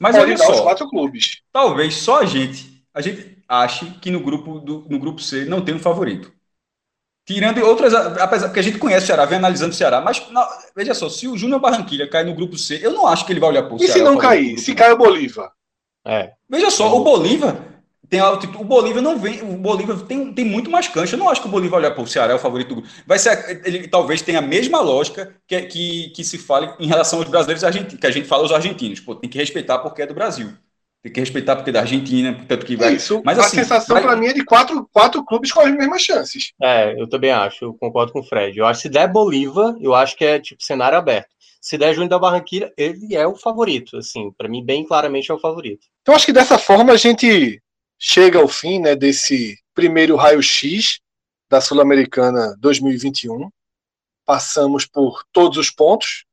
Mas 0.00 0.16
olha 0.16 0.36
só, 0.38 0.50
os 0.50 0.60
quatro 0.60 0.88
clubes. 0.88 1.42
Talvez 1.52 1.94
só 1.94 2.22
a 2.22 2.24
gente, 2.24 2.82
a 2.92 3.00
gente 3.00 3.33
ache 3.62 3.86
que 4.00 4.10
no 4.10 4.20
grupo 4.20 4.58
do, 4.58 4.86
no 4.88 4.98
grupo 4.98 5.20
C 5.20 5.44
não 5.44 5.64
tem 5.64 5.74
um 5.74 5.78
favorito. 5.78 6.32
Tirando 7.26 7.58
outras, 7.64 7.94
apesar 7.94 8.48
porque 8.48 8.60
a 8.60 8.62
gente 8.62 8.78
conhece 8.78 9.04
o 9.04 9.06
Ceará, 9.06 9.24
vem 9.24 9.38
analisando 9.38 9.72
o 9.72 9.76
Ceará, 9.76 10.00
mas 10.00 10.28
não, 10.30 10.46
veja 10.76 10.92
só, 10.92 11.08
se 11.08 11.26
o 11.26 11.38
Júnior 11.38 11.58
Barranquilha 11.58 12.06
cai 12.06 12.22
no 12.22 12.34
grupo 12.34 12.58
C, 12.58 12.78
eu 12.82 12.92
não 12.92 13.06
acho 13.06 13.24
que 13.24 13.32
ele 13.32 13.40
vai 13.40 13.48
olhar 13.48 13.62
para 13.62 13.74
o 13.74 13.78
Ceará. 13.78 13.94
E 13.94 13.98
se 13.98 14.04
não 14.04 14.18
cair? 14.18 14.58
Se 14.58 14.74
cai 14.74 14.92
o 14.92 14.98
Bolívar? 14.98 15.50
É. 16.06 16.32
Veja 16.50 16.70
só, 16.70 16.94
o 16.94 17.02
Bolívar 17.02 17.56
tem 18.10 18.20
altitude, 18.20 18.62
o 18.62 18.64
Bolívar 18.66 19.02
não 19.02 19.18
vem, 19.18 19.40
o 19.42 19.56
Bolívar 19.56 19.96
tem, 20.02 20.34
tem 20.34 20.44
muito 20.44 20.70
mais 20.70 20.86
cancha. 20.86 21.14
Eu 21.14 21.18
não 21.18 21.30
acho 21.30 21.40
que 21.40 21.48
o 21.48 21.50
Bolívar 21.50 21.80
olhar 21.80 21.92
para 21.92 22.02
o 22.02 22.06
Ceará 22.06 22.34
é 22.34 22.36
o 22.36 22.38
favorito 22.38 22.68
do 22.68 22.74
grupo. 22.76 22.90
Vai 23.06 23.18
ser, 23.18 23.62
ele 23.64 23.88
talvez 23.88 24.20
tenha 24.20 24.40
a 24.40 24.42
mesma 24.42 24.80
lógica 24.80 25.34
que, 25.46 25.62
que, 25.62 26.10
que 26.10 26.24
se 26.24 26.36
fale 26.36 26.74
em 26.78 26.86
relação 26.86 27.20
aos 27.20 27.28
brasileiros 27.28 27.64
argentinos, 27.64 27.98
que 27.98 28.06
a 28.06 28.10
gente 28.10 28.28
fala 28.28 28.42
aos 28.42 28.52
argentinos. 28.52 29.00
Pô, 29.00 29.14
tem 29.14 29.30
que 29.30 29.38
respeitar 29.38 29.78
porque 29.78 30.02
é 30.02 30.06
do 30.06 30.14
Brasil. 30.14 30.52
Tem 31.04 31.12
que 31.12 31.20
respeitar 31.20 31.54
porque 31.54 31.68
é 31.68 31.72
da 31.74 31.80
Argentina, 31.80 32.32
portanto 32.32 32.64
que 32.64 32.76
vai. 32.76 32.94
Isso, 32.94 33.20
mas 33.22 33.38
a 33.38 33.42
assim, 33.42 33.56
sensação 33.56 33.94
vai... 33.94 34.02
para 34.02 34.16
mim 34.16 34.28
é 34.28 34.32
de 34.32 34.42
quatro, 34.42 34.88
quatro 34.90 35.22
clubes 35.22 35.52
com 35.52 35.60
as 35.60 35.70
mesmas 35.70 36.00
chances. 36.00 36.54
É, 36.62 36.98
eu 36.98 37.06
também 37.06 37.30
acho, 37.30 37.66
eu 37.66 37.74
concordo 37.74 38.10
com 38.10 38.20
o 38.20 38.24
Fred. 38.24 38.58
Eu 38.58 38.64
acho 38.64 38.80
que 38.80 38.88
se 38.88 38.88
der 38.88 39.06
Bolívar, 39.06 39.76
eu 39.82 39.94
acho 39.94 40.16
que 40.16 40.24
é 40.24 40.40
tipo 40.40 40.64
cenário 40.64 40.96
aberto. 40.96 41.28
Se 41.60 41.76
der 41.76 41.92
Júnior 41.92 42.08
da 42.08 42.18
Barranquilla, 42.18 42.72
ele 42.74 43.14
é 43.14 43.26
o 43.26 43.36
favorito, 43.36 43.98
assim, 43.98 44.32
para 44.32 44.48
mim 44.48 44.64
bem 44.64 44.82
claramente 44.82 45.30
é 45.30 45.34
o 45.34 45.38
favorito. 45.38 45.86
Então 46.00 46.14
acho 46.14 46.24
que 46.24 46.32
dessa 46.32 46.56
forma 46.56 46.94
a 46.94 46.96
gente 46.96 47.62
chega 47.98 48.38
ao 48.38 48.48
fim, 48.48 48.78
né, 48.78 48.96
desse 48.96 49.58
primeiro 49.74 50.16
raio-x 50.16 51.00
da 51.50 51.60
Sul-Americana 51.60 52.56
2021. 52.60 53.50
Passamos 54.24 54.86
por 54.86 55.22
todos 55.30 55.58
os 55.58 55.70
pontos 55.70 56.24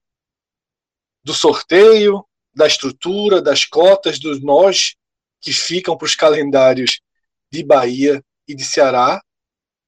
do 1.25 1.33
sorteio, 1.33 2.25
da 2.53 2.67
estrutura, 2.67 3.41
das 3.41 3.65
cotas, 3.65 4.19
dos 4.19 4.41
nós 4.41 4.95
que 5.39 5.53
ficam 5.53 5.97
para 5.97 6.05
os 6.05 6.15
calendários 6.15 7.01
de 7.51 7.63
Bahia 7.63 8.23
e 8.47 8.55
de 8.55 8.63
Ceará. 8.63 9.21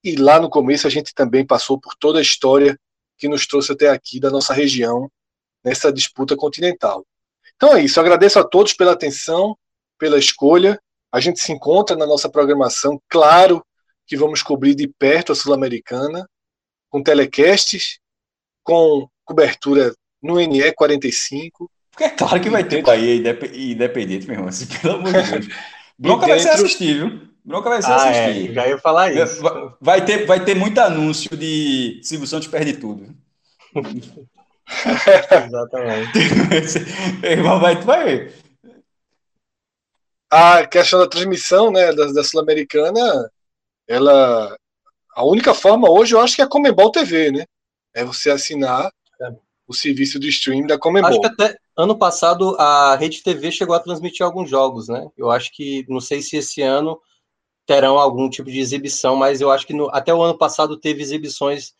E 0.02 0.16
lá 0.16 0.40
no 0.40 0.50
começo 0.50 0.86
a 0.86 0.90
gente 0.90 1.14
também 1.14 1.46
passou 1.46 1.78
por 1.78 1.94
toda 1.94 2.18
a 2.18 2.22
história 2.22 2.78
que 3.16 3.28
nos 3.28 3.46
trouxe 3.46 3.72
até 3.72 3.88
aqui 3.88 4.18
da 4.18 4.30
nossa 4.30 4.52
região 4.52 5.10
nessa 5.62 5.92
disputa 5.92 6.36
continental. 6.36 7.06
Então 7.56 7.74
é 7.76 7.82
isso. 7.82 8.00
agradeço 8.00 8.38
a 8.38 8.44
todos 8.44 8.74
pela 8.74 8.92
atenção, 8.92 9.56
pela 9.98 10.18
escolha. 10.18 10.80
A 11.12 11.20
gente 11.20 11.40
se 11.40 11.52
encontra 11.52 11.96
na 11.96 12.06
nossa 12.06 12.28
programação. 12.28 13.00
Claro 13.08 13.64
que 14.06 14.16
vamos 14.16 14.42
cobrir 14.42 14.74
de 14.74 14.88
perto 14.88 15.32
a 15.32 15.34
Sul-Americana, 15.34 16.28
com 16.90 17.02
telecasts, 17.02 17.98
com 18.62 19.08
cobertura 19.24 19.94
no 20.22 20.36
NE 20.36 20.72
45 20.72 21.70
porque 21.94 22.04
é 22.04 22.10
claro 22.10 22.40
que 22.40 22.50
vai 22.50 22.64
ter 22.64 22.82
daí 22.82 23.22
independente, 23.70 24.26
meu 24.26 24.34
irmão. 24.34 24.48
Assim, 24.48 24.66
pelo 24.82 24.96
amor 24.96 25.12
de 25.12 25.30
Deus. 25.30 25.48
Bronca 25.96 26.26
dentro... 26.26 26.28
vai 26.28 26.40
ser 26.40 26.48
assistível. 26.48 27.20
Bronca 27.44 27.68
vai 27.68 27.82
ser 27.82 27.92
ah, 27.92 28.10
assistível. 28.10 28.50
É, 28.50 28.54
já 28.54 28.68
ia 28.68 28.78
falar 28.78 29.12
isso. 29.12 29.40
Vai 29.80 30.04
ter, 30.04 30.26
vai 30.26 30.44
ter 30.44 30.56
muito 30.56 30.76
anúncio 30.80 31.36
de 31.36 32.00
Silvio 32.02 32.26
Santos 32.26 32.48
perde 32.48 32.76
tudo. 32.78 33.14
Exatamente. 35.46 36.18
irmão, 37.22 37.60
vai, 37.60 37.78
tu 37.78 37.86
vai 37.86 38.04
ver. 38.04 38.34
A 40.28 40.66
questão 40.66 40.98
da 40.98 41.06
transmissão 41.06 41.70
né, 41.70 41.92
da, 41.92 42.06
da 42.06 42.24
Sul-Americana, 42.24 43.30
ela 43.86 44.56
A 45.14 45.24
única 45.24 45.54
forma 45.54 45.88
hoje 45.88 46.12
eu 46.12 46.20
acho 46.20 46.34
que 46.34 46.42
é 46.42 46.44
a 46.44 46.48
Comebol 46.48 46.90
TV, 46.90 47.30
né? 47.30 47.44
É 47.94 48.04
você 48.04 48.30
assinar 48.30 48.90
é. 49.20 49.30
o 49.64 49.72
serviço 49.72 50.18
de 50.18 50.28
stream 50.28 50.66
da 50.66 50.76
Comebol. 50.76 51.10
Acho 51.10 51.20
que 51.20 51.26
até 51.26 51.56
ano 51.76 51.98
passado 51.98 52.56
a 52.58 52.96
Rede 52.96 53.22
TV 53.22 53.50
chegou 53.50 53.74
a 53.74 53.80
transmitir 53.80 54.24
alguns 54.24 54.48
jogos, 54.48 54.88
né? 54.88 55.08
Eu 55.16 55.30
acho 55.30 55.52
que, 55.52 55.84
não 55.88 56.00
sei 56.00 56.22
se 56.22 56.36
esse 56.36 56.62
ano 56.62 57.00
terão 57.66 57.98
algum 57.98 58.28
tipo 58.28 58.50
de 58.50 58.60
exibição, 58.60 59.16
mas 59.16 59.40
eu 59.40 59.50
acho 59.50 59.66
que 59.66 59.72
no, 59.72 59.88
até 59.90 60.12
o 60.12 60.22
ano 60.22 60.36
passado 60.36 60.78
teve 60.78 61.02
exibições 61.02 61.72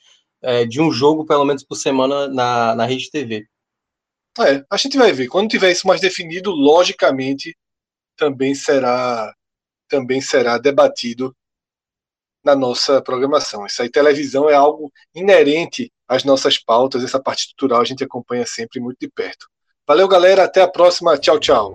é, 0.42 0.64
de 0.64 0.80
um 0.80 0.90
jogo, 0.90 1.26
pelo 1.26 1.44
menos 1.44 1.62
por 1.62 1.76
semana, 1.76 2.28
na, 2.28 2.74
na 2.74 2.86
Rede 2.86 3.10
TV. 3.10 3.46
É, 4.40 4.64
a 4.70 4.76
gente 4.76 4.98
vai 4.98 5.12
ver. 5.12 5.28
Quando 5.28 5.48
tiver 5.48 5.70
isso 5.70 5.86
mais 5.86 6.00
definido, 6.00 6.50
logicamente 6.50 7.56
também 8.16 8.54
será 8.54 9.32
também 9.88 10.20
será 10.20 10.58
debatido 10.58 11.36
na 12.44 12.56
nossa 12.56 13.00
programação. 13.02 13.66
Isso 13.66 13.82
aí, 13.82 13.90
televisão 13.90 14.48
é 14.48 14.54
algo 14.54 14.92
inerente 15.14 15.92
às 16.08 16.24
nossas 16.24 16.58
pautas, 16.58 17.04
essa 17.04 17.20
parte 17.20 17.40
estrutural 17.40 17.80
a 17.80 17.84
gente 17.84 18.04
acompanha 18.04 18.46
sempre 18.46 18.80
muito 18.80 18.98
de 19.00 19.08
perto. 19.08 19.48
Valeu, 19.86 20.08
galera, 20.08 20.44
até 20.44 20.62
a 20.62 20.68
próxima. 20.68 21.18
Tchau, 21.18 21.38
tchau. 21.38 21.74